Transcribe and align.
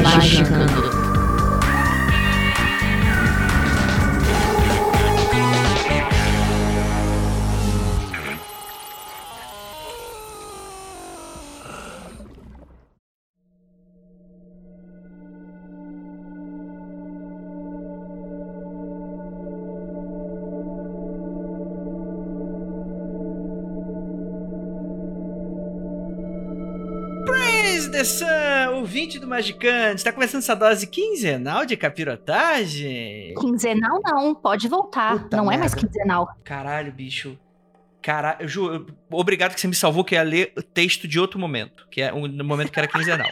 Magicando. 0.00 0.72
Praise 0.72 1.11
ouvinte 28.92 29.18
do 29.18 29.26
Magicante. 29.26 29.96
Está 29.96 30.12
começando 30.12 30.42
essa 30.42 30.54
dose 30.54 30.86
quinzenal 30.86 31.64
de 31.64 31.78
capirotagem? 31.78 33.32
Quinzenal 33.40 34.02
não, 34.04 34.34
pode 34.34 34.68
voltar. 34.68 35.18
Puta 35.22 35.34
não 35.38 35.50
é 35.50 35.56
mais 35.56 35.74
merda. 35.74 35.88
quinzenal. 35.88 36.28
Caralho, 36.44 36.92
bicho. 36.92 37.38
Caralho, 38.02 38.46
Ju, 38.46 38.86
obrigado 39.10 39.54
que 39.54 39.60
você 39.60 39.66
me 39.66 39.74
salvou, 39.74 40.04
que 40.04 40.14
eu 40.14 40.18
ia 40.18 40.22
ler 40.22 40.52
o 40.58 40.62
texto 40.62 41.08
de 41.08 41.18
outro 41.18 41.40
momento. 41.40 41.88
Que 41.90 42.02
é 42.02 42.12
um 42.12 42.26
no 42.26 42.44
momento 42.44 42.70
que 42.70 42.78
era 42.78 42.86
quinzenal. 42.86 43.30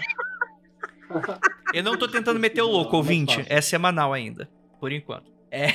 Eu 1.74 1.84
não 1.84 1.98
tô 1.98 2.08
tentando 2.08 2.40
meter 2.40 2.62
o 2.62 2.66
louco, 2.66 2.92
Não, 2.92 2.98
ouvinte. 2.98 3.44
É 3.46 3.60
semanal 3.60 4.14
ainda, 4.14 4.48
por 4.80 4.90
enquanto. 4.90 5.30
É. 5.50 5.74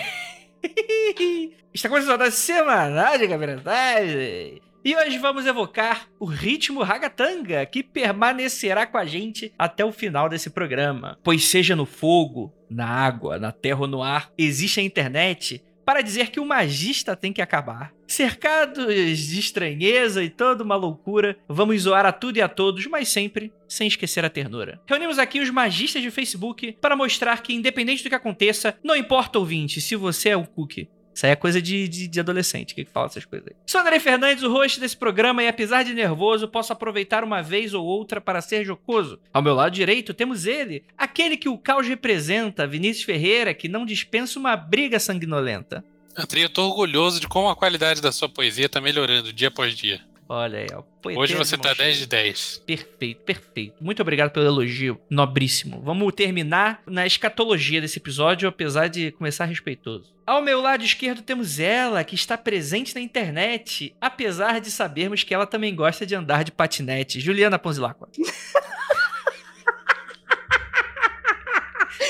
Está 1.72 1.90
começando 1.90 2.14
a 2.14 2.18
dose 2.26 2.38
semanal 2.38 3.18
de 3.20 3.28
capirotagem. 3.28 4.62
E 4.86 4.96
hoje 4.96 5.18
vamos 5.18 5.48
evocar 5.48 6.08
o 6.20 6.26
ritmo 6.26 6.84
ragatanga, 6.84 7.66
que 7.66 7.82
permanecerá 7.82 8.86
com 8.86 9.00
a 9.00 9.04
gente 9.04 9.52
até 9.58 9.84
o 9.84 9.92
final 9.92 10.30
desse 10.30 10.52
programa. 10.52 11.18
Pois 11.24 11.44
seja 11.46 11.76
no 11.76 11.88
fogo, 11.88 12.54
na 12.70 12.86
água, 12.86 13.40
na 13.40 13.52
terra 13.52 13.80
ou 13.80 13.88
no 13.88 14.04
ar, 14.04 14.32
existe 14.38 14.80
a 14.80 14.84
internet 14.84 15.64
para 15.84 16.02
dizer 16.02 16.30
que 16.30 16.40
o 16.40 16.46
magista 16.46 17.16
tem 17.16 17.34
que 17.34 17.42
acabar. 17.42 17.94
Cercados 18.08 18.86
de 19.18 19.40
estranheza 19.40 20.24
e 20.24 20.30
toda 20.30 20.64
uma 20.64 20.76
loucura, 20.76 21.36
vamos 21.50 21.82
zoar 21.82 22.06
a 22.06 22.12
tudo 22.12 22.38
e 22.38 22.42
a 22.42 22.48
todos, 22.48 22.86
mas 22.86 23.08
sempre 23.08 23.52
sem 23.68 23.88
esquecer 23.88 24.24
a 24.24 24.30
ternura. 24.30 24.80
Reunimos 24.86 25.18
aqui 25.18 25.40
os 25.40 25.50
magistas 25.50 26.04
de 26.04 26.12
Facebook 26.12 26.78
para 26.80 26.96
mostrar 26.96 27.42
que, 27.42 27.56
independente 27.56 28.04
do 28.04 28.10
que 28.10 28.16
aconteça, 28.16 28.78
não 28.84 28.96
importa 28.96 29.40
ouvinte, 29.40 29.82
se 29.82 29.96
você 29.96 30.30
é 30.30 30.38
um 30.38 30.46
cookie. 30.46 30.90
Isso 31.16 31.26
aí 31.26 31.32
é 31.32 31.36
coisa 31.36 31.62
de, 31.62 31.88
de, 31.88 32.08
de 32.10 32.20
adolescente, 32.20 32.76
que 32.76 32.84
fala 32.84 33.06
essas 33.06 33.24
coisas 33.24 33.48
aí. 33.48 33.56
Sou 33.66 33.80
André 33.80 34.00
Fernandes, 34.00 34.44
o 34.44 34.52
host 34.52 34.82
desse 34.82 34.98
programa, 34.98 35.42
e 35.42 35.48
apesar 35.48 35.84
de 35.84 35.94
nervoso, 35.94 36.46
posso 36.46 36.74
aproveitar 36.74 37.24
uma 37.24 37.42
vez 37.42 37.74
ou 37.74 37.86
outra 37.86 38.20
para 38.20 38.42
ser 38.42 38.66
jocoso. 38.66 39.18
Ao 39.34 39.42
meu 39.42 39.56
lado 39.56 39.72
direito 39.72 40.14
temos 40.14 40.46
ele, 40.46 40.84
aquele 40.98 41.38
que 41.38 41.48
o 41.48 41.58
caos 41.58 41.88
representa, 41.88 42.68
Vinícius 42.68 43.06
Ferreira, 43.06 43.54
que 43.54 43.70
não 43.70 43.86
dispensa 43.86 44.38
uma 44.38 44.58
briga 44.58 45.00
sanguinolenta. 45.00 45.86
Andrei, 46.18 46.44
eu 46.44 46.50
tô 46.50 46.68
orgulhoso 46.68 47.22
de 47.22 47.28
como 47.30 47.50
a 47.50 47.56
qualidade 47.56 48.02
da 48.02 48.12
sua 48.12 48.28
poesia 48.28 48.68
tá 48.68 48.82
melhorando 48.82 49.32
dia 49.32 49.48
após 49.48 49.74
dia. 49.74 50.02
Olha 50.28 50.60
aí, 50.60 50.68
ó. 50.74 50.82
poeteiro 51.02 51.22
Hoje 51.22 51.36
você 51.36 51.56
tá 51.56 51.70
mão 51.70 51.76
cheia. 51.76 51.88
10 51.88 51.98
de 52.00 52.06
10. 52.08 52.64
Perfeito, 52.66 53.22
perfeito. 53.22 53.76
Muito 53.84 54.02
obrigado 54.02 54.32
pelo 54.32 54.46
elogio, 54.46 55.00
nobríssimo. 55.10 55.82
Vamos 55.84 56.14
terminar 56.14 56.82
na 56.88 57.06
escatologia 57.06 57.80
desse 57.80 58.00
episódio, 58.00 58.50
apesar 58.50 58.88
de 58.88 59.12
começar 59.12 59.46
respeitoso. 59.46 60.16
Ao 60.26 60.42
meu 60.42 60.62
lado 60.62 60.84
esquerdo 60.84 61.22
temos 61.22 61.60
ela, 61.60 62.04
que 62.04 62.16
está 62.16 62.36
presente 62.36 62.96
na 62.96 63.02
internet, 63.02 63.96
apesar 64.02 64.60
de 64.60 64.72
sabermos 64.72 65.24
que 65.24 65.34
ela 65.34 65.46
também 65.46 65.76
gosta 65.76 66.06
de 66.06 66.16
andar 66.16 66.44
de 66.44 66.52
patinete. 66.52 67.20
Juliana 67.20 67.60
Ponzilacqua. 67.60 68.10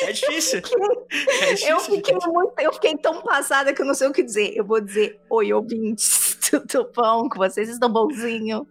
É 0.03 0.11
difícil. 0.13 0.59
É 0.59 1.53
difícil. 1.53 1.69
Eu 1.69 1.79
fiquei 1.81 2.15
muito, 2.25 2.53
eu 2.59 2.73
fiquei 2.73 2.95
tão 2.95 3.21
passada 3.21 3.73
que 3.73 3.81
eu 3.81 3.85
não 3.85 3.93
sei 3.93 4.07
o 4.07 4.13
que 4.13 4.23
dizer. 4.23 4.53
Eu 4.55 4.63
vou 4.63 4.79
dizer, 4.79 5.19
oi, 5.29 5.51
ouvintes, 5.51 6.14
tudo 6.61 6.91
bom? 6.95 7.29
Com 7.29 7.37
vocês 7.37 7.69
estão 7.69 7.89
bonzinho? 7.89 8.67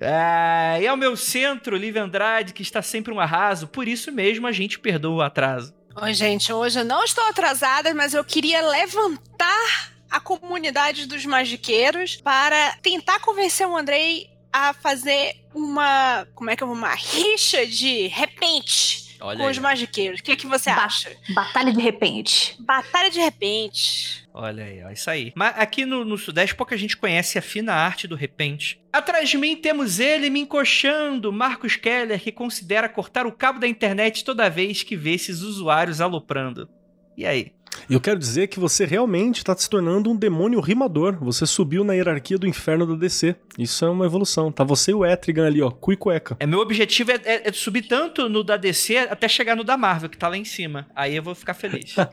Ah, 0.00 0.78
e 0.80 0.86
ao 0.86 0.96
meu 0.96 1.16
centro, 1.16 1.76
Lívia 1.76 2.02
Andrade, 2.02 2.52
que 2.52 2.62
está 2.62 2.80
sempre 2.82 3.12
um 3.12 3.20
arraso, 3.20 3.66
por 3.66 3.88
isso 3.88 4.12
mesmo 4.12 4.46
a 4.46 4.52
gente 4.52 4.78
perdoa 4.78 5.16
o 5.16 5.22
atraso. 5.22 5.74
Oi, 6.00 6.14
gente, 6.14 6.52
hoje 6.52 6.80
eu 6.80 6.84
não 6.84 7.02
estou 7.04 7.24
atrasada, 7.24 7.94
mas 7.94 8.14
eu 8.14 8.24
queria 8.24 8.60
levantar 8.68 9.90
a 10.10 10.20
comunidade 10.20 11.06
dos 11.06 11.24
magiqueiros 11.24 12.16
para 12.16 12.76
tentar 12.82 13.18
convencer 13.20 13.66
o 13.66 13.76
Andrei 13.76 14.28
a 14.52 14.72
fazer 14.72 15.34
uma, 15.54 16.26
como 16.34 16.50
é 16.50 16.56
que 16.56 16.62
é, 16.62 16.66
uma 16.66 16.94
rixa 16.94 17.66
de 17.66 18.06
repente 18.06 19.05
Olha 19.26 19.38
com 19.38 19.46
os 19.50 19.56
aí. 19.56 19.62
magiqueiros. 19.62 20.20
O 20.20 20.22
que, 20.22 20.32
é 20.32 20.36
que 20.36 20.46
você 20.46 20.70
Ba- 20.70 20.84
acha? 20.84 21.10
Batalha 21.34 21.72
de 21.72 21.80
repente. 21.80 22.56
Batalha 22.60 23.10
de 23.10 23.18
repente. 23.20 24.24
Olha 24.32 24.64
aí, 24.64 24.82
ó, 24.84 24.90
isso 24.90 25.08
aí. 25.10 25.32
Mas 25.34 25.54
aqui 25.58 25.86
no, 25.86 26.04
no 26.04 26.18
Sudeste 26.18 26.54
pouca 26.54 26.76
gente 26.76 26.96
conhece 26.96 27.38
a 27.38 27.42
fina 27.42 27.72
arte 27.72 28.06
do 28.06 28.14
repente. 28.14 28.78
Atrás 28.92 29.28
de 29.28 29.38
mim 29.38 29.56
temos 29.56 29.98
ele 29.98 30.28
me 30.30 30.40
encoxando, 30.40 31.32
Marcos 31.32 31.76
Keller, 31.76 32.20
que 32.20 32.30
considera 32.30 32.88
cortar 32.88 33.26
o 33.26 33.32
cabo 33.32 33.58
da 33.58 33.66
internet 33.66 34.24
toda 34.24 34.48
vez 34.50 34.82
que 34.82 34.96
vê 34.96 35.14
esses 35.14 35.40
usuários 35.40 36.00
aloprando. 36.00 36.68
E 37.16 37.24
aí? 37.26 37.52
Eu 37.90 38.00
quero 38.00 38.18
dizer 38.18 38.46
que 38.46 38.58
você 38.58 38.84
realmente 38.86 39.44
tá 39.44 39.54
se 39.56 39.68
tornando 39.68 40.10
um 40.10 40.16
demônio 40.16 40.60
rimador. 40.60 41.16
Você 41.22 41.44
subiu 41.46 41.84
na 41.84 41.92
hierarquia 41.92 42.38
do 42.38 42.46
inferno 42.46 42.86
da 42.86 42.94
DC. 42.94 43.36
Isso 43.58 43.84
é 43.84 43.90
uma 43.90 44.06
evolução. 44.06 44.50
Tá 44.50 44.64
você 44.64 44.92
e 44.92 44.94
o 44.94 45.04
Etrigan 45.04 45.46
ali, 45.46 45.60
ó, 45.60 45.70
cu 45.70 45.92
e 45.92 45.96
cueca. 45.96 46.36
É, 46.40 46.46
meu 46.46 46.60
objetivo 46.60 47.10
é, 47.12 47.20
é- 47.24 47.48
é 47.48 47.52
subir 47.52 47.82
tanto 47.82 48.28
no 48.28 48.42
da 48.42 48.56
DC 48.56 48.96
até 48.96 49.28
chegar 49.28 49.54
no 49.54 49.62
da 49.62 49.76
Marvel, 49.76 50.08
que 50.08 50.16
tá 50.16 50.26
lá 50.28 50.36
em 50.38 50.44
cima. 50.44 50.86
Aí 50.94 51.14
eu 51.16 51.22
vou 51.22 51.34
ficar 51.34 51.54
feliz. 51.54 51.94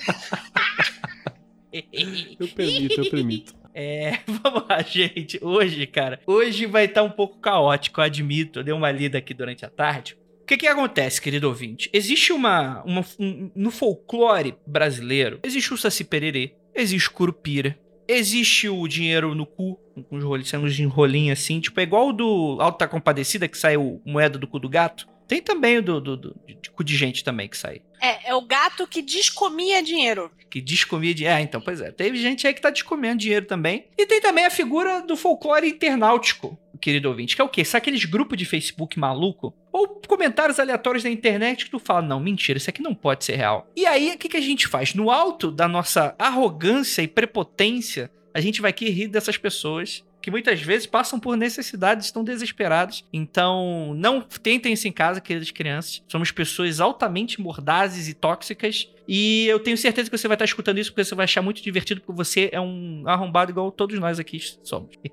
Eu 2.40 2.48
permito, 2.50 3.02
eu 3.02 3.10
permito. 3.10 3.54
É, 3.74 4.20
vamos 4.44 4.66
lá, 4.70 4.80
gente. 4.84 5.40
Hoje, 5.42 5.88
cara, 5.88 6.20
hoje 6.28 6.68
vai 6.68 6.86
estar 6.86 7.02
um 7.02 7.10
pouco 7.10 7.40
caótico, 7.40 8.00
eu 8.00 8.06
admito. 8.06 8.60
Eu 8.60 8.64
dei 8.64 8.74
uma 8.76 8.92
lida 8.92 9.18
aqui 9.18 9.34
durante 9.34 9.66
a 9.66 9.70
tarde. 9.70 10.16
O 10.44 10.46
que 10.46 10.58
que 10.58 10.68
acontece, 10.68 11.22
querido 11.22 11.48
ouvinte? 11.48 11.90
Existe 11.94 12.34
uma, 12.34 12.84
uma 12.84 13.04
um- 13.18 13.50
no 13.56 13.72
folclore 13.72 14.56
brasileiro, 14.68 15.40
existe 15.44 15.74
o 15.74 15.78
saci 15.78 16.04
pererê, 16.04 16.54
existe 16.76 17.08
o 17.08 17.14
curupira, 17.14 17.80
existe 18.08 18.68
o 18.68 18.86
dinheiro 18.88 19.34
no 19.34 19.46
cu, 19.46 19.76
com 20.10 20.18
os 20.18 20.24
rolinhos, 20.24 20.50
sendo 20.50 20.68
enrolinhos 20.68 21.40
assim, 21.40 21.62
tipo, 21.62 21.80
é 21.80 21.84
igual 21.84 22.10
o 22.10 22.14
do 22.14 22.58
Alta 22.60 22.88
Compadecida 22.90 23.48
que 23.48 23.58
sai 23.58 23.78
o 23.78 24.02
moeda 24.06 24.38
do 24.38 24.46
cu 24.48 24.60
do 24.60 24.68
gato. 24.68 25.08
Tem 25.26 25.42
também 25.42 25.78
o 25.78 25.82
do, 25.82 26.02
do, 26.02 26.18
do- 26.18 26.36
de, 26.46 26.56
de 26.56 26.70
cu 26.72 26.84
de 26.84 26.98
gente 26.98 27.24
também 27.24 27.48
que 27.48 27.58
sai. 27.58 27.82
É, 28.02 28.32
é 28.32 28.36
o 28.36 28.42
gato 28.42 28.86
que 28.86 29.02
descomia 29.02 29.82
dinheiro. 29.82 30.30
Que 30.50 30.60
descomia 30.60 31.14
dinheiro. 31.16 31.38
Ah, 31.38 31.42
então, 31.42 31.62
pois 31.62 31.80
é. 31.80 31.90
Teve 31.90 32.18
gente 32.22 32.46
aí 32.46 32.54
que 32.54 32.60
tá 32.62 32.70
descomendo 32.70 33.20
dinheiro 33.22 33.46
também. 33.46 33.86
E 33.98 34.06
tem 34.06 34.20
também 34.20 34.44
a 34.46 34.52
figura 34.52 35.02
do 35.02 35.16
folclore 35.16 35.70
internautico, 35.70 36.60
querido 36.84 37.08
ouvinte, 37.08 37.36
que 37.36 37.42
é 37.42 37.46
o 37.46 37.50
quê? 37.50 37.64
São 37.64 37.78
aqueles 37.78 38.04
grupos 38.04 38.38
de 38.38 38.46
Facebook 38.46 39.00
maluco? 39.00 39.56
Ou 39.72 40.02
comentários 40.08 40.60
aleatórios 40.60 41.04
na 41.04 41.10
internet 41.10 41.66
que 41.66 41.72
tu 41.72 41.80
fala, 41.80 42.02
não, 42.02 42.20
mentira, 42.20 42.58
isso 42.58 42.70
aqui 42.70 42.82
não 42.82 42.94
pode 42.94 43.24
ser 43.24 43.38
real. 43.38 43.72
E 43.76 43.86
aí, 43.86 44.12
o 44.14 44.18
que, 44.18 44.28
que 44.28 44.38
a 44.38 44.42
gente 44.42 44.68
faz? 44.68 44.94
No 44.94 45.10
alto 45.10 45.50
da 45.50 45.68
nossa 45.68 46.14
arrogância 46.20 47.02
e 47.02 47.08
prepotência, 47.08 48.12
a 48.34 48.42
gente 48.42 48.62
vai 48.62 48.70
aqui 48.70 48.90
rir 48.90 49.08
dessas 49.08 49.38
pessoas 49.38 50.04
que 50.24 50.32
muitas 50.32 50.62
vezes 50.62 50.88
passam 50.88 51.20
por 51.20 51.36
necessidades, 51.36 52.06
estão 52.06 52.24
desesperados. 52.24 53.04
Então, 53.12 53.94
não 53.94 54.22
tentem 54.22 54.72
isso 54.72 54.88
em 54.88 54.92
casa, 54.92 55.20
queridas 55.20 55.52
crianças. 55.52 56.02
Somos 56.08 56.32
pessoas 56.32 56.80
altamente 56.80 57.42
mordazes 57.42 58.08
e 58.08 58.14
tóxicas. 58.14 58.90
E 59.06 59.46
eu 59.48 59.60
tenho 59.60 59.78
certeza 59.78 60.10
que 60.10 60.18
você 60.18 60.30
vai 60.30 60.36
estar 60.36 60.46
escutando 60.46 60.78
isso 60.78 60.92
porque 60.92 61.04
você 61.04 61.14
vai 61.14 61.26
achar 61.26 61.42
muito 61.42 61.62
divertido, 61.62 62.00
porque 62.00 62.16
você 62.16 62.50
é 62.54 62.62
um 62.62 63.04
arrombado 63.06 63.52
igual 63.52 63.70
todos 63.70 64.00
nós 64.00 64.18
aqui 64.18 64.40
somos. 64.64 64.92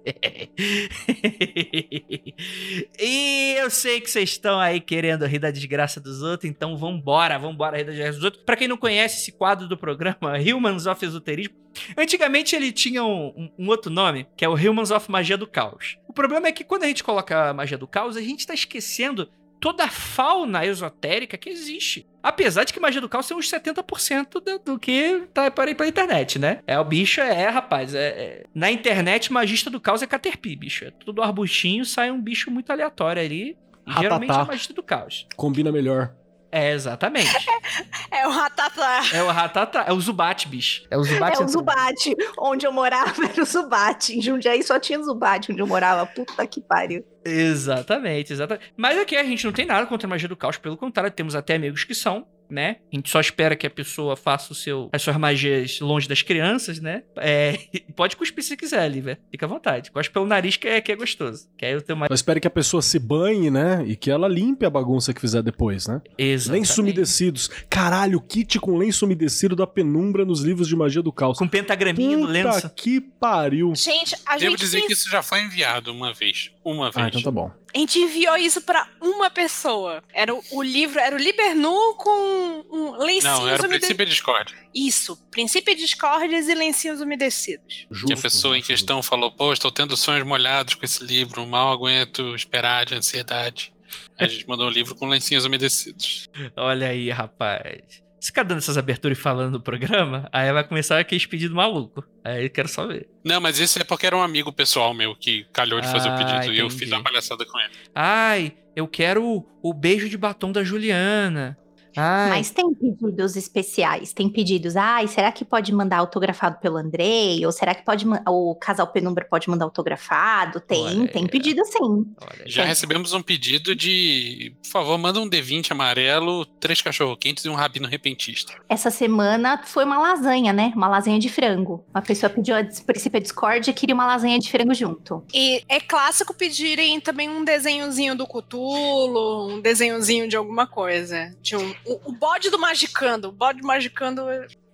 e 2.97 3.57
eu 3.59 3.69
sei 3.69 4.01
que 4.01 4.09
vocês 4.09 4.31
estão 4.31 4.61
aí 4.61 4.81
querendo 4.81 5.27
rir 5.27 5.41
da 5.41 5.51
desgraça 5.51 6.01
dos 6.01 6.23
outros, 6.23 6.49
então 6.49 6.77
vambora, 6.77 7.37
vambora 7.37 7.79
rir 7.79 7.85
da 7.85 7.91
desgraça 7.91 8.15
dos 8.15 8.25
outros. 8.25 8.45
Pra 8.45 8.55
quem 8.55 8.69
não 8.69 8.77
conhece 8.77 9.23
esse 9.23 9.33
quadro 9.33 9.67
do 9.67 9.77
programa, 9.77 10.35
Humans 10.55 10.87
of 10.87 11.05
Esoterismo, 11.05 11.57
Antigamente 11.97 12.55
ele 12.57 12.73
tinha 12.73 13.05
um, 13.05 13.51
um- 13.59 13.69
outro 13.69 13.91
nome, 13.91 14.27
que 14.37 14.45
é 14.45 14.49
o 14.49 14.55
Humans 14.55 14.91
of 14.91 15.11
Magia 15.11 15.37
do 15.37 15.47
Caos. 15.47 15.97
O 16.09 16.13
problema 16.13 16.49
é 16.49 16.53
que 16.53 16.65
quando 16.65 16.85
a 16.85 16.87
gente 16.89 17.05
coloca 17.05 17.51
a 17.51 17.55
magia 17.55 17.79
do 17.79 17.87
caos, 17.87 18.17
a 18.17 18.21
gente 18.21 18.47
tá 18.47 18.55
esquecendo 18.55 19.29
toda 19.61 19.85
a 19.85 19.89
fauna 19.89 20.65
esotérica 20.65 21.37
que 21.37 21.51
existe. 21.51 22.07
Apesar 22.23 22.65
de 22.65 22.73
que 22.73 22.81
magia 22.81 23.01
do 23.01 23.09
caos 23.09 23.29
tem 23.29 23.37
uns 23.37 23.49
70% 23.51 24.41
do, 24.43 24.59
do 24.59 24.79
que 24.79 25.23
tá 25.35 25.51
para 25.51 25.71
ir 25.71 25.75
pela 25.75 25.89
internet, 25.89 26.39
né? 26.39 26.61
É, 26.67 26.79
o 26.79 26.85
bicho 26.85 27.21
é, 27.21 27.49
rapaz, 27.49 27.95
é, 27.95 28.09
é- 28.09 28.45
Na 28.55 28.71
internet, 28.71 29.33
magista 29.33 29.69
do 29.71 29.81
caos 29.81 30.03
é 30.03 30.07
Caterpie, 30.07 30.57
bicho. 30.57 30.85
É 30.87 30.91
tudo 30.91 31.23
arbustinho, 31.23 31.85
sai 31.85 32.11
um 32.11 32.21
bicho 32.21 32.51
muito 32.51 32.71
aleatório 32.71 33.23
ali. 33.23 33.57
E 33.87 33.93
geralmente 34.01 34.31
é 34.33 34.45
magista 34.45 34.73
do 34.75 34.83
caos. 34.83 35.27
Combina 35.37 35.71
melhor. 35.73 36.15
É, 36.53 36.73
exatamente. 36.73 37.31
É 38.13 38.27
o 38.27 38.31
Ratatá. 38.31 39.03
é 39.15 39.23
o 39.23 39.29
Ratatá. 39.29 39.85
É 39.87 39.93
o 39.93 40.01
Zubat, 40.01 40.49
bicho. 40.49 40.83
É 40.91 40.99
o 40.99 41.05
Zubat. 41.05 41.41
É 41.41 41.45
o 41.45 41.49
Zubate. 41.49 42.17
Onde 42.37 42.67
eu 42.67 42.73
morava 42.73 43.15
era 43.25 43.41
o 43.41 43.47
Zubate. 43.47 44.19
Em 44.19 44.21
Jundiaí 44.21 44.63
só 44.65 44.81
tinha 44.81 45.01
Zubate 45.01 45.53
onde 45.53 45.63
eu 45.63 45.67
morava. 45.67 46.05
Puta 46.05 46.45
que 46.47 46.61
pariu. 46.61 47.05
Exatamente, 47.25 48.33
exatamente. 48.33 48.73
Mas 48.77 48.99
aqui 48.99 49.17
a 49.17 49.23
gente 49.23 49.45
não 49.45 49.53
tem 49.53 49.65
nada 49.65 49.87
contra 49.87 50.09
a 50.09 50.11
magia 50.11 50.29
do 50.29 50.37
caos, 50.37 50.59
pelo 50.59 50.77
contrário, 50.77 51.11
temos 51.13 51.35
até 51.37 51.55
amigos 51.55 51.85
que 51.85 51.95
são, 51.95 52.27
né? 52.51 52.77
A 52.93 52.97
gente 52.97 53.09
só 53.11 53.21
espera 53.21 53.55
que 53.57 53.67
a 53.67 53.71
pessoa 53.71 54.17
faça 54.17 54.53
o 54.53 54.57
seu, 54.57 54.89
as 54.93 55.03
suas 55.03 55.17
magias 55.17 55.81
longe 55.81 56.09
das 56.09 56.23
crianças, 56.23 56.81
né? 56.81 57.03
É, 57.17 57.59
pode 57.97 58.17
cuspir 58.17 58.43
se 58.45 58.57
quiser, 58.57 58.89
Lívia. 58.89 59.19
Fica 59.31 59.47
à 59.47 59.49
vontade. 59.49 59.91
Cospe 59.91 60.13
pelo 60.13 60.27
nariz 60.27 60.57
que 60.57 60.67
é, 60.69 60.81
que 60.81 60.91
é 60.93 60.97
gostoso. 60.97 61.49
Que 61.57 61.65
aí 61.67 61.73
eu 61.73 61.83
tenho 61.83 61.99
mais. 61.99 62.11
Eu 62.11 62.15
espero 62.15 62.41
que 62.41 62.47
a 62.47 62.51
pessoa 62.51 62.83
se 62.83 62.99
banhe, 62.99 63.51
né? 63.51 63.85
E 63.87 63.97
que 63.97 64.11
ela 64.11 64.29
limpe 64.29 64.65
a 64.67 64.71
bagunça 64.71 65.13
que 65.15 65.21
fizer 65.21 65.43
depois, 65.43 65.87
né? 65.87 66.01
Exatamente. 66.19 66.61
Lenço 66.61 66.81
umedecidos. 66.83 67.49
Caralho, 67.69 68.21
kit 68.21 68.59
com 68.59 68.77
lenço 68.77 69.05
umedecido 69.05 69.55
da 69.55 69.67
penumbra 69.67 70.25
nos 70.25 70.41
livros 70.43 70.69
de 70.69 70.77
magia 70.77 71.03
do 71.03 71.13
caos. 71.13 71.39
Com 71.39 71.49
pentagraminha 71.49 72.17
no 72.17 72.27
Puta 72.27 72.33
lenço. 72.33 72.71
que 72.71 73.01
pariu. 73.01 73.73
Gente, 73.75 74.17
a 74.27 74.37
Devo 74.37 74.51
gente, 74.53 74.61
dizer 74.61 74.77
fez- 74.79 74.87
que 74.87 74.93
isso 74.95 75.11
já 75.11 75.23
foi 75.23 75.41
enviado 75.43 75.93
uma 75.93 76.13
vez. 76.13 76.51
Uma 76.65 76.91
vez. 76.91 77.05
Ah, 77.07 77.09
então 77.09 77.23
tá 77.23 77.31
bom. 77.31 77.51
A 77.75 77.79
gente 77.79 77.99
enviou 77.99 78.37
isso 78.37 78.61
pra 78.63 78.87
uma 79.01 79.31
pessoa. 79.31 80.03
Era 80.13 80.35
o, 80.35 80.43
o 80.53 80.63
livro, 80.63 80.99
era 80.99 81.15
o 81.15 81.19
Libernu 81.19 81.95
com 81.97 82.65
um 82.71 82.93
lencinhos 82.99 83.25
Não, 83.25 83.49
era 83.49 83.63
o 83.63 83.67
umedecidos. 83.67 83.79
princípio 83.79 84.07
Discord. 84.07 84.55
Isso, 84.75 85.17
princípio 85.31 85.75
de 85.75 85.83
discórdias 85.83 86.49
e 86.49 86.55
lencinhos 86.55 87.01
umedecidos. 87.01 87.75
Que 87.75 87.87
a 87.91 87.95
Justo, 87.95 88.23
pessoa 88.23 88.57
em 88.57 88.61
justo. 88.61 88.73
questão 88.73 89.03
falou: 89.03 89.31
Pô, 89.33 89.53
estou 89.53 89.71
tendo 89.71 89.97
sonhos 89.97 90.27
molhados 90.27 90.75
com 90.75 90.85
esse 90.85 91.03
livro, 91.05 91.47
mal 91.47 91.73
aguento 91.73 92.35
esperar 92.35 92.85
de 92.87 92.95
ansiedade. 92.95 93.73
A 94.19 94.27
gente 94.27 94.47
mandou 94.49 94.67
um 94.67 94.71
livro 94.71 94.95
com 94.95 95.09
lencinhos 95.09 95.45
umedecidos. 95.45 96.29
Olha 96.57 96.89
aí, 96.89 97.11
rapaz. 97.11 97.81
Se 98.21 98.27
ficar 98.27 98.43
dando 98.43 98.59
essas 98.59 98.77
aberturas 98.77 99.17
e 99.17 99.21
falando 99.21 99.53
no 99.55 99.61
programa, 99.61 100.29
aí 100.31 100.53
vai 100.53 100.63
começar 100.63 100.99
aquele 100.99 101.27
pedido 101.27 101.55
maluco. 101.55 102.05
Aí 102.23 102.45
eu 102.45 102.51
quero 102.51 102.69
só 102.69 102.87
ver. 102.87 103.09
Não, 103.25 103.41
mas 103.41 103.59
isso 103.59 103.79
é 103.81 103.85
porque 103.85 104.07
era 104.07 104.15
um 104.17 104.23
amigo 104.23 104.53
pessoal 104.53 104.93
meu 104.93 105.17
que 105.17 105.47
calhou 105.53 105.81
de 105.81 105.89
fazer 105.89 106.11
Ah, 106.11 106.15
o 106.15 106.19
pedido 106.19 106.53
e 106.53 106.59
eu 106.59 106.67
entendi. 106.67 106.81
fiz 106.85 106.93
uma 106.93 107.03
palhaçada 107.03 107.47
com 107.47 107.59
ele. 107.59 107.73
Ai, 107.95 108.53
eu 108.77 108.87
quero 108.87 109.25
o, 109.25 109.47
o 109.63 109.73
beijo 109.73 110.09
de 110.09 110.19
batom 110.19 110.53
da 110.53 110.63
Juliana. 110.63 111.57
Ai, 111.97 112.31
Mas 112.31 112.51
tem 112.51 112.73
pedidos 112.75 113.37
especiais, 113.37 114.13
tem 114.13 114.29
pedidos. 114.29 114.77
Ai, 114.77 115.07
será 115.09 115.31
que 115.33 115.45
pode 115.45 115.73
mandar 115.73 115.99
autografado 115.99 116.59
pelo 116.59 116.77
Andrei? 116.77 117.45
Ou 117.45 117.53
será 117.53 117.75
que 117.75 117.85
pode 117.85 118.07
o 118.27 118.55
casal 118.55 118.87
Penumbra 118.87 119.25
pode 119.25 119.49
mandar 119.49 119.65
autografado? 119.65 120.61
Tem, 120.61 120.85
Olha 120.85 121.09
tem 121.09 121.23
aí. 121.25 121.29
pedido 121.29 121.65
sim. 121.65 122.07
olha. 122.21 122.45
Já 122.47 122.65
recebemos 122.65 123.13
um 123.13 123.23
pedido 123.23 123.75
de, 123.75 124.55
por 124.63 124.71
favor, 124.71 124.99
manda 124.99 125.21
um 125.21 125.29
D20 125.29 125.73
amarelo, 125.73 126.45
três 126.45 126.81
cachorro-quentes 126.81 127.45
e 127.45 127.49
um 127.49 127.55
rabino 127.55 127.89
repentista. 127.89 128.53
Essa 128.69 128.91
semana 128.91 129.61
foi 129.65 129.85
uma 129.85 129.99
lasanha, 129.99 130.53
né? 130.53 130.73
Uma 130.75 130.89
lasanha 130.89 131.19
de 131.19 131.29
frango. 131.29 131.85
Uma 131.95 132.03
pessoa 132.03 132.31
pediu 132.31 132.57
a 132.57 132.65
princípio 132.87 133.21
Discord 133.21 133.69
e 133.69 133.73
queria 133.73 133.95
uma 133.95 134.07
lasanha 134.07 134.39
de 134.39 134.51
frango 134.51 134.75
junto. 134.75 135.25
E 135.33 135.63
é 135.69 135.81
clássico 135.81 136.35
pedirem 136.35 137.01
também 137.01 137.29
um 137.29 137.45
desenhozinho 137.45 138.15
do 138.15 138.27
Cutulo, 138.27 139.49
um 139.49 139.61
desenhozinho 139.61 140.29
de 140.29 140.37
alguma 140.37 140.67
coisa. 140.67 141.35
De 141.41 141.57
um, 141.57 141.75
o, 141.85 142.11
o 142.11 142.13
bode 142.13 142.51
do 142.51 142.59
Magicando. 142.59 143.29
O 143.29 143.33
bode 143.33 143.61
do 143.61 143.67
Magicando. 143.67 144.23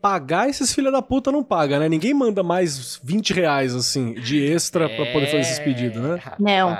Pagar 0.00 0.48
esses 0.48 0.72
filha 0.72 0.90
da 0.92 1.02
puta 1.02 1.32
não 1.32 1.42
paga, 1.42 1.78
né? 1.80 1.88
Ninguém 1.88 2.14
manda 2.14 2.42
mais 2.42 3.00
20 3.02 3.32
reais, 3.32 3.74
assim, 3.74 4.14
de 4.14 4.44
extra 4.44 4.88
pra 4.88 5.06
poder 5.06 5.26
fazer 5.26 5.40
esses 5.40 5.58
pedidos, 5.58 6.00
né? 6.00 6.20
Não. 6.38 6.76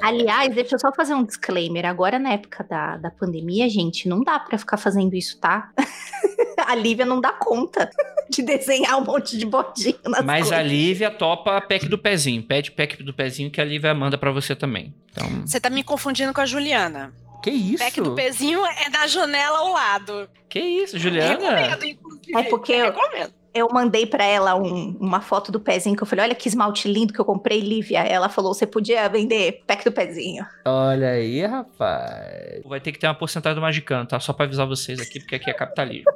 Aliás, 0.00 0.54
deixa 0.54 0.76
eu 0.76 0.78
só 0.78 0.90
fazer 0.92 1.14
um 1.14 1.24
disclaimer. 1.24 1.84
Agora, 1.84 2.18
na 2.18 2.32
época 2.32 2.64
da, 2.64 2.96
da 2.96 3.10
pandemia, 3.10 3.68
gente, 3.68 4.08
não 4.08 4.22
dá 4.22 4.38
pra 4.38 4.56
ficar 4.56 4.76
fazendo 4.78 5.14
isso, 5.14 5.38
tá? 5.38 5.70
a 6.66 6.74
Lívia 6.74 7.04
não 7.04 7.20
dá 7.20 7.32
conta 7.32 7.90
de 8.30 8.42
desenhar 8.42 8.96
um 8.98 9.04
monte 9.04 9.36
de 9.36 9.44
bodinho 9.44 9.98
nas 10.06 10.24
Mas 10.24 10.46
a 10.50 10.56
coisas. 10.56 10.72
Lívia 10.72 11.10
topa 11.10 11.56
a 11.56 11.60
pack 11.60 11.86
do 11.88 11.98
pezinho. 11.98 12.42
Pede 12.42 12.70
pack 12.70 13.02
do 13.02 13.12
pezinho 13.12 13.50
que 13.50 13.60
a 13.60 13.64
Lívia 13.64 13.92
manda 13.92 14.16
pra 14.16 14.30
você 14.30 14.54
também. 14.56 14.94
Então, 15.10 15.46
Você 15.46 15.60
tá 15.60 15.68
me 15.68 15.82
confundindo 15.84 16.32
com 16.32 16.40
a 16.40 16.46
Juliana. 16.46 17.12
Que 17.42 17.50
isso? 17.50 17.82
Pack 17.84 18.00
do 18.00 18.14
pezinho 18.14 18.64
é 18.64 18.88
da 18.90 19.06
janela 19.06 19.58
ao 19.58 19.72
lado. 19.72 20.28
Que 20.48 20.60
isso, 20.60 20.98
Juliana? 20.98 21.56
Recomendo, 21.56 21.84
inclusive. 21.84 22.36
É 22.38 22.42
porque 22.44 22.72
eu- 22.72 22.86
Recomendo. 22.92 23.32
Eu 23.54 23.68
mandei 23.70 24.06
pra 24.06 24.24
ela 24.24 24.54
um- 24.54 24.96
uma 24.98 25.20
foto 25.20 25.52
do 25.52 25.60
pezinho 25.60 25.94
que 25.94 26.02
eu 26.02 26.06
falei: 26.06 26.24
olha 26.24 26.34
que 26.34 26.48
esmalte 26.48 26.90
lindo 26.90 27.12
que 27.12 27.20
eu 27.20 27.24
comprei, 27.24 27.60
Lívia. 27.60 27.98
Ela 27.98 28.30
falou: 28.30 28.54
você 28.54 28.66
podia 28.66 29.06
vender 29.10 29.62
pack 29.66 29.84
do 29.84 29.92
pezinho. 29.92 30.46
Olha 30.64 31.10
aí, 31.10 31.44
rapaz. 31.44 32.62
Vai 32.64 32.80
ter 32.80 32.92
que 32.92 32.98
ter 32.98 33.06
uma 33.06 33.14
porcentagem 33.14 33.54
do 33.56 33.60
Magicano, 33.60 34.06
tá? 34.06 34.18
Só 34.20 34.32
pra 34.32 34.46
avisar 34.46 34.66
vocês 34.66 34.98
aqui, 35.00 35.20
porque 35.20 35.34
aqui 35.34 35.50
é 35.50 35.52
capitalismo. 35.52 36.10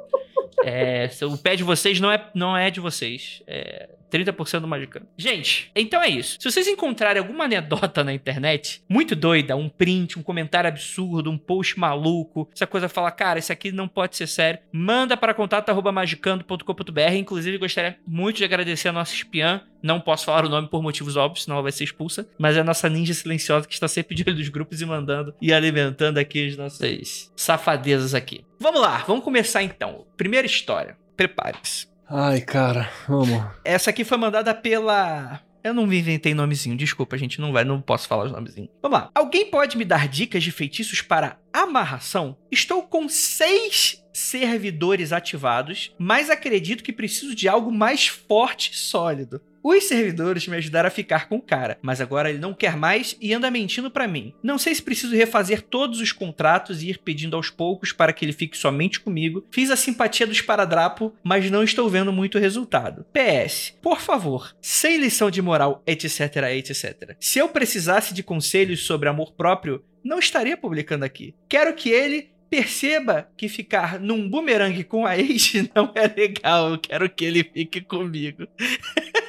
É, 0.63 1.07
o 1.23 1.37
pé 1.37 1.55
de 1.55 1.63
vocês 1.63 1.99
não 1.99 2.11
é, 2.11 2.25
não 2.33 2.57
é 2.57 2.71
de 2.71 2.79
vocês. 2.79 3.43
É 3.45 3.87
30% 4.11 4.61
do 4.61 4.67
Magicano. 4.67 5.07
Gente, 5.17 5.71
então 5.75 6.01
é 6.01 6.09
isso. 6.09 6.37
Se 6.39 6.49
vocês 6.49 6.67
encontrarem 6.67 7.21
alguma 7.21 7.45
anedota 7.45 8.03
na 8.03 8.13
internet, 8.13 8.81
muito 8.89 9.15
doida, 9.15 9.55
um 9.55 9.69
print, 9.69 10.17
um 10.17 10.23
comentário 10.23 10.67
absurdo, 10.67 11.29
um 11.29 11.37
post 11.37 11.79
maluco, 11.79 12.49
essa 12.53 12.67
coisa 12.67 12.89
fala, 12.89 13.11
cara, 13.11 13.39
isso 13.39 13.51
aqui 13.51 13.71
não 13.71 13.87
pode 13.87 14.15
ser 14.15 14.27
sério, 14.27 14.59
manda 14.71 15.15
para 15.17 15.33
contato.magicando.com.br. 15.33 17.13
Inclusive, 17.15 17.57
gostaria 17.57 17.97
muito 18.05 18.37
de 18.37 18.45
agradecer 18.45 18.89
a 18.89 18.93
nossa 18.93 19.13
espiã. 19.13 19.61
Não 19.81 19.99
posso 19.99 20.25
falar 20.25 20.45
o 20.45 20.49
nome 20.49 20.67
por 20.67 20.81
motivos 20.81 21.15
óbvios, 21.15 21.43
senão 21.43 21.57
ela 21.57 21.63
vai 21.63 21.71
ser 21.71 21.83
expulsa. 21.83 22.27
Mas 22.37 22.57
é 22.57 22.61
a 22.61 22.63
nossa 22.63 22.89
ninja 22.89 23.13
silenciosa 23.13 23.67
que 23.67 23.73
está 23.73 23.87
sempre 23.87 24.15
de 24.15 24.23
olho 24.23 24.35
dos 24.35 24.49
grupos 24.49 24.81
e 24.81 24.85
mandando 24.85 25.33
e 25.41 25.53
alimentando 25.53 26.17
aqui 26.17 26.47
as 26.47 26.57
nossas 26.57 27.31
safadezas 27.35 28.13
aqui. 28.13 28.43
Vamos 28.59 28.81
lá, 28.81 29.03
vamos 29.07 29.23
começar 29.23 29.61
então. 29.63 30.05
Primeira 30.17 30.47
história. 30.47 30.97
Prepare-se. 31.15 31.96
Ai, 32.09 32.39
cara, 32.41 32.89
vamos. 33.07 33.43
Essa 33.65 33.89
aqui 33.89 34.03
foi 34.05 34.17
mandada 34.17 34.53
pela. 34.53 35.41
Eu 35.63 35.73
não 35.73 35.85
me 35.85 35.99
inventei 35.99 36.33
nomezinho, 36.33 36.77
desculpa, 36.77 37.17
gente, 37.17 37.41
não 37.41 37.51
vai, 37.51 37.65
não 37.65 37.81
posso 37.81 38.07
falar 38.07 38.23
os 38.23 38.31
nomezinhos. 38.31 38.69
Vamos 38.81 38.97
lá. 38.97 39.09
Alguém 39.13 39.51
pode 39.51 39.77
me 39.77 39.83
dar 39.83 40.07
dicas 40.07 40.41
de 40.41 40.51
feitiços 40.51 41.01
para 41.01 41.37
amarração? 41.51 42.37
Estou 42.49 42.83
com 42.83 43.09
seis 43.09 44.01
servidores 44.13 45.11
ativados, 45.11 45.93
mas 45.99 46.29
acredito 46.29 46.83
que 46.83 46.93
preciso 46.93 47.35
de 47.35 47.49
algo 47.49 47.71
mais 47.71 48.07
forte 48.07 48.71
e 48.71 48.75
sólido. 48.75 49.41
Os 49.69 49.83
servidores 49.83 50.47
me 50.47 50.55
ajudaram 50.55 50.87
a 50.87 50.89
ficar 50.89 51.27
com 51.27 51.35
o 51.35 51.41
cara, 51.41 51.77
mas 51.81 51.99
agora 51.99 52.29
ele 52.29 52.39
não 52.39 52.53
quer 52.53 52.77
mais 52.77 53.17
e 53.19 53.33
anda 53.33 53.51
mentindo 53.51 53.91
pra 53.91 54.07
mim. 54.07 54.33
Não 54.41 54.57
sei 54.57 54.73
se 54.73 54.81
preciso 54.81 55.13
refazer 55.13 55.61
todos 55.61 55.99
os 55.99 56.13
contratos 56.13 56.81
e 56.81 56.91
ir 56.91 56.99
pedindo 56.99 57.35
aos 57.35 57.49
poucos 57.49 57.91
para 57.91 58.13
que 58.13 58.23
ele 58.23 58.31
fique 58.31 58.57
somente 58.57 58.97
comigo. 58.97 59.45
Fiz 59.51 59.69
a 59.69 59.75
simpatia 59.75 60.25
do 60.25 60.31
esparadrapo, 60.31 61.13
mas 61.21 61.51
não 61.51 61.63
estou 61.63 61.89
vendo 61.89 62.13
muito 62.13 62.39
resultado. 62.39 63.05
PS, 63.11 63.77
por 63.81 63.99
favor, 63.99 64.55
sem 64.61 65.01
lição 65.01 65.29
de 65.29 65.41
moral, 65.41 65.83
etc, 65.85 66.37
etc. 66.55 67.17
Se 67.19 67.37
eu 67.37 67.49
precisasse 67.49 68.13
de 68.13 68.23
conselhos 68.23 68.85
sobre 68.85 69.09
amor 69.09 69.33
próprio, 69.33 69.83
não 70.01 70.17
estaria 70.17 70.55
publicando 70.55 71.03
aqui. 71.03 71.35
Quero 71.49 71.73
que 71.73 71.89
ele 71.89 72.29
perceba 72.49 73.29
que 73.35 73.49
ficar 73.49 73.99
num 73.99 74.29
bumerangue 74.29 74.85
com 74.85 75.05
a 75.05 75.17
ex 75.17 75.51
não 75.75 75.91
é 75.93 76.07
legal. 76.07 76.71
Eu 76.71 76.77
quero 76.77 77.09
que 77.09 77.25
ele 77.25 77.43
fique 77.43 77.81
comigo. 77.81 78.47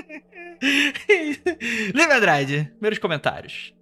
Lívia 1.94 2.16
Andrade, 2.16 2.70
primeiros 2.72 2.98
comentários. 2.98 3.72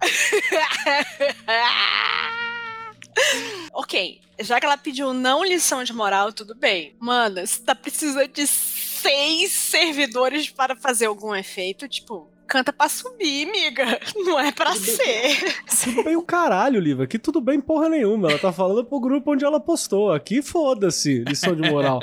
ok, 3.72 4.20
já 4.40 4.60
que 4.60 4.66
ela 4.66 4.76
pediu 4.76 5.12
não 5.12 5.44
lição 5.44 5.82
de 5.82 5.92
moral, 5.92 6.32
tudo 6.32 6.54
bem. 6.54 6.96
Mano, 7.00 7.44
você 7.46 7.62
tá 7.62 7.74
precisando 7.74 8.28
de 8.28 8.46
seis 8.46 9.52
servidores 9.52 10.50
para 10.50 10.76
fazer 10.76 11.06
algum 11.06 11.34
efeito, 11.34 11.88
tipo, 11.88 12.30
canta 12.48 12.72
pra 12.72 12.88
subir, 12.88 13.48
amiga. 13.48 14.00
Não 14.16 14.40
é 14.40 14.50
pra 14.50 14.74
ser. 14.74 15.54
Tudo 15.84 16.02
bem 16.02 16.16
o 16.16 16.22
caralho, 16.22 16.80
Liva. 16.80 17.04
Aqui 17.04 17.18
tudo 17.18 17.40
bem 17.40 17.60
porra 17.60 17.88
nenhuma. 17.88 18.30
Ela 18.30 18.38
tá 18.38 18.52
falando 18.52 18.84
pro 18.84 18.98
grupo 18.98 19.32
onde 19.32 19.44
ela 19.44 19.60
postou. 19.60 20.10
Aqui 20.12 20.40
foda-se, 20.42 21.22
lição 21.24 21.54
de 21.54 21.70
moral. 21.70 22.00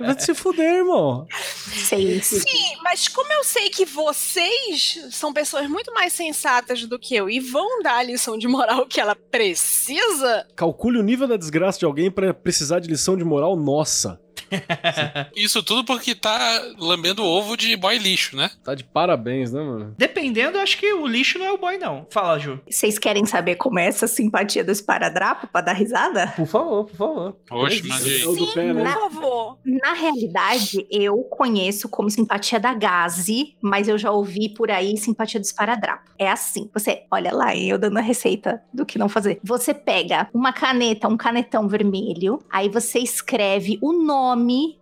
Vai 0.00 0.18
se 0.18 0.34
fuder, 0.34 0.78
irmão. 0.78 1.26
Seis. 1.30 2.26
Sim, 2.26 2.76
mas 2.82 3.08
como 3.08 3.32
eu 3.32 3.44
sei 3.44 3.70
que 3.70 3.84
vocês 3.84 4.98
são 5.10 5.32
pessoas 5.32 5.68
muito 5.68 5.92
mais 5.94 6.12
sensatas 6.12 6.84
do 6.84 6.98
que 6.98 7.14
eu 7.14 7.30
e 7.30 7.40
vão 7.40 7.82
dar 7.82 7.98
a 7.98 8.02
lição 8.02 8.36
de 8.36 8.48
moral 8.48 8.86
que 8.86 9.00
ela 9.00 9.14
precisa, 9.16 10.46
Calcule 10.56 10.98
o 10.98 11.02
nível 11.02 11.28
da 11.28 11.36
desgraça 11.36 11.78
de 11.78 11.84
alguém 11.84 12.10
pra 12.10 12.34
precisar 12.34 12.80
de 12.80 12.88
lição 12.88 13.16
de 13.16 13.24
moral 13.24 13.56
nossa. 13.56 14.20
Isso 15.36 15.62
tudo 15.62 15.84
porque 15.84 16.14
tá 16.14 16.62
lambendo 16.78 17.24
ovo 17.24 17.56
de 17.56 17.76
boy 17.76 17.98
lixo, 17.98 18.36
né? 18.36 18.50
Tá 18.62 18.74
de 18.74 18.84
parabéns, 18.84 19.52
né, 19.52 19.62
mano? 19.62 19.94
Dependendo, 19.96 20.58
eu 20.58 20.62
acho 20.62 20.78
que 20.78 20.92
o 20.92 21.06
lixo 21.06 21.38
não 21.38 21.46
é 21.46 21.52
o 21.52 21.58
boy, 21.58 21.78
não. 21.78 22.06
Fala, 22.10 22.38
Ju. 22.38 22.60
Vocês 22.68 22.98
querem 22.98 23.24
saber 23.26 23.56
como 23.56 23.78
é 23.78 23.86
essa 23.86 24.06
simpatia 24.06 24.64
do 24.64 24.70
esparadrapo 24.70 25.46
pra 25.46 25.60
dar 25.60 25.72
risada? 25.72 26.32
Por 26.36 26.46
favor, 26.46 26.84
por 26.86 26.96
favor. 26.96 27.36
Oxe. 27.50 28.22
É 28.22 28.26
o 28.26 28.34
do 28.34 28.46
pé, 28.52 28.72
Por 28.72 28.82
né? 28.82 28.92
favor. 28.92 29.58
Na 29.64 29.92
realidade, 29.92 30.86
eu 30.90 31.16
conheço 31.24 31.88
como 31.88 32.10
simpatia 32.10 32.58
da 32.58 32.74
Gaze, 32.74 33.56
mas 33.60 33.88
eu 33.88 33.98
já 33.98 34.10
ouvi 34.10 34.48
por 34.48 34.70
aí 34.70 34.96
simpatia 34.96 35.40
do 35.40 35.44
esparadrapo. 35.44 36.10
É 36.18 36.30
assim, 36.30 36.70
você, 36.72 37.02
olha 37.10 37.32
lá, 37.32 37.56
eu 37.56 37.78
dando 37.78 37.98
a 37.98 38.02
receita 38.02 38.62
do 38.72 38.86
que 38.86 38.98
não 38.98 39.08
fazer. 39.08 39.38
Você 39.42 39.74
pega 39.74 40.28
uma 40.32 40.52
caneta, 40.52 41.08
um 41.08 41.16
canetão 41.16 41.68
vermelho, 41.68 42.38
aí 42.50 42.68
você 42.68 42.98
escreve 42.98 43.78
o 43.80 43.92
nome 43.92 44.23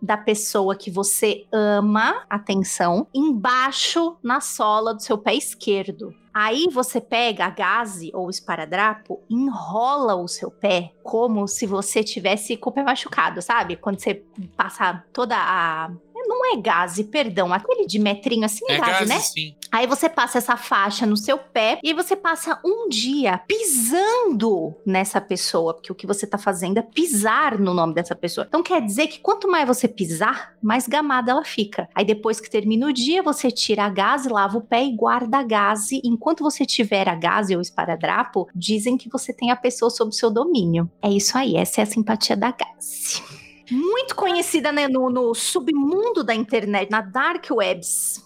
da 0.01 0.17
pessoa 0.17 0.75
que 0.75 0.89
você 0.89 1.45
ama, 1.51 2.23
atenção, 2.29 3.07
embaixo 3.13 4.17
na 4.23 4.39
sola 4.39 4.93
do 4.93 5.01
seu 5.01 5.17
pé 5.17 5.35
esquerdo. 5.35 6.13
Aí 6.33 6.67
você 6.71 6.99
pega 6.99 7.45
a 7.45 7.49
gaze 7.51 8.09
ou 8.13 8.29
esparadrapo, 8.29 9.21
enrola 9.29 10.15
o 10.15 10.27
seu 10.27 10.49
pé 10.49 10.91
como 11.03 11.47
se 11.47 11.67
você 11.67 12.03
tivesse 12.03 12.57
com 12.57 12.71
o 12.71 12.73
pé 12.73 12.81
machucado, 12.81 13.39
sabe? 13.39 13.75
Quando 13.75 13.99
você 13.99 14.23
passa 14.57 15.03
toda 15.13 15.35
a. 15.37 15.91
Não 16.27 16.53
é 16.53 16.57
gaze, 16.57 17.03
perdão, 17.05 17.53
aquele 17.53 17.85
de 17.85 17.99
metrinho 17.99 18.45
assim 18.45 18.65
é, 18.69 18.75
É 18.75 18.79
gaze, 18.79 18.91
gaze, 18.91 19.09
né? 19.09 19.19
sim. 19.19 19.55
Aí 19.71 19.87
você 19.87 20.07
passa 20.07 20.37
essa 20.37 20.55
faixa 20.55 21.05
no 21.05 21.17
seu 21.17 21.37
pé 21.37 21.79
e 21.83 21.87
aí 21.89 21.93
você 21.93 22.15
passa 22.15 22.59
um 22.63 22.87
dia 22.87 23.41
pisando 23.47 24.75
nessa 24.85 25.19
pessoa, 25.19 25.73
porque 25.73 25.91
o 25.91 25.95
que 25.95 26.05
você 26.05 26.27
tá 26.27 26.37
fazendo 26.37 26.77
é 26.77 26.81
pisar 26.81 27.59
no 27.59 27.73
nome 27.73 27.93
dessa 27.93 28.15
pessoa. 28.15 28.45
Então 28.47 28.61
quer 28.61 28.81
dizer 28.81 29.07
que 29.07 29.19
quanto 29.19 29.47
mais 29.47 29.67
você 29.67 29.87
pisar, 29.87 30.53
mais 30.61 30.87
gamada 30.87 31.31
ela 31.31 31.43
fica. 31.43 31.89
Aí 31.95 32.05
depois 32.05 32.39
que 32.39 32.49
termina 32.49 32.87
o 32.87 32.93
dia, 32.93 33.23
você 33.23 33.49
tira 33.49 33.85
a 33.85 33.89
gaze, 33.89 34.29
lava 34.29 34.57
o 34.57 34.61
pé 34.61 34.85
e 34.85 34.95
guarda 34.95 35.39
a 35.39 35.43
gaze. 35.43 36.01
Enquanto 36.03 36.43
você 36.43 36.65
tiver 36.65 37.09
a 37.09 37.15
gaze 37.15 37.55
ou 37.55 37.61
esparadrapo, 37.61 38.47
dizem 38.55 38.97
que 38.97 39.09
você 39.09 39.33
tem 39.33 39.49
a 39.51 39.55
pessoa 39.55 39.89
sob 39.89 40.15
seu 40.15 40.29
domínio. 40.29 40.89
É 41.01 41.09
isso 41.09 41.37
aí, 41.37 41.55
essa 41.55 41.81
é 41.81 41.83
a 41.83 41.87
simpatia 41.87 42.37
da 42.37 42.51
gaze. 42.51 43.42
Muito 43.71 44.15
conhecida 44.15 44.71
né, 44.71 44.87
no, 44.87 45.09
no 45.09 45.33
submundo 45.33 46.23
da 46.23 46.33
internet, 46.35 46.89
na 46.89 47.01
dark 47.01 47.45
webs. 47.51 48.21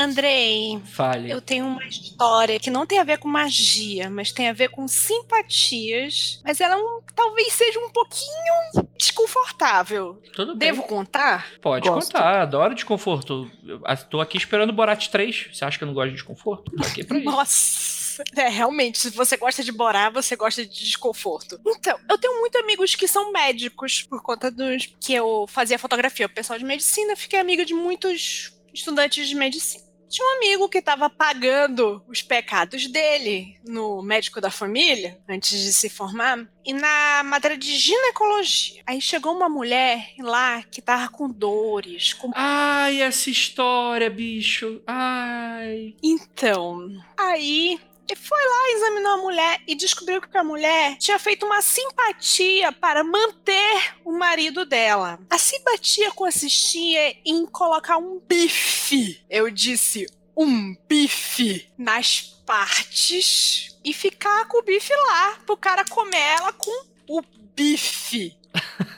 Andrei, 0.00 0.80
Fale. 0.84 1.28
eu 1.28 1.40
tenho 1.40 1.66
uma 1.66 1.84
história 1.84 2.60
que 2.60 2.70
não 2.70 2.86
tem 2.86 3.00
a 3.00 3.04
ver 3.04 3.18
com 3.18 3.26
magia, 3.26 4.08
mas 4.08 4.30
tem 4.30 4.48
a 4.48 4.52
ver 4.52 4.68
com 4.68 4.86
simpatias. 4.86 6.40
Mas 6.44 6.60
ela 6.60 6.74
é 6.74 6.76
um- 6.76 7.00
talvez 7.16 7.52
seja 7.52 7.80
um 7.80 7.90
pouquinho 7.90 8.84
desconfortável. 8.96 10.22
Tudo 10.34 10.54
bem. 10.54 10.68
Devo 10.70 10.84
contar? 10.84 11.46
Pode 11.60 11.88
Gosto. 11.88 12.12
contar, 12.12 12.42
adoro 12.42 12.76
desconforto. 12.76 13.50
Eu 13.66 13.80
tô 14.08 14.20
aqui 14.20 14.36
esperando 14.38 14.70
o 14.70 14.72
Borat 14.72 15.08
3. 15.08 15.48
Você 15.52 15.64
acha 15.64 15.76
que 15.76 15.82
eu 15.82 15.86
não 15.88 15.94
gosto 15.94 16.10
de 16.10 16.14
desconforto? 16.14 16.70
Tô 16.70 16.86
aqui 16.86 17.02
pra 17.04 17.18
isso. 17.18 17.26
Nossa! 17.28 18.07
É, 18.36 18.48
realmente, 18.48 18.98
se 18.98 19.10
você 19.10 19.36
gosta 19.36 19.62
de 19.62 19.72
borar, 19.72 20.12
você 20.12 20.36
gosta 20.36 20.64
de 20.64 20.84
desconforto. 20.84 21.60
Então, 21.66 21.98
eu 22.08 22.18
tenho 22.18 22.38
muitos 22.40 22.60
amigos 22.60 22.94
que 22.94 23.08
são 23.08 23.32
médicos, 23.32 24.02
por 24.02 24.22
conta 24.22 24.50
dos 24.50 24.86
que 25.00 25.14
eu 25.14 25.46
fazia 25.48 25.78
fotografia. 25.78 26.26
O 26.26 26.30
pessoal 26.30 26.58
de 26.58 26.64
medicina, 26.64 27.16
fiquei 27.16 27.38
amiga 27.38 27.64
de 27.64 27.74
muitos 27.74 28.52
estudantes 28.72 29.28
de 29.28 29.34
medicina. 29.34 29.88
Tinha 30.08 30.26
um 30.26 30.36
amigo 30.38 30.68
que 30.70 30.78
estava 30.78 31.10
pagando 31.10 32.02
os 32.08 32.22
pecados 32.22 32.86
dele 32.86 33.56
no 33.62 34.00
médico 34.00 34.40
da 34.40 34.50
família, 34.50 35.20
antes 35.28 35.50
de 35.50 35.70
se 35.70 35.90
formar, 35.90 36.48
e 36.64 36.72
na 36.72 37.22
matéria 37.24 37.58
de 37.58 37.76
ginecologia. 37.76 38.82
Aí 38.86 39.02
chegou 39.02 39.36
uma 39.36 39.50
mulher 39.50 40.14
lá 40.18 40.62
que 40.62 40.80
tava 40.80 41.10
com 41.10 41.28
dores, 41.28 42.14
com 42.14 42.30
Ai, 42.34 43.02
essa 43.02 43.28
história, 43.28 44.08
bicho. 44.08 44.80
Ai. 44.86 45.94
Então, 46.02 46.88
aí 47.18 47.78
ele 48.08 48.18
foi 48.18 48.38
lá, 48.38 48.70
examinou 48.70 49.12
a 49.12 49.16
mulher 49.18 49.60
e 49.66 49.74
descobriu 49.74 50.20
que 50.20 50.36
a 50.36 50.42
mulher 50.42 50.96
tinha 50.96 51.18
feito 51.18 51.44
uma 51.44 51.60
simpatia 51.60 52.72
para 52.72 53.04
manter 53.04 53.96
o 54.02 54.12
marido 54.12 54.64
dela. 54.64 55.18
A 55.28 55.36
simpatia 55.36 56.10
consistia 56.12 57.16
em 57.24 57.44
colocar 57.44 57.98
um 57.98 58.18
bife. 58.26 59.22
Eu 59.28 59.50
disse 59.50 60.06
um 60.34 60.74
bife 60.88 61.68
nas 61.76 62.20
partes 62.46 63.76
e 63.84 63.92
ficar 63.92 64.46
com 64.46 64.58
o 64.58 64.62
bife 64.62 64.94
lá 64.94 65.38
pro 65.44 65.56
cara 65.56 65.84
comer 65.84 66.16
ela 66.16 66.52
com 66.54 66.86
o 67.06 67.22
bife. 67.54 68.34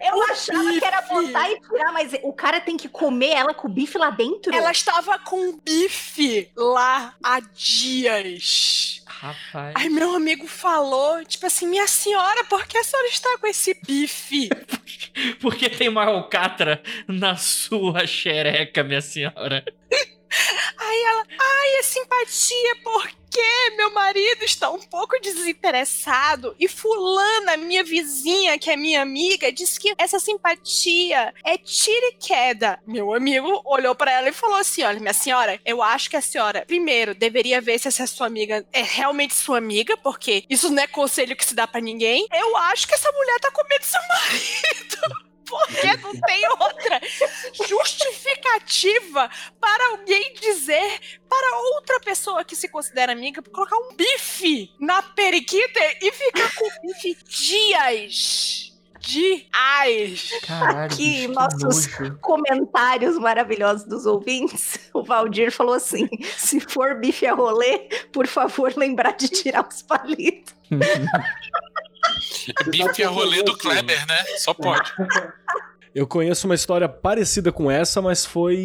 Eu 0.00 0.16
O 0.16 0.22
achava 0.22 0.72
que 0.78 0.84
era 0.84 1.00
bife. 1.02 1.14
botar 1.14 1.50
e 1.50 1.60
tirar, 1.60 1.92
mas 1.92 2.12
o 2.22 2.32
cara 2.32 2.60
tem 2.60 2.76
que 2.76 2.88
comer 2.88 3.30
ela 3.30 3.54
com 3.54 3.68
o 3.68 3.70
bife 3.70 3.96
lá 3.98 4.10
dentro? 4.10 4.54
Ela 4.54 4.70
estava 4.70 5.18
com 5.18 5.48
o 5.50 5.60
bife 5.64 6.50
lá 6.56 7.14
há 7.22 7.40
dias. 7.40 9.02
Rapaz. 9.06 9.74
Aí 9.76 9.88
meu 9.88 10.14
amigo 10.14 10.46
falou, 10.46 11.24
tipo 11.24 11.46
assim, 11.46 11.66
minha 11.66 11.86
senhora, 11.86 12.44
por 12.44 12.66
que 12.66 12.76
a 12.76 12.84
senhora 12.84 13.08
está 13.08 13.38
com 13.38 13.46
esse 13.46 13.74
bife? 13.86 14.48
Porque 15.40 15.70
tem 15.70 15.88
uma 15.88 16.04
alcatra 16.04 16.82
na 17.06 17.36
sua 17.36 18.06
xereca, 18.06 18.82
minha 18.82 19.00
senhora. 19.00 19.64
Aí 20.78 21.02
ela, 21.04 21.26
ai, 21.38 21.78
é 21.78 21.82
simpatia, 21.82 22.76
porque 22.82 23.74
meu 23.76 23.92
marido 23.92 24.44
está 24.44 24.70
um 24.70 24.80
pouco 24.80 25.20
desinteressado 25.20 26.54
e 26.58 26.68
fulana, 26.68 27.56
minha 27.56 27.82
vizinha, 27.82 28.58
que 28.58 28.70
é 28.70 28.76
minha 28.76 29.02
amiga, 29.02 29.52
disse 29.52 29.78
que 29.78 29.94
essa 29.98 30.18
simpatia 30.18 31.34
é 31.44 31.56
tira 31.58 32.06
e 32.08 32.12
queda. 32.14 32.78
Meu 32.86 33.14
amigo 33.14 33.62
olhou 33.64 33.94
para 33.94 34.12
ela 34.12 34.28
e 34.28 34.32
falou 34.32 34.56
assim, 34.56 34.82
olha, 34.82 35.00
minha 35.00 35.12
senhora, 35.12 35.60
eu 35.64 35.82
acho 35.82 36.10
que 36.10 36.16
a 36.16 36.22
senhora, 36.22 36.64
primeiro, 36.66 37.14
deveria 37.14 37.60
ver 37.60 37.78
se 37.78 37.88
essa 37.88 38.06
sua 38.06 38.26
amiga 38.26 38.64
é 38.72 38.82
realmente 38.82 39.34
sua 39.34 39.58
amiga, 39.58 39.96
porque 39.96 40.44
isso 40.48 40.70
não 40.70 40.82
é 40.82 40.86
conselho 40.86 41.36
que 41.36 41.44
se 41.44 41.54
dá 41.54 41.66
para 41.66 41.80
ninguém. 41.80 42.26
Eu 42.32 42.56
acho 42.56 42.86
que 42.86 42.94
essa 42.94 43.10
mulher 43.12 43.40
tá 43.40 43.50
com 43.50 43.62
medo 43.68 43.80
do 43.80 43.86
seu 43.86 44.00
marido. 44.08 45.23
Porque 45.48 45.96
não 45.98 46.12
tem 46.12 46.48
outra 46.48 47.00
justificativa 47.68 49.30
para 49.60 49.88
alguém 49.90 50.34
dizer 50.34 51.00
para 51.28 51.58
outra 51.74 52.00
pessoa 52.00 52.44
que 52.44 52.56
se 52.56 52.68
considera 52.68 53.12
amiga 53.12 53.42
colocar 53.42 53.76
um 53.76 53.94
bife 53.94 54.72
na 54.80 55.02
periquita 55.02 55.80
e 56.00 56.12
ficar 56.12 56.54
com 56.54 56.68
bife 56.86 57.16
dias. 57.28 58.70
Dias. 59.00 60.30
Caralho, 60.46 60.96
Que 60.96 61.26
bicho, 61.26 61.32
nossos 61.32 61.98
nojo. 61.98 62.18
comentários 62.22 63.18
maravilhosos 63.18 63.84
dos 63.86 64.06
ouvintes. 64.06 64.78
O 64.94 65.02
Valdir 65.04 65.52
falou 65.52 65.74
assim: 65.74 66.08
se 66.38 66.58
for 66.58 66.94
bife 66.98 67.26
a 67.26 67.34
rolê, 67.34 67.80
por 68.10 68.26
favor, 68.26 68.72
lembrar 68.74 69.12
de 69.12 69.28
tirar 69.28 69.68
os 69.68 69.82
palitos. 69.82 70.54
É 72.60 72.70
bife 72.70 73.02
a 73.02 73.08
rolê 73.08 73.42
do 73.42 73.56
Kleber, 73.56 74.06
né? 74.06 74.24
Só 74.38 74.54
pode. 74.54 74.92
Eu 75.94 76.08
conheço 76.08 76.48
uma 76.48 76.56
história 76.56 76.88
parecida 76.88 77.52
com 77.52 77.70
essa, 77.70 78.02
mas 78.02 78.26
foi. 78.26 78.56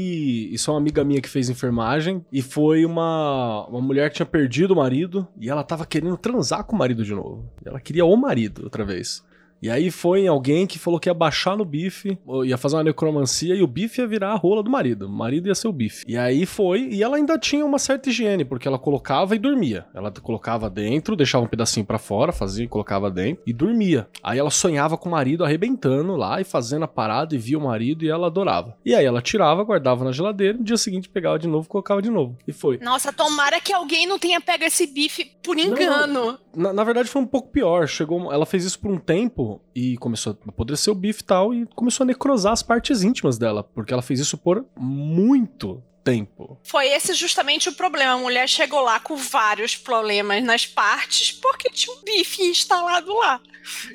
Isso 0.52 0.72
é 0.72 0.74
uma 0.74 0.80
amiga 0.80 1.04
minha 1.04 1.22
que 1.22 1.30
fez 1.30 1.48
enfermagem. 1.48 2.26
E 2.32 2.42
foi 2.42 2.84
uma, 2.84 3.68
uma 3.68 3.80
mulher 3.80 4.10
que 4.10 4.16
tinha 4.16 4.26
perdido 4.26 4.72
o 4.72 4.76
marido. 4.76 5.28
E 5.40 5.48
ela 5.48 5.64
tava 5.64 5.86
querendo 5.86 6.18
transar 6.18 6.64
com 6.64 6.76
o 6.76 6.80
marido 6.80 7.04
de 7.04 7.14
novo. 7.14 7.48
E 7.64 7.70
ela 7.70 7.80
queria 7.80 8.04
o 8.04 8.16
marido 8.18 8.64
outra 8.64 8.84
vez. 8.84 9.24
E 9.62 9.70
aí 9.70 9.92
foi 9.92 10.26
alguém 10.28 10.66
que 10.66 10.80
falou 10.80 11.00
que 11.00 11.10
ia 11.10 11.14
baixar 11.14 11.58
no 11.58 11.66
bife, 11.66 12.18
ia 12.46 12.58
fazer 12.58 12.78
uma 12.78 12.84
necromancia 12.84 13.56
e 13.56 13.62
o 13.62 13.68
bife 13.68 14.00
ia 14.00 14.08
virar 14.08 14.32
a 14.32 14.36
rola 14.36 14.64
do 14.64 14.70
marido. 14.70 15.06
O 15.06 15.10
marido 15.10 15.48
ia 15.48 15.56
ser 15.56 15.68
o 15.68 15.74
bife. 15.74 16.06
E 16.08 16.18
aí 16.18 16.46
foi, 16.46 16.88
e 16.92 17.04
ela 17.04 17.18
ainda 17.18 17.38
tinha 17.38 17.66
uma 17.66 17.78
certa 17.78 18.10
higiene, 18.10 18.46
porque 18.46 18.68
ela 18.68 18.80
colocava 18.80 19.36
e 19.36 19.40
dormia. 19.40 19.86
Ela 19.94 20.12
colocava 20.12 20.70
dentro, 20.70 21.16
deixava 21.16 21.44
um 21.44 21.48
pedacinho 21.48 21.86
pra 21.86 21.98
fora, 21.98 22.32
fazia 22.32 22.66
e 22.66 22.68
colocava 22.68 23.12
dentro 23.12 23.44
e 23.46 23.52
dormia. 23.52 24.08
Aí 24.24 24.40
ela 24.40 24.50
sonhava 24.50 24.98
com 24.98 25.10
o 25.10 25.12
marido 25.12 25.44
arrebentando 25.44 26.16
lá 26.16 26.40
e 26.40 26.44
fazendo 26.44 26.84
a 26.84 26.88
parada 26.88 27.36
e 27.36 27.38
via 27.38 27.58
o 27.58 27.62
marido 27.62 28.06
e 28.06 28.10
ela 28.10 28.28
adorava. 28.28 28.78
E 28.86 28.96
aí 28.96 29.06
ela 29.06 29.22
tirava, 29.22 29.64
guardava 29.64 30.06
na 30.06 30.12
geladeira, 30.12 30.58
no 30.58 30.64
dia 30.64 30.78
seguinte 30.78 31.10
pegava 31.10 31.38
de 31.38 31.48
novo, 31.48 31.68
colocava 31.68 32.02
de 32.02 32.10
novo. 32.10 32.38
E 32.48 32.54
foi. 32.54 32.78
Nossa, 32.78 33.12
tomara 33.12 33.60
que 33.60 33.74
alguém 33.74 34.08
não 34.08 34.18
tenha 34.18 34.40
pego 34.40 34.64
esse 34.64 34.88
bife 34.88 35.32
por 35.44 35.58
engano. 35.58 36.38
Na, 36.56 36.72
na 36.72 36.84
verdade 36.84 37.10
foi 37.10 37.22
um 37.22 37.28
pouco 37.28 37.50
pior. 37.50 37.88
Chegou, 37.88 38.32
ela 38.32 38.46
fez 38.46 38.64
isso 38.64 38.80
por 38.80 38.92
um 38.92 38.98
tempo 38.98 39.49
e 39.74 39.98
começou 39.98 40.38
a 40.46 40.50
apodrecer 40.50 40.92
o 40.92 40.96
bife 40.96 41.22
e 41.22 41.26
tal 41.26 41.54
e 41.54 41.66
começou 41.76 42.04
a 42.04 42.08
necrosar 42.08 42.54
as 42.54 42.64
partes 42.64 43.04
íntimas 43.04 43.38
dela, 43.38 43.64
porque 43.64 43.94
ela 43.94 44.02
fez 44.02 44.20
isso 44.20 44.38
por 44.38 44.66
muito 44.78 45.82
tempo. 46.04 46.58
Foi 46.64 46.88
esse 46.88 47.14
justamente 47.14 47.70
o 47.70 47.74
problema. 47.74 48.14
A 48.14 48.18
mulher 48.18 48.48
chegou 48.48 48.82
lá 48.82 49.00
com 49.00 49.16
vários 49.16 49.76
problemas 49.76 50.44
nas 50.44 50.66
partes 50.66 51.32
porque 51.32 51.70
tinha 51.70 51.96
um 51.96 52.02
bife 52.04 52.42
instalado 52.44 53.14
lá. 53.14 53.40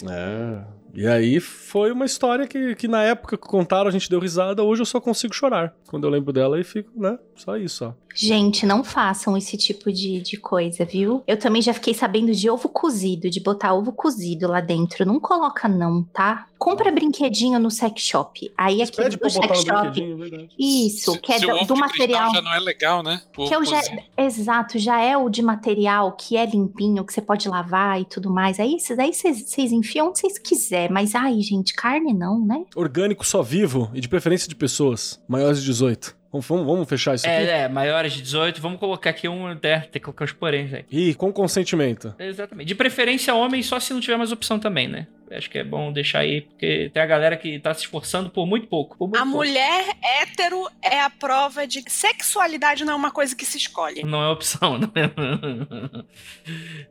É. 0.09 0.65
E 0.95 1.07
aí 1.09 1.41
foi 1.75 1.91
uma 1.91 2.05
história 2.05 2.47
que, 2.47 2.77
que 2.77 2.87
na 2.87 3.03
época 3.03 3.37
que 3.37 3.49
contaram 3.49 3.89
a 3.89 3.91
gente 3.91 4.09
deu 4.09 4.21
risada, 4.21 4.63
hoje 4.63 4.83
eu 4.83 4.87
só 4.87 5.01
consigo 5.01 5.35
chorar. 5.35 5.75
Quando 5.89 6.05
eu 6.05 6.11
lembro 6.11 6.33
dela 6.33 6.61
e 6.61 6.63
fico, 6.63 6.89
né? 6.95 7.19
Só 7.35 7.57
isso, 7.57 7.85
ó. 7.87 7.93
Gente, 8.17 8.65
não 8.65 8.85
façam 8.85 9.37
esse 9.37 9.57
tipo 9.57 9.93
de, 9.93 10.21
de 10.21 10.37
coisa, 10.37 10.85
viu? 10.85 11.25
Eu 11.27 11.37
também 11.37 11.61
já 11.61 11.75
fiquei 11.75 11.93
sabendo 11.93 12.31
de 12.33 12.49
ovo 12.49 12.69
cozido, 12.69 13.29
de 13.29 13.41
botar 13.41 13.75
ovo 13.75 13.91
cozido 13.93 14.47
lá 14.47 14.61
dentro. 14.61 15.05
Não 15.05 15.19
coloca 15.19 15.67
não, 15.69 16.05
tá? 16.05 16.47
Compra 16.57 16.93
brinquedinho 16.93 17.59
no 17.59 17.73
sex 17.73 18.01
shop. 18.03 18.53
Aí 18.57 18.79
Mas 18.79 18.89
aquele 18.89 19.05
pede 19.11 19.17
do 19.17 19.29
sex 19.31 19.49
no 19.49 19.55
shop. 19.67 20.01
é. 20.33 20.47
Isso, 20.57 21.11
Se- 21.13 21.19
que 21.19 21.33
é 21.33 21.41
do, 21.41 21.51
ovo 21.51 21.65
do 21.65 21.77
material. 21.77 22.33
já 22.33 22.41
não 22.41 22.55
é 22.55 22.61
legal, 22.61 23.03
né? 23.03 23.21
Que 23.35 23.53
eu 23.53 23.65
já, 23.65 23.81
exato, 24.17 24.79
já 24.79 25.01
é 25.01 25.17
o 25.17 25.29
de 25.29 25.43
material 25.43 26.13
que 26.13 26.37
é 26.37 26.47
limpinho, 26.47 27.05
que 27.05 27.13
você 27.13 27.21
pode 27.21 27.49
lavar 27.49 28.01
e 28.01 28.05
tudo 28.05 28.31
mais. 28.31 28.61
Aí 28.61 28.79
vocês 28.79 28.97
aí 28.99 29.13
vocês- 29.13 29.43
vocês 29.51 29.73
enfiam 29.73 30.09
onde 30.11 30.21
vocês 30.21 30.39
quiser, 30.39 30.89
mas 30.89 31.17
ai, 31.17 31.41
gente, 31.41 31.64
carne 31.73 32.13
não, 32.13 32.45
né? 32.45 32.65
Orgânico 32.75 33.25
só 33.25 33.43
vivo 33.43 33.91
e 33.95 34.01
de 34.01 34.09
preferência 34.09 34.49
de 34.49 34.55
pessoas 34.55 35.23
maiores 35.29 35.61
de 35.61 35.67
18. 35.67 36.17
Vamos, 36.35 36.47
vamos, 36.49 36.67
vamos 36.67 36.89
fechar 36.89 37.15
isso 37.15 37.25
aqui? 37.25 37.37
É, 37.37 37.61
é, 37.61 37.69
maiores 37.69 38.13
de 38.13 38.21
18, 38.21 38.61
vamos 38.61 38.81
colocar 38.81 39.11
aqui 39.11 39.29
um. 39.29 39.49
É, 39.49 39.57
tem 39.57 39.93
que 39.93 40.01
colocar 40.01 40.25
os 40.25 40.33
poréns 40.33 40.75
aí. 40.75 40.85
E 40.91 41.15
com 41.15 41.33
consentimento. 41.33 42.13
Exatamente. 42.19 42.67
De 42.67 42.75
preferência, 42.75 43.33
homem, 43.33 43.63
só 43.63 43.79
se 43.79 43.93
não 43.93 44.01
tiver 44.01 44.17
mais 44.17 44.33
opção 44.33 44.59
também, 44.59 44.89
né? 44.89 45.07
Acho 45.37 45.51
que 45.51 45.59
é 45.59 45.65
bom 45.65 45.93
deixar 45.93 46.21
aí, 46.21 46.43
porque 46.43 46.91
tem 46.93 47.03
a 47.03 47.07
galera 47.07 47.37
que 47.37 47.59
tá 47.59 47.73
se 47.75 47.83
esforçando 47.83 48.31
por 48.31 48.47
muito 48.47 48.67
pouco. 48.67 48.97
por 48.97 49.09
muito 49.09 49.17
A 49.21 49.25
pouco. 49.25 49.37
mulher 49.37 49.97
hétero 50.03 50.69
é 50.83 51.01
a 51.01 51.11
prova 51.11 51.67
de 51.67 51.83
que 51.83 51.91
sexualidade 51.93 52.85
não 52.85 52.93
é 52.95 52.97
uma 52.97 53.11
coisa 53.11 53.35
que 53.35 53.45
se 53.45 53.59
escolhe. 53.59 54.03
Não 54.05 54.23
é 54.23 54.29
opção, 54.29 54.79
não 54.79 54.93
é? 54.95 55.11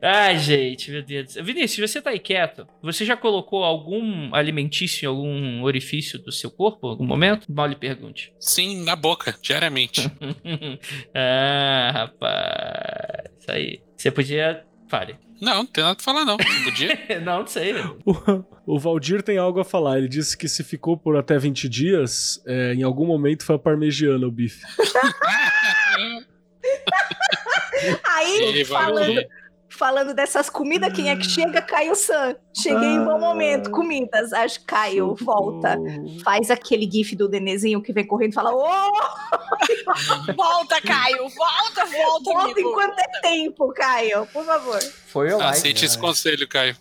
Ai, 0.02 0.38
gente, 0.38 0.90
meu 0.90 1.02
Deus 1.02 1.24
do 1.26 1.32
céu. 1.32 1.44
Vinícius, 1.44 1.90
você 1.90 2.00
tá 2.02 2.10
aí 2.10 2.18
quieto? 2.18 2.66
Você 2.82 3.04
já 3.04 3.16
colocou 3.16 3.64
algum 3.64 4.34
alimentício 4.34 5.04
em 5.06 5.08
algum 5.08 5.62
orifício 5.62 6.18
do 6.18 6.32
seu 6.32 6.50
corpo 6.50 6.86
em 6.86 6.90
algum 6.90 7.06
momento? 7.06 7.46
Mal 7.52 7.66
lhe 7.66 7.76
pergunte. 7.76 8.32
Sim, 8.38 8.84
na 8.84 8.96
boca, 8.96 9.34
diariamente. 9.42 10.10
ah, 11.14 11.90
rapaz. 11.92 13.30
Isso 13.40 13.50
aí. 13.50 13.80
Você 13.96 14.10
podia. 14.10 14.64
Fale. 14.88 15.16
Não, 15.44 15.56
não 15.58 15.66
tem 15.66 15.84
nada 15.84 15.94
pra 15.96 16.04
falar, 16.04 16.24
não. 16.24 16.36
Podia. 16.36 16.98
não, 17.24 17.40
não 17.40 17.46
sei. 17.46 17.74
O, 18.04 18.74
o 18.74 18.78
Valdir 18.78 19.22
tem 19.22 19.38
algo 19.38 19.60
a 19.60 19.64
falar. 19.64 19.98
Ele 19.98 20.08
disse 20.08 20.36
que 20.36 20.48
se 20.48 20.64
ficou 20.64 20.96
por 20.96 21.16
até 21.16 21.38
20 21.38 21.68
dias, 21.68 22.42
é, 22.46 22.74
em 22.74 22.82
algum 22.82 23.06
momento 23.06 23.44
foi 23.44 23.56
a 23.56 23.58
parmegiana 23.58 24.26
o 24.26 24.30
bife. 24.30 24.64
Aí, 28.04 28.42
Ele 28.42 28.64
falando. 28.64 29.22
Falando 29.76 30.14
dessas 30.14 30.48
comidas, 30.48 30.92
quem 30.92 31.10
é 31.10 31.16
que 31.16 31.24
chega? 31.24 31.60
Caio 31.60 31.94
San. 31.94 32.36
Cheguei 32.56 32.88
em 32.88 33.04
bom 33.04 33.18
momento, 33.18 33.70
comidas. 33.70 34.32
Acho 34.32 34.60
que 34.60 34.66
Caio, 34.66 35.14
volta. 35.14 35.76
Faz 36.24 36.50
aquele 36.50 36.88
gif 36.90 37.16
do 37.16 37.28
Nenezinho 37.28 37.82
que 37.82 37.92
vem 37.92 38.06
correndo 38.06 38.32
e 38.32 38.34
fala: 38.34 38.54
Ô, 38.54 38.64
Volta, 40.36 40.80
Caio! 40.80 41.28
Volta, 41.28 41.84
volta, 41.86 42.24
volta 42.24 42.52
amigo! 42.52 42.60
enquanto 42.70 42.98
é 42.98 43.20
tempo, 43.20 43.72
Caio, 43.72 44.26
por 44.32 44.44
favor. 44.44 44.80
Foi 45.06 45.32
o 45.32 45.38
like. 45.38 45.58
Aceite 45.58 45.84
esse 45.84 45.98
conselho, 45.98 46.48
Caio. 46.48 46.76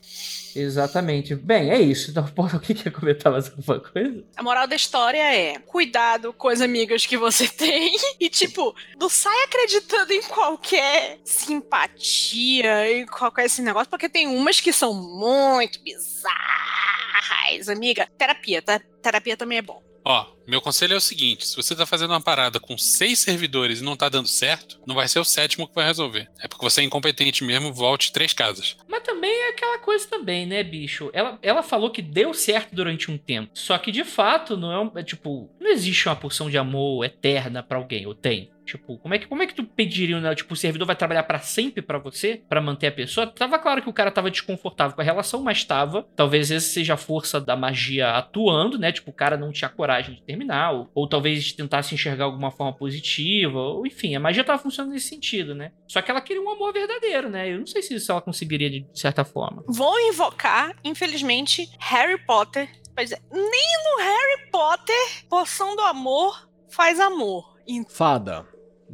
Exatamente. 0.55 1.35
Bem, 1.35 1.71
é 1.71 1.79
isso. 1.79 2.11
Então, 2.11 2.25
porra, 2.33 2.57
o 2.57 2.61
que 2.61 2.73
quer 2.73 2.91
comentar 2.91 3.31
mais 3.31 3.49
alguma 3.49 3.79
coisa? 3.79 4.23
A 4.35 4.43
moral 4.43 4.67
da 4.67 4.75
história 4.75 5.35
é: 5.35 5.59
cuidado 5.59 6.33
com 6.33 6.47
as 6.47 6.61
amigas 6.61 7.05
que 7.05 7.17
você 7.17 7.47
tem 7.53 7.95
e, 8.19 8.29
tipo, 8.29 8.75
não 8.99 9.09
sai 9.09 9.43
acreditando 9.43 10.13
em 10.13 10.21
qualquer 10.21 11.19
simpatia, 11.23 12.91
em 12.91 13.05
qualquer 13.05 13.45
esse 13.45 13.61
negócio, 13.61 13.89
porque 13.89 14.09
tem 14.09 14.27
umas 14.27 14.59
que 14.59 14.71
são 14.71 14.93
muito 14.93 15.81
bizarras, 15.83 17.67
amiga. 17.67 18.07
Terapia, 18.17 18.61
tá? 18.61 18.79
Terapia 19.01 19.35
também 19.35 19.57
é 19.57 19.61
bom. 19.61 19.82
Ó, 20.05 20.25
meu 20.45 20.61
conselho 20.61 20.93
é 20.93 20.97
o 20.97 21.01
seguinte: 21.01 21.47
se 21.47 21.55
você 21.55 21.75
tá 21.75 21.85
fazendo 21.85 22.11
uma 22.11 22.21
parada 22.21 22.59
com 22.59 22.77
seis 22.77 23.19
servidores 23.19 23.79
e 23.79 23.83
não 23.83 23.95
tá 23.95 24.09
dando 24.09 24.27
certo, 24.27 24.79
não 24.85 24.95
vai 24.95 25.07
ser 25.07 25.19
o 25.19 25.25
sétimo 25.25 25.67
que 25.67 25.75
vai 25.75 25.85
resolver. 25.85 26.29
É 26.39 26.47
porque 26.47 26.63
você 26.63 26.81
é 26.81 26.83
incompetente 26.83 27.43
mesmo, 27.43 27.73
volte 27.73 28.11
três 28.11 28.33
casas. 28.33 28.75
Mas 28.87 29.03
também 29.03 29.31
é 29.31 29.49
aquela 29.49 29.79
coisa 29.79 30.07
também, 30.07 30.45
né, 30.45 30.63
bicho? 30.63 31.09
Ela, 31.13 31.39
ela 31.41 31.63
falou 31.63 31.89
que 31.89 32.01
deu 32.01 32.33
certo 32.33 32.75
durante 32.75 33.09
um 33.09 33.17
tempo. 33.17 33.51
Só 33.53 33.77
que, 33.77 33.91
de 33.91 34.03
fato, 34.03 34.57
não 34.57 34.71
é, 34.71 34.79
um, 34.79 34.91
é 34.95 35.03
tipo... 35.03 35.49
Não 35.59 35.71
existe 35.71 36.07
uma 36.07 36.15
porção 36.15 36.49
de 36.49 36.57
amor 36.57 37.05
eterna 37.05 37.63
pra 37.63 37.77
alguém, 37.77 38.05
ou 38.05 38.13
tem? 38.13 38.51
Tipo, 38.65 38.97
como 38.97 39.13
é 39.13 39.19
que, 39.19 39.27
como 39.27 39.43
é 39.43 39.47
que 39.47 39.55
tu 39.55 39.63
pediria, 39.63 40.19
né? 40.19 40.33
Tipo, 40.35 40.53
o 40.53 40.57
servidor 40.57 40.85
vai 40.85 40.95
trabalhar 40.95 41.23
pra 41.23 41.39
sempre 41.39 41.81
pra 41.81 41.97
você? 41.97 42.41
pra 42.47 42.61
manter 42.61 42.87
a 42.87 42.91
pessoa? 42.91 43.27
Tava 43.27 43.57
claro 43.59 43.81
que 43.81 43.89
o 43.89 43.93
cara 43.93 44.11
tava 44.11 44.29
desconfortável 44.29 44.95
com 44.95 45.01
a 45.01 45.03
relação, 45.03 45.41
mas 45.41 45.63
tava. 45.63 46.07
Talvez 46.15 46.51
esse 46.51 46.69
seja 46.69 46.93
a 46.93 46.97
força 46.97 47.39
da 47.39 47.55
magia 47.55 48.11
atuando, 48.11 48.77
né? 48.77 48.91
Tipo, 48.91 49.11
o 49.11 49.13
cara 49.13 49.37
não 49.37 49.51
tinha 49.51 49.69
coragem 49.69 50.15
de 50.15 50.21
terminar. 50.21 50.71
Ou, 50.71 50.89
ou 50.93 51.07
talvez 51.07 51.51
tentasse 51.51 51.93
enxergar 51.93 52.25
alguma 52.25 52.51
forma 52.51 52.73
positiva. 52.73 53.59
Ou, 53.59 53.85
enfim, 53.87 54.15
a 54.15 54.19
magia 54.19 54.43
tava 54.43 54.61
funcionando 54.61 54.93
nesse 54.93 55.07
sentido, 55.07 55.55
né? 55.55 55.71
Só 55.87 56.01
que 56.01 56.11
ela 56.11 56.21
queria 56.21 56.41
um 56.41 56.49
amor 56.49 56.73
verdadeiro, 56.73 57.29
né? 57.29 57.51
Eu 57.51 57.59
não 57.59 57.67
sei 57.67 57.81
se 57.81 57.95
isso 57.95 58.11
ela 58.11 58.21
conseguiria 58.21 58.69
de 58.69 58.87
certa 58.93 59.23
forma. 59.23 59.63
Vou 59.67 59.99
invocar, 60.07 60.75
infelizmente, 60.83 61.69
Harry 61.79 62.17
Potter. 62.25 62.69
Pois 62.95 63.11
é, 63.11 63.19
nem 63.31 63.41
no 63.41 64.03
Harry 64.03 64.51
Potter, 64.51 65.27
poção 65.27 65.75
do 65.75 65.81
amor 65.81 66.47
faz 66.69 66.99
amor. 66.99 67.53
Fada. 67.89 68.45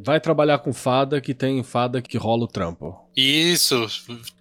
Vai 0.01 0.19
trabalhar 0.19 0.59
com 0.59 0.71
fada, 0.71 1.19
que 1.19 1.33
tem 1.33 1.61
fada 1.61 2.01
que 2.01 2.17
rola 2.17 2.45
o 2.45 2.47
trampo. 2.47 2.97
Isso, 3.15 3.85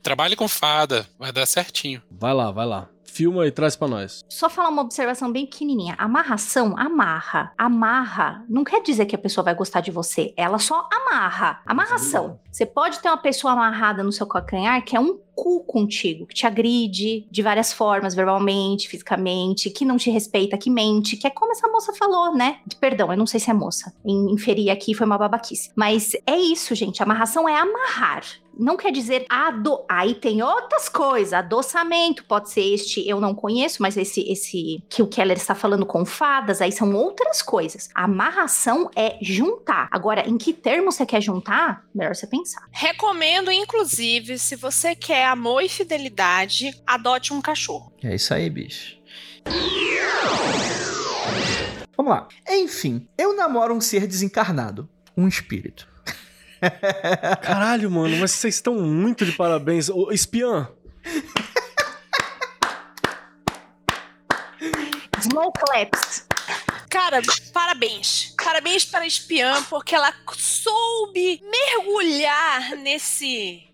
trabalhe 0.02 0.36
com 0.36 0.46
fada, 0.46 1.06
vai 1.18 1.32
dar 1.32 1.46
certinho. 1.46 2.00
Vai 2.10 2.32
lá, 2.32 2.52
vai 2.52 2.64
lá. 2.64 2.88
Filma 3.10 3.46
e 3.46 3.50
traz 3.50 3.74
pra 3.74 3.88
nós. 3.88 4.20
Só 4.28 4.48
falar 4.50 4.68
uma 4.68 4.82
observação 4.82 5.32
bem 5.32 5.46
pequenininha. 5.46 5.94
Amarração, 5.98 6.74
amarra. 6.78 7.52
Amarra 7.58 8.44
não 8.48 8.62
quer 8.62 8.82
dizer 8.82 9.06
que 9.06 9.14
a 9.16 9.18
pessoa 9.18 9.42
vai 9.44 9.54
gostar 9.54 9.80
de 9.80 9.90
você. 9.90 10.32
Ela 10.36 10.58
só 10.58 10.88
amarra. 10.92 11.60
Amarração. 11.66 12.38
Você 12.52 12.66
pode 12.66 13.00
ter 13.00 13.08
uma 13.08 13.16
pessoa 13.16 13.54
amarrada 13.54 14.02
no 14.02 14.12
seu 14.12 14.26
calcanhar 14.26 14.84
que 14.84 14.96
é 14.96 15.00
um 15.00 15.18
cu 15.34 15.64
contigo, 15.64 16.26
que 16.26 16.34
te 16.34 16.46
agride 16.46 17.26
de 17.30 17.42
várias 17.42 17.72
formas, 17.72 18.12
verbalmente, 18.14 18.88
fisicamente, 18.88 19.70
que 19.70 19.84
não 19.84 19.96
te 19.96 20.10
respeita, 20.10 20.58
que 20.58 20.68
mente, 20.68 21.16
que 21.16 21.26
é 21.28 21.30
como 21.30 21.52
essa 21.52 21.68
moça 21.68 21.92
falou, 21.92 22.34
né? 22.34 22.58
Perdão, 22.80 23.12
eu 23.12 23.16
não 23.18 23.26
sei 23.26 23.38
se 23.38 23.48
é 23.48 23.54
moça. 23.54 23.92
In- 24.04 24.32
Inferir 24.32 24.70
aqui 24.70 24.94
foi 24.94 25.06
uma 25.06 25.16
babaquice. 25.18 25.70
Mas 25.76 26.12
é 26.26 26.36
isso, 26.36 26.74
gente. 26.74 27.02
Amarração 27.02 27.48
é 27.48 27.54
amarrar. 27.56 28.22
Não 28.58 28.76
quer 28.76 28.90
dizer 28.90 29.24
ado. 29.28 29.84
Aí 29.88 30.14
tem 30.14 30.42
outras 30.42 30.88
coisas. 30.88 31.32
Adoçamento 31.32 32.24
pode 32.24 32.50
ser 32.50 32.74
este, 32.74 33.08
eu 33.08 33.20
não 33.20 33.34
conheço, 33.34 33.80
mas 33.80 33.96
esse, 33.96 34.20
esse 34.30 34.82
que 34.88 35.02
o 35.02 35.06
Keller 35.06 35.36
está 35.36 35.54
falando 35.54 35.86
com 35.86 36.04
fadas, 36.04 36.60
aí 36.60 36.72
são 36.72 36.94
outras 36.94 37.42
coisas. 37.42 37.88
Amarração 37.94 38.90
é 38.96 39.16
juntar. 39.20 39.88
Agora, 39.90 40.28
em 40.28 40.36
que 40.36 40.52
termo 40.52 40.90
você 40.90 41.06
quer 41.06 41.20
juntar? 41.20 41.84
Melhor 41.94 42.14
você 42.14 42.26
pensar. 42.26 42.66
recomendo, 42.70 43.50
inclusive, 43.50 44.38
se 44.38 44.56
você 44.56 44.94
quer 44.94 45.26
amor 45.26 45.62
e 45.62 45.68
fidelidade, 45.68 46.72
adote 46.86 47.32
um 47.32 47.40
cachorro. 47.40 47.92
É 48.02 48.14
isso 48.14 48.34
aí, 48.34 48.48
bicho. 48.50 48.98
Vamos 51.96 52.12
lá. 52.12 52.28
Enfim, 52.48 53.08
eu 53.16 53.34
namoro 53.34 53.74
um 53.74 53.80
ser 53.80 54.06
desencarnado, 54.06 54.88
um 55.16 55.26
espírito. 55.26 55.88
Caralho, 57.42 57.90
mano, 57.90 58.16
mas 58.16 58.32
vocês 58.32 58.54
estão 58.54 58.74
muito 58.74 59.24
de 59.24 59.32
parabéns. 59.32 59.88
Ô, 59.88 60.10
espiã, 60.10 60.68
Small 65.20 65.52
claps. 65.52 66.26
Cara, 66.90 67.20
parabéns. 67.52 68.34
Parabéns 68.42 68.84
para 68.84 69.00
a 69.00 69.06
espiã, 69.06 69.62
porque 69.64 69.94
ela 69.94 70.12
soube 70.34 71.40
mergulhar 71.42 72.76
nesse 72.76 73.67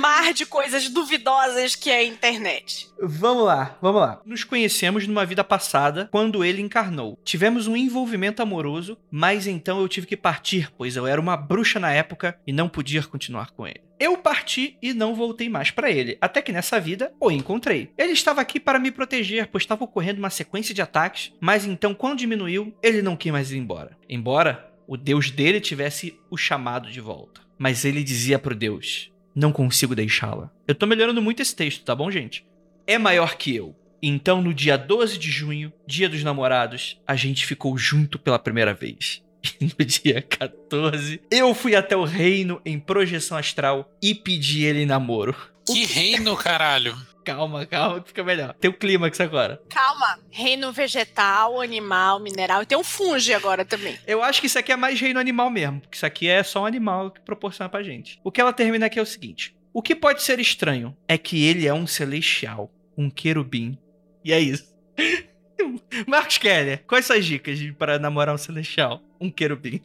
mar 0.00 0.32
de 0.32 0.46
coisas 0.46 0.88
duvidosas 0.88 1.74
que 1.74 1.90
é 1.90 1.98
a 1.98 2.04
internet. 2.04 2.88
Vamos 3.00 3.44
lá, 3.44 3.76
vamos 3.80 4.00
lá. 4.00 4.20
Nos 4.24 4.44
conhecemos 4.44 5.06
numa 5.06 5.24
vida 5.24 5.44
passada, 5.44 6.08
quando 6.10 6.44
ele 6.44 6.62
encarnou. 6.62 7.18
Tivemos 7.24 7.66
um 7.66 7.76
envolvimento 7.76 8.42
amoroso, 8.42 8.98
mas 9.10 9.46
então 9.46 9.80
eu 9.80 9.88
tive 9.88 10.06
que 10.06 10.16
partir, 10.16 10.70
pois 10.76 10.96
eu 10.96 11.06
era 11.06 11.20
uma 11.20 11.36
bruxa 11.36 11.78
na 11.78 11.92
época 11.92 12.38
e 12.46 12.52
não 12.52 12.68
podia 12.68 13.02
continuar 13.02 13.50
com 13.50 13.66
ele. 13.66 13.82
Eu 14.00 14.16
parti 14.16 14.76
e 14.80 14.94
não 14.94 15.14
voltei 15.14 15.48
mais 15.48 15.72
pra 15.72 15.90
ele, 15.90 16.16
até 16.20 16.40
que 16.40 16.52
nessa 16.52 16.78
vida 16.78 17.12
o 17.20 17.32
encontrei. 17.32 17.90
Ele 17.98 18.12
estava 18.12 18.40
aqui 18.40 18.60
para 18.60 18.78
me 18.78 18.92
proteger, 18.92 19.48
pois 19.48 19.64
estava 19.64 19.82
ocorrendo 19.84 20.20
uma 20.20 20.30
sequência 20.30 20.72
de 20.72 20.80
ataques, 20.80 21.32
mas 21.40 21.64
então 21.64 21.94
quando 21.94 22.18
diminuiu, 22.18 22.72
ele 22.80 23.02
não 23.02 23.16
quis 23.16 23.32
mais 23.32 23.50
ir 23.50 23.58
embora. 23.58 23.96
Embora 24.08 24.72
o 24.86 24.96
deus 24.96 25.30
dele 25.30 25.60
tivesse 25.60 26.18
o 26.30 26.36
chamado 26.36 26.90
de 26.90 27.00
volta. 27.00 27.42
Mas 27.58 27.84
ele 27.84 28.04
dizia 28.04 28.38
pro 28.38 28.54
deus: 28.54 29.10
Não 29.34 29.52
consigo 29.52 29.94
deixá-la. 29.94 30.50
Eu 30.66 30.74
tô 30.74 30.86
melhorando 30.86 31.22
muito 31.22 31.40
esse 31.40 31.54
texto, 31.54 31.84
tá 31.84 31.94
bom, 31.94 32.10
gente? 32.10 32.44
É 32.86 32.98
maior 32.98 33.36
que 33.36 33.54
eu. 33.54 33.74
Então, 34.02 34.40
no 34.40 34.54
dia 34.54 34.76
12 34.76 35.18
de 35.18 35.30
junho, 35.30 35.72
dia 35.86 36.08
dos 36.08 36.22
namorados, 36.22 37.00
a 37.06 37.16
gente 37.16 37.44
ficou 37.44 37.76
junto 37.76 38.18
pela 38.18 38.38
primeira 38.38 38.74
vez. 38.74 39.22
E 39.60 39.64
no 39.64 39.84
dia 39.84 40.20
14, 40.20 41.20
eu 41.30 41.54
fui 41.54 41.76
até 41.76 41.96
o 41.96 42.04
reino 42.04 42.60
em 42.66 42.78
projeção 42.78 43.38
astral 43.38 43.88
e 44.02 44.12
pedi 44.12 44.64
ele 44.64 44.84
namoro. 44.84 45.34
Que 45.64 45.84
reino, 45.84 46.36
caralho. 46.36 46.96
Calma, 47.28 47.66
calma, 47.66 48.00
que 48.00 48.08
fica 48.08 48.24
melhor. 48.24 48.54
Tem 48.54 48.70
o 48.70 48.74
clímax 48.74 49.20
agora. 49.20 49.60
Calma. 49.68 50.18
Reino 50.30 50.72
vegetal, 50.72 51.60
animal, 51.60 52.18
mineral. 52.20 52.62
E 52.62 52.66
tem 52.66 52.78
um 52.78 52.82
fungi 52.84 53.34
agora 53.34 53.64
também. 53.64 53.98
Eu 54.06 54.22
acho 54.22 54.40
que 54.40 54.46
isso 54.46 54.58
aqui 54.58 54.72
é 54.72 54.76
mais 54.76 54.98
reino 55.00 55.20
animal 55.20 55.50
mesmo, 55.50 55.80
porque 55.80 55.96
isso 55.96 56.06
aqui 56.06 56.26
é 56.28 56.42
só 56.42 56.62
um 56.62 56.66
animal 56.66 57.10
que 57.10 57.20
proporciona 57.20 57.68
pra 57.68 57.82
gente. 57.82 58.18
O 58.24 58.32
que 58.32 58.40
ela 58.40 58.52
termina 58.52 58.86
aqui 58.86 58.98
é 58.98 59.02
o 59.02 59.06
seguinte: 59.06 59.54
o 59.72 59.82
que 59.82 59.94
pode 59.94 60.22
ser 60.22 60.40
estranho 60.40 60.96
é 61.06 61.18
que 61.18 61.44
ele 61.44 61.66
é 61.66 61.74
um 61.74 61.86
celestial, 61.86 62.70
um 62.96 63.10
querubim. 63.10 63.76
E 64.24 64.32
é 64.32 64.40
isso. 64.40 64.74
Marcos 66.06 66.38
Keller, 66.38 66.82
quais 66.86 67.04
são 67.04 67.16
as 67.16 67.24
dicas 67.26 67.58
de- 67.58 67.72
para 67.72 67.98
namorar 67.98 68.34
um 68.34 68.38
celestial? 68.38 69.02
Um 69.20 69.30
querubim. 69.30 69.80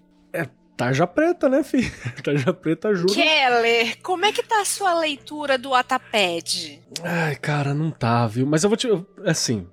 Tarja 0.76 1.06
preta, 1.06 1.48
né, 1.48 1.64
filho? 1.64 1.92
Tarja 2.24 2.54
preta 2.54 2.90
ajuda. 2.90 3.14
Keller, 3.14 3.98
como 4.02 4.26
é 4.26 4.32
que 4.32 4.42
tá 4.44 4.62
a 4.62 4.66
sua 4.66 4.94
leitura 5.00 5.58
do 5.58 5.74
Ataped? 5.74 6.80
Ai, 7.04 7.36
cara, 7.36 7.74
não 7.74 7.92
tá, 7.92 8.26
viu? 8.28 8.46
Mas 8.46 8.64
eu 8.64 8.70
vou 8.70 8.78
te. 8.78 8.88
Assim. 9.26 9.68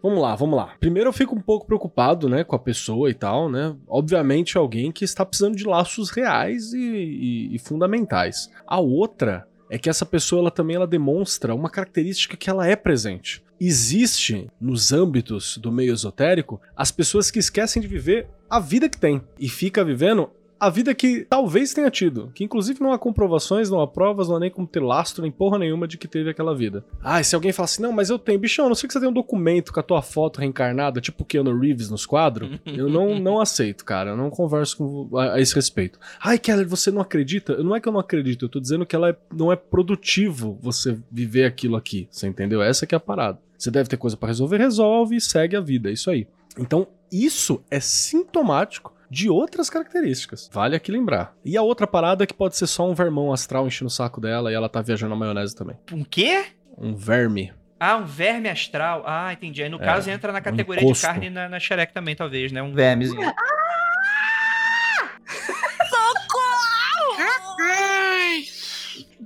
Vamos 0.00 0.20
lá, 0.22 0.36
vamos 0.36 0.56
lá. 0.56 0.74
Primeiro 0.78 1.08
eu 1.08 1.12
fico 1.12 1.34
um 1.34 1.40
pouco 1.40 1.66
preocupado, 1.66 2.28
né, 2.28 2.44
com 2.44 2.54
a 2.54 2.58
pessoa 2.58 3.10
e 3.10 3.14
tal, 3.14 3.50
né? 3.50 3.74
Obviamente 3.88 4.56
alguém 4.56 4.92
que 4.92 5.04
está 5.04 5.26
precisando 5.26 5.56
de 5.56 5.64
laços 5.64 6.10
reais 6.10 6.72
e, 6.72 6.78
e- 6.78 7.54
e 7.56 7.58
fundamentais. 7.58 8.48
A 8.64 8.78
outra 8.78 9.48
é 9.68 9.76
que 9.76 9.90
essa 9.90 10.06
pessoa 10.06 10.40
ela 10.40 10.50
também 10.52 10.76
ela 10.76 10.86
demonstra 10.86 11.52
uma 11.52 11.68
característica 11.68 12.36
que 12.36 12.48
ela 12.48 12.64
é 12.66 12.76
presente. 12.76 13.42
Existe 13.60 14.48
nos 14.60 14.92
âmbitos 14.92 15.58
do 15.58 15.72
meio 15.72 15.92
esotérico 15.92 16.60
as 16.76 16.92
pessoas 16.92 17.28
que 17.28 17.40
esquecem 17.40 17.82
de 17.82 17.88
viver 17.88 18.28
a 18.48 18.60
vida 18.60 18.88
que 18.88 18.98
tem 18.98 19.20
e 19.38 19.48
fica 19.48 19.84
vivendo 19.84 20.30
a 20.60 20.68
vida 20.70 20.92
que 20.92 21.24
talvez 21.30 21.72
tenha 21.72 21.88
tido, 21.88 22.32
que 22.34 22.42
inclusive 22.42 22.80
não 22.82 22.92
há 22.92 22.98
comprovações, 22.98 23.70
não 23.70 23.80
há 23.80 23.86
provas, 23.86 24.28
não 24.28 24.34
há 24.34 24.40
nem 24.40 24.50
como 24.50 24.66
ter 24.66 24.80
lastro, 24.82 25.22
nem 25.22 25.30
porra 25.30 25.56
nenhuma 25.56 25.86
de 25.86 25.96
que 25.96 26.08
teve 26.08 26.30
aquela 26.30 26.52
vida. 26.52 26.84
Ah, 27.00 27.20
e 27.20 27.24
se 27.24 27.36
alguém 27.36 27.52
falar 27.52 27.66
assim, 27.66 27.80
não, 27.80 27.92
mas 27.92 28.10
eu 28.10 28.18
tenho, 28.18 28.40
bichão, 28.40 28.66
não 28.66 28.74
sei 28.74 28.88
que 28.88 28.92
você 28.92 28.98
tem 28.98 29.08
um 29.08 29.12
documento 29.12 29.72
com 29.72 29.78
a 29.78 29.84
tua 29.84 30.02
foto 30.02 30.40
reencarnada, 30.40 31.00
tipo 31.00 31.24
Keanu 31.24 31.56
Reeves 31.56 31.88
nos 31.88 32.04
quadros, 32.04 32.58
eu 32.66 32.88
não, 32.88 33.20
não 33.20 33.40
aceito, 33.40 33.84
cara, 33.84 34.10
eu 34.10 34.16
não 34.16 34.30
converso 34.30 34.76
com, 34.78 35.16
a, 35.16 35.34
a 35.34 35.40
esse 35.40 35.54
respeito. 35.54 35.96
Ai, 36.20 36.40
Keller, 36.40 36.66
você 36.66 36.90
não 36.90 37.02
acredita? 37.02 37.62
Não 37.62 37.76
é 37.76 37.80
que 37.80 37.86
eu 37.88 37.92
não 37.92 38.00
acredito, 38.00 38.44
eu 38.44 38.48
tô 38.48 38.58
dizendo 38.58 38.84
que 38.84 38.96
ela 38.96 39.10
é- 39.10 39.16
não 39.32 39.52
é 39.52 39.56
produtivo 39.56 40.58
você 40.60 40.98
viver 41.08 41.44
aquilo 41.44 41.76
aqui, 41.76 42.08
você 42.10 42.26
entendeu? 42.26 42.60
Essa 42.60 42.84
que 42.84 42.96
é 42.96 42.98
a 42.98 43.00
parada. 43.00 43.38
Você 43.56 43.70
deve 43.70 43.88
ter 43.88 43.96
coisa 43.96 44.16
pra 44.16 44.26
resolver, 44.28 44.56
resolve 44.56 45.14
e 45.16 45.20
segue 45.20 45.54
a 45.56 45.60
vida, 45.60 45.88
é 45.88 45.92
isso 45.92 46.10
aí. 46.10 46.26
Então, 46.58 46.86
isso 47.10 47.62
é 47.70 47.80
sintomático 47.80 48.94
de 49.10 49.30
outras 49.30 49.70
características. 49.70 50.50
Vale 50.52 50.76
aqui 50.76 50.92
lembrar. 50.92 51.34
E 51.44 51.56
a 51.56 51.62
outra 51.62 51.86
parada 51.86 52.24
é 52.24 52.26
que 52.26 52.34
pode 52.34 52.56
ser 52.56 52.66
só 52.66 52.88
um 52.88 52.94
vermão 52.94 53.32
astral 53.32 53.66
enchendo 53.66 53.86
o 53.86 53.90
saco 53.90 54.20
dela 54.20 54.50
e 54.50 54.54
ela 54.54 54.68
tá 54.68 54.82
viajando 54.82 55.10
na 55.10 55.16
maionese 55.16 55.56
também. 55.56 55.76
Um 55.92 56.04
quê? 56.04 56.44
Um 56.76 56.94
verme. 56.94 57.52
Ah, 57.80 57.96
um 57.96 58.04
verme 58.04 58.48
astral. 58.48 59.04
Ah, 59.06 59.32
entendi. 59.32 59.62
Aí 59.62 59.68
no 59.68 59.80
É, 59.80 59.84
caso 59.84 60.10
entra 60.10 60.32
na 60.32 60.40
categoria 60.40 60.80
de 60.80 60.86
encosto. 60.86 61.06
carne 61.06 61.30
na, 61.30 61.48
na 61.48 61.60
xereca 61.60 61.92
também, 61.92 62.14
talvez, 62.14 62.50
né? 62.52 62.60
Um 62.62 62.72
vermezinho. 62.74 63.32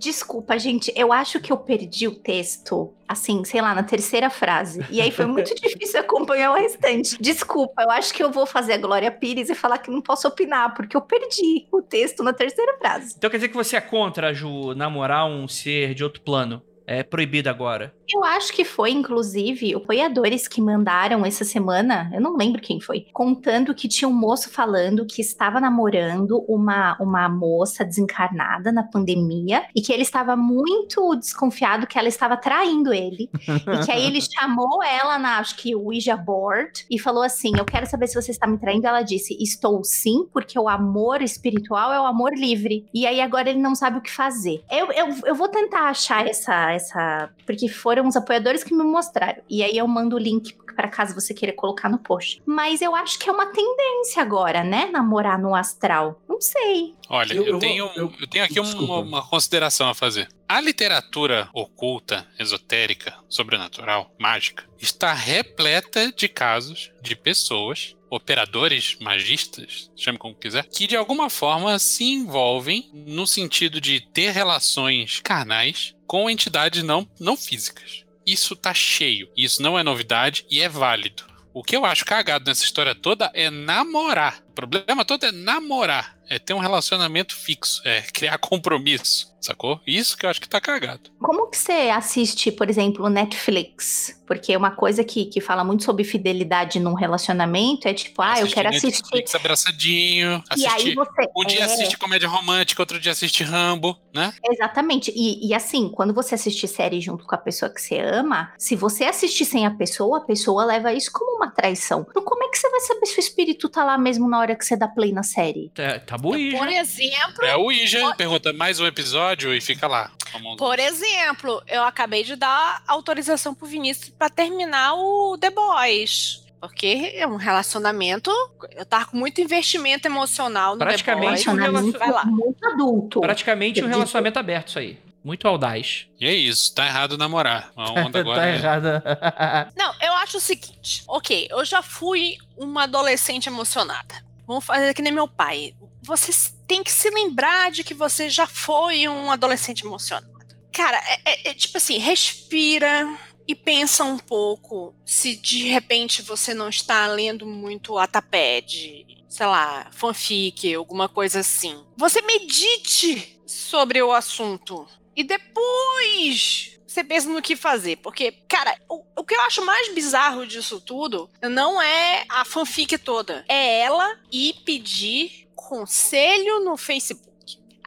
Desculpa, 0.03 0.59
gente, 0.59 0.93
eu 0.97 1.12
acho 1.12 1.38
que 1.38 1.53
eu 1.53 1.57
perdi 1.57 2.09
o 2.09 2.15
texto, 2.17 2.93
assim, 3.07 3.45
sei 3.45 3.62
lá, 3.62 3.73
na 3.73 3.85
terceira 3.85 4.29
frase. 4.29 4.85
E 4.91 5.01
aí 5.01 5.12
foi 5.12 5.27
muito 5.27 5.55
difícil 5.62 6.01
acompanhar 6.01 6.51
o 6.51 6.55
restante. 6.57 7.17
Desculpa, 7.21 7.83
eu 7.83 7.91
acho 7.91 8.12
que 8.12 8.21
eu 8.21 8.29
vou 8.29 8.45
fazer 8.45 8.73
a 8.73 8.79
Glória 8.79 9.12
Pires 9.12 9.49
e 9.49 9.55
falar 9.55 9.79
que 9.79 9.93
não 9.93 10.03
posso 10.03 10.27
opinar, 10.27 10.75
porque 10.75 10.97
eu 10.97 11.01
perdi 11.01 11.69
o 11.71 11.81
texto 11.81 12.25
na 12.25 12.33
terceira 12.33 12.77
frase. 12.79 13.15
Então 13.17 13.31
quer 13.31 13.37
dizer 13.37 13.49
que 13.49 13.55
você 13.55 13.77
é 13.77 13.81
contra, 13.81 14.35
Ju, 14.35 14.75
namorar 14.75 15.25
um 15.27 15.47
ser 15.47 15.95
de 15.95 16.03
outro 16.03 16.21
plano? 16.21 16.61
É 16.85 17.05
proibido 17.05 17.49
agora. 17.49 17.95
Eu 18.12 18.25
acho 18.25 18.53
que 18.53 18.64
foi, 18.64 18.90
inclusive, 18.90 19.75
apoiadores 19.75 20.46
que 20.46 20.61
mandaram 20.61 21.25
essa 21.25 21.44
semana, 21.44 22.11
eu 22.12 22.20
não 22.20 22.37
lembro 22.37 22.61
quem 22.61 22.81
foi, 22.81 23.07
contando 23.12 23.75
que 23.75 23.88
tinha 23.88 24.09
um 24.09 24.12
moço 24.12 24.51
falando 24.51 25.07
que 25.07 25.20
estava 25.20 25.61
namorando 25.61 26.44
uma, 26.46 26.96
uma 27.01 27.29
moça 27.29 27.85
desencarnada 27.85 28.70
na 28.70 28.83
pandemia 28.83 29.64
e 29.75 29.81
que 29.81 29.92
ele 29.92 30.03
estava 30.03 30.37
muito 30.37 31.14
desconfiado 31.16 31.87
que 31.87 31.98
ela 31.98 32.09
estava 32.09 32.37
traindo 32.37 32.92
ele. 32.92 33.31
e 33.33 33.85
que 33.85 33.90
aí 33.90 34.07
ele 34.07 34.20
chamou 34.22 34.83
ela 34.83 35.18
na, 35.18 35.38
acho 35.38 35.57
que, 35.57 35.75
Ouija 35.75 36.16
Board 36.16 36.85
e 36.90 36.98
falou 36.98 37.22
assim: 37.22 37.53
Eu 37.57 37.64
quero 37.64 37.87
saber 37.87 38.07
se 38.07 38.14
você 38.14 38.31
está 38.31 38.46
me 38.46 38.59
traindo. 38.59 38.87
Ela 38.87 39.03
disse: 39.03 39.37
Estou 39.40 39.83
sim, 39.85 40.27
porque 40.33 40.59
o 40.59 40.68
amor 40.68 41.22
espiritual 41.22 41.92
é 41.92 42.01
o 42.01 42.05
amor 42.05 42.33
livre. 42.35 42.87
E 42.92 43.07
aí 43.07 43.20
agora 43.20 43.51
ele 43.51 43.59
não 43.61 43.75
sabe 43.75 43.98
o 43.98 44.03
que 44.03 44.11
fazer. 44.11 44.62
Eu, 44.70 44.92
eu, 44.92 45.09
eu 45.27 45.35
vou 45.35 45.48
tentar 45.48 45.88
achar 45.88 46.27
essa, 46.27 46.72
essa. 46.72 47.31
Porque 47.46 47.68
foram 47.68 48.02
os 48.09 48.17
apoiadores 48.17 48.62
que 48.65 48.75
me 48.75 48.85
mostraram. 48.85 49.43
E 49.49 49.62
aí 49.62 49.77
eu 49.77 49.87
mando 49.87 50.17
o 50.17 50.19
link 50.19 50.55
para 50.75 50.88
caso 50.88 51.15
você 51.15 51.35
queira 51.35 51.55
colocar 51.55 51.88
no 51.91 51.99
post. 51.99 52.43
Mas 52.47 52.81
eu 52.81 52.95
acho 52.95 53.19
que 53.19 53.29
é 53.29 53.33
uma 53.33 53.47
tendência 53.47 54.23
agora, 54.23 54.65
né? 54.65 54.87
Namorar 54.91 55.38
no 55.38 55.55
astral. 55.55 56.19
Não 56.29 56.41
sei. 56.41 56.95
Olha, 57.11 57.35
Eu- 57.35 57.45
eu, 57.45 57.53
eu 57.55 57.59
tenho, 57.59 57.87
vou- 57.88 57.95
eu- 57.97 58.12
eu 58.21 58.27
tenho 58.27 58.45
aqui 58.45 58.59
um- 58.59 58.85
uma, 58.85 58.99
uma 59.01 59.23
consideração 59.29 59.88
a 59.91 59.95
fazer. 59.95 60.29
A 60.49 60.61
literatura 60.61 61.49
oculta, 61.53 62.27
esotérica, 62.38 63.15
sobrenatural, 63.29 64.11
mágica, 64.19 64.65
está 64.79 65.12
repleta 65.12 66.11
de 66.12 66.27
casos 66.29 66.91
de 67.03 67.15
pessoas, 67.15 67.95
operadores, 68.11 68.97
magistas, 69.01 69.91
chame 69.97 70.19
como 70.19 70.35
quiser, 70.35 70.67
que 70.69 70.87
de 70.87 70.97
alguma 70.97 71.31
forma 71.31 71.79
se 71.79 72.05
envolvem 72.05 72.91
no 72.93 73.27
sentido 73.27 73.81
de 73.81 74.01
ter 74.12 74.31
relações 74.31 75.21
carnais 75.21 75.95
com 76.12 76.29
entidades 76.29 76.83
não, 76.83 77.09
não 77.18 77.38
físicas. 77.38 78.05
Isso 78.27 78.55
tá 78.55 78.75
cheio. 78.75 79.31
Isso 79.35 79.62
não 79.62 79.79
é 79.79 79.83
novidade 79.83 80.44
e 80.51 80.61
é 80.61 80.68
válido. 80.68 81.25
O 81.55 81.62
que 81.64 81.75
eu 81.75 81.87
acho 81.87 82.05
cagado 82.05 82.44
nessa 82.44 82.64
história 82.64 82.94
toda 82.94 83.31
é 83.33 83.48
namorar. 83.48 84.41
O 84.53 84.55
problema 84.55 85.03
todo 85.03 85.25
é 85.25 85.33
namorar. 85.33 86.15
É 86.29 86.38
ter 86.38 86.53
um 86.55 86.59
relacionamento 86.59 87.35
fixo. 87.35 87.81
É 87.87 88.03
criar 88.03 88.37
compromisso. 88.38 89.33
Sacou? 89.43 89.81
Isso 89.85 90.17
que 90.17 90.25
eu 90.25 90.31
acho 90.31 90.41
que 90.41 90.49
tá 90.49 90.61
cagado. 90.61 91.11
Como 91.21 91.51
que 91.51 91.59
você 91.59 91.91
assiste, 91.93 92.53
por 92.53 92.71
exemplo, 92.71 93.09
Netflix? 93.11 94.23
Porque 94.25 94.57
uma 94.57 94.71
coisa 94.71 95.03
que, 95.03 95.25
que 95.25 95.41
fala 95.41 95.65
muito 95.65 95.83
sobre 95.83 96.05
fidelidade 96.05 96.79
num 96.79 96.95
relacionamento 96.95 97.88
é 97.88 97.93
tipo, 97.93 98.23
ah, 98.23 98.38
eu 98.38 98.47
quero 98.47 98.69
assistir. 98.69 99.03
Netflix 99.03 99.35
abraçadinho. 99.35 100.45
E 100.57 100.65
aí 100.65 100.73
Assistir. 100.73 100.95
você. 100.95 101.29
Um 101.37 101.45
dia 101.45 101.61
é, 101.61 101.65
assiste 101.65 101.99
comédia 101.99 102.29
romântica, 102.29 102.81
outro 102.81 103.01
dia 103.01 103.11
assiste 103.11 103.43
Rambo, 103.43 103.99
né? 104.15 104.33
Exatamente. 104.49 105.12
E, 105.15 105.49
e 105.49 105.53
assim, 105.53 105.88
quando 105.88 106.15
você 106.15 106.37
assiste 106.37 106.69
série 106.69 107.01
junto 107.01 107.27
com 107.27 107.35
a 107.35 107.38
pessoa 107.38 107.69
que 107.69 107.83
você 107.83 107.99
ama, 107.99 108.53
se 108.57 108.77
você 108.77 109.05
assistir 109.05 109.45
sem 109.45 109.67
a 109.67 109.73
pessoa, 109.73 110.19
a 110.19 110.23
pessoa 110.25 110.65
leva 110.65 110.93
isso 110.93 111.11
como 111.12 111.37
uma 111.37 111.51
traição. 111.51 112.07
Então, 112.09 112.23
como 112.23 112.45
é 112.45 112.49
que 112.49 112.59
você 112.59 112.71
vai 112.71 112.81
saber 112.81 113.07
se 113.07 113.19
o 113.19 113.21
espírito 113.21 113.69
tá 113.69 113.85
lá 113.85 113.99
mesmo 113.99 114.29
na 114.29 114.38
hora 114.42 114.55
que 114.57 114.64
você 114.64 114.76
dá 114.76 114.87
play 114.88 115.12
na 115.12 115.22
série? 115.22 115.70
Tá, 115.74 115.98
tabu 116.00 116.35
aí, 116.35 116.57
Por 116.57 116.68
exemplo, 116.68 117.44
É 117.44 117.57
o 117.57 117.72
Ija, 117.72 118.14
pergunta 118.14 118.52
mais 118.52 118.78
um 118.81 118.87
episódio 118.87 119.55
e 119.55 119.61
fica 119.61 119.87
lá. 119.87 120.11
por 120.59 120.78
exemplo, 120.78 121.62
eu 121.66 121.83
acabei 121.85 122.22
de 122.24 122.37
dar 122.37 122.83
autorização 122.87 123.55
pro 123.55 123.66
Vinícius 123.66 124.11
pra 124.11 124.28
terminar 124.28 124.94
o 124.94 125.37
The 125.38 125.50
Boys. 125.50 126.40
Porque 126.61 127.12
é 127.16 127.26
um 127.26 127.35
relacionamento. 127.35 128.31
Eu 128.76 128.87
tava 128.87 129.07
com 129.07 129.16
muito 129.16 129.40
investimento 129.40 130.07
emocional 130.07 130.74
no 130.74 130.78
Praticamente 130.78 131.44
The 131.44 131.50
um 131.50 131.57
Boys. 131.57 131.66
relacion- 131.66 131.98
Vai 131.98 132.11
lá. 132.12 132.24
muito 132.24 132.64
adulto. 132.64 133.20
Praticamente 133.20 133.81
um 133.81 133.85
Eu 133.87 133.90
relacionamento 133.90 134.38
aberto, 134.38 134.68
isso 134.68 134.78
aí. 134.78 134.96
Muito 135.24 135.46
audaz. 135.48 136.07
E 136.20 136.26
é 136.26 136.33
isso, 136.33 136.72
tá 136.74 136.87
errado 136.87 137.18
namorar. 137.18 137.70
A 137.76 137.90
onda 138.07 138.20
agora 138.20 138.40
tá 138.40 138.46
é- 138.48 138.55
errada. 138.55 139.72
Não, 139.76 139.92
eu 140.00 140.12
acho 140.14 140.37
o 140.37 140.40
seguinte. 140.40 141.02
Ok, 141.09 141.48
eu 141.50 141.64
já 141.64 141.83
fui 141.83 142.37
uma 142.57 142.85
adolescente 142.85 143.48
emocionada. 143.48 144.14
Vamos 144.46 144.64
fazer 144.64 144.92
que 144.94 145.02
nem 145.02 145.12
meu 145.12 145.28
pai. 145.28 145.74
Você 146.02 146.33
tem 146.66 146.83
que 146.83 146.90
se 146.92 147.09
lembrar 147.11 147.70
de 147.70 147.85
que 147.85 147.94
você 147.94 148.28
já 148.28 148.46
foi 148.46 149.07
um 149.09 149.31
adolescente 149.31 149.85
emocionado. 149.85 150.31
Cara, 150.72 150.98
é, 150.98 151.20
é- 151.24 151.50
é 151.50 151.55
tipo 151.55 151.76
assim, 151.76 151.98
respira 151.98 153.18
e 153.46 153.55
pensa 153.55 154.05
um 154.05 154.18
pouco 154.18 154.94
se 155.05 155.37
de 155.37 155.64
repente 155.68 156.22
você 156.22 156.55
não 156.55 156.68
está 156.68 157.07
lendo 157.09 157.46
muito 157.46 157.98
Ataped, 157.98 159.07
sei 159.28 159.46
lá, 159.46 159.88
fanfic, 159.92 160.74
alguma 160.74 161.09
coisa 161.09 161.40
assim. 161.40 161.85
Você 161.96 162.22
medite 162.22 163.40
sobre 163.46 164.02
o 164.02 164.12
assunto 164.12 164.87
e 165.14 165.22
depois 165.22 166.71
você 166.92 167.05
pensa 167.05 167.28
no 167.28 167.42
que 167.42 167.57
fazer. 167.57 167.96
Porque, 167.96 168.33
cara, 168.48 168.76
o, 168.88 169.02
o 169.16 169.24
que 169.24 169.35
eu 169.35 169.40
acho 169.42 169.64
mais 169.64 169.92
bizarro 169.94 170.46
disso 170.46 170.81
tudo 170.81 171.28
não 171.42 171.81
é 171.81 172.24
a 172.28 172.44
fanfic 172.44 172.98
toda. 172.98 173.44
É 173.48 173.81
ela 173.81 174.18
ir 174.31 174.55
pedir 174.64 175.48
conselho 175.55 176.64
no 176.64 176.76
Facebook. 176.76 177.33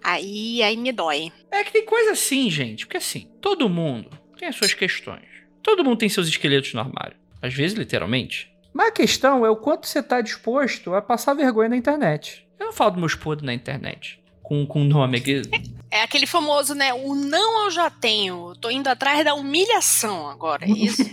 Aí, 0.03 0.61
aí 0.61 0.77
me 0.77 0.91
dói. 0.91 1.31
É 1.51 1.63
que 1.63 1.71
tem 1.71 1.85
coisa 1.85 2.11
assim, 2.11 2.49
gente. 2.49 2.85
Porque 2.85 2.97
assim, 2.97 3.29
todo 3.41 3.69
mundo 3.69 4.09
tem 4.37 4.47
as 4.47 4.55
suas 4.55 4.73
questões. 4.73 5.25
Todo 5.61 5.83
mundo 5.83 5.97
tem 5.97 6.09
seus 6.09 6.27
esqueletos 6.27 6.73
no 6.73 6.79
armário. 6.79 7.17
Às 7.41 7.53
vezes, 7.53 7.77
literalmente. 7.77 8.51
Mas 8.73 8.87
a 8.87 8.91
questão 8.91 9.45
é 9.45 9.49
o 9.49 9.55
quanto 9.55 9.87
você 9.87 10.03
tá 10.03 10.21
disposto 10.21 10.93
a 10.93 11.01
passar 11.01 11.33
vergonha 11.33 11.69
na 11.69 11.77
internet. 11.77 12.47
Eu 12.59 12.67
não 12.67 12.73
falo 12.73 12.91
dos 12.91 12.99
meus 12.99 13.15
podres 13.15 13.45
na 13.45 13.53
internet. 13.53 14.21
Com, 14.45 14.65
com 14.65 14.83
nome 14.83 15.17
aqui. 15.17 15.41
É 15.89 16.01
aquele 16.01 16.27
famoso, 16.27 16.75
né? 16.75 16.93
O 16.93 17.15
não 17.15 17.65
eu 17.65 17.71
já 17.71 17.89
tenho. 17.89 18.53
Tô 18.55 18.69
indo 18.69 18.87
atrás 18.87 19.23
da 19.23 19.33
humilhação 19.33 20.29
agora, 20.29 20.65
é 20.65 20.69
isso? 20.69 21.03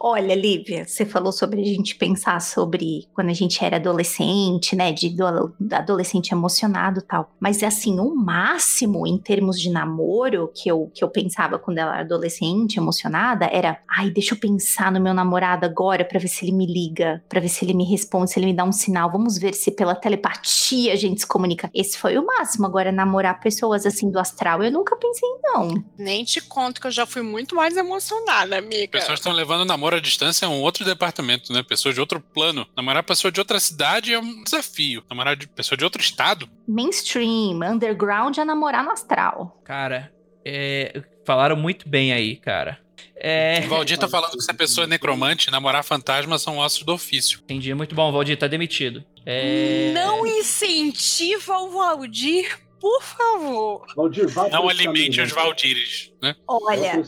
Olha, 0.00 0.34
Lívia, 0.34 0.86
você 0.86 1.04
falou 1.04 1.32
sobre 1.32 1.60
a 1.60 1.64
gente 1.64 1.96
pensar 1.96 2.40
sobre 2.40 3.08
quando 3.14 3.30
a 3.30 3.34
gente 3.34 3.64
era 3.64 3.76
adolescente, 3.76 4.76
né? 4.76 4.92
De 4.92 5.10
do, 5.10 5.54
adolescente 5.72 6.32
emocionado 6.32 7.00
e 7.00 7.02
tal. 7.02 7.30
Mas 7.40 7.62
assim, 7.62 7.98
o 7.98 8.14
máximo 8.14 9.06
em 9.06 9.18
termos 9.18 9.60
de 9.60 9.70
namoro 9.70 10.50
que 10.54 10.68
eu, 10.68 10.90
que 10.94 11.02
eu 11.02 11.08
pensava 11.08 11.58
quando 11.58 11.78
ela 11.78 11.94
era 11.94 12.02
adolescente, 12.02 12.76
emocionada, 12.76 13.46
era: 13.46 13.78
ai, 13.88 14.10
deixa 14.10 14.34
eu 14.34 14.38
pensar 14.38 14.92
no 14.92 15.00
meu 15.00 15.14
namorado 15.14 15.64
agora 15.64 16.04
pra 16.04 16.18
ver 16.18 16.28
se 16.28 16.44
ele 16.44 16.52
me 16.52 16.66
liga, 16.66 17.22
pra 17.28 17.40
ver 17.40 17.48
se 17.48 17.64
ele 17.64 17.74
me 17.74 17.84
responde, 17.84 18.30
se 18.30 18.38
ele 18.38 18.46
me 18.46 18.54
dá 18.54 18.64
um 18.64 18.72
sinal. 18.72 19.10
Vamos 19.10 19.38
ver 19.38 19.54
se 19.54 19.70
pela 19.70 19.94
telepatia 19.94 20.92
a 20.92 20.96
gente 20.96 21.20
se 21.20 21.26
comunica. 21.26 21.70
Esse 21.74 21.98
foi 21.98 22.18
o 22.18 22.24
máximo. 22.24 22.66
Agora, 22.66 22.92
namorar 22.92 23.40
pessoas 23.40 23.86
assim 23.86 24.10
do 24.10 24.18
astral, 24.18 24.62
eu 24.62 24.70
nunca 24.70 24.96
pensei, 24.96 25.28
não. 25.42 25.82
Nem 25.98 26.24
te 26.24 26.40
conto 26.40 26.80
que 26.80 26.86
eu 26.86 26.90
já 26.90 27.06
fui 27.06 27.22
muito 27.22 27.54
mais 27.54 27.76
emocionada, 27.76 28.58
amiga. 28.58 28.92
Pessoas 28.92 29.18
estão 29.18 29.32
levando 29.32 29.55
namoro 29.64 29.96
à 29.96 30.00
distância 30.00 30.46
é 30.46 30.48
um 30.48 30.60
outro 30.60 30.84
departamento, 30.84 31.52
né? 31.52 31.62
Pessoa 31.62 31.92
de 31.92 32.00
outro 32.00 32.20
plano. 32.20 32.66
Namorar 32.76 33.02
pessoa 33.02 33.30
de 33.30 33.40
outra 33.40 33.58
cidade 33.58 34.12
é 34.12 34.18
um 34.18 34.44
desafio. 34.44 35.02
Namorar 35.08 35.36
de 35.36 35.48
pessoa 35.48 35.76
de 35.76 35.84
outro 35.84 36.00
estado. 36.00 36.48
Mainstream, 36.66 37.60
underground 37.62 38.36
é 38.38 38.44
namorar 38.44 38.84
no 38.84 38.90
astral. 38.90 39.60
Cara, 39.64 40.12
é, 40.44 41.02
falaram 41.24 41.56
muito 41.56 41.88
bem 41.88 42.12
aí, 42.12 42.36
cara. 42.36 42.78
É... 43.18 43.62
O 43.64 43.68
Valdir 43.68 43.98
tá 43.98 44.08
falando 44.08 44.32
que 44.32 44.42
se 44.42 44.50
a 44.50 44.54
pessoa 44.54 44.84
é 44.84 44.88
necromante, 44.88 45.50
namorar 45.50 45.82
fantasmas 45.82 46.42
são 46.42 46.58
ossos 46.58 46.82
do 46.82 46.92
ofício. 46.92 47.40
Entendi, 47.44 47.72
muito 47.74 47.94
bom, 47.94 48.12
Valdir, 48.12 48.36
tá 48.38 48.46
demitido. 48.46 49.04
É... 49.24 49.90
Não 49.94 50.26
incentiva 50.26 51.58
o 51.58 51.70
Valdir 51.70 52.58
por 52.80 53.02
favor. 53.02 53.86
Valdir, 53.96 54.28
vá 54.28 54.48
Não 54.48 54.68
alimente 54.68 55.16
caminho, 55.16 55.24
os 55.24 55.32
então. 55.32 55.44
Valdires, 55.44 56.12
né? 56.22 56.36
Olha, 56.46 57.02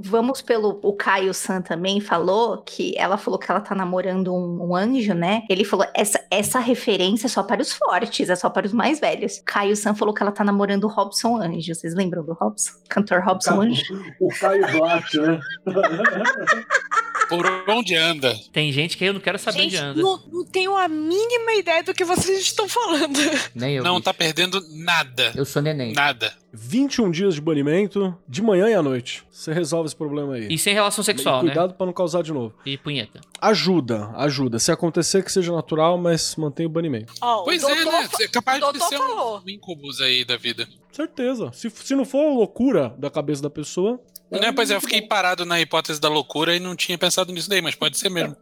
vamos 0.00 0.42
pelo. 0.42 0.80
O 0.82 0.92
Caio 0.92 1.32
San 1.32 1.62
também 1.62 2.00
falou 2.00 2.62
que 2.62 2.96
ela 2.98 3.16
falou 3.16 3.38
que 3.38 3.50
ela 3.50 3.60
tá 3.60 3.74
namorando 3.74 4.34
um, 4.34 4.70
um 4.70 4.76
anjo, 4.76 5.14
né? 5.14 5.44
Ele 5.48 5.64
falou: 5.64 5.86
essa, 5.94 6.24
essa 6.30 6.58
referência 6.58 7.26
é 7.26 7.30
só 7.30 7.42
para 7.42 7.62
os 7.62 7.72
fortes, 7.72 8.28
é 8.28 8.36
só 8.36 8.50
para 8.50 8.66
os 8.66 8.72
mais 8.72 9.00
velhos. 9.00 9.40
Caio 9.44 9.76
San 9.76 9.94
falou 9.94 10.12
que 10.14 10.22
ela 10.22 10.32
tá 10.32 10.42
namorando 10.42 10.84
o 10.84 10.88
Robson 10.88 11.36
Anjo. 11.36 11.74
Vocês 11.74 11.94
lembram 11.94 12.24
do 12.24 12.32
Robson? 12.32 12.72
Cantor 12.88 13.22
Robson 13.24 13.60
Anjo? 13.60 13.82
O 14.20 14.28
Caio 14.28 14.66
Blatt, 14.72 15.14
né? 15.18 15.40
Por 17.28 17.44
onde 17.68 17.94
anda? 17.94 18.34
Tem 18.52 18.70
gente 18.72 18.96
que 18.96 19.04
eu 19.04 19.12
não 19.14 19.20
quero 19.20 19.38
saber 19.38 19.58
Gente, 19.62 19.76
onde 19.76 19.84
anda. 19.84 20.02
não, 20.02 20.22
não 20.32 20.44
tenho 20.44 20.76
a 20.76 20.86
mínima 20.88 21.54
ideia 21.54 21.82
do 21.82 21.94
que 21.94 22.04
vocês 22.04 22.40
estão 22.40 22.68
falando. 22.68 23.18
Nem 23.54 23.76
eu. 23.76 23.84
Não 23.84 23.94
bicho. 23.94 24.04
tá 24.04 24.14
perdendo 24.14 24.60
nada. 24.70 25.32
Eu 25.34 25.44
sou 25.44 25.62
neném. 25.62 25.92
Nada. 25.92 26.32
21 26.52 27.10
dias 27.10 27.34
de 27.34 27.40
banimento, 27.40 28.16
de 28.28 28.40
manhã 28.42 28.68
e 28.68 28.74
à 28.74 28.82
noite. 28.82 29.24
Você 29.30 29.52
resolve 29.52 29.86
esse 29.86 29.96
problema 29.96 30.34
aí. 30.34 30.46
E 30.50 30.56
sem 30.58 30.72
relação 30.72 31.02
sexual, 31.02 31.40
E 31.40 31.46
né? 31.46 31.50
cuidado 31.52 31.74
pra 31.74 31.84
não 31.86 31.92
causar 31.92 32.22
de 32.22 32.32
novo. 32.32 32.54
E 32.64 32.78
punheta. 32.78 33.20
Ajuda, 33.40 34.10
ajuda. 34.16 34.58
Se 34.58 34.70
acontecer, 34.70 35.24
que 35.24 35.32
seja 35.32 35.52
natural, 35.52 35.98
mas 35.98 36.36
mantenha 36.36 36.68
o 36.68 36.72
banimento. 36.72 37.12
Ó, 37.20 37.40
o 37.40 37.44
Pois 37.44 37.62
é, 37.62 37.66
doutor 37.74 37.92
né? 37.92 38.08
É 38.20 38.28
capaz 38.28 38.62
o 38.62 38.72
de 38.72 38.78
doutor 38.78 38.88
ser 38.88 38.98
falou. 38.98 39.42
um 39.44 39.50
incubus 39.50 40.00
aí 40.00 40.24
da 40.24 40.36
vida. 40.36 40.68
Certeza. 40.92 41.50
Se, 41.52 41.68
se 41.70 41.94
não 41.96 42.04
for 42.04 42.32
loucura 42.32 42.94
da 42.98 43.10
cabeça 43.10 43.42
da 43.42 43.50
pessoa. 43.50 44.00
Né? 44.30 44.50
Pois 44.52 44.70
é, 44.70 44.74
eu 44.76 44.80
fiquei 44.80 45.02
parado 45.02 45.44
na 45.44 45.60
hipótese 45.60 46.00
da 46.00 46.08
loucura 46.08 46.56
e 46.56 46.60
não 46.60 46.74
tinha 46.74 46.98
pensado 46.98 47.32
nisso 47.32 47.48
daí, 47.48 47.62
mas 47.62 47.74
pode 47.74 47.96
ser 47.98 48.08
mesmo. 48.08 48.36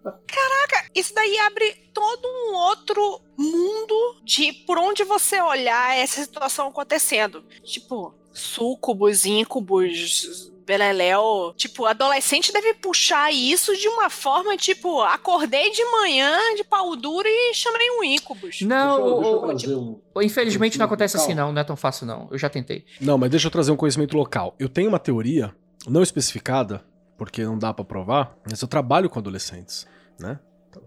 Isso 0.94 1.14
daí 1.14 1.38
abre 1.40 1.74
todo 1.92 2.26
um 2.26 2.54
outro 2.54 3.20
mundo 3.36 4.20
de 4.24 4.52
por 4.66 4.78
onde 4.78 5.04
você 5.04 5.40
olhar 5.40 5.96
essa 5.96 6.20
situação 6.22 6.68
acontecendo. 6.68 7.44
Tipo, 7.64 8.14
sucubus, 8.32 9.24
íncubos, 9.26 10.50
beleléu. 10.66 11.52
Tipo, 11.56 11.86
adolescente 11.86 12.52
deve 12.52 12.74
puxar 12.74 13.32
isso 13.32 13.74
de 13.76 13.88
uma 13.88 14.08
forma, 14.10 14.56
tipo, 14.56 15.00
acordei 15.02 15.70
de 15.70 15.84
manhã 15.86 16.38
de 16.56 16.64
pau 16.64 16.94
duro 16.94 17.26
e 17.26 17.54
chamei 17.54 17.90
um 17.98 18.04
íncubus. 18.04 18.60
Não, 18.62 18.96
Deixa 18.96 19.08
eu- 19.08 19.16
deixa 19.20 19.26
eu 19.26 19.32
o- 19.32 19.36
o- 19.36 19.46
trazer 19.46 19.74
um- 19.74 20.22
infelizmente 20.22 20.78
não 20.78 20.86
acontece 20.86 21.14
Calma. 21.16 21.26
assim 21.26 21.34
não, 21.34 21.52
não 21.52 21.60
é 21.60 21.64
tão 21.64 21.76
fácil 21.76 22.06
não. 22.06 22.28
Eu 22.30 22.38
já 22.38 22.48
tentei. 22.48 22.84
Não, 23.00 23.16
mas 23.18 23.30
deixa 23.30 23.46
eu 23.46 23.50
trazer 23.50 23.72
um 23.72 23.76
conhecimento 23.76 24.16
local. 24.16 24.54
Eu 24.58 24.68
tenho 24.68 24.88
uma 24.88 24.98
teoria, 24.98 25.54
não 25.88 26.02
especificada, 26.02 26.82
porque 27.18 27.44
não 27.44 27.58
dá 27.58 27.72
pra 27.72 27.84
provar, 27.84 28.36
mas 28.48 28.60
eu 28.62 28.68
trabalho 28.68 29.08
com 29.10 29.18
adolescentes, 29.18 29.86
né? 30.18 30.38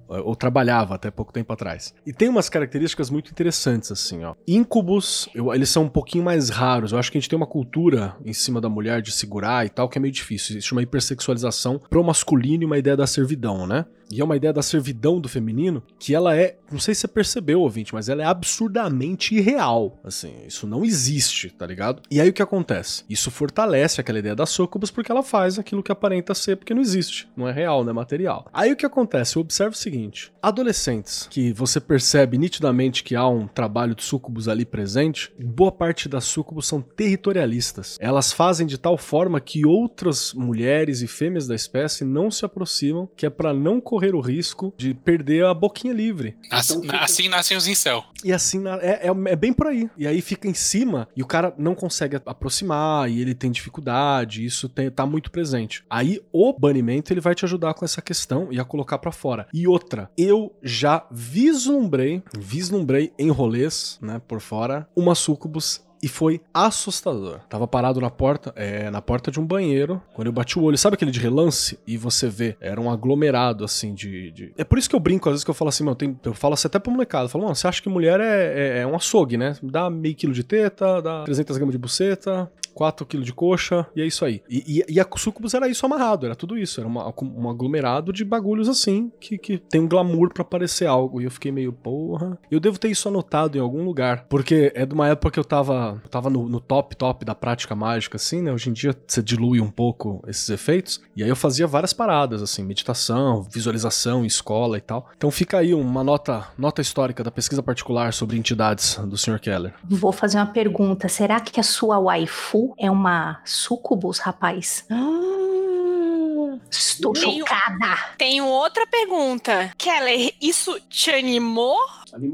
Ou 0.07 0.35
trabalhava 0.35 0.95
até 0.95 1.11
pouco 1.11 1.31
tempo 1.31 1.53
atrás. 1.53 1.93
E 2.07 2.11
tem 2.11 2.27
umas 2.27 2.49
características 2.49 3.11
muito 3.11 3.29
interessantes, 3.29 3.91
assim, 3.91 4.23
ó. 4.23 4.33
Íncubos, 4.47 5.29
eu- 5.35 5.53
eles 5.53 5.69
são 5.69 5.83
um 5.83 5.89
pouquinho 5.89 6.23
mais 6.23 6.49
raros. 6.49 6.91
Eu 6.91 6.97
acho 6.97 7.11
que 7.11 7.19
a 7.19 7.21
gente 7.21 7.29
tem 7.29 7.37
uma 7.37 7.45
cultura 7.45 8.15
em 8.25 8.33
cima 8.33 8.59
da 8.59 8.67
mulher 8.67 8.99
de 9.03 9.11
segurar 9.11 9.63
e 9.63 9.69
tal, 9.69 9.87
que 9.87 9.99
é 9.99 10.01
meio 10.01 10.11
difícil. 10.11 10.53
Existe 10.53 10.71
uma 10.71 10.81
hipersexualização 10.81 11.77
pro 11.87 12.03
masculino 12.03 12.63
e 12.63 12.65
uma 12.65 12.79
ideia 12.79 12.97
da 12.97 13.05
servidão, 13.05 13.67
né? 13.67 13.85
E 14.11 14.21
é 14.21 14.23
uma 14.23 14.35
ideia 14.35 14.53
da 14.53 14.61
servidão 14.61 15.19
do 15.19 15.27
feminino 15.27 15.83
que 15.99 16.13
ela 16.13 16.35
é, 16.35 16.57
não 16.71 16.79
sei 16.79 16.93
se 16.93 17.01
você 17.01 17.07
percebeu, 17.07 17.61
ouvinte, 17.61 17.93
mas 17.93 18.09
ela 18.09 18.23
é 18.23 18.25
absurdamente 18.25 19.35
irreal. 19.35 19.99
Assim, 20.03 20.33
isso 20.45 20.67
não 20.67 20.85
existe, 20.85 21.49
tá 21.49 21.65
ligado? 21.65 22.01
E 22.09 22.21
aí 22.21 22.29
o 22.29 22.33
que 22.33 22.41
acontece? 22.41 23.03
Isso 23.09 23.31
fortalece 23.31 23.99
aquela 23.99 24.19
ideia 24.19 24.35
da 24.35 24.45
sucubus 24.45 24.91
porque 24.91 25.11
ela 25.11 25.23
faz 25.23 25.57
aquilo 25.57 25.83
que 25.83 25.91
aparenta 25.91 26.33
ser 26.33 26.55
porque 26.55 26.73
não 26.73 26.81
existe. 26.81 27.27
Não 27.35 27.47
é 27.47 27.51
real, 27.51 27.83
não 27.83 27.91
é 27.91 27.93
material. 27.93 28.47
Aí 28.53 28.71
o 28.71 28.75
que 28.75 28.85
acontece? 28.85 29.35
Eu 29.35 29.41
observo 29.41 29.73
o 29.73 29.77
seguinte: 29.77 30.31
adolescentes 30.41 31.27
que 31.29 31.51
você 31.53 31.79
percebe 31.79 32.37
nitidamente 32.37 33.03
que 33.03 33.15
há 33.15 33.27
um 33.27 33.47
trabalho 33.47 33.95
de 33.95 34.03
sucubus 34.03 34.47
ali 34.47 34.65
presente, 34.65 35.31
boa 35.39 35.71
parte 35.71 36.07
das 36.07 36.25
sucubus 36.25 36.67
são 36.67 36.81
territorialistas. 36.81 37.97
Elas 37.99 38.31
fazem 38.31 38.67
de 38.67 38.77
tal 38.77 38.97
forma 38.97 39.39
que 39.39 39.65
outras 39.65 40.33
mulheres 40.33 41.01
e 41.01 41.07
fêmeas 41.07 41.47
da 41.47 41.55
espécie 41.55 42.03
não 42.03 42.29
se 42.29 42.45
aproximam, 42.45 43.09
que 43.15 43.25
é 43.25 43.29
pra 43.29 43.53
não 43.53 43.79
correr 43.95 44.13
o 44.13 44.19
risco 44.19 44.73
de 44.77 44.93
perder 44.93 45.45
a 45.45 45.53
boquinha 45.53 45.93
livre. 45.93 46.35
Assim, 46.51 46.73
Então, 46.73 46.81
fica- 46.83 46.99
assim 47.03 47.29
nascem 47.29 47.55
os 47.55 47.65
incel. 47.65 48.03
E 48.25 48.33
assim, 48.33 48.61
é, 48.81 49.07
é, 49.07 49.31
é 49.31 49.35
bem 49.37 49.53
por 49.53 49.67
aí. 49.67 49.89
E 49.97 50.05
aí 50.05 50.19
fica 50.21 50.47
em 50.49 50.53
cima 50.53 51.07
e 51.15 51.23
o 51.23 51.25
cara 51.25 51.53
não 51.57 51.73
consegue 51.73 52.17
aproximar 52.25 53.09
e 53.09 53.21
ele 53.21 53.33
tem 53.33 53.49
dificuldade, 53.51 54.43
isso 54.45 54.67
tem, 54.67 54.89
tá 54.91 55.05
muito 55.05 55.31
presente. 55.31 55.83
Aí 55.89 56.19
o 56.33 56.51
banimento 56.51 57.13
ele 57.13 57.21
vai 57.21 57.33
te 57.33 57.45
ajudar 57.45 57.73
com 57.73 57.85
essa 57.85 58.01
questão 58.01 58.49
e 58.51 58.59
a 58.59 58.65
colocar 58.65 58.97
pra 58.97 59.11
fora. 59.13 59.47
E 59.53 59.65
outra, 59.67 60.09
eu 60.17 60.53
já 60.61 61.05
vislumbrei, 61.11 62.21
vislumbrei 62.37 63.13
em 63.17 63.29
rolês, 63.29 63.97
né, 64.01 64.21
por 64.27 64.41
fora, 64.41 64.87
uma 64.95 65.15
sucubus 65.15 65.84
e 66.01 66.07
foi 66.07 66.41
assustador. 66.53 67.39
Tava 67.49 67.67
parado 67.67 67.99
na 68.01 68.09
porta, 68.09 68.53
é, 68.55 68.89
na 68.89 69.01
porta 69.01 69.31
de 69.31 69.39
um 69.39 69.45
banheiro. 69.45 70.01
Quando 70.13 70.27
eu 70.27 70.31
bati 70.33 70.59
o 70.59 70.63
olho, 70.63 70.77
sabe 70.77 70.95
aquele 70.95 71.11
de 71.11 71.19
relance? 71.19 71.79
E 71.87 71.97
você 71.97 72.27
vê, 72.27 72.55
era 72.59 72.79
um 72.79 72.89
aglomerado, 72.91 73.63
assim, 73.63 73.93
de. 73.93 74.31
de- 74.31 74.53
É 74.57 74.63
por 74.63 74.77
isso 74.77 74.89
que 74.89 74.95
eu 74.95 74.99
brinco, 74.99 75.27
às 75.29 75.33
vezes 75.33 75.43
que 75.43 75.49
eu 75.49 75.55
falo 75.55 75.69
assim, 75.69 75.83
mano, 75.83 75.95
tem- 75.95 76.19
eu 76.23 76.33
falo 76.33 76.53
assim 76.53 76.67
até 76.67 76.79
pro 76.79 76.91
molecado. 76.91 77.25
Eu 77.25 77.29
falo, 77.29 77.43
mano, 77.45 77.55
você 77.55 77.67
acha 77.67 77.81
que 77.81 77.89
mulher 77.89 78.19
é, 78.19 78.77
é, 78.77 78.79
é 78.79 78.87
um 78.87 78.95
açougue, 78.95 79.37
né? 79.37 79.55
Dá 79.63 79.89
meio 79.89 80.15
quilo 80.15 80.33
de 80.33 80.43
teta, 80.43 81.01
dá 81.01 81.23
300 81.23 81.57
gramas 81.57 81.73
de 81.73 81.79
buceta. 81.79 82.51
4 82.75 83.05
quilos 83.05 83.25
de 83.25 83.33
coxa, 83.33 83.87
e 83.95 84.01
é 84.01 84.05
isso 84.05 84.23
aí. 84.25 84.43
E, 84.49 84.83
e, 84.87 84.93
e 84.95 84.99
a 84.99 85.07
sucubus 85.15 85.53
era 85.53 85.67
isso 85.67 85.85
amarrado, 85.85 86.25
era 86.25 86.35
tudo 86.35 86.57
isso. 86.57 86.79
Era 86.79 86.87
uma- 86.87 87.11
um 87.21 87.49
aglomerado 87.49 88.11
de 88.13 88.23
bagulhos 88.25 88.67
assim, 88.69 89.11
que, 89.19 89.37
que 89.37 89.57
tem 89.57 89.81
um 89.81 89.87
glamour 89.87 90.31
pra 90.33 90.43
parecer 90.43 90.85
algo. 90.85 91.21
E 91.21 91.23
eu 91.23 91.31
fiquei 91.31 91.51
meio, 91.51 91.71
porra. 91.71 92.37
Eu 92.51 92.59
devo 92.59 92.77
ter 92.77 92.89
isso 92.89 93.07
anotado 93.07 93.57
em 93.57 93.61
algum 93.61 93.83
lugar. 93.85 94.25
Porque 94.29 94.71
é 94.75 94.85
de 94.85 94.93
uma 94.93 95.07
época 95.07 95.31
que 95.31 95.39
eu 95.39 95.45
tava, 95.45 96.01
eu 96.03 96.09
tava 96.09 96.29
no, 96.29 96.47
no 96.49 96.59
top, 96.59 96.95
top 96.95 97.23
da 97.23 97.33
prática 97.33 97.73
mágica, 97.75 98.17
assim, 98.17 98.41
né? 98.41 98.51
Hoje 98.51 98.69
em 98.69 98.73
dia 98.73 98.95
você 99.07 99.23
dilui 99.23 99.61
um 99.61 99.69
pouco 99.71 100.21
esses 100.27 100.49
efeitos. 100.49 101.01
E 101.15 101.23
aí 101.23 101.29
eu 101.29 101.35
fazia 101.35 101.65
várias 101.65 101.93
paradas, 101.93 102.41
assim, 102.41 102.61
meditação, 102.63 103.41
visualização, 103.43 104.25
escola 104.25 104.77
e 104.77 104.81
tal. 104.81 105.09
Então 105.15 105.31
fica 105.31 105.57
aí 105.59 105.73
uma 105.73 106.03
nota, 106.03 106.47
nota 106.57 106.81
histórica 106.81 107.23
da 107.23 107.31
pesquisa 107.31 107.63
particular 107.63 108.11
sobre 108.13 108.37
entidades 108.37 108.97
do 108.97 109.17
Sr. 109.17 109.39
Keller. 109.39 109.73
Vou 109.87 110.11
fazer 110.11 110.37
uma 110.37 110.45
pergunta. 110.47 111.07
Será 111.07 111.39
que 111.39 111.59
a 111.59 111.63
sua 111.63 111.97
waifu 111.99 112.64
é 112.77 112.89
uma 112.89 113.41
sucubus, 113.45 114.19
rapaz? 114.19 114.85
Hum, 114.89 116.59
estou 116.69 117.13
Tenho- 117.13 117.39
chocada. 117.45 117.97
Tenho 118.17 118.45
outra 118.45 118.85
pergunta. 118.87 119.71
Keller, 119.77 120.33
isso 120.41 120.79
te 120.89 121.11
animou? 121.11 121.77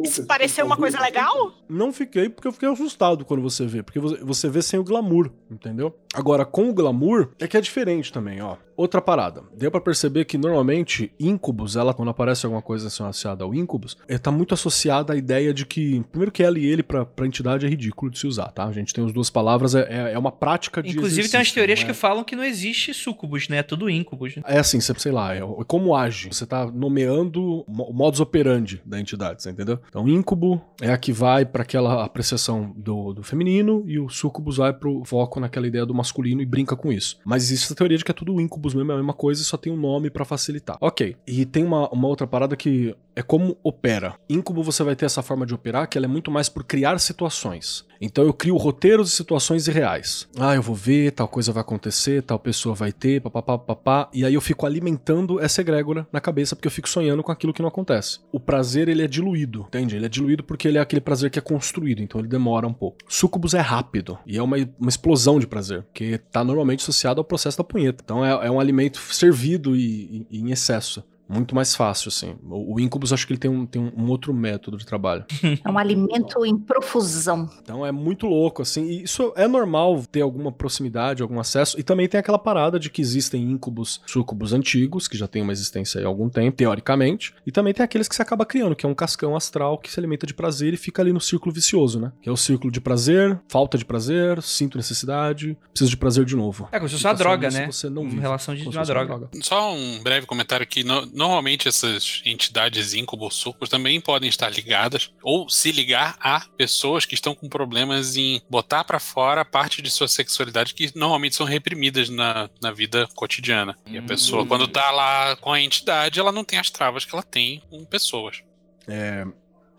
Isso 0.03 0.25
pareceu 0.25 0.65
uma 0.65 0.77
coisa 0.77 0.99
legal? 0.99 1.53
Não 1.69 1.91
fiquei, 1.93 2.29
porque 2.29 2.47
eu 2.47 2.51
fiquei 2.51 2.69
assustado 2.69 3.25
quando 3.25 3.41
você 3.41 3.65
vê. 3.65 3.81
Porque 3.83 3.99
você- 3.99 4.49
vê 4.49 4.61
sem 4.61 4.79
o 4.79 4.83
glamour, 4.83 5.31
entendeu? 5.49 5.95
Agora, 6.13 6.45
com 6.45 6.69
o 6.69 6.73
glamour, 6.73 7.29
é 7.39 7.47
que 7.47 7.55
é 7.55 7.61
diferente 7.61 8.11
também, 8.11 8.41
ó. 8.41 8.57
Outra 8.75 9.01
parada. 9.01 9.43
Deu 9.55 9.69
pra 9.69 9.79
perceber 9.79 10.25
que 10.25 10.37
normalmente 10.37 11.11
incubus, 11.19 11.75
ela, 11.75 11.93
quando 11.93 12.09
aparece 12.09 12.45
alguma 12.45 12.61
coisa 12.61 12.87
associada 12.87 13.43
ao 13.43 13.53
incubus, 13.53 13.95
é, 14.07 14.17
tá 14.17 14.31
muito 14.31 14.53
associada 14.53 15.13
à 15.13 15.15
ideia 15.15 15.53
de 15.53 15.65
que, 15.65 16.01
primeiro 16.11 16.31
que 16.31 16.41
ela 16.41 16.57
e 16.57 16.65
ele 16.65 16.81
pra, 16.81 17.05
pra 17.05 17.27
entidade 17.27 17.65
é 17.65 17.69
ridículo 17.69 18.11
de 18.11 18.17
se 18.19 18.25
usar, 18.27 18.47
tá? 18.51 18.65
A 18.65 18.71
gente 18.71 18.93
tem 18.93 19.05
as 19.05 19.13
duas 19.13 19.29
palavras, 19.29 19.75
é, 19.75 19.81
é- 20.09 20.13
é 20.13 20.17
uma 20.17 20.31
prática 20.31 20.81
de 20.81 20.91
Inclusive 20.91 21.29
tem 21.29 21.39
umas 21.39 21.51
teorias 21.51 21.79
não 21.79 21.85
que 21.85 21.91
é- 21.91 21.93
falam 21.93 22.23
que 22.23 22.35
não 22.35 22.43
existe 22.43 22.93
sucubus, 22.93 23.47
né? 23.47 23.57
É 23.57 23.63
tudo 23.63 23.89
incubus. 23.89 24.35
né? 24.35 24.43
É 24.47 24.57
assim, 24.59 24.79
você, 24.81 24.93
sei 24.97 25.11
lá, 25.11 25.35
é, 25.35 25.41
como 25.67 25.95
age. 25.95 26.29
Você 26.31 26.45
tá 26.45 26.65
nomeando 26.65 27.63
o 27.67 27.93
modus 27.93 28.19
operandi 28.19 28.81
da 28.85 28.99
entidade, 28.99 29.43
você 29.43 29.49
entendeu? 29.51 29.70
Então, 29.87 30.07
íncubo 30.07 30.61
é 30.81 30.91
a 30.91 30.97
que 30.97 31.11
vai 31.11 31.45
para 31.45 31.63
aquela 31.63 32.03
apreciação 32.03 32.73
do, 32.75 33.13
do 33.13 33.23
feminino 33.23 33.83
e 33.87 33.99
o 33.99 34.09
sucubus 34.09 34.57
vai 34.57 34.73
pro 34.73 35.03
foco 35.05 35.39
naquela 35.39 35.67
ideia 35.67 35.85
do 35.85 35.93
masculino 35.93 36.41
e 36.41 36.45
brinca 36.45 36.75
com 36.75 36.91
isso. 36.91 37.17
Mas 37.25 37.43
existe 37.43 37.65
essa 37.65 37.75
teoria 37.75 37.97
de 37.97 38.03
que 38.03 38.11
é 38.11 38.13
tudo 38.13 38.39
íncubus 38.39 38.73
mesmo, 38.73 38.91
é 38.91 38.95
a 38.95 38.97
mesma 38.97 39.13
coisa, 39.13 39.43
só 39.43 39.57
tem 39.57 39.71
um 39.71 39.77
nome 39.77 40.09
para 40.09 40.25
facilitar. 40.25 40.77
Ok. 40.81 41.15
E 41.27 41.45
tem 41.45 41.63
uma, 41.63 41.89
uma 41.89 42.07
outra 42.07 42.25
parada 42.27 42.55
que 42.55 42.95
é 43.15 43.21
como 43.21 43.57
opera. 43.63 44.15
Íncubo 44.29 44.63
você 44.63 44.83
vai 44.83 44.95
ter 44.95 45.05
essa 45.05 45.21
forma 45.21 45.45
de 45.45 45.53
operar 45.53 45.87
que 45.87 45.97
ela 45.97 46.05
é 46.05 46.09
muito 46.09 46.31
mais 46.31 46.49
por 46.49 46.63
criar 46.63 46.97
situações. 46.99 47.85
Então 48.01 48.23
eu 48.23 48.33
crio 48.33 48.57
roteiros 48.57 49.13
e 49.13 49.15
situações 49.15 49.67
irreais. 49.67 50.27
Ah, 50.37 50.55
eu 50.55 50.61
vou 50.61 50.75
ver, 50.75 51.11
tal 51.11 51.27
coisa 51.27 51.51
vai 51.51 51.61
acontecer, 51.61 52.23
tal 52.23 52.39
pessoa 52.39 52.73
vai 52.73 52.91
ter, 52.91 53.21
papapá, 53.21 53.57
papá. 53.57 54.09
E 54.11 54.25
aí 54.25 54.33
eu 54.33 54.41
fico 54.41 54.65
alimentando 54.65 55.39
essa 55.39 55.61
egrégora 55.61 56.07
na 56.11 56.19
cabeça 56.19 56.55
porque 56.55 56.67
eu 56.67 56.71
fico 56.71 56.89
sonhando 56.89 57.21
com 57.21 57.31
aquilo 57.31 57.53
que 57.53 57.61
não 57.61 57.69
acontece. 57.69 58.19
O 58.31 58.39
prazer, 58.39 58.89
ele 58.89 59.03
é 59.03 59.07
diluído, 59.07 59.65
entende? 59.67 59.95
Ele 59.95 60.07
é 60.07 60.09
diluído 60.09 60.43
porque 60.43 60.67
ele 60.67 60.79
é 60.79 60.81
aquele 60.81 61.01
prazer 61.01 61.29
que 61.29 61.37
é 61.37 61.41
construído, 61.41 62.01
então 62.01 62.19
ele 62.19 62.27
demora 62.27 62.67
um 62.67 62.73
pouco. 62.73 62.97
Sucubus 63.07 63.53
é 63.53 63.59
rápido 63.59 64.17
e 64.25 64.37
é 64.37 64.41
uma, 64.41 64.57
uma 64.79 64.89
explosão 64.89 65.39
de 65.39 65.45
prazer, 65.45 65.85
que 65.93 66.17
tá 66.17 66.43
normalmente 66.43 66.81
associado 66.81 67.19
ao 67.19 67.25
processo 67.25 67.57
da 67.57 67.63
punheta. 67.63 68.01
Então 68.03 68.25
é, 68.25 68.47
é 68.47 68.51
um 68.51 68.59
alimento 68.59 68.97
servido 68.97 69.75
e, 69.75 70.25
e, 70.31 70.37
e 70.37 70.39
em 70.39 70.51
excesso 70.51 71.03
muito 71.31 71.55
mais 71.55 71.75
fácil, 71.75 72.09
assim. 72.09 72.35
O, 72.43 72.75
o 72.75 72.79
Incubus, 72.79 73.13
acho 73.13 73.25
que 73.25 73.33
ele 73.33 73.39
tem, 73.39 73.49
um, 73.49 73.65
tem 73.65 73.81
um, 73.81 74.09
outro 74.09 74.33
método 74.33 74.77
de 74.77 74.85
trabalho. 74.85 75.25
É 75.63 75.69
um 75.69 75.77
alimento 75.77 76.45
em 76.45 76.57
profusão. 76.57 77.49
Então 77.61 77.85
é 77.85 77.91
muito 77.91 78.25
louco, 78.25 78.61
assim. 78.61 78.83
E 78.85 79.03
isso 79.03 79.31
é 79.35 79.47
normal 79.47 80.03
ter 80.11 80.21
alguma 80.21 80.51
proximidade, 80.51 81.21
algum 81.21 81.39
acesso. 81.39 81.79
E 81.79 81.83
também 81.83 82.07
tem 82.07 82.19
aquela 82.19 82.39
parada 82.39 82.79
de 82.79 82.89
que 82.89 83.01
existem 83.01 83.43
Incubus, 83.43 84.01
Sucubus 84.07 84.53
antigos, 84.53 85.07
que 85.07 85.17
já 85.17 85.27
tem 85.27 85.41
uma 85.41 85.51
existência 85.51 86.01
há 86.01 86.07
algum 86.07 86.29
tempo, 86.29 86.57
teoricamente. 86.57 87.33
E 87.45 87.51
também 87.51 87.73
tem 87.73 87.83
aqueles 87.83 88.07
que 88.07 88.15
você 88.15 88.21
acaba 88.21 88.45
criando, 88.45 88.75
que 88.75 88.85
é 88.85 88.89
um 88.89 88.95
cascão 88.95 89.35
astral 89.35 89.77
que 89.77 89.91
se 89.91 89.99
alimenta 89.99 90.25
de 90.25 90.33
prazer 90.33 90.73
e 90.73 90.77
fica 90.77 91.01
ali 91.01 91.13
no 91.13 91.21
círculo 91.21 91.53
vicioso, 91.53 91.99
né? 91.99 92.11
Que 92.21 92.29
é 92.29 92.31
o 92.31 92.37
círculo 92.37 92.71
de 92.71 92.81
prazer, 92.81 93.39
falta 93.47 93.77
de 93.77 93.85
prazer, 93.85 94.41
sinto 94.41 94.77
necessidade, 94.77 95.57
preciso 95.71 95.91
de 95.91 95.97
prazer 95.97 96.25
de 96.25 96.35
novo. 96.35 96.67
É 96.71 96.77
como 96.77 96.89
se 96.89 96.95
fosse 96.95 97.05
uma 97.05 97.13
droga, 97.13 97.49
né? 97.49 97.67
Você 97.67 97.89
não 97.89 98.03
uma 98.03 98.21
relação 98.21 98.55
de 98.55 98.63
uma 98.63 98.83
droga. 98.83 99.17
droga. 99.17 99.29
Só 99.41 99.73
um 99.73 100.01
breve 100.01 100.25
comentário 100.25 100.63
aqui. 100.63 100.83
No, 100.83 101.05
normalmente 101.21 101.67
essas 101.67 102.21
entidades 102.25 102.95
íncubos 102.95 103.35
sucos 103.35 103.69
também 103.69 104.01
podem 104.01 104.27
estar 104.27 104.49
ligadas 104.49 105.11
ou 105.21 105.47
se 105.47 105.71
ligar 105.71 106.17
a 106.19 106.39
pessoas 106.57 107.05
que 107.05 107.13
estão 107.13 107.35
com 107.35 107.47
problemas 107.47 108.17
em 108.17 108.41
botar 108.49 108.83
para 108.83 108.99
fora 108.99 109.45
parte 109.45 109.83
de 109.83 109.91
sua 109.91 110.07
sexualidade 110.07 110.73
que 110.73 110.91
normalmente 110.95 111.35
são 111.35 111.45
reprimidas 111.45 112.09
na, 112.09 112.49
na 112.59 112.71
vida 112.71 113.07
cotidiana. 113.13 113.77
E 113.85 113.99
a 113.99 114.01
pessoa, 114.01 114.45
quando 114.47 114.67
tá 114.67 114.89
lá 114.89 115.35
com 115.35 115.53
a 115.53 115.61
entidade, 115.61 116.19
ela 116.19 116.31
não 116.31 116.43
tem 116.43 116.57
as 116.57 116.71
travas 116.71 117.05
que 117.05 117.13
ela 117.13 117.23
tem 117.23 117.61
com 117.69 117.85
pessoas. 117.85 118.41
É, 118.87 119.23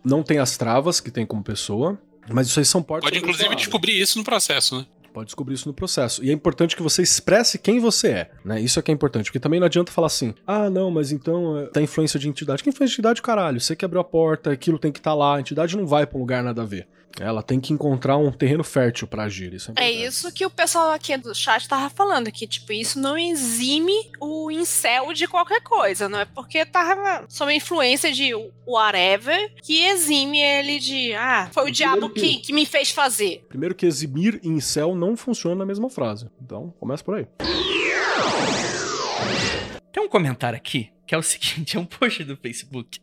não 0.04 0.22
tem 0.22 0.38
as 0.38 0.56
travas 0.56 1.00
que 1.00 1.10
tem 1.10 1.26
como 1.26 1.42
pessoa, 1.42 2.00
mas 2.30 2.46
isso 2.46 2.60
aí 2.60 2.64
são 2.64 2.82
portas. 2.82 3.10
Pode 3.10 3.18
inclusive 3.18 3.56
descobrir 3.56 4.00
isso 4.00 4.16
no 4.16 4.24
processo, 4.24 4.78
né? 4.78 4.86
Pode 5.12 5.26
descobrir 5.26 5.54
isso 5.54 5.68
no 5.68 5.74
processo. 5.74 6.24
E 6.24 6.30
é 6.30 6.32
importante 6.32 6.74
que 6.74 6.82
você 6.82 7.02
expresse 7.02 7.58
quem 7.58 7.78
você 7.78 8.08
é, 8.08 8.30
né? 8.44 8.60
Isso 8.60 8.78
é 8.78 8.82
que 8.82 8.90
é 8.90 8.94
importante, 8.94 9.26
porque 9.26 9.38
também 9.40 9.60
não 9.60 9.66
adianta 9.66 9.92
falar 9.92 10.06
assim: 10.06 10.34
"Ah, 10.46 10.70
não, 10.70 10.90
mas 10.90 11.12
então 11.12 11.68
tá 11.72 11.82
influência 11.82 12.18
de 12.18 12.28
entidade". 12.28 12.62
Que 12.62 12.70
influência 12.70 12.94
de 12.94 13.00
entidade, 13.00 13.22
caralho? 13.22 13.60
Você 13.60 13.76
que 13.76 13.84
abriu 13.84 14.00
a 14.00 14.04
porta, 14.04 14.50
aquilo 14.50 14.78
tem 14.78 14.90
que 14.90 14.98
estar 14.98 15.10
tá 15.10 15.14
lá, 15.14 15.36
a 15.36 15.40
entidade 15.40 15.76
não 15.76 15.86
vai 15.86 16.06
para 16.06 16.16
um 16.16 16.20
lugar 16.20 16.42
nada 16.42 16.62
a 16.62 16.64
ver. 16.64 16.86
Ela 17.20 17.42
tem 17.42 17.60
que 17.60 17.72
encontrar 17.72 18.16
um 18.16 18.32
terreno 18.32 18.64
fértil 18.64 19.06
para 19.06 19.24
agir. 19.24 19.52
Isso 19.52 19.72
é, 19.76 19.84
é, 19.84 19.90
isso 19.90 20.32
que 20.32 20.44
o 20.44 20.50
pessoal 20.50 20.92
aqui 20.92 21.16
do 21.16 21.34
chat 21.34 21.68
tava 21.68 21.90
falando, 21.90 22.30
que 22.32 22.46
tipo, 22.46 22.72
isso 22.72 22.98
não 22.98 23.16
exime 23.16 24.10
o 24.20 24.50
incel 24.50 25.12
de 25.12 25.26
qualquer 25.26 25.60
coisa, 25.62 26.08
não 26.08 26.20
é 26.20 26.24
porque 26.24 26.64
tava 26.64 27.24
sob 27.28 27.52
a 27.52 27.54
influência 27.54 28.12
de 28.12 28.32
whatever 28.66 29.54
que 29.62 29.84
exime 29.84 30.40
ele 30.40 30.78
de, 30.78 31.12
ah, 31.14 31.48
foi 31.52 31.64
o, 31.64 31.66
o 31.66 31.70
diabo 31.70 32.08
que, 32.10 32.20
que, 32.20 32.36
que 32.38 32.52
me 32.52 32.64
fez 32.64 32.90
fazer. 32.90 33.44
Primeiro 33.48 33.74
que 33.74 33.86
eximir 33.86 34.40
incel 34.42 34.94
não 34.94 35.16
funciona 35.16 35.56
na 35.56 35.66
mesma 35.66 35.90
frase. 35.90 36.28
Então, 36.40 36.72
começa 36.80 37.04
por 37.04 37.16
aí. 37.16 37.26
Tem 39.92 40.02
um 40.02 40.08
comentário 40.08 40.56
aqui 40.56 40.90
que 41.12 41.14
é 41.14 41.18
o 41.18 41.22
seguinte, 41.22 41.76
é 41.76 41.80
um 41.80 41.84
post 41.84 42.24
do 42.24 42.38
Facebook. 42.38 42.98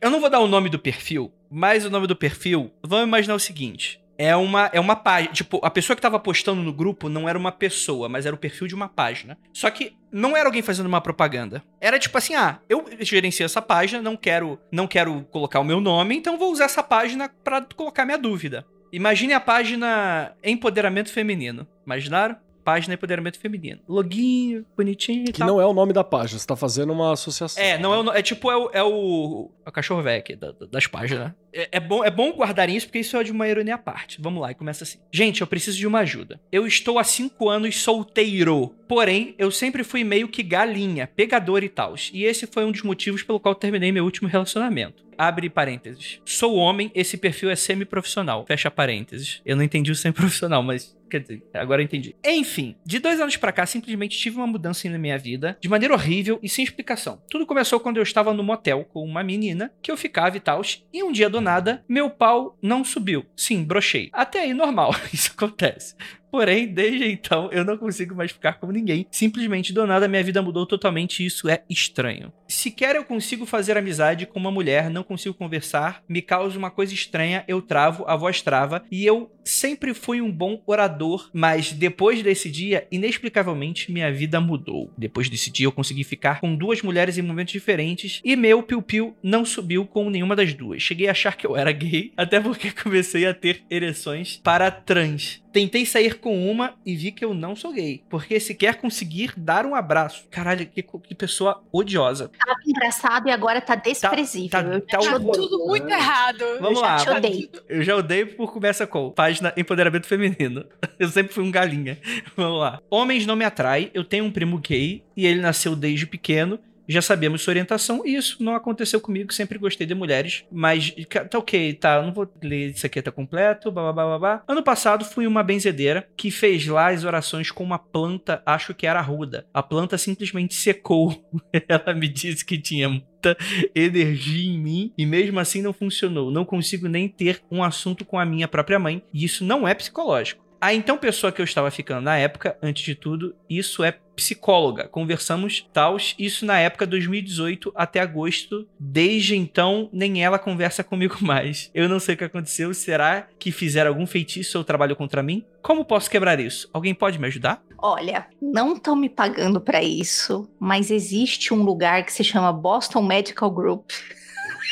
Eu 0.00 0.10
não 0.10 0.20
vou 0.20 0.30
dar 0.30 0.38
o 0.38 0.46
nome 0.46 0.68
do 0.68 0.78
perfil, 0.78 1.32
mas 1.50 1.84
o 1.84 1.90
nome 1.90 2.06
do 2.06 2.16
perfil, 2.16 2.72
vamos 2.82 3.06
imaginar 3.06 3.34
o 3.34 3.40
seguinte. 3.40 4.00
É 4.18 4.34
uma, 4.34 4.70
é 4.72 4.80
uma 4.80 4.96
página. 4.96 5.32
Tipo, 5.32 5.60
a 5.62 5.70
pessoa 5.70 5.94
que 5.94 6.00
tava 6.00 6.18
postando 6.18 6.62
no 6.62 6.72
grupo 6.72 7.08
não 7.08 7.28
era 7.28 7.38
uma 7.38 7.52
pessoa, 7.52 8.08
mas 8.08 8.24
era 8.24 8.34
o 8.34 8.38
perfil 8.38 8.66
de 8.66 8.74
uma 8.74 8.88
página. 8.88 9.36
Só 9.52 9.70
que 9.70 9.94
não 10.10 10.34
era 10.36 10.48
alguém 10.48 10.62
fazendo 10.62 10.86
uma 10.86 11.00
propaganda. 11.00 11.62
Era 11.80 11.98
tipo 11.98 12.16
assim: 12.16 12.34
ah, 12.34 12.58
eu 12.68 12.84
gerencio 13.00 13.44
essa 13.44 13.60
página, 13.60 14.00
não 14.00 14.16
quero, 14.16 14.58
não 14.72 14.86
quero 14.86 15.22
colocar 15.30 15.60
o 15.60 15.64
meu 15.64 15.80
nome, 15.80 16.16
então 16.16 16.38
vou 16.38 16.50
usar 16.50 16.64
essa 16.64 16.82
página 16.82 17.28
para 17.44 17.66
colocar 17.76 18.06
minha 18.06 18.16
dúvida. 18.16 18.64
Imagine 18.90 19.34
a 19.34 19.40
página 19.40 20.32
Empoderamento 20.42 21.12
Feminino. 21.12 21.66
Imaginaram? 21.84 22.36
Página 22.66 22.94
Empoderamento 22.94 23.38
Feminino. 23.38 23.78
Loginho, 23.88 24.66
bonitinho 24.76 25.22
e 25.28 25.32
Que 25.32 25.38
tal. 25.38 25.46
não 25.46 25.60
é 25.60 25.64
o 25.64 25.72
nome 25.72 25.92
da 25.92 26.02
página, 26.02 26.36
você 26.36 26.44
tá 26.44 26.56
fazendo 26.56 26.92
uma 26.92 27.12
associação. 27.12 27.62
É, 27.62 27.78
não 27.78 27.94
é 27.94 28.00
o, 28.00 28.12
É 28.12 28.22
tipo, 28.22 28.50
é 28.50 28.56
o, 28.56 28.70
é 28.72 28.82
o, 28.82 29.50
é 29.64 29.68
o 29.68 29.72
cachorro 29.72 30.02
velho 30.02 30.18
aqui 30.18 30.34
da, 30.34 30.50
das 30.68 30.88
páginas. 30.88 31.32
É, 31.52 31.68
é, 31.72 31.80
bom, 31.80 32.04
é 32.04 32.10
bom 32.10 32.32
guardar 32.32 32.68
isso 32.68 32.86
porque 32.86 32.98
isso 32.98 33.16
é 33.16 33.22
de 33.22 33.30
uma 33.30 33.46
ironia 33.48 33.76
à 33.76 33.78
parte. 33.78 34.20
Vamos 34.20 34.42
lá, 34.42 34.50
e 34.50 34.54
começa 34.54 34.82
assim. 34.82 34.98
Gente, 35.12 35.40
eu 35.42 35.46
preciso 35.46 35.78
de 35.78 35.86
uma 35.86 36.00
ajuda. 36.00 36.40
Eu 36.50 36.66
estou 36.66 36.98
há 36.98 37.04
cinco 37.04 37.48
anos 37.48 37.80
solteiro. 37.80 38.74
Porém, 38.88 39.34
eu 39.38 39.50
sempre 39.50 39.82
fui 39.84 40.02
meio 40.04 40.28
que 40.28 40.42
galinha, 40.42 41.06
pegador 41.06 41.62
e 41.62 41.68
tal. 41.68 41.94
E 42.12 42.24
esse 42.24 42.46
foi 42.46 42.64
um 42.64 42.72
dos 42.72 42.82
motivos 42.82 43.22
pelo 43.22 43.40
qual 43.40 43.54
terminei 43.54 43.92
meu 43.92 44.04
último 44.04 44.28
relacionamento. 44.28 45.04
Abre 45.18 45.48
parênteses. 45.48 46.20
Sou 46.24 46.56
homem, 46.56 46.90
esse 46.94 47.16
perfil 47.16 47.48
é 47.50 47.56
semi-profissional. 47.56 48.44
Fecha 48.46 48.70
parênteses. 48.70 49.40
Eu 49.46 49.56
não 49.56 49.62
entendi 49.62 49.90
o 49.90 49.94
semi-profissional, 49.96 50.62
mas 50.62 50.95
Quer 51.10 51.20
dizer, 51.20 51.42
agora 51.54 51.80
eu 51.80 51.84
entendi. 51.84 52.14
Enfim, 52.24 52.76
de 52.84 52.98
dois 52.98 53.20
anos 53.20 53.36
para 53.36 53.52
cá, 53.52 53.66
simplesmente 53.66 54.18
tive 54.18 54.36
uma 54.36 54.46
mudança 54.46 54.88
na 54.88 54.98
minha 54.98 55.18
vida, 55.18 55.56
de 55.60 55.68
maneira 55.68 55.94
horrível 55.94 56.38
e 56.42 56.48
sem 56.48 56.64
explicação. 56.64 57.20
Tudo 57.30 57.46
começou 57.46 57.80
quando 57.80 57.96
eu 57.96 58.02
estava 58.02 58.32
no 58.32 58.42
motel 58.42 58.84
com 58.84 59.04
uma 59.04 59.22
menina 59.22 59.72
que 59.82 59.90
eu 59.90 59.96
ficava 59.96 60.36
e 60.36 60.40
tal, 60.40 60.60
e 60.92 61.02
um 61.02 61.12
dia 61.12 61.28
do 61.28 61.40
nada, 61.40 61.84
meu 61.88 62.10
pau 62.10 62.56
não 62.60 62.84
subiu. 62.84 63.24
Sim, 63.36 63.64
brochei. 63.64 64.08
Até 64.12 64.40
aí, 64.40 64.54
normal, 64.54 64.94
isso 65.12 65.32
acontece. 65.34 65.94
Porém, 66.30 66.66
desde 66.66 67.10
então, 67.10 67.50
eu 67.52 67.64
não 67.64 67.76
consigo 67.76 68.14
mais 68.14 68.30
ficar 68.30 68.54
com 68.54 68.70
ninguém. 68.70 69.06
Simplesmente 69.10 69.72
do 69.72 69.86
nada 69.86 70.08
minha 70.08 70.22
vida 70.22 70.42
mudou 70.42 70.66
totalmente 70.66 71.22
e 71.22 71.26
isso 71.26 71.48
é 71.48 71.62
estranho. 71.68 72.32
Sequer 72.48 72.96
eu 72.96 73.04
consigo 73.04 73.46
fazer 73.46 73.76
amizade 73.76 74.26
com 74.26 74.38
uma 74.38 74.50
mulher, 74.50 74.90
não 74.90 75.02
consigo 75.02 75.34
conversar, 75.34 76.02
me 76.08 76.22
causa 76.22 76.58
uma 76.58 76.70
coisa 76.70 76.94
estranha, 76.94 77.44
eu 77.48 77.60
travo, 77.62 78.04
a 78.06 78.16
voz 78.16 78.42
trava 78.42 78.84
e 78.90 79.04
eu 79.04 79.30
sempre 79.44 79.94
fui 79.94 80.20
um 80.20 80.30
bom 80.30 80.60
orador, 80.66 81.30
mas 81.32 81.72
depois 81.72 82.22
desse 82.22 82.50
dia, 82.50 82.86
inexplicavelmente, 82.90 83.92
minha 83.92 84.12
vida 84.12 84.40
mudou. 84.40 84.92
Depois 84.98 85.28
desse 85.28 85.50
dia, 85.50 85.66
eu 85.66 85.72
consegui 85.72 86.04
ficar 86.04 86.40
com 86.40 86.54
duas 86.54 86.82
mulheres 86.82 87.16
em 87.16 87.22
momentos 87.22 87.52
diferentes 87.52 88.20
e 88.24 88.36
meu 88.36 88.62
piu-piu 88.62 89.16
não 89.22 89.44
subiu 89.44 89.86
com 89.86 90.10
nenhuma 90.10 90.36
das 90.36 90.52
duas. 90.52 90.82
Cheguei 90.82 91.08
a 91.08 91.12
achar 91.12 91.36
que 91.36 91.46
eu 91.46 91.56
era 91.56 91.72
gay, 91.72 92.12
até 92.16 92.40
porque 92.40 92.70
comecei 92.82 93.26
a 93.26 93.34
ter 93.34 93.62
ereções 93.70 94.40
para 94.42 94.70
trans. 94.70 95.42
Tentei 95.56 95.86
sair 95.86 96.18
com 96.18 96.50
uma 96.50 96.74
e 96.84 96.94
vi 96.94 97.10
que 97.10 97.24
eu 97.24 97.32
não 97.32 97.56
sou 97.56 97.72
gay. 97.72 98.04
Porque 98.10 98.38
sequer 98.38 98.74
conseguir 98.74 99.32
dar 99.38 99.64
um 99.64 99.74
abraço. 99.74 100.26
Caralho, 100.30 100.66
que, 100.66 100.82
que 100.82 101.14
pessoa 101.14 101.64
odiosa. 101.72 102.30
Tava 102.38 102.58
engraçado 102.66 103.26
e 103.26 103.30
agora 103.30 103.58
tá 103.62 103.74
desprezível. 103.74 104.50
Tá, 104.50 104.62
tá, 104.62 104.98
tá 104.98 105.18
tudo 105.18 105.66
muito 105.66 105.88
errado. 105.88 106.44
Vamos 106.60 106.78
eu 106.78 106.84
lá. 106.84 106.98
Já 106.98 107.16
odeio. 107.16 107.48
Eu 107.70 107.82
já 107.82 107.96
odeio 107.96 108.36
por 108.36 108.52
começa 108.52 108.86
com 108.86 109.10
página 109.10 109.50
Empoderamento 109.56 110.06
Feminino. 110.06 110.62
Eu 111.00 111.08
sempre 111.08 111.32
fui 111.32 111.42
um 111.42 111.50
galinha. 111.50 111.98
Vamos 112.36 112.60
lá. 112.60 112.78
Homens 112.90 113.24
não 113.24 113.34
me 113.34 113.46
atraem. 113.46 113.90
Eu 113.94 114.04
tenho 114.04 114.26
um 114.26 114.30
primo 114.30 114.58
gay 114.58 115.02
e 115.16 115.24
ele 115.24 115.40
nasceu 115.40 115.74
desde 115.74 116.06
pequeno 116.06 116.60
já 116.88 117.02
sabíamos 117.02 117.42
sua 117.42 117.52
orientação 117.52 118.02
e 118.04 118.14
isso 118.14 118.42
não 118.42 118.54
aconteceu 118.54 119.00
comigo, 119.00 119.32
sempre 119.32 119.58
gostei 119.58 119.86
de 119.86 119.94
mulheres, 119.94 120.44
mas 120.50 120.94
tá 121.30 121.38
ok, 121.38 121.74
tá, 121.74 122.02
não 122.02 122.12
vou 122.12 122.30
ler 122.42 122.70
isso 122.70 122.86
aqui 122.86 123.02
tá 123.02 123.10
completo, 123.10 123.70
blá, 123.70 123.92
blá, 123.92 124.04
blá, 124.04 124.18
blá. 124.18 124.42
Ano 124.48 124.62
passado 124.62 125.04
fui 125.04 125.26
uma 125.26 125.42
benzedeira 125.42 126.08
que 126.16 126.30
fez 126.30 126.66
lá 126.66 126.90
as 126.90 127.04
orações 127.04 127.50
com 127.50 127.64
uma 127.64 127.78
planta, 127.78 128.42
acho 128.44 128.74
que 128.74 128.86
era 128.86 129.00
ruda. 129.00 129.46
A 129.52 129.62
planta 129.62 129.98
simplesmente 129.98 130.54
secou. 130.54 131.24
Ela 131.68 131.94
me 131.94 132.08
disse 132.08 132.44
que 132.44 132.58
tinha 132.58 132.88
muita 132.88 133.36
energia 133.74 134.50
em 134.50 134.58
mim 134.58 134.92
e 134.96 135.06
mesmo 135.06 135.38
assim 135.40 135.62
não 135.62 135.72
funcionou. 135.72 136.30
Não 136.30 136.44
consigo 136.44 136.88
nem 136.88 137.08
ter 137.08 137.42
um 137.50 137.62
assunto 137.62 138.04
com 138.04 138.18
a 138.18 138.24
minha 138.24 138.48
própria 138.48 138.78
mãe 138.78 139.02
e 139.12 139.24
isso 139.24 139.44
não 139.44 139.66
é 139.66 139.74
psicológico. 139.74 140.44
A 140.60 140.72
então 140.72 140.96
pessoa 140.96 141.30
que 141.30 141.40
eu 141.40 141.44
estava 141.44 141.70
ficando 141.70 142.04
na 142.04 142.16
época, 142.16 142.56
antes 142.62 142.82
de 142.82 142.94
tudo, 142.94 143.34
isso 143.48 143.84
é 143.84 143.98
psicóloga. 144.16 144.88
Conversamos 144.88 145.68
tals, 145.72 146.14
isso 146.18 146.44
na 146.46 146.58
época 146.58 146.86
2018 146.86 147.72
até 147.76 148.00
agosto. 148.00 148.66
Desde 148.80 149.36
então, 149.36 149.88
nem 149.92 150.24
ela 150.24 150.38
conversa 150.38 150.82
comigo 150.82 151.18
mais. 151.22 151.70
Eu 151.74 151.88
não 151.88 152.00
sei 152.00 152.14
o 152.14 152.18
que 152.18 152.24
aconteceu. 152.24 152.72
Será 152.74 153.28
que 153.38 153.52
fizeram 153.52 153.90
algum 153.90 154.06
feitiço 154.06 154.58
ou 154.58 154.64
trabalho 154.64 154.96
contra 154.96 155.22
mim? 155.22 155.44
Como 155.62 155.84
posso 155.84 156.10
quebrar 156.10 156.40
isso? 156.40 156.68
Alguém 156.72 156.94
pode 156.94 157.18
me 157.18 157.26
ajudar? 157.26 157.62
Olha, 157.78 158.26
não 158.40 158.74
estão 158.74 158.96
me 158.96 159.08
pagando 159.08 159.60
para 159.60 159.82
isso, 159.82 160.48
mas 160.58 160.90
existe 160.90 161.52
um 161.52 161.62
lugar 161.62 162.04
que 162.04 162.12
se 162.12 162.24
chama 162.24 162.52
Boston 162.52 163.02
Medical 163.02 163.50
Group. 163.50 163.90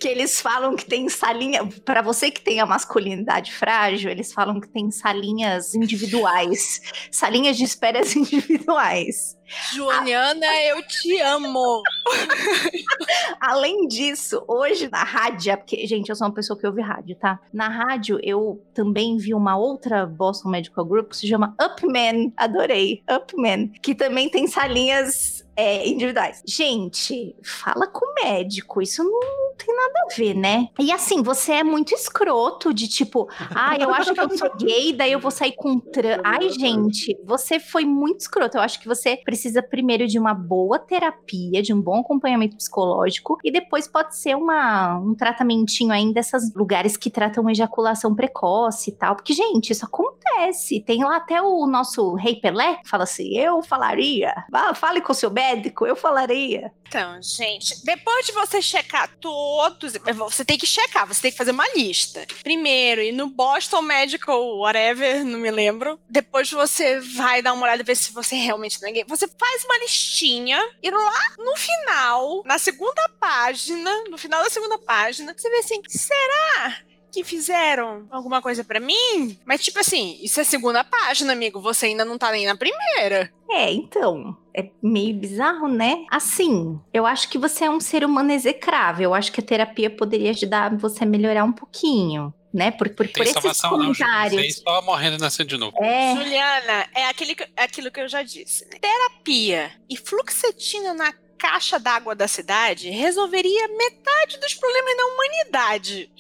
que 0.01 0.09
eles 0.09 0.41
falam 0.41 0.77
que 0.77 0.85
tem 0.85 1.09
salinha. 1.09 1.67
Para 1.85 2.03
você 2.03 2.31
que 2.31 2.41
tem 2.41 2.61
a 2.61 2.67
masculinidade 2.67 3.53
frágil, 3.53 4.11
eles 4.11 4.33
falam 4.33 4.61
que 4.61 4.69
tem 4.69 4.91
salinhas 4.91 5.75
individuais, 5.75 6.81
salinhas 7.11 7.57
de 7.57 7.65
esperas 7.65 8.15
individuais. 8.17 9.37
Joaniana, 9.75 10.47
eu 10.65 10.83
te 10.87 11.21
amo. 11.21 11.83
Além 13.41 13.87
disso, 13.87 14.43
hoje 14.47 14.89
na 14.91 15.03
rádio, 15.05 15.57
porque, 15.59 15.87
gente, 15.87 16.09
eu 16.09 16.17
sou 16.17 16.27
uma 16.27 16.35
pessoa 16.35 16.59
que 16.59 16.67
ouve 16.67 16.81
rádio, 16.81 17.17
tá? 17.17 17.41
Na 17.53 17.69
rádio, 17.69 18.19
eu 18.23 18.63
também 18.75 19.17
vi 19.17 19.35
uma 19.35 19.57
outra 19.57 20.07
Boston 20.07 20.49
Medical 20.49 20.85
Group 20.85 21.11
que 21.11 21.17
se 21.17 21.29
chama 21.29 21.55
Upman. 21.61 22.33
Adorei. 22.37 23.03
Upman. 23.11 23.69
Que 23.83 23.95
também 23.95 24.29
tem 24.29 24.47
salinhas 24.47 25.45
é, 25.57 25.87
individuais. 25.87 26.43
Gente, 26.47 27.37
fala 27.43 27.87
com 27.87 28.05
o 28.05 28.15
médico. 28.15 28.81
Isso 28.81 29.03
não 29.05 29.55
tem 29.57 29.75
nada 29.75 29.93
a 30.05 30.15
ver, 30.15 30.35
né? 30.35 30.69
E 30.79 30.91
assim, 30.91 31.23
você 31.23 31.53
é 31.53 31.65
muito 31.65 31.95
escroto 31.95 32.73
de 32.73 32.89
tipo, 32.89 33.29
ah, 33.55 33.77
eu 33.79 33.93
acho 33.93 34.15
que 34.15 34.21
eu 34.21 34.37
sou 34.37 34.57
gay, 34.57 34.93
daí 34.93 35.13
eu 35.13 35.21
vou 35.21 35.31
sair 35.31 35.53
com 35.53 35.79
trans. 35.79 36.21
Ai, 36.25 36.49
gente, 36.51 37.19
você 37.25 37.61
foi 37.61 37.85
muito 37.85 38.21
escroto. 38.21 38.57
Eu 38.57 38.63
acho 38.63 38.81
que 38.81 38.89
você 38.89 39.17
precisa 39.17 39.42
primeiro 39.69 40.07
de 40.07 40.19
uma 40.19 40.35
boa 40.35 40.79
terapia, 40.79 41.63
de 41.63 41.73
um 41.73 41.81
bom 41.81 42.01
acompanhamento 42.01 42.57
psicológico, 42.57 43.39
e 43.45 43.51
depois 43.51 43.89
pode 43.89 44.17
ser 44.17 44.37
uma, 44.37 44.99
um 44.99 45.15
tratamentinho 45.15 45.93
aí 45.93 46.13
desses 46.13 46.55
lugares 46.55 46.97
que 46.97 47.11
tratam 47.11 47.49
ejaculação 47.49 48.15
precoce 48.15 48.91
e 48.91 48.95
tal. 48.95 49.17
Porque, 49.17 49.33
gente, 49.33 49.71
isso 49.71 49.85
acontece. 49.85 50.81
Tem 50.81 51.05
lá 51.05 51.17
até 51.17 51.41
o 51.41 51.67
nosso 51.67 52.15
Rei 52.15 52.37
Pelé, 52.37 52.77
que 52.77 52.89
fala 52.89 53.05
assim: 53.05 53.37
eu 53.37 53.63
falaria. 53.63 54.33
Fale 54.75 55.01
com 55.01 55.13
o 55.13 55.15
seu 55.15 55.31
médico, 55.31 55.87
eu 55.87 55.97
falaria. 55.97 56.73
Então, 56.89 57.23
gente, 57.23 57.83
depois 57.87 58.27
de 58.27 58.33
você 58.33 58.61
checar 58.61 59.09
todos, 59.19 59.95
você 60.19 60.45
tem 60.45 60.59
que 60.59 60.67
checar, 60.67 61.07
você 61.07 61.23
tem 61.23 61.31
que 61.31 61.39
fazer 61.39 61.53
uma 61.53 61.67
lista. 61.75 62.27
Primeiro, 62.43 63.01
ir 63.01 63.13
no 63.13 63.31
Boston 63.31 63.81
Medical, 63.81 64.59
whatever, 64.59 65.25
não 65.25 65.39
me 65.39 65.51
lembro. 65.51 65.99
Depois 66.11 66.51
você 66.51 67.01
vai 67.01 67.41
dar 67.41 67.55
uma 67.55 67.65
olhada 67.65 67.81
e 67.81 67.85
ver 67.85 67.97
se 67.97 68.13
você 68.13 68.37
realmente 68.37 68.81
não 68.83 68.91
é 68.91 68.93
gay. 68.93 69.05
Você 69.09 69.27
faz 69.39 69.65
uma 69.65 69.79
listinha 69.79 70.59
e 70.83 70.91
lá 70.91 71.21
no 71.39 71.57
final, 71.57 72.43
na 72.45 72.59
segunda 72.59 73.09
página, 73.21 74.05
no 74.09 74.19
final 74.19 74.43
da 74.43 74.51
segunda 74.51 74.79
página, 74.79 75.35
você 75.37 75.49
vê 75.51 75.57
assim, 75.59 75.81
será 75.89 76.77
que 77.13 77.23
fizeram 77.23 78.07
alguma 78.11 78.41
coisa 78.41 78.65
pra 78.65 78.81
mim? 78.81 79.39
Mas, 79.45 79.63
tipo 79.63 79.79
assim, 79.79 80.19
isso 80.23 80.41
é 80.41 80.45
segunda 80.45 80.83
página, 80.83 81.33
amigo. 81.35 81.61
Você 81.61 81.87
ainda 81.87 82.07
não 82.07 82.17
tá 82.17 82.33
nem 82.33 82.47
na 82.47 82.57
primeira. 82.57 83.31
É, 83.51 83.71
então, 83.71 84.35
é 84.57 84.71
meio 84.83 85.15
bizarro, 85.15 85.69
né? 85.69 86.07
Assim, 86.11 86.81
eu 86.93 87.05
acho 87.05 87.29
que 87.29 87.37
você 87.37 87.65
é 87.65 87.71
um 87.71 87.81
ser 87.81 88.03
humano 88.03 88.33
execrável. 88.33 89.11
Eu 89.11 89.15
acho 89.15 89.31
que 89.31 89.41
a 89.41 89.45
terapia 89.45 89.91
poderia 89.91 90.31
ajudar 90.31 90.75
você 90.79 91.05
a 91.05 91.07
melhorar 91.07 91.45
um 91.45 91.53
pouquinho. 91.53 92.33
Né? 92.53 92.71
Por, 92.71 92.89
por, 92.91 93.07
por 93.09 93.13
Tem 93.15 93.23
esses 93.23 93.63
não, 93.63 93.71
comentários. 93.71 94.55
Você 94.57 94.61
só 94.63 94.83
morrendo 94.83 95.17
e 95.17 95.21
nascendo 95.21 95.49
de 95.49 95.57
novo. 95.57 95.75
é, 95.83 96.15
Juliana, 96.17 96.87
é 96.95 97.07
aquele 97.07 97.35
que- 97.35 97.49
é 97.57 97.63
aquilo 97.65 97.91
que 97.91 98.01
eu 98.01 98.09
já 98.09 98.23
disse. 98.23 98.65
né? 98.67 98.77
Terapia 98.81 99.73
e 99.89 99.97
fluoxetina 99.97 100.93
na 100.93 101.15
caixa 101.39 101.79
d'água 101.79 102.15
da 102.15 102.29
cidade 102.29 102.89
resolveria 102.91 103.67
metade 103.69 104.39
dos 104.39 104.55
problemas 104.55 104.97
da 104.97 105.05
humanidade. 105.07 106.11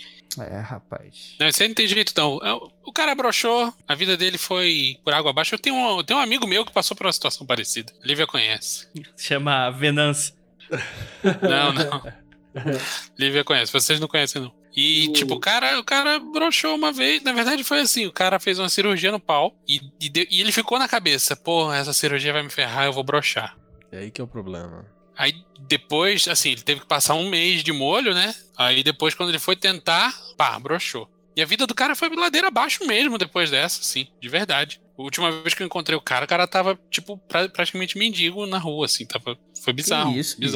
É, 0.41 0.59
rapaz. 0.61 1.37
Não, 1.39 1.47
isso 1.47 1.62
aí 1.62 1.68
não 1.68 1.74
tem 1.74 1.87
jeito, 1.87 2.14
não. 2.16 2.39
É, 2.43 2.55
O 2.83 2.91
cara 2.93 3.14
broxou, 3.14 3.72
a 3.87 3.95
vida 3.95 4.16
dele 4.16 4.39
foi 4.39 4.97
por 5.05 5.12
água 5.12 5.30
abaixo. 5.30 5.55
Eu 5.55 5.59
tenho 5.59 5.76
um, 5.76 5.99
eu 5.99 6.03
tenho 6.05 6.18
um 6.18 6.22
amigo 6.22 6.47
meu 6.47 6.64
que 6.64 6.72
passou 6.72 6.97
por 6.97 7.05
uma 7.07 7.12
situação 7.12 7.47
parecida. 7.47 7.93
Lívia 8.03 8.26
conhece. 8.26 8.89
Chama 9.18 9.68
Venâncio. 9.70 10.35
Não, 11.43 11.72
não. 11.74 12.12
Lívia 13.18 13.45
conhece, 13.45 13.70
vocês 13.72 14.01
não 14.01 14.09
conhecem, 14.09 14.41
não. 14.43 14.62
E, 14.75 15.12
tipo, 15.12 15.35
o 15.35 15.41
cara, 15.41 15.79
o 15.79 15.85
cara 15.85 16.18
broxou 16.18 16.75
uma 16.75 16.93
vez. 16.93 17.23
Na 17.23 17.33
verdade, 17.33 17.62
foi 17.62 17.81
assim: 17.81 18.07
o 18.07 18.12
cara 18.12 18.39
fez 18.41 18.59
uma 18.59 18.68
cirurgia 18.68 19.12
no 19.12 19.20
pau 19.20 19.55
e, 19.68 19.81
e, 20.01 20.09
deu- 20.09 20.27
e 20.31 20.41
ele 20.41 20.53
ficou 20.53 20.79
na 20.79 20.89
cabeça: 20.89 21.37
porra, 21.37 21.77
essa 21.77 21.93
cirurgia 21.93 22.33
vai 22.33 22.43
me 22.43 22.51
ferrar, 22.51 22.87
eu 22.87 22.93
vou 22.93 23.05
broxar. 23.05 23.57
É 23.91 23.99
aí 23.99 24.11
que 24.11 24.20
é 24.20 24.25
o 24.25 24.27
problema. 24.29 24.87
Aí 25.16 25.35
depois, 25.68 26.27
assim, 26.27 26.53
ele 26.53 26.62
teve 26.62 26.81
que 26.81 26.87
passar 26.87 27.14
um 27.14 27.29
mês 27.29 27.62
de 27.62 27.70
molho, 27.73 28.14
né? 28.14 28.35
Aí 28.57 28.83
depois, 28.83 29.14
quando 29.14 29.29
ele 29.29 29.39
foi 29.39 29.55
tentar, 29.55 30.12
pá, 30.37 30.59
broxou. 30.59 31.07
E 31.37 31.43
a 31.43 31.47
vida 31.47 31.66
do 31.66 31.75
cara 31.75 31.95
foi 31.95 32.09
ladeira 32.14 32.49
abaixo 32.49 32.87
mesmo 32.87 33.16
depois 33.18 33.51
dessa, 33.51 33.81
assim, 33.81 34.07
de 34.20 34.29
verdade. 34.29 34.81
A 34.99 35.03
última 35.03 35.31
vez 35.31 35.55
que 35.55 35.62
eu 35.62 35.66
encontrei 35.66 35.97
o 35.97 36.01
cara, 36.01 36.25
o 36.25 36.29
cara 36.29 36.47
tava, 36.47 36.79
tipo, 36.91 37.16
pra- 37.29 37.49
praticamente 37.49 37.97
mendigo 37.99 38.47
na 38.47 38.59
rua, 38.59 38.85
assim, 38.87 39.05
tava. 39.07 39.39
Foi 39.62 39.73
bizarro. 39.73 40.16
isso, 40.18 40.39
bicho? 40.39 40.53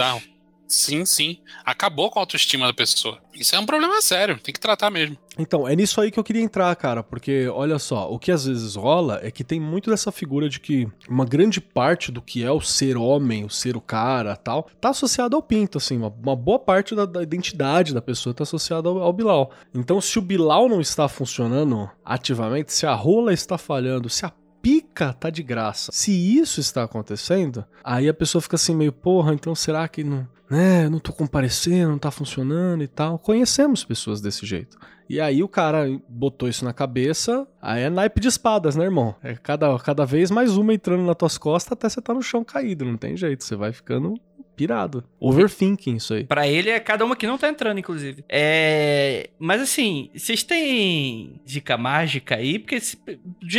Sim, 0.69 1.05
sim. 1.05 1.39
Acabou 1.65 2.11
com 2.11 2.19
a 2.19 2.23
autoestima 2.23 2.67
da 2.67 2.75
pessoa. 2.75 3.19
Isso 3.35 3.55
é 3.55 3.59
um 3.59 3.67
problema 3.67 4.01
sério, 4.03 4.39
tem 4.39 4.53
que 4.53 4.61
tratar 4.61 4.91
mesmo. 4.91 5.17
Então, 5.39 5.69
é 5.69 5.77
nisso 5.77 6.01
aí 6.01 6.11
que 6.11 6.19
eu 6.19 6.25
queria 6.25 6.43
entrar, 6.43 6.75
cara, 6.77 7.03
porque 7.03 7.47
olha 7.49 7.79
só, 7.79 8.11
o 8.11 8.19
que 8.19 8.33
às 8.33 8.47
vezes 8.47 8.75
rola 8.75 9.21
é 9.23 9.31
que 9.31 9.45
tem 9.45 9.61
muito 9.61 9.91
dessa 9.91 10.11
figura 10.11 10.49
de 10.49 10.59
que 10.59 10.89
uma 11.09 11.27
grande 11.27 11.61
parte 11.61 12.11
do 12.11 12.23
que 12.23 12.43
é 12.43 12.51
o 12.51 12.61
ser 12.61 12.97
homem, 12.97 13.45
o 13.45 13.51
ser 13.51 13.77
o 13.77 13.81
cara 13.81 14.35
tal, 14.35 14.69
tá 14.81 14.91
associado 14.91 15.37
ao 15.37 15.43
pinto, 15.43 15.77
assim, 15.79 15.99
uma, 15.99 16.09
uma 16.09 16.35
boa 16.35 16.59
parte 16.59 16.95
da, 16.95 17.05
da 17.05 17.23
identidade 17.23 17.93
da 17.93 18.01
pessoa 18.01 18.35
tá 18.35 18.45
associada 18.45 18.89
ao, 18.89 18.99
ao 18.99 19.13
Bilal. 19.13 19.51
Então, 19.75 20.01
se 20.01 20.19
o 20.19 20.23
Bilal 20.23 20.69
não 20.69 20.81
está 20.81 21.07
funcionando 21.07 21.89
ativamente, 22.05 22.73
se 22.73 22.87
a 22.87 22.95
rola 22.95 23.33
está 23.33 23.59
falhando, 23.59 24.09
se 24.09 24.25
a 24.25 24.33
pica 24.67 25.13
tá 25.13 25.31
de 25.31 25.45
graça. 25.45 25.93
Se 25.93 26.11
isso 26.11 26.59
está 26.59 26.83
acontecendo, 26.83 27.65
aí 27.85 28.09
a 28.09 28.15
pessoa 28.15 28.43
fica 28.43 28.57
assim 28.57 28.75
meio, 28.75 28.93
porra, 28.93 29.33
então 29.33 29.55
será 29.55 29.87
que 29.87 30.03
não, 30.03 30.27
né, 30.49 30.89
não 30.89 30.99
tô 30.99 31.13
comparecendo, 31.13 31.91
não 31.91 31.99
tá 31.99 32.11
funcionando 32.11 32.83
e 32.83 32.89
tal. 32.89 33.19
Conhecemos 33.19 33.85
pessoas 33.85 34.21
desse 34.21 34.47
jeito. 34.47 34.79
E 35.09 35.21
aí 35.21 35.43
o 35.43 35.49
cara 35.49 35.87
botou 36.09 36.49
isso 36.49 36.65
na 36.65 36.73
cabeça, 36.73 37.47
aí 37.63 37.83
é 37.83 37.91
naipe 37.91 38.21
de 38.21 38.27
espadas, 38.27 38.75
né, 38.75 38.85
irmão? 38.85 39.15
É 39.23 39.35
cada, 39.35 39.79
cada 39.79 40.05
vez 40.05 40.31
mais 40.31 40.57
uma 40.57 40.75
entrando 40.75 41.05
nas 41.05 41.17
tuas 41.17 41.39
costas 41.39 41.73
até 41.73 41.89
você 41.89 42.01
tá 42.01 42.13
no 42.13 42.23
chão 42.23 42.43
caído, 42.43 42.85
não 42.85 42.97
tem 42.97 43.17
jeito, 43.17 43.45
você 43.45 43.55
vai 43.55 43.73
ficando 43.73 44.15
pirado. 44.57 45.05
Overthinking 45.21 45.97
isso 45.97 46.15
aí. 46.15 46.25
Pra 46.25 46.47
ele 46.49 46.71
é 46.71 46.81
cada 46.81 47.05
uma 47.05 47.15
que 47.15 47.27
não 47.27 47.37
tá 47.39 47.49
entrando, 47.49 47.79
inclusive. 47.79 48.25
É. 48.29 49.31
Mas 49.39 49.61
assim, 49.61 50.11
vocês 50.15 50.43
têm 50.43 51.41
dica 51.45 51.77
mágica 51.77 52.37
aí? 52.37 52.59
Porque 52.59 52.77
esse- 52.77 52.99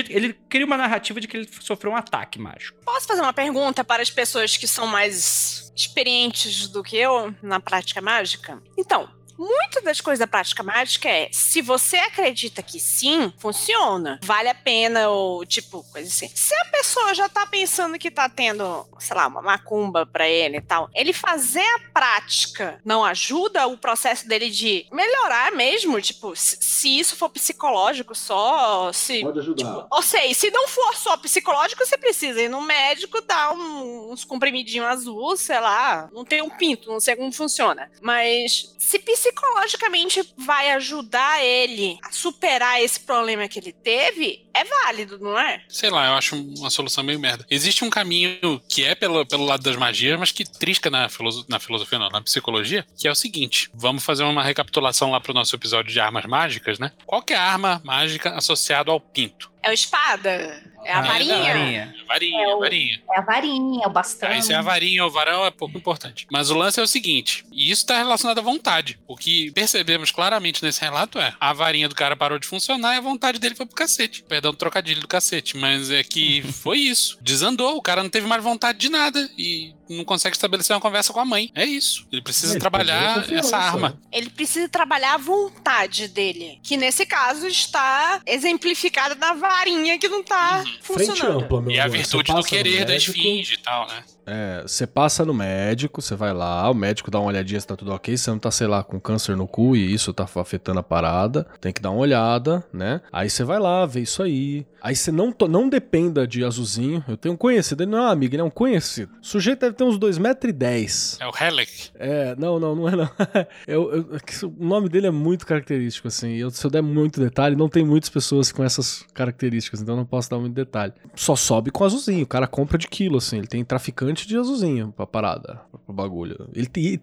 ele 0.09 0.33
cria 0.49 0.65
uma 0.65 0.77
narrativa 0.77 1.19
de 1.21 1.27
que 1.27 1.37
ele 1.37 1.49
sofreu 1.61 1.91
um 1.91 1.95
ataque 1.95 2.39
mágico. 2.39 2.79
Posso 2.83 3.07
fazer 3.07 3.21
uma 3.21 3.33
pergunta 3.33 3.83
para 3.83 4.01
as 4.01 4.09
pessoas 4.09 4.57
que 4.57 4.67
são 4.67 4.87
mais 4.87 5.71
experientes 5.75 6.67
do 6.67 6.81
que 6.83 6.97
eu 6.97 7.33
na 7.41 7.59
prática 7.59 8.01
mágica? 8.01 8.61
Então, 8.77 9.07
muitas 9.37 9.83
das 9.83 10.01
coisas 10.01 10.19
da 10.19 10.27
prática 10.27 10.63
mágica 10.63 11.07
é 11.09 11.29
se 11.31 11.61
você 11.61 11.97
acredita 11.97 12.61
que 12.63 12.79
sim, 12.79 13.31
funciona, 13.37 14.19
vale 14.23 14.49
a 14.49 14.55
pena, 14.55 15.09
ou 15.09 15.45
tipo, 15.45 15.83
coisa 15.91 16.07
assim. 16.07 16.29
Se 16.33 16.55
a 16.55 16.65
pessoa 16.65 17.13
já 17.13 17.29
tá 17.29 17.45
pensando 17.45 17.97
que 17.99 18.09
tá 18.11 18.27
tendo, 18.29 18.85
sei 18.99 19.15
lá, 19.15 19.27
uma 19.27 19.41
macumba 19.41 20.05
pra 20.05 20.27
ele 20.27 20.57
e 20.57 20.61
tal, 20.61 20.89
ele 20.93 21.13
fazer 21.13 21.61
a 21.61 21.79
prática 21.93 22.79
não 22.85 23.03
ajuda 23.03 23.67
o 23.67 23.77
processo 23.77 24.27
dele 24.27 24.49
de 24.49 24.85
melhorar 24.91 25.51
mesmo? 25.51 25.99
Tipo, 26.01 26.35
se, 26.35 26.57
se 26.61 26.99
isso 26.99 27.15
for 27.15 27.29
psicológico 27.29 28.15
só, 28.15 28.91
se 28.93 29.21
Pode 29.21 29.39
ajudar. 29.39 29.63
Tipo, 29.63 29.87
ou 29.91 30.01
seja, 30.01 30.33
se 30.33 30.49
não 30.51 30.67
for 30.67 30.95
só 30.95 31.17
psicológico, 31.17 31.85
você 31.85 31.97
precisa 31.97 32.41
ir 32.41 32.49
no 32.49 32.61
médico, 32.61 33.21
dar 33.21 33.53
um- 33.53 34.11
uns 34.11 34.23
comprimidinhos 34.23 34.87
azul, 34.87 35.35
sei 35.37 35.59
lá. 35.59 36.09
Não 36.11 36.23
tem 36.25 36.41
um 36.41 36.49
pinto, 36.49 36.89
não 36.91 36.99
sei 36.99 37.15
como 37.15 37.31
funciona. 37.31 37.89
Mas 38.01 38.73
se 38.77 38.99
psicologicamente 39.31 40.21
vai 40.37 40.71
ajudar 40.71 41.43
ele 41.43 41.97
a 42.03 42.11
superar 42.11 42.81
esse 42.81 42.99
problema 42.99 43.47
que 43.47 43.59
ele 43.59 43.71
teve, 43.71 44.45
é 44.53 44.63
válido, 44.63 45.19
não 45.19 45.37
é? 45.37 45.61
Sei 45.69 45.89
lá, 45.89 46.07
eu 46.07 46.13
acho 46.13 46.35
uma 46.35 46.69
solução 46.69 47.03
meio 47.03 47.19
merda. 47.19 47.45
Existe 47.49 47.83
um 47.83 47.89
caminho 47.89 48.61
que 48.69 48.83
é 48.83 48.95
pelo, 48.95 49.25
pelo 49.25 49.45
lado 49.45 49.61
das 49.63 49.75
magias, 49.75 50.19
mas 50.19 50.31
que 50.31 50.43
trisca 50.43 50.89
na, 50.89 51.09
filoso- 51.09 51.45
na 51.47 51.59
filosofia, 51.59 51.99
não, 51.99 52.09
na 52.09 52.21
psicologia, 52.21 52.85
que 52.97 53.07
é 53.07 53.11
o 53.11 53.15
seguinte: 53.15 53.69
vamos 53.73 54.03
fazer 54.03 54.23
uma 54.23 54.43
recapitulação 54.43 55.11
lá 55.11 55.19
pro 55.19 55.33
nosso 55.33 55.55
episódio 55.55 55.91
de 55.91 55.99
armas 55.99 56.25
mágicas, 56.25 56.79
né? 56.79 56.91
Qual 57.05 57.21
que 57.21 57.33
é 57.33 57.37
a 57.37 57.43
arma 57.43 57.81
mágica 57.83 58.33
associada 58.35 58.91
ao 58.91 58.99
pinto? 58.99 59.51
É 59.63 59.69
o 59.69 59.73
espada? 59.73 60.63
É 60.85 60.93
a 60.93 60.99
Ah, 60.99 61.03
é 61.03 61.07
varinha? 61.07 61.35
da 61.37 61.43
Varinha. 61.43 61.95
Varinha, 62.07 62.43
É 62.43 62.55
o- 62.55 62.59
varinha. 62.59 63.01
É 63.13 63.19
a 63.19 63.21
varinha, 63.21 63.83
é 63.83 63.87
o 63.87 63.89
bastão. 63.89 64.29
Aí 64.29 64.41
se 64.41 64.53
é 64.53 64.55
a 64.55 64.61
varinha 64.61 65.03
ou 65.03 65.09
o 65.09 65.13
varão 65.13 65.45
é 65.45 65.51
pouco 65.51 65.77
importante. 65.77 66.25
Mas 66.31 66.49
o 66.49 66.55
lance 66.57 66.79
é 66.79 66.83
o 66.83 66.87
seguinte, 66.87 67.43
e 67.51 67.69
isso 67.71 67.81
está 67.81 67.97
relacionado 67.97 68.37
à 68.37 68.41
vontade. 68.41 68.97
O 69.07 69.15
que 69.17 69.51
percebemos 69.51 70.11
claramente 70.11 70.63
nesse 70.63 70.79
relato 70.81 71.19
é 71.19 71.33
a 71.39 71.51
varinha 71.53 71.89
do 71.89 71.95
cara 71.95 72.15
parou 72.15 72.39
de 72.39 72.47
funcionar 72.47 72.95
e 72.95 72.97
a 72.97 73.01
vontade 73.01 73.39
dele 73.39 73.55
foi 73.55 73.65
pro 73.65 73.75
cacete. 73.75 74.23
Perdão, 74.23 74.53
trocadilho 74.53 75.01
do 75.01 75.07
cacete, 75.07 75.57
mas 75.57 75.91
é 75.91 76.03
que 76.03 76.41
foi 76.63 76.77
isso. 76.79 77.17
Desandou, 77.21 77.75
o 77.77 77.81
cara 77.81 78.01
não 78.03 78.09
teve 78.09 78.27
mais 78.27 78.43
vontade 78.43 78.77
de 78.77 78.89
nada 78.89 79.29
e 79.37 79.73
não 79.89 80.05
consegue 80.05 80.35
estabelecer 80.35 80.73
uma 80.75 80.81
conversa 80.81 81.11
com 81.11 81.19
a 81.19 81.25
mãe. 81.25 81.51
É 81.55 81.65
isso. 81.65 82.07
Ele 82.11 82.21
precisa 82.21 82.53
Ele 82.53 82.59
trabalhar 82.59 83.19
a 83.29 83.33
essa 83.35 83.57
arma. 83.57 83.99
Ele 84.11 84.29
precisa 84.29 84.67
trabalhar 84.69 85.13
a 85.15 85.17
vontade 85.17 86.07
dele. 86.07 86.59
Que 86.63 86.77
nesse 86.77 87.05
caso 87.05 87.47
está 87.47 88.21
exemplificada 88.25 89.15
na 89.15 89.33
varinha 89.33 89.97
que 89.97 90.07
não 90.09 90.23
tá 90.23 90.63
Frente 90.81 91.07
funcionando. 91.07 91.43
ampla, 91.43 91.61
meu 91.61 91.71
E 91.71 91.79
a 91.79 91.87
virtude 91.87 92.23
do 92.23 92.27
passa 92.27 92.39
no 92.39 92.43
querer 92.43 92.85
da 92.85 92.95
esfinge 92.95 93.53
e 93.53 93.57
tal, 93.57 93.87
né? 93.87 94.03
É, 94.27 94.61
você 94.63 94.85
passa 94.85 95.23
no 95.25 95.33
médico, 95.33 96.01
você 96.01 96.15
vai 96.15 96.33
lá, 96.33 96.69
o 96.69 96.73
médico 96.73 97.09
dá 97.09 97.19
uma 97.19 97.29
olhadinha 97.29 97.59
se 97.59 97.65
tá 97.65 97.75
tudo 97.75 97.93
ok, 97.93 98.17
você 98.17 98.29
não 98.29 98.37
tá, 98.39 98.51
sei 98.51 98.67
lá, 98.67 98.83
com 98.83 98.99
câncer 98.99 99.35
no 99.37 99.47
cu 99.47 99.75
e 99.75 99.93
isso 99.93 100.13
tá 100.13 100.27
afetando 100.35 100.79
a 100.79 100.83
parada, 100.83 101.47
tem 101.61 101.71
que 101.71 101.81
dar 101.81 101.91
uma 101.91 101.99
olhada, 102.01 102.63
né? 102.73 103.01
Aí 103.11 103.29
você 103.29 103.43
vai 103.43 103.57
lá, 103.59 103.85
vê 103.85 104.01
isso 104.01 104.21
aí. 104.21 104.65
Aí 104.81 104.95
você 104.95 105.11
não, 105.11 105.33
não 105.49 105.67
dependa 105.67 106.27
de 106.27 106.43
azulzinho. 106.43 107.03
Eu 107.07 107.17
tenho 107.17 107.33
um 107.33 107.37
conhecido, 107.37 107.81
ele 107.83 107.91
não 107.91 107.97
é 107.97 108.01
um 108.01 108.11
amigo, 108.11 108.35
ele 108.35 108.41
é 108.41 108.45
um 108.45 108.49
conhecido. 108.49 109.11
O 109.21 109.25
sujeito 109.25 109.61
deve 109.61 109.75
ter 109.75 109.83
uns 109.83 109.97
2,10m. 109.97 111.17
É 111.19 111.27
o 111.27 111.31
Helek. 111.45 111.89
É, 111.95 112.35
não, 112.37 112.59
não, 112.59 112.75
não 112.75 112.87
é 112.89 112.95
não. 112.95 113.09
Eu- 113.67 113.91
eu- 113.93 114.15
é 114.15 114.45
o 114.45 114.53
nome 114.65 114.87
dele 114.89 115.07
é 115.07 115.11
muito 115.11 115.45
característico, 115.45 116.07
assim. 116.07 116.35
Eu, 116.35 116.49
se 116.51 116.65
eu 116.65 116.69
der 116.71 116.81
muito 116.81 117.19
detalhe, 117.19 117.55
não 117.55 117.67
tem 117.69 117.83
muitas 117.83 118.09
pessoas 118.09 118.51
com 118.51 118.63
essas 118.63 119.03
características, 119.13 119.81
então 119.81 119.95
não 119.95 120.05
posso 120.05 120.29
dar 120.29 120.37
muito 120.37 120.53
detalhe. 120.53 120.93
Só 121.15 121.35
sobe 121.35 121.71
com 121.71 121.83
azulzinho, 121.83 122.23
o 122.23 122.27
cara 122.27 122.47
compra 122.47 122.77
de 122.77 122.87
quilo, 122.87 123.17
assim. 123.17 123.37
Ele 123.39 123.47
tem 123.47 123.63
traficante 123.63 124.16
de 124.25 124.37
azulzinho 124.37 124.93
pra 124.95 125.05
parada, 125.05 125.59
pro 125.85 125.93
bagulho. 125.93 126.47
Ele 126.53 126.67
tem. 126.67 126.97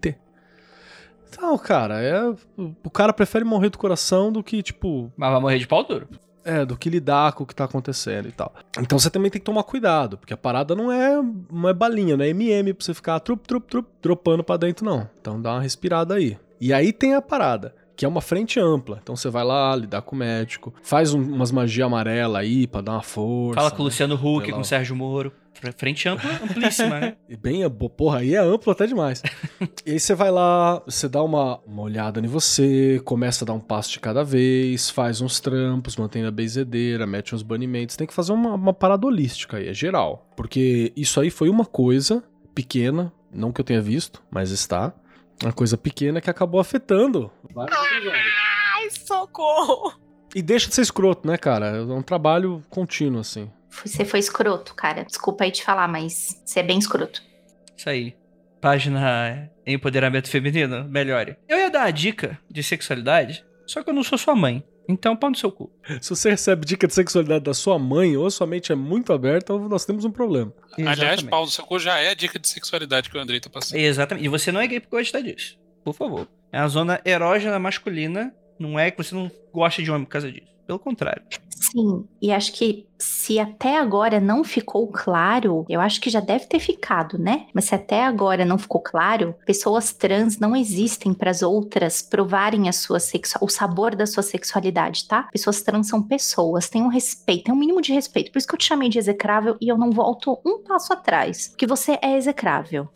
Então, 1.29 1.57
cara, 1.57 2.01
é. 2.01 2.21
O 2.83 2.89
cara 2.89 3.13
prefere 3.13 3.43
morrer 3.45 3.69
do 3.69 3.77
coração 3.77 4.31
do 4.31 4.43
que, 4.43 4.63
tipo, 4.63 5.11
Mas 5.17 5.31
vai 5.31 5.41
morrer 5.41 5.59
de 5.59 5.67
pau 5.67 5.83
duro. 5.83 6.07
é, 6.43 6.65
do 6.65 6.77
que 6.77 6.89
lidar 6.89 7.33
com 7.33 7.43
o 7.43 7.47
que 7.47 7.55
tá 7.55 7.65
acontecendo 7.65 8.27
e 8.27 8.31
tal. 8.31 8.53
Então 8.79 8.97
você 8.97 9.09
também 9.09 9.29
tem 9.31 9.39
que 9.39 9.45
tomar 9.45 9.63
cuidado, 9.63 10.17
porque 10.17 10.33
a 10.33 10.37
parada 10.37 10.75
não 10.75 10.91
é, 10.91 11.21
não 11.51 11.67
é 11.69 11.73
balinha, 11.73 12.15
não 12.15 12.23
é 12.23 12.29
MM 12.29 12.73
pra 12.73 12.85
você 12.85 12.93
ficar 12.93 13.19
trup, 13.19 13.45
trup, 13.45 13.67
trup, 13.69 13.87
dropando 14.01 14.43
pra 14.43 14.55
dentro, 14.57 14.85
não. 14.85 15.09
Então 15.19 15.41
dá 15.41 15.53
uma 15.53 15.61
respirada 15.61 16.13
aí. 16.13 16.37
E 16.61 16.71
aí 16.71 16.93
tem 16.93 17.15
a 17.15 17.21
parada, 17.21 17.75
que 17.97 18.05
é 18.05 18.07
uma 18.07 18.21
frente 18.21 18.59
ampla. 18.59 18.99
Então 19.03 19.15
você 19.15 19.29
vai 19.29 19.43
lá, 19.43 19.75
lidar 19.75 20.03
com 20.03 20.15
o 20.15 20.19
médico, 20.19 20.73
faz 20.83 21.13
um- 21.13 21.21
umas 21.21 21.51
magia 21.51 21.85
amarela 21.85 22.39
aí 22.39 22.65
pra 22.67 22.79
dar 22.81 22.93
uma 22.93 23.01
força. 23.03 23.59
Fala 23.59 23.71
com 23.71 23.81
o? 23.81 23.85
Luciano 23.85 24.15
Huck, 24.15 24.51
com 24.53 24.61
o 24.61 24.65
Sérgio 24.65 24.95
Moro. 24.95 25.33
Fre- 25.55 25.71
Frente 25.71 26.07
ampla, 26.07 26.29
amplíssima, 26.43 26.99
né? 26.99 27.15
E 27.27 27.35
bem, 27.35 27.61
porra, 27.95 28.19
aí 28.19 28.35
é 28.35 28.39
amplo 28.39 28.71
até 28.71 28.85
demais. 28.85 29.23
e 29.85 29.91
aí 29.91 29.99
você 29.99 30.13
vai 30.13 30.29
lá, 30.29 30.81
você 30.85 31.07
dá 31.09 31.23
uma, 31.23 31.59
uma 31.65 31.81
olhada 31.81 32.19
em 32.19 32.27
você, 32.27 33.01
começa 33.03 33.43
a 33.43 33.47
dar 33.47 33.53
um 33.53 33.59
passo 33.59 33.91
de 33.91 33.99
cada 33.99 34.23
vez, 34.23 34.89
faz 34.89 35.21
uns 35.21 35.39
trampos, 35.39 35.95
mantém 35.97 36.23
a 36.25 36.31
benzedeira, 36.31 37.07
mete 37.07 37.33
uns 37.33 37.41
banimentos. 37.41 37.95
Tem 37.95 38.05
que 38.07 38.13
fazer 38.13 38.33
uma, 38.33 38.53
uma 38.53 38.73
parada 38.73 39.05
holística 39.07 39.57
aí, 39.57 39.67
é 39.69 39.73
geral. 39.73 40.29
Porque 40.35 40.91
isso 40.95 41.19
aí 41.19 41.29
foi 41.29 41.49
uma 41.49 41.65
coisa 41.65 42.23
pequena, 42.53 43.11
não 43.31 43.51
que 43.51 43.59
eu 43.61 43.65
tenha 43.65 43.81
visto, 43.81 44.21
mas 44.29 44.51
está. 44.51 44.93
Uma 45.43 45.51
coisa 45.51 45.77
pequena 45.77 46.21
que 46.21 46.29
acabou 46.29 46.59
afetando. 46.61 47.29
Ai, 48.75 48.89
socorro! 48.89 49.93
E 50.33 50.41
deixa 50.41 50.67
de 50.67 50.75
ser 50.75 50.81
escroto, 50.81 51.27
né, 51.27 51.37
cara? 51.37 51.67
É 51.77 51.81
um 51.81 52.01
trabalho 52.01 52.61
contínuo, 52.69 53.21
assim. 53.21 53.49
Você 53.69 54.05
foi 54.05 54.19
escroto, 54.19 54.73
cara. 54.73 55.03
Desculpa 55.03 55.43
aí 55.43 55.51
te 55.51 55.63
falar, 55.63 55.87
mas 55.87 56.41
você 56.45 56.59
é 56.59 56.63
bem 56.63 56.79
escroto. 56.79 57.21
Isso 57.75 57.89
aí. 57.89 58.15
Página 58.61 59.51
Empoderamento 59.65 60.29
Feminino, 60.29 60.85
melhore. 60.85 61.37
Eu 61.47 61.57
ia 61.57 61.69
dar 61.69 61.81
uma 61.85 61.91
dica 61.91 62.39
de 62.49 62.63
sexualidade, 62.63 63.45
só 63.67 63.83
que 63.83 63.89
eu 63.89 63.93
não 63.93 64.03
sou 64.03 64.17
sua 64.17 64.35
mãe. 64.35 64.63
Então, 64.87 65.15
pau 65.15 65.31
no 65.31 65.35
seu 65.35 65.51
cu. 65.51 65.71
Se 65.99 66.11
você 66.11 66.29
recebe 66.29 66.65
dica 66.65 66.87
de 66.87 66.93
sexualidade 66.93 67.43
da 67.43 67.53
sua 67.53 67.79
mãe 67.79 68.15
ou 68.15 68.29
sua 68.29 68.45
mente 68.45 68.71
é 68.71 68.75
muito 68.75 69.11
aberta, 69.11 69.57
nós 69.57 69.83
temos 69.85 70.05
um 70.05 70.11
problema. 70.11 70.53
Aliás, 70.77 70.99
Exatamente. 70.99 71.29
pau 71.29 71.41
no 71.43 71.51
seu 71.51 71.65
cu 71.65 71.79
já 71.79 71.97
é 71.97 72.09
a 72.09 72.13
dica 72.13 72.37
de 72.37 72.47
sexualidade 72.47 73.09
que 73.09 73.17
o 73.17 73.19
Andrei 73.19 73.39
tá 73.39 73.49
passando. 73.49 73.79
Exatamente. 73.79 74.25
E 74.25 74.29
você 74.29 74.51
não 74.51 74.61
é 74.61 74.67
gay 74.67 74.79
porque 74.79 74.95
gosta 74.95 75.21
disso. 75.21 75.57
Por 75.83 75.93
favor. 75.93 76.27
É 76.51 76.59
uma 76.59 76.67
zona 76.67 77.01
erógena 77.03 77.57
masculina. 77.57 78.33
Não 78.59 78.79
é 78.79 78.91
que 78.91 78.97
você 78.97 79.13
não 79.13 79.29
gosta 79.51 79.81
de 79.81 79.89
homem 79.91 80.05
por 80.05 80.11
causa 80.11 80.31
disso. 80.31 80.54
Pelo 80.65 80.79
contrário. 80.79 81.21
Sim, 81.49 82.07
e 82.21 82.31
acho 82.31 82.53
que 82.53 82.87
se 82.97 83.39
até 83.39 83.77
agora 83.77 84.19
não 84.19 84.43
ficou 84.43 84.87
claro, 84.87 85.65
eu 85.69 85.79
acho 85.79 86.01
que 86.01 86.09
já 86.09 86.19
deve 86.19 86.45
ter 86.45 86.59
ficado, 86.59 87.17
né? 87.17 87.47
Mas 87.53 87.65
se 87.65 87.75
até 87.75 88.03
agora 88.03 88.43
não 88.43 88.57
ficou 88.57 88.81
claro, 88.81 89.35
pessoas 89.45 89.93
trans 89.93 90.39
não 90.39 90.55
existem 90.55 91.13
para 91.13 91.29
as 91.31 91.41
outras 91.41 92.01
provarem 92.01 92.67
a 92.67 92.73
sua 92.73 92.99
sexu- 92.99 93.37
o 93.41 93.47
sabor 93.47 93.95
da 93.95 94.05
sua 94.05 94.23
sexualidade, 94.23 95.07
tá? 95.07 95.23
Pessoas 95.31 95.61
trans 95.61 95.87
são 95.87 96.01
pessoas, 96.01 96.69
tem 96.69 96.81
um 96.81 96.87
respeito, 96.87 97.45
tem 97.45 97.53
um 97.53 97.57
mínimo 97.57 97.81
de 97.81 97.93
respeito. 97.93 98.31
Por 98.31 98.39
isso 98.39 98.47
que 98.47 98.55
eu 98.55 98.59
te 98.59 98.65
chamei 98.65 98.89
de 98.89 98.97
execrável 98.97 99.55
e 99.61 99.67
eu 99.67 99.77
não 99.77 99.91
volto 99.91 100.39
um 100.45 100.63
passo 100.63 100.93
atrás, 100.93 101.49
porque 101.49 101.67
você 101.67 101.97
é 102.01 102.15
execrável. 102.15 102.89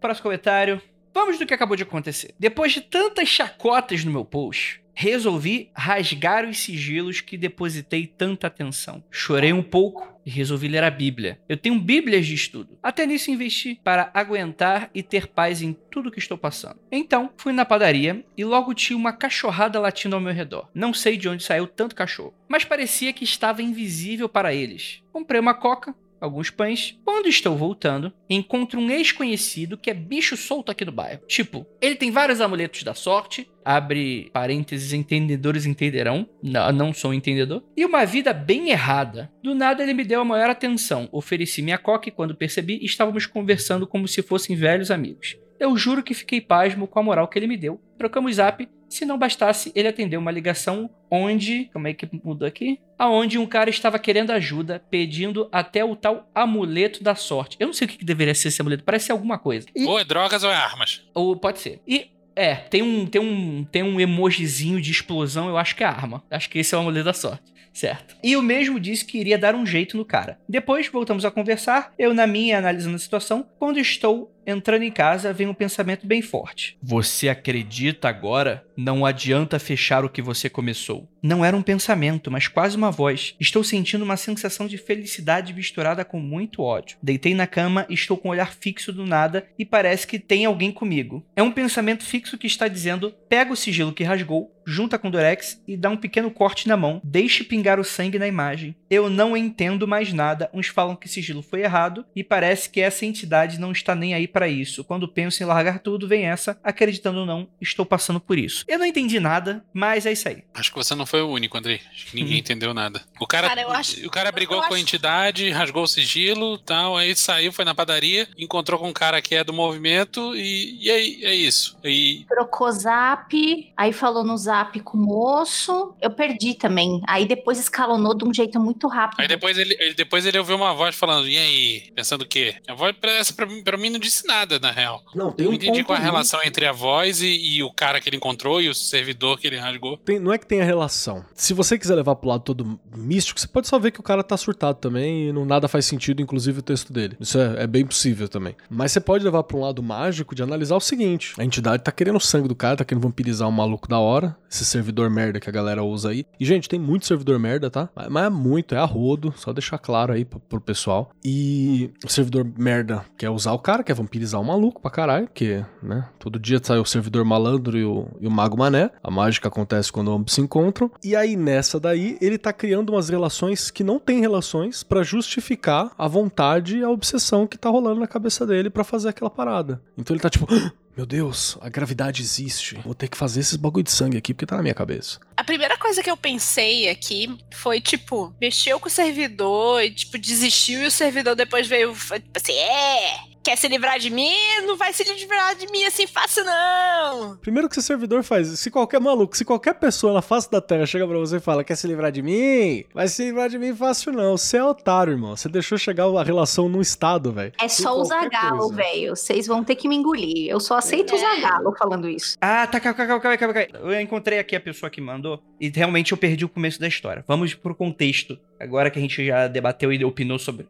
Próximo 0.00 0.24
comentário. 0.24 0.80
Vamos 1.14 1.38
do 1.38 1.46
que 1.46 1.54
acabou 1.54 1.76
de 1.76 1.82
acontecer. 1.82 2.34
Depois 2.38 2.72
de 2.72 2.80
tantas 2.80 3.28
chacotas 3.28 4.02
no 4.04 4.10
meu 4.10 4.24
post, 4.24 4.81
resolvi 4.94 5.70
rasgar 5.74 6.48
os 6.48 6.58
sigilos 6.58 7.20
que 7.20 7.36
depositei 7.36 8.06
tanta 8.06 8.46
atenção. 8.46 9.02
Chorei 9.10 9.52
um 9.52 9.62
pouco 9.62 10.12
e 10.24 10.30
resolvi 10.30 10.68
ler 10.68 10.84
a 10.84 10.90
Bíblia. 10.90 11.38
Eu 11.48 11.56
tenho 11.56 11.78
bíblias 11.80 12.26
de 12.26 12.34
estudo. 12.34 12.78
Até 12.82 13.04
nisso 13.06 13.30
investi 13.30 13.80
para 13.82 14.10
aguentar 14.14 14.90
e 14.94 15.02
ter 15.02 15.26
paz 15.26 15.62
em 15.62 15.72
tudo 15.90 16.10
que 16.10 16.18
estou 16.18 16.38
passando. 16.38 16.78
Então, 16.90 17.30
fui 17.36 17.52
na 17.52 17.64
padaria 17.64 18.24
e 18.36 18.44
logo 18.44 18.74
tinha 18.74 18.96
uma 18.96 19.12
cachorrada 19.12 19.80
latindo 19.80 20.14
ao 20.14 20.20
meu 20.20 20.32
redor. 20.32 20.68
Não 20.74 20.94
sei 20.94 21.16
de 21.16 21.28
onde 21.28 21.42
saiu 21.42 21.66
tanto 21.66 21.94
cachorro, 21.94 22.34
mas 22.48 22.64
parecia 22.64 23.12
que 23.12 23.24
estava 23.24 23.62
invisível 23.62 24.28
para 24.28 24.54
eles. 24.54 25.02
Comprei 25.12 25.40
uma 25.40 25.54
coca, 25.54 25.94
alguns 26.22 26.50
pães. 26.50 26.98
Quando 27.04 27.28
estou 27.28 27.56
voltando, 27.56 28.12
encontro 28.30 28.80
um 28.80 28.90
ex-conhecido 28.90 29.76
que 29.76 29.90
é 29.90 29.94
bicho 29.94 30.36
solto 30.36 30.70
aqui 30.70 30.84
no 30.84 30.92
bairro. 30.92 31.22
Tipo, 31.26 31.66
ele 31.80 31.96
tem 31.96 32.10
vários 32.10 32.40
amuletos 32.40 32.82
da 32.82 32.94
sorte, 32.94 33.48
abre 33.64 34.30
parênteses, 34.32 34.92
entendedores 34.92 35.66
entenderão, 35.66 36.28
não, 36.42 36.72
não 36.72 36.94
sou 36.94 37.10
um 37.10 37.14
entendedor, 37.14 37.62
e 37.76 37.84
uma 37.84 38.04
vida 38.04 38.32
bem 38.32 38.70
errada. 38.70 39.30
Do 39.42 39.54
nada 39.54 39.82
ele 39.82 39.94
me 39.94 40.04
deu 40.04 40.20
a 40.20 40.24
maior 40.24 40.50
atenção, 40.50 41.08
ofereci 41.10 41.60
minha 41.60 41.78
coca 41.78 42.08
e 42.08 42.12
quando 42.12 42.34
percebi, 42.34 42.78
estávamos 42.84 43.26
conversando 43.26 43.86
como 43.86 44.06
se 44.06 44.22
fossem 44.22 44.54
velhos 44.54 44.90
amigos. 44.90 45.36
Eu 45.58 45.76
juro 45.76 46.02
que 46.02 46.14
fiquei 46.14 46.40
pasmo 46.40 46.88
com 46.88 46.98
a 46.98 47.02
moral 47.02 47.28
que 47.28 47.38
ele 47.38 47.46
me 47.46 47.56
deu. 47.56 47.80
Trocamos 47.96 48.34
zap. 48.34 48.68
Se 48.92 49.04
não 49.06 49.16
bastasse, 49.18 49.72
ele 49.74 49.88
atendeu 49.88 50.20
uma 50.20 50.30
ligação 50.30 50.90
onde. 51.10 51.70
Como 51.72 51.88
é 51.88 51.94
que 51.94 52.08
mudou 52.22 52.46
aqui? 52.46 52.78
Aonde 52.98 53.38
um 53.38 53.46
cara 53.46 53.70
estava 53.70 53.98
querendo 53.98 54.30
ajuda, 54.30 54.82
pedindo 54.90 55.48
até 55.50 55.84
o 55.84 55.96
tal 55.96 56.28
amuleto 56.34 57.02
da 57.02 57.14
sorte. 57.14 57.56
Eu 57.58 57.66
não 57.68 57.74
sei 57.74 57.86
o 57.86 57.88
que, 57.90 58.04
deveria 58.04 58.34
ser 58.34 58.48
esse 58.48 58.60
amuleto, 58.60 58.84
parece 58.84 59.06
ser 59.06 59.12
alguma 59.12 59.38
coisa. 59.38 59.66
E- 59.74 59.84
Ou 59.86 59.98
é 59.98 60.04
drogas 60.04 60.44
ou 60.44 60.50
é 60.50 60.54
armas. 60.54 61.02
ou 61.14 61.34
pode 61.36 61.58
ser. 61.60 61.80
E. 61.86 62.08
É, 62.34 62.54
tem 62.54 62.80
um, 62.82 63.04
tem 63.04 63.20
um, 63.20 63.62
tem 63.70 63.82
um 63.82 64.00
emojizinho 64.00 64.80
de 64.80 64.90
explosão, 64.90 65.48
eu 65.50 65.58
acho 65.58 65.76
que 65.76 65.84
é 65.84 65.86
arma. 65.86 66.22
Acho 66.30 66.48
que 66.48 66.58
esse 66.60 66.74
é 66.74 66.78
o 66.78 66.80
amuleto 66.80 67.04
da 67.04 67.12
sorte. 67.12 67.52
Certo. 67.74 68.16
E 68.22 68.34
o 68.36 68.42
mesmo 68.42 68.80
disse 68.80 69.04
que 69.04 69.18
iria 69.18 69.36
dar 69.38 69.54
um 69.54 69.66
jeito 69.66 69.96
no 69.98 70.04
cara. 70.04 70.38
Depois 70.48 70.88
voltamos 70.88 71.24
a 71.26 71.30
conversar, 71.30 71.92
eu 71.98 72.14
na 72.14 72.26
minha 72.26 72.56
analisando 72.58 72.96
a 72.96 72.98
situação. 72.98 73.46
Quando 73.58 73.78
estou 73.78 74.30
entrando 74.46 74.82
em 74.82 74.90
casa, 74.90 75.32
vem 75.32 75.46
um 75.46 75.54
pensamento 75.54 76.06
bem 76.06 76.22
forte. 76.22 76.76
Você 76.82 77.28
acredita 77.28 78.08
agora? 78.08 78.64
Não 78.76 79.04
adianta 79.04 79.58
fechar 79.58 80.04
o 80.04 80.08
que 80.08 80.22
você 80.22 80.48
começou. 80.48 81.08
Não 81.22 81.44
era 81.44 81.56
um 81.56 81.62
pensamento, 81.62 82.30
mas 82.30 82.48
quase 82.48 82.76
uma 82.76 82.90
voz. 82.90 83.34
Estou 83.38 83.62
sentindo 83.62 84.04
uma 84.04 84.16
sensação 84.16 84.66
de 84.66 84.76
felicidade 84.76 85.52
misturada 85.52 86.04
com 86.04 86.18
muito 86.18 86.62
ódio. 86.62 86.96
Deitei 87.02 87.34
na 87.34 87.46
cama 87.46 87.86
estou 87.88 88.16
com 88.16 88.28
o 88.28 88.30
olhar 88.30 88.52
fixo 88.52 88.92
do 88.92 89.06
nada 89.06 89.46
e 89.58 89.64
parece 89.64 90.06
que 90.06 90.18
tem 90.18 90.44
alguém 90.44 90.72
comigo. 90.72 91.24
É 91.36 91.42
um 91.42 91.52
pensamento 91.52 92.04
fixo 92.04 92.38
que 92.38 92.46
está 92.46 92.68
dizendo: 92.68 93.14
pega 93.28 93.52
o 93.52 93.56
sigilo 93.56 93.92
que 93.92 94.04
rasgou, 94.04 94.52
junta 94.66 94.98
com 94.98 95.08
o 95.08 95.10
Durex 95.10 95.62
e 95.66 95.76
dá 95.76 95.90
um 95.90 95.96
pequeno 95.96 96.30
corte 96.30 96.68
na 96.68 96.76
mão, 96.76 97.00
deixe 97.04 97.44
pingar 97.44 97.78
o 97.78 97.84
sangue 97.84 98.18
na 98.18 98.26
imagem. 98.26 98.74
Eu 98.90 99.08
não 99.08 99.36
entendo 99.36 99.88
mais 99.88 100.12
nada. 100.12 100.50
Uns 100.52 100.68
falam 100.68 100.96
que 100.96 101.08
sigilo 101.08 101.42
foi 101.42 101.62
errado 101.62 102.04
e 102.14 102.22
parece 102.22 102.70
que 102.70 102.80
essa 102.80 103.06
entidade 103.06 103.58
não 103.58 103.72
está 103.72 103.94
nem 103.94 104.14
aí 104.14 104.26
para 104.32 104.48
isso. 104.48 104.82
Quando 104.84 105.06
penso 105.08 105.42
em 105.42 105.46
largar 105.46 105.78
tudo, 105.80 106.08
vem 106.08 106.24
essa, 106.24 106.58
acreditando 106.64 107.20
ou 107.20 107.26
não, 107.26 107.48
estou 107.60 107.84
passando 107.84 108.20
por 108.20 108.38
isso. 108.38 108.64
Eu 108.66 108.78
não 108.78 108.86
entendi 108.86 109.20
nada, 109.20 109.64
mas 109.72 110.06
é 110.06 110.12
isso 110.12 110.28
aí. 110.28 110.42
Acho 110.54 110.70
que 110.70 110.76
você 110.78 110.94
não 110.94 111.06
foi 111.06 111.22
o 111.22 111.28
único, 111.28 111.56
Andrei. 111.56 111.80
Acho 111.92 112.06
que 112.06 112.16
ninguém 112.16 112.38
entendeu 112.40 112.72
nada. 112.74 113.02
O 113.20 113.26
cara, 113.26 113.48
Cara, 113.48 113.62
eu 113.62 113.70
acho- 113.70 114.06
o 114.06 114.10
cara 114.10 114.32
brigou 114.32 114.56
eu 114.56 114.62
com 114.62 114.74
a 114.74 114.76
acho- 114.76 114.82
entidade, 114.82 115.50
rasgou 115.50 115.82
o 115.84 115.88
sigilo 115.88 116.58
tal, 116.58 116.96
aí 116.96 117.14
saiu, 117.14 117.52
foi 117.52 117.64
na 117.64 117.74
padaria, 117.74 118.28
encontrou 118.38 118.78
com 118.80 118.88
um 118.88 118.92
cara 118.92 119.20
que 119.20 119.34
é 119.34 119.44
do 119.44 119.52
movimento 119.52 120.34
e, 120.36 120.78
e 120.86 120.90
aí 120.90 121.24
é 121.24 121.34
isso. 121.34 121.76
E 121.84 122.24
Trocou 122.28 122.70
zap, 122.72 123.72
aí 123.76 123.92
falou 123.92 124.24
no 124.24 124.36
zap 124.36 124.78
com 124.80 124.96
o 124.96 125.00
moço. 125.00 125.94
Eu 126.00 126.10
perdi 126.10 126.54
também. 126.54 127.00
Aí 127.06 127.26
depois 127.26 127.58
escalonou 127.58 128.14
de 128.16 128.24
um 128.24 128.32
jeito 128.32 128.58
muito 128.60 128.86
rápido. 128.88 129.20
aí 129.20 129.28
depois 129.28 129.58
ele, 129.58 129.74
ele- 129.78 129.94
depois 129.94 130.24
ele 130.26 130.38
ouviu 130.38 130.56
uma 130.56 130.72
voz 130.74 130.94
falando, 130.96 131.28
e 131.28 131.36
aí? 131.36 131.90
Pensando 131.94 132.22
o 132.22 132.26
quê? 132.28 132.56
A 132.68 132.74
voz 132.74 132.94
pra, 133.00 133.12
essa 133.12 133.32
pra, 133.32 133.46
mim- 133.46 133.62
pra 133.62 133.76
mim 133.76 133.90
não 133.90 133.98
disse 133.98 134.21
acontece 134.22 134.26
nada, 134.26 134.58
na 134.58 134.70
real. 134.70 135.02
Não, 135.14 135.32
tem 135.32 135.46
Eu 135.46 135.52
um 135.52 135.54
entendi 135.54 135.72
ponto 135.78 135.86
qual 135.86 135.96
a 135.96 136.00
ali. 136.00 136.10
relação 136.10 136.40
entre 136.44 136.66
a 136.66 136.72
voz 136.72 137.22
e, 137.22 137.26
e 137.56 137.62
o 137.62 137.72
cara 137.72 138.00
que 138.00 138.08
ele 138.08 138.16
encontrou 138.16 138.60
e 138.60 138.68
o 138.68 138.74
servidor 138.74 139.38
que 139.38 139.46
ele 139.46 139.58
rasgou. 139.58 139.96
Tem- 139.98 140.18
não 140.18 140.32
é 140.32 140.38
que 140.38 140.46
tenha 140.46 140.64
relação. 140.64 141.24
Se 141.34 141.52
você 141.54 141.78
quiser 141.78 141.94
levar 141.94 142.14
pro 142.16 142.28
lado 142.28 142.42
todo 142.42 142.78
místico, 142.96 143.38
você 143.40 143.46
pode 143.48 143.68
só 143.68 143.78
ver 143.78 143.90
que 143.90 144.00
o 144.00 144.02
cara 144.02 144.22
tá 144.22 144.36
surtado 144.36 144.78
também 144.78 145.28
e 145.28 145.32
não 145.32 145.44
nada 145.44 145.68
faz 145.68 145.84
sentido, 145.86 146.22
inclusive 146.22 146.60
o 146.60 146.62
texto 146.62 146.92
dele. 146.92 147.16
Isso 147.20 147.38
é, 147.38 147.64
é 147.64 147.66
bem 147.66 147.84
possível 147.84 148.28
também. 148.28 148.54
Mas 148.70 148.92
você 148.92 149.00
pode 149.00 149.24
levar 149.24 149.42
pra 149.42 149.56
um 149.56 149.60
lado 149.60 149.82
mágico 149.82 150.34
de 150.34 150.42
analisar 150.42 150.76
o 150.76 150.80
seguinte: 150.80 151.34
a 151.38 151.44
entidade 151.44 151.82
tá 151.82 151.92
querendo 151.92 152.16
o 152.16 152.20
sangue 152.20 152.48
do 152.48 152.54
cara, 152.54 152.76
tá 152.76 152.84
querendo 152.84 153.02
vampirizar 153.02 153.48
um 153.48 153.52
maluco 153.52 153.88
da 153.88 153.98
hora, 153.98 154.36
esse 154.50 154.64
servidor 154.64 155.10
merda 155.10 155.40
que 155.40 155.48
a 155.48 155.52
galera 155.52 155.82
usa 155.82 156.10
aí. 156.10 156.24
E, 156.38 156.44
gente, 156.44 156.68
tem 156.68 156.78
muito 156.78 157.06
servidor 157.06 157.38
merda, 157.38 157.70
tá? 157.70 157.88
Mas, 157.94 158.08
mas 158.08 158.24
é 158.26 158.30
muito, 158.30 158.74
é 158.74 158.78
a 158.78 158.84
rodo, 158.84 159.32
só 159.36 159.52
deixar 159.52 159.78
claro 159.78 160.12
aí 160.12 160.24
pro, 160.24 160.40
pro 160.40 160.60
pessoal. 160.60 161.10
E 161.24 161.90
o 162.04 162.08
servidor 162.08 162.44
merda 162.56 163.04
quer 163.16 163.30
usar 163.30 163.52
o 163.52 163.58
cara, 163.58 163.82
quer 163.82 163.94
vampirizar 163.94 164.11
o 164.38 164.44
maluco 164.44 164.80
pra 164.80 164.90
caralho, 164.90 165.26
porque, 165.26 165.64
né, 165.82 166.08
todo 166.18 166.38
dia 166.38 166.60
sai 166.62 166.78
o 166.78 166.84
servidor 166.84 167.24
malandro 167.24 167.78
e 167.78 167.84
o, 167.84 168.08
e 168.20 168.26
o 168.26 168.30
mago 168.30 168.56
mané. 168.56 168.90
A 169.02 169.10
mágica 169.10 169.48
acontece 169.48 169.90
quando 169.90 170.12
ambos 170.12 170.32
se 170.34 170.40
encontram. 170.40 170.90
E 171.02 171.16
aí, 171.16 171.36
nessa 171.36 171.78
daí, 171.80 172.18
ele 172.20 172.38
tá 172.38 172.52
criando 172.52 172.90
umas 172.90 173.08
relações 173.08 173.70
que 173.70 173.84
não 173.84 173.98
tem 173.98 174.20
relações 174.20 174.82
pra 174.82 175.02
justificar 175.02 175.90
a 175.96 176.06
vontade 176.08 176.78
e 176.78 176.82
a 176.84 176.90
obsessão 176.90 177.46
que 177.46 177.58
tá 177.58 177.68
rolando 177.68 178.00
na 178.00 178.06
cabeça 178.06 178.46
dele 178.46 178.70
pra 178.70 178.84
fazer 178.84 179.08
aquela 179.08 179.30
parada. 179.30 179.80
Então 179.96 180.14
ele 180.14 180.22
tá 180.22 180.30
tipo, 180.30 180.46
"Ah, 180.50 180.72
meu 180.96 181.06
Deus, 181.06 181.56
a 181.62 181.70
gravidade 181.70 182.20
existe. 182.20 182.78
Vou 182.84 182.94
ter 182.94 183.08
que 183.08 183.16
fazer 183.16 183.40
esses 183.40 183.56
bagulho 183.56 183.82
de 183.84 183.90
sangue 183.90 184.18
aqui 184.18 184.34
porque 184.34 184.44
tá 184.44 184.56
na 184.56 184.62
minha 184.62 184.74
cabeça. 184.74 185.18
A 185.34 185.42
primeira 185.42 185.78
coisa 185.78 186.02
que 186.02 186.10
eu 186.10 186.16
pensei 186.18 186.90
aqui 186.90 187.34
foi, 187.54 187.80
tipo, 187.80 188.34
mexeu 188.40 188.78
com 188.78 188.88
o 188.88 188.90
servidor 188.90 189.82
e, 189.82 189.90
tipo, 189.90 190.18
desistiu 190.18 190.82
e 190.82 190.86
o 190.86 190.90
servidor 190.90 191.34
depois 191.34 191.66
veio, 191.66 191.92
tipo 191.94 192.36
assim, 192.36 192.52
é, 192.52 193.31
quer 193.42 193.56
se 193.56 193.68
livrar 193.68 193.98
de 193.98 194.10
mim? 194.10 194.34
Não 194.66 194.76
vai 194.76 194.92
se 194.92 195.02
livrar 195.04 195.54
de 195.56 195.66
mim 195.70 195.84
assim 195.84 196.06
fácil, 196.06 196.44
não. 196.44 197.36
Primeiro 197.36 197.68
que 197.68 197.78
esse 197.78 197.86
servidor 197.86 198.22
faz, 198.22 198.48
se 198.58 198.70
qualquer 198.70 199.00
maluco, 199.00 199.36
se 199.36 199.44
qualquer 199.44 199.74
pessoa 199.74 200.12
na 200.12 200.22
face 200.22 200.50
da 200.50 200.60
Terra 200.60 200.86
chega 200.86 201.06
pra 201.06 201.18
você 201.18 201.36
e 201.36 201.40
fala, 201.40 201.64
quer 201.64 201.76
se 201.76 201.86
livrar 201.86 202.12
de 202.12 202.22
mim? 202.22 202.84
Vai 202.94 203.08
se 203.08 203.24
livrar 203.24 203.48
de 203.48 203.58
mim 203.58 203.74
fácil 203.74 204.12
não. 204.12 204.36
Você 204.36 204.56
é 204.56 204.64
otário, 204.64 205.12
irmão. 205.12 205.36
Você 205.36 205.48
deixou 205.48 205.76
chegar 205.76 206.06
a 206.06 206.22
relação 206.22 206.68
num 206.68 206.80
estado, 206.80 207.32
velho. 207.32 207.52
É 207.60 207.68
só 207.68 207.98
o 207.98 208.04
Zagalo, 208.04 208.68
velho. 208.72 209.16
Vocês 209.16 209.46
vão 209.46 209.64
ter 209.64 209.74
que 209.74 209.88
me 209.88 209.96
engolir. 209.96 210.48
Eu 210.48 210.60
só 210.60 210.76
aceito 210.76 211.14
o 211.14 211.18
Zagalo 211.18 211.74
falando 211.76 212.08
isso. 212.08 212.36
Ah, 212.40 212.66
tá, 212.66 212.78
calma, 212.80 212.96
calma, 212.96 213.20
calma, 213.20 213.54
calma. 213.54 213.92
Eu 213.92 214.00
encontrei 214.00 214.38
aqui 214.38 214.54
a 214.54 214.60
pessoa 214.60 214.90
que 214.90 215.00
mandou 215.00 215.42
e 215.60 215.68
realmente 215.68 216.12
eu 216.12 216.18
perdi 216.18 216.44
o 216.44 216.48
começo 216.48 216.80
da 216.80 216.88
história. 216.88 217.24
Vamos 217.26 217.54
pro 217.54 217.74
contexto, 217.74 218.38
agora 218.58 218.90
que 218.90 218.98
a 218.98 219.02
gente 219.02 219.24
já 219.26 219.48
debateu 219.48 219.92
e 219.92 220.04
opinou 220.04 220.38
sobre. 220.38 220.66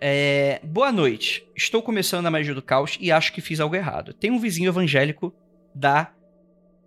É, 0.00 0.60
boa 0.62 0.92
noite. 0.92 1.44
Estou 1.56 1.82
começando 1.82 2.26
a 2.26 2.30
magia 2.30 2.54
do 2.54 2.62
caos 2.62 2.96
e 3.00 3.10
acho 3.10 3.32
que 3.32 3.40
fiz 3.40 3.58
algo 3.60 3.74
errado. 3.74 4.12
Tem 4.12 4.30
um 4.30 4.38
vizinho 4.38 4.68
evangélico 4.68 5.34
da 5.74 6.12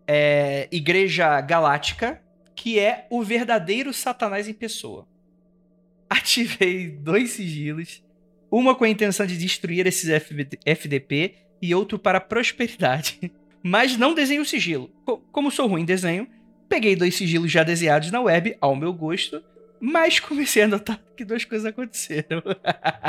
é, 0.07 0.67
Igreja 0.71 1.39
Galáctica 1.41 2.21
que 2.55 2.77
é 2.79 3.07
o 3.09 3.23
verdadeiro 3.23 3.91
Satanás 3.93 4.47
em 4.47 4.53
pessoa. 4.53 5.07
Ativei 6.09 6.89
dois 6.89 7.31
sigilos, 7.31 8.03
uma 8.51 8.75
com 8.75 8.83
a 8.83 8.89
intenção 8.89 9.25
de 9.25 9.37
destruir 9.37 9.87
esses 9.87 10.09
FDP 10.65 11.35
e 11.61 11.73
outro 11.73 11.97
para 11.97 12.19
prosperidade. 12.21 13.31
Mas 13.63 13.95
não 13.97 14.13
desenho 14.13 14.41
o 14.41 14.45
sigilo. 14.45 14.89
Co- 15.05 15.17
Como 15.31 15.51
sou 15.51 15.67
ruim 15.67 15.81
em 15.83 15.85
desenho, 15.85 16.27
peguei 16.67 16.95
dois 16.95 17.15
sigilos 17.15 17.51
já 17.51 17.63
desenhados 17.63 18.11
na 18.11 18.19
web, 18.21 18.55
ao 18.59 18.75
meu 18.75 18.91
gosto, 18.93 19.41
mas 19.81 20.19
comecei 20.19 20.61
a 20.61 20.67
notar 20.67 21.01
que 21.17 21.25
duas 21.25 21.43
coisas 21.43 21.65
aconteceram. 21.65 22.43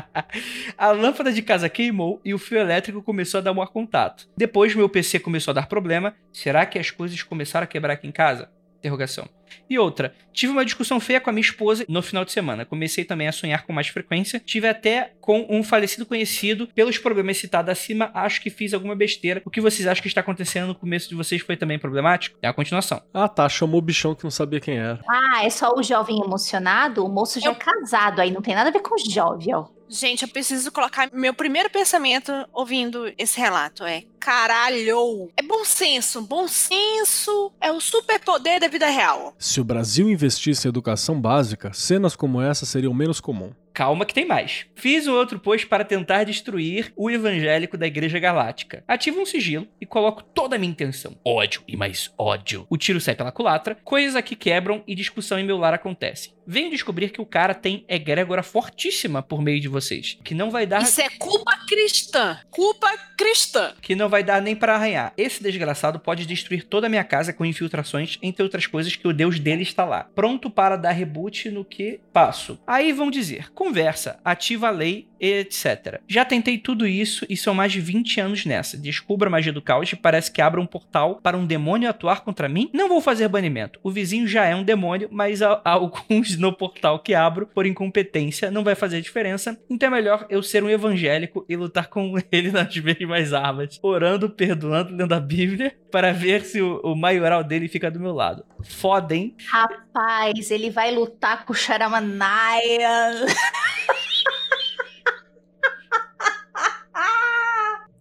a 0.77 0.91
lâmpada 0.91 1.31
de 1.31 1.43
casa 1.43 1.69
queimou 1.69 2.21
e 2.25 2.33
o 2.33 2.39
fio 2.39 2.59
elétrico 2.59 3.03
começou 3.03 3.39
a 3.39 3.43
dar 3.43 3.53
um 3.53 3.67
contato. 3.67 4.29
Depois 4.37 4.75
meu 4.75 4.89
PC 4.89 5.21
começou 5.21 5.53
a 5.53 5.55
dar 5.55 5.67
problema. 5.67 6.15
Será 6.33 6.65
que 6.65 6.79
as 6.79 6.91
coisas 6.91 7.23
começaram 7.23 7.65
a 7.65 7.69
quebrar 7.69 7.93
aqui 7.93 8.09
em 8.09 8.13
casa? 8.13 8.51
Interrogação. 8.79 9.29
E 9.69 9.79
outra, 9.79 10.15
tive 10.33 10.53
uma 10.53 10.65
discussão 10.65 10.99
feia 11.01 11.21
com 11.21 11.31
a 11.31 11.33
minha 11.33 11.43
esposa 11.43 11.85
no 11.89 12.03
final 12.03 12.25
de 12.25 12.33
semana. 12.33 12.65
Comecei 12.65 13.05
também 13.05 13.29
a 13.29 13.33
sonhar 13.33 13.65
com 13.65 13.73
mais 13.73 13.89
frequência. 13.89 14.41
Tive 14.45 14.69
até 14.69 15.13
com 15.21 15.47
um 15.49 15.63
falecido 15.63 16.07
conhecido. 16.07 16.67
Pelos 16.69 16.99
problemas 16.99 17.37
citados 17.37 17.71
acima, 17.71 18.11
acho 18.15 18.41
que 18.41 18.51
fiz 18.51 18.75
alguma 18.75 18.95
besteira. 18.95 19.43
O 19.45 19.51
que 19.51 19.61
vocês 19.61 19.87
acham 19.87 20.03
que 20.03 20.09
está 20.09 20.21
acontecendo 20.21 20.69
no 20.69 20.75
começo 20.75 21.09
de 21.09 21.15
vocês 21.15 21.43
foi 21.43 21.57
também 21.57 21.79
problemático? 21.79 22.39
É 22.43 22.49
a 22.49 22.53
continuação. 22.53 23.03
Ah, 23.13 23.29
tá. 23.29 23.49
Chamou 23.49 23.79
o 23.79 23.83
bichão 23.83 24.15
que 24.15 24.25
não 24.25 24.31
sabia 24.31 24.61
quem 24.61 24.79
era. 24.79 25.01
Ah, 25.09 25.45
é 25.45 25.51
só 25.51 25.75
o 25.75 25.83
jovem 25.83 26.21
emocionado? 26.25 27.05
O 27.05 27.09
moço 27.09 27.41
já 27.41 27.51
é 27.51 27.55
casado 27.55 28.21
aí, 28.21 28.31
não 28.31 28.43
tem 28.43 28.55
nada 28.55 28.71
a 28.71 28.73
ver 28.73 28.81
com 28.81 28.97
jovem, 28.99 29.55
ó. 29.55 29.67
Gente, 29.93 30.23
eu 30.23 30.29
preciso 30.29 30.73
colocar. 30.73 31.11
Meu 31.13 31.35
primeiro 31.35 31.69
pensamento 31.69 32.33
ouvindo 32.51 33.13
esse 33.19 33.39
relato 33.39 33.85
é: 33.85 34.05
caralho! 34.19 35.31
É 35.37 35.43
bom 35.43 35.67
senso. 35.67 36.23
Bom 36.23 36.49
senso 36.49 37.53
é 37.61 37.71
o 37.71 37.79
superpoder 37.79 38.59
da 38.59 38.69
vida 38.69 38.87
real. 38.87 39.35
Se 39.39 39.61
o 39.61 39.65
Brasil 39.65 40.09
investisse 40.09 40.67
em 40.67 40.71
educação 40.71 41.21
básica, 41.21 41.75
cenas 41.75 42.17
como 42.17 42.41
essa 42.41 42.65
seriam 42.65 42.95
menos 42.95 43.21
comum. 43.21 43.53
Calma 43.75 44.05
que 44.05 44.13
tem 44.13 44.27
mais. 44.27 44.67
Fiz 44.75 45.07
um 45.07 45.15
outro 45.15 45.39
post 45.39 45.67
para 45.67 45.85
tentar 45.85 46.25
destruir 46.25 46.93
o 46.95 47.11
evangélico 47.11 47.79
da 47.79 47.87
Igreja 47.87 48.19
Galáctica. 48.19 48.85
Ativo 48.87 49.21
um 49.21 49.27
sigilo 49.27 49.67
e 49.81 49.87
coloco 49.87 50.23
toda 50.23 50.57
a 50.57 50.59
minha 50.59 50.71
intenção. 50.71 51.17
Ódio 51.25 51.63
e 51.67 51.75
mais 51.75 52.13
ódio. 52.19 52.67
O 52.69 52.77
tiro 52.77 53.01
sai 53.01 53.15
pela 53.15 53.33
culatra, 53.33 53.79
coisas 53.83 54.15
aqui 54.15 54.37
quebram 54.37 54.83
e 54.87 54.95
discussão 54.95 55.39
em 55.39 55.45
meu 55.45 55.57
lar 55.57 55.73
acontece. 55.73 56.35
Venho 56.47 56.71
descobrir 56.71 57.11
que 57.11 57.21
o 57.21 57.27
cara 57.27 57.55
tem 57.55 57.85
egrégora 57.89 58.43
fortíssima 58.43 59.23
por 59.23 59.41
meio 59.41 59.61
de 59.61 59.69
vocês, 59.69 60.19
que 60.25 60.35
não 60.35 60.51
vai 60.51 60.67
dar 60.67 60.83
Isso 60.83 61.01
é 61.01 61.09
culpa 61.19 61.57
cristã. 61.69 62.39
Culpa 62.51 62.91
cristã. 63.17 63.75
que 63.81 63.95
não 63.95 64.09
vai 64.09 64.23
dar 64.23 64.43
nem 64.43 64.57
para 64.57 64.75
arranhar. 64.75 65.13
Esse 65.17 65.43
desgraçado 65.43 66.01
pode 66.01 66.27
destruir 66.27 66.65
toda 66.65 66.87
a 66.87 66.91
minha 66.91 67.05
casa 67.05 67.33
com 67.33 67.45
infiltrações, 67.45 68.19
entre 68.23 68.43
outras 68.43 68.67
coisas 68.67 68.97
que 68.97 69.07
o 69.07 69.13
deus 69.13 69.39
dele 69.39 69.63
está 69.63 69.85
lá, 69.85 70.05
pronto 70.15 70.51
para 70.51 70.77
dar 70.77 70.93
reboot 70.93 71.51
no 71.51 71.65
que 71.65 72.01
passo. 72.13 72.59
Aí 72.67 72.93
vão 72.93 73.11
dizer: 73.11 73.53
conversa, 73.53 74.19
ativa 74.25 74.69
a 74.69 74.71
lei, 74.71 75.09
etc. 75.23 76.01
Já 76.09 76.25
tentei 76.25 76.59
tudo 76.59 76.87
isso 76.87 77.25
e 77.29 77.37
são 77.37 77.55
mais 77.55 77.71
de 77.71 77.81
20 77.81 78.21
anos 78.21 78.45
nessa. 78.45 78.77
Descubra 78.77 79.29
a 79.29 79.31
magia 79.31 79.53
do 79.53 79.63
caos 79.63 79.93
e 79.93 79.97
parece 79.97 80.33
que 80.33 80.43
abre 80.43 80.61
um 80.61 80.67
portal 80.67 81.21
para 81.23 81.37
um 81.37 81.47
demônio 81.47 81.89
atuar 81.89 82.23
contra 82.23 82.49
mim. 82.49 82.69
Não 82.73 82.89
vou 82.89 83.01
fazer 83.01 83.29
banimento. 83.29 83.79
O 83.83 83.91
vizinho 83.91 84.27
já 84.27 84.45
é 84.45 84.57
um 84.57 84.65
demônio, 84.65 85.09
mas 85.13 85.41
há, 85.41 85.61
há 85.65 85.71
alguns 85.83 86.37
no 86.37 86.53
portal 86.53 86.99
que 86.99 87.15
abro 87.15 87.47
por 87.47 87.67
incompetência 87.67 88.51
não 88.51 88.65
vai 88.65 88.75
fazer 88.75 89.01
diferença. 89.01 89.57
Então 89.71 89.87
é 89.87 89.91
melhor 89.93 90.27
eu 90.29 90.43
ser 90.43 90.65
um 90.65 90.71
evangélico 90.71 91.45
e 91.49 91.57
lutar 91.57 91.89
com 91.89 92.15
ele 92.33 92.51
nas 92.51 92.77
mesmas 92.77 93.33
armas, 93.33 93.79
orando, 93.83 94.29
perdoando, 94.29 94.95
lendo 94.95 95.13
a 95.13 95.21
Bíblia, 95.21 95.77
para 95.91 96.13
ver 96.13 96.43
se 96.43 96.61
o, 96.61 96.81
o 96.81 96.97
maioral 96.97 97.45
dele 97.45 97.69
fica 97.69 97.91
do 97.91 98.01
meu 98.01 98.13
lado. 98.13 98.45
Foda, 98.65 99.15
hein? 99.15 99.37
Rapaz, 99.47 100.51
ele 100.51 100.71
vai 100.71 100.93
lutar 100.93 101.45
com 101.45 101.53
o 101.53 101.57
Charamanaia. 101.57 103.27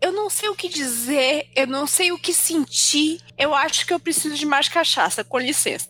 Eu 0.02 0.12
não 0.12 0.32
sei 0.32 0.41
o 0.52 0.56
que 0.56 0.70
dizer, 0.70 1.48
eu 1.56 1.66
não 1.68 1.88
sei 1.88 2.12
o 2.12 2.20
que 2.20 2.34
sentir. 2.34 3.20
Eu 3.38 3.56
acho 3.56 3.86
que 3.86 3.94
eu 3.94 4.00
preciso 4.00 4.36
de 4.36 4.46
mais 4.46 4.68
cachaça, 4.68 5.24
com 5.24 5.40
licença. 5.40 5.90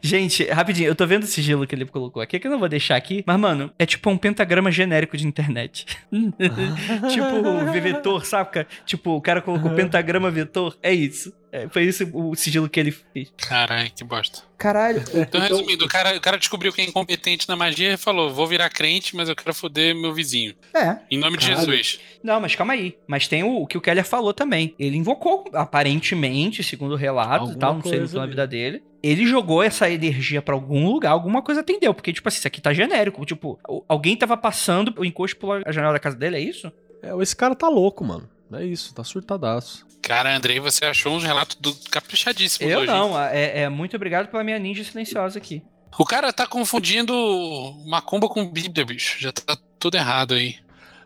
Gente, 0.00 0.44
rapidinho, 0.44 0.88
eu 0.88 0.94
tô 0.94 1.06
vendo 1.06 1.24
o 1.24 1.26
sigilo 1.26 1.66
que 1.66 1.74
ele 1.74 1.84
colocou 1.86 2.22
aqui, 2.22 2.38
que 2.38 2.46
eu 2.46 2.50
não 2.50 2.58
vou 2.58 2.68
deixar 2.68 2.96
aqui, 2.96 3.22
mas, 3.26 3.38
mano, 3.38 3.72
é 3.78 3.86
tipo 3.86 4.10
um 4.10 4.16
pentagrama 4.16 4.70
genérico 4.70 5.16
de 5.16 5.26
internet. 5.26 5.86
tipo 7.10 7.48
o 7.48 7.72
vetor, 7.72 8.24
saca? 8.24 8.66
Tipo, 8.84 9.12
o 9.12 9.20
cara 9.20 9.40
colocou 9.40 9.70
pentagrama 9.72 10.30
vetor, 10.30 10.76
é 10.82 10.92
isso. 10.92 11.32
É, 11.52 11.68
foi 11.68 11.84
isso 11.84 12.08
o 12.12 12.34
sigilo 12.36 12.68
que 12.68 12.78
ele 12.78 12.92
fez. 12.92 13.32
Caralho, 13.36 13.90
que 13.90 14.04
bosta. 14.04 14.42
Caralho. 14.56 15.02
Então, 15.14 15.40
resumindo, 15.40 15.84
o 15.84 15.88
cara, 15.88 16.16
o 16.16 16.20
cara 16.20 16.38
descobriu 16.38 16.72
que 16.72 16.80
é 16.80 16.84
incompetente 16.84 17.48
na 17.48 17.56
magia 17.56 17.94
e 17.94 17.96
falou: 17.96 18.32
vou 18.32 18.46
virar 18.46 18.70
crente, 18.70 19.16
mas 19.16 19.28
eu 19.28 19.34
quero 19.34 19.52
foder 19.52 19.94
meu 19.94 20.14
vizinho. 20.14 20.54
É. 20.74 20.98
Em 21.10 21.18
nome 21.18 21.36
de 21.36 21.48
Caralho. 21.48 21.72
Jesus. 21.72 22.00
Não, 22.22 22.40
mas 22.40 22.54
calma 22.54 22.74
aí. 22.74 22.96
Mas 23.06 23.26
tem 23.26 23.42
o, 23.42 23.62
o 23.62 23.66
que 23.66 23.76
o 23.76 23.80
Keller 23.80 24.04
falou 24.04 24.32
também. 24.32 24.74
Ele 24.78 24.96
invocou, 24.96 25.44
aparentemente, 25.52 26.62
segundo 26.62 26.92
o 26.92 26.96
relato 26.96 27.52
e 27.52 27.56
tal, 27.56 27.74
não 27.74 27.82
sei 27.82 27.98
coisa 27.98 28.16
na 28.18 28.22
ali. 28.22 28.30
vida 28.30 28.46
dele. 28.46 28.82
Ele 29.02 29.26
jogou 29.26 29.62
essa 29.62 29.88
energia 29.90 30.42
pra 30.42 30.54
algum 30.54 30.86
lugar, 30.90 31.10
alguma 31.12 31.40
coisa 31.42 31.60
atendeu. 31.60 31.94
Porque, 31.94 32.12
tipo 32.12 32.28
assim, 32.28 32.38
isso 32.38 32.46
aqui 32.46 32.60
tá 32.60 32.72
genérico. 32.72 33.24
Tipo, 33.24 33.58
alguém 33.88 34.16
tava 34.16 34.36
passando 34.36 34.94
o 34.98 35.04
encosto 35.04 35.36
pela 35.38 35.62
janela 35.72 35.94
da 35.94 35.98
casa 35.98 36.16
dele, 36.16 36.36
é 36.36 36.40
isso? 36.40 36.70
É, 37.02 37.10
esse 37.22 37.34
cara 37.34 37.54
tá 37.54 37.68
louco, 37.68 38.04
mano. 38.04 38.28
É 38.52 38.64
isso, 38.64 38.92
tá 38.94 39.02
surtadaço. 39.04 39.86
Cara, 40.02 40.34
Andrei, 40.36 40.58
você 40.60 40.84
achou 40.84 41.14
uns 41.14 41.22
relatos 41.24 41.56
do 41.56 41.72
caprichadíssimos 41.90 42.70
Eu 42.72 42.80
hoje. 42.80 42.86
não. 42.88 43.18
É, 43.20 43.60
é 43.62 43.68
muito 43.68 43.94
obrigado 43.96 44.28
pela 44.28 44.42
minha 44.42 44.58
ninja 44.58 44.82
silenciosa 44.84 45.38
aqui. 45.38 45.62
O 45.98 46.04
cara 46.04 46.32
tá 46.32 46.46
confundindo 46.46 47.12
macumba 47.86 48.28
com 48.28 48.46
Bíblia, 48.50 48.84
bicho. 48.84 49.20
Já 49.20 49.32
tá 49.32 49.56
tudo 49.78 49.96
errado 49.96 50.34
aí. 50.34 50.56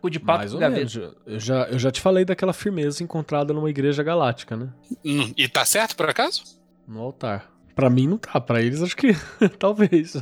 O 0.03 0.11
de 0.11 0.21
pato 0.21 0.39
Mais 0.39 0.55
ou 0.55 0.61
menos. 0.61 0.95
Eu 1.27 1.41
já, 1.41 1.63
eu 1.65 1.79
já 1.79 1.91
te 1.91 2.01
falei 2.01 2.25
daquela 2.25 2.53
firmeza 2.53 3.03
encontrada 3.03 3.53
numa 3.55 3.71
igreja 3.71 4.03
galáctica, 4.03 4.57
né? 4.57 4.69
Hum, 5.05 5.33
E 5.37 5.49
tá 5.49 5.65
certo, 5.65 5.97
por 5.97 6.09
acaso? 6.09 6.43
No 6.87 7.01
altar. 7.01 7.51
Pra 7.75 7.91
mim 7.91 8.07
não 8.07 8.19
tá, 8.19 8.41
pra 8.41 8.63
eles 8.63 8.83
acho 8.83 8.97
que 8.97 9.13
talvez. 9.59 10.15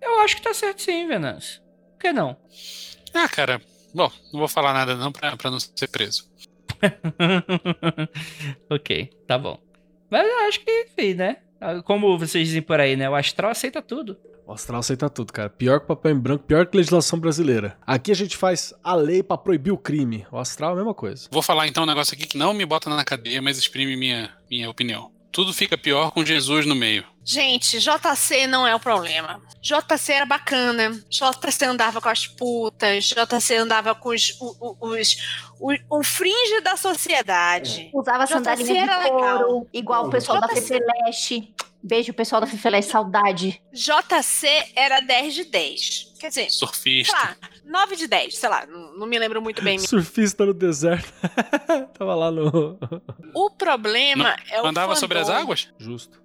Eu 0.00 0.20
acho 0.20 0.36
que 0.36 0.42
tá 0.42 0.52
certo 0.54 0.82
sim, 0.82 1.06
Venâncio. 1.06 1.60
Por 1.92 2.00
que 2.00 2.12
não? 2.12 2.36
Ah, 3.14 3.28
cara. 3.28 3.60
Bom, 3.94 4.10
não 4.32 4.40
vou 4.40 4.48
falar 4.48 4.72
nada 4.72 4.94
não 4.94 5.10
pra, 5.10 5.36
pra 5.36 5.50
não 5.50 5.58
ser 5.58 5.88
preso. 5.88 6.28
ok, 8.70 9.10
tá 9.26 9.38
bom. 9.38 9.58
Mas 10.10 10.26
eu 10.26 10.38
acho 10.48 10.60
que, 10.60 10.70
enfim, 10.86 11.14
né? 11.14 11.38
Como 11.84 12.16
vocês 12.18 12.46
dizem 12.48 12.62
por 12.62 12.78
aí, 12.78 12.96
né? 12.96 13.08
O 13.10 13.14
astral 13.14 13.50
aceita 13.50 13.82
tudo. 13.82 14.16
O 14.46 14.52
astral 14.52 14.80
aceita 14.80 15.10
tudo, 15.10 15.32
cara. 15.32 15.50
Pior 15.50 15.80
que 15.80 15.86
papel 15.86 16.12
em 16.12 16.18
branco, 16.18 16.44
pior 16.44 16.66
que 16.66 16.76
legislação 16.76 17.18
brasileira. 17.18 17.76
Aqui 17.86 18.12
a 18.12 18.14
gente 18.14 18.36
faz 18.36 18.72
a 18.82 18.94
lei 18.94 19.22
pra 19.22 19.36
proibir 19.36 19.72
o 19.72 19.76
crime. 19.76 20.26
O 20.30 20.38
astral 20.38 20.70
é 20.70 20.72
a 20.74 20.76
mesma 20.76 20.94
coisa. 20.94 21.28
Vou 21.30 21.42
falar 21.42 21.66
então 21.66 21.82
um 21.82 21.86
negócio 21.86 22.14
aqui 22.14 22.26
que 22.26 22.38
não 22.38 22.54
me 22.54 22.64
bota 22.64 22.88
na 22.88 23.04
cadeia, 23.04 23.42
mas 23.42 23.58
exprime 23.58 23.96
minha, 23.96 24.30
minha 24.50 24.70
opinião. 24.70 25.10
Tudo 25.30 25.52
fica 25.52 25.76
pior 25.76 26.10
com 26.10 26.24
Jesus 26.24 26.66
no 26.66 26.74
meio. 26.74 27.04
Gente, 27.24 27.78
JC 27.78 28.46
não 28.46 28.66
é 28.66 28.74
o 28.74 28.80
problema. 28.80 29.40
JC 29.60 30.12
era 30.14 30.24
bacana. 30.24 30.98
JC 31.10 31.66
andava 31.66 32.00
com 32.00 32.08
as 32.08 32.26
putas. 32.26 33.04
JC 33.04 33.56
andava 33.56 33.94
com 33.94 34.08
os, 34.08 34.34
os, 34.40 34.76
os, 34.80 35.16
o, 35.60 35.98
o 35.98 36.02
fringe 36.02 36.62
da 36.62 36.76
sociedade. 36.76 37.90
Usava 37.92 38.24
JC 38.24 38.32
sandália 38.32 38.80
era 38.82 38.96
de 38.96 39.04
legal. 39.04 39.38
couro, 39.44 39.66
igual 39.74 40.06
o 40.06 40.10
pessoal 40.10 40.40
da 40.40 40.46
JC. 40.46 40.60
Fefeleche. 40.62 41.54
Beijo, 41.82 42.12
pessoal 42.12 42.40
da 42.40 42.46
Fefeleche, 42.46 42.88
saudade. 42.90 43.62
JC 43.72 44.48
era 44.74 45.00
10 45.00 45.34
de 45.34 45.44
10. 45.44 46.14
Quer 46.18 46.28
dizer, 46.28 46.50
sei 46.50 46.50
Surfista. 46.50 47.16
lá, 47.16 47.36
9 47.64 47.94
de 47.96 48.08
10, 48.08 48.36
sei 48.36 48.48
lá, 48.48 48.66
não, 48.66 48.98
não 48.98 49.06
me 49.06 49.16
lembro 49.18 49.40
muito 49.40 49.62
bem. 49.62 49.78
Surfista 49.78 50.44
no 50.44 50.52
deserto. 50.52 51.12
Tava 51.96 52.14
lá 52.16 52.30
no. 52.32 52.76
O 53.32 53.50
problema 53.50 54.36
é 54.50 54.60
o 54.60 54.66
Andava 54.66 54.96
sobre 54.96 55.18
as 55.18 55.28
fandom. 55.28 55.40
águas? 55.40 55.68
Justo. 55.78 56.20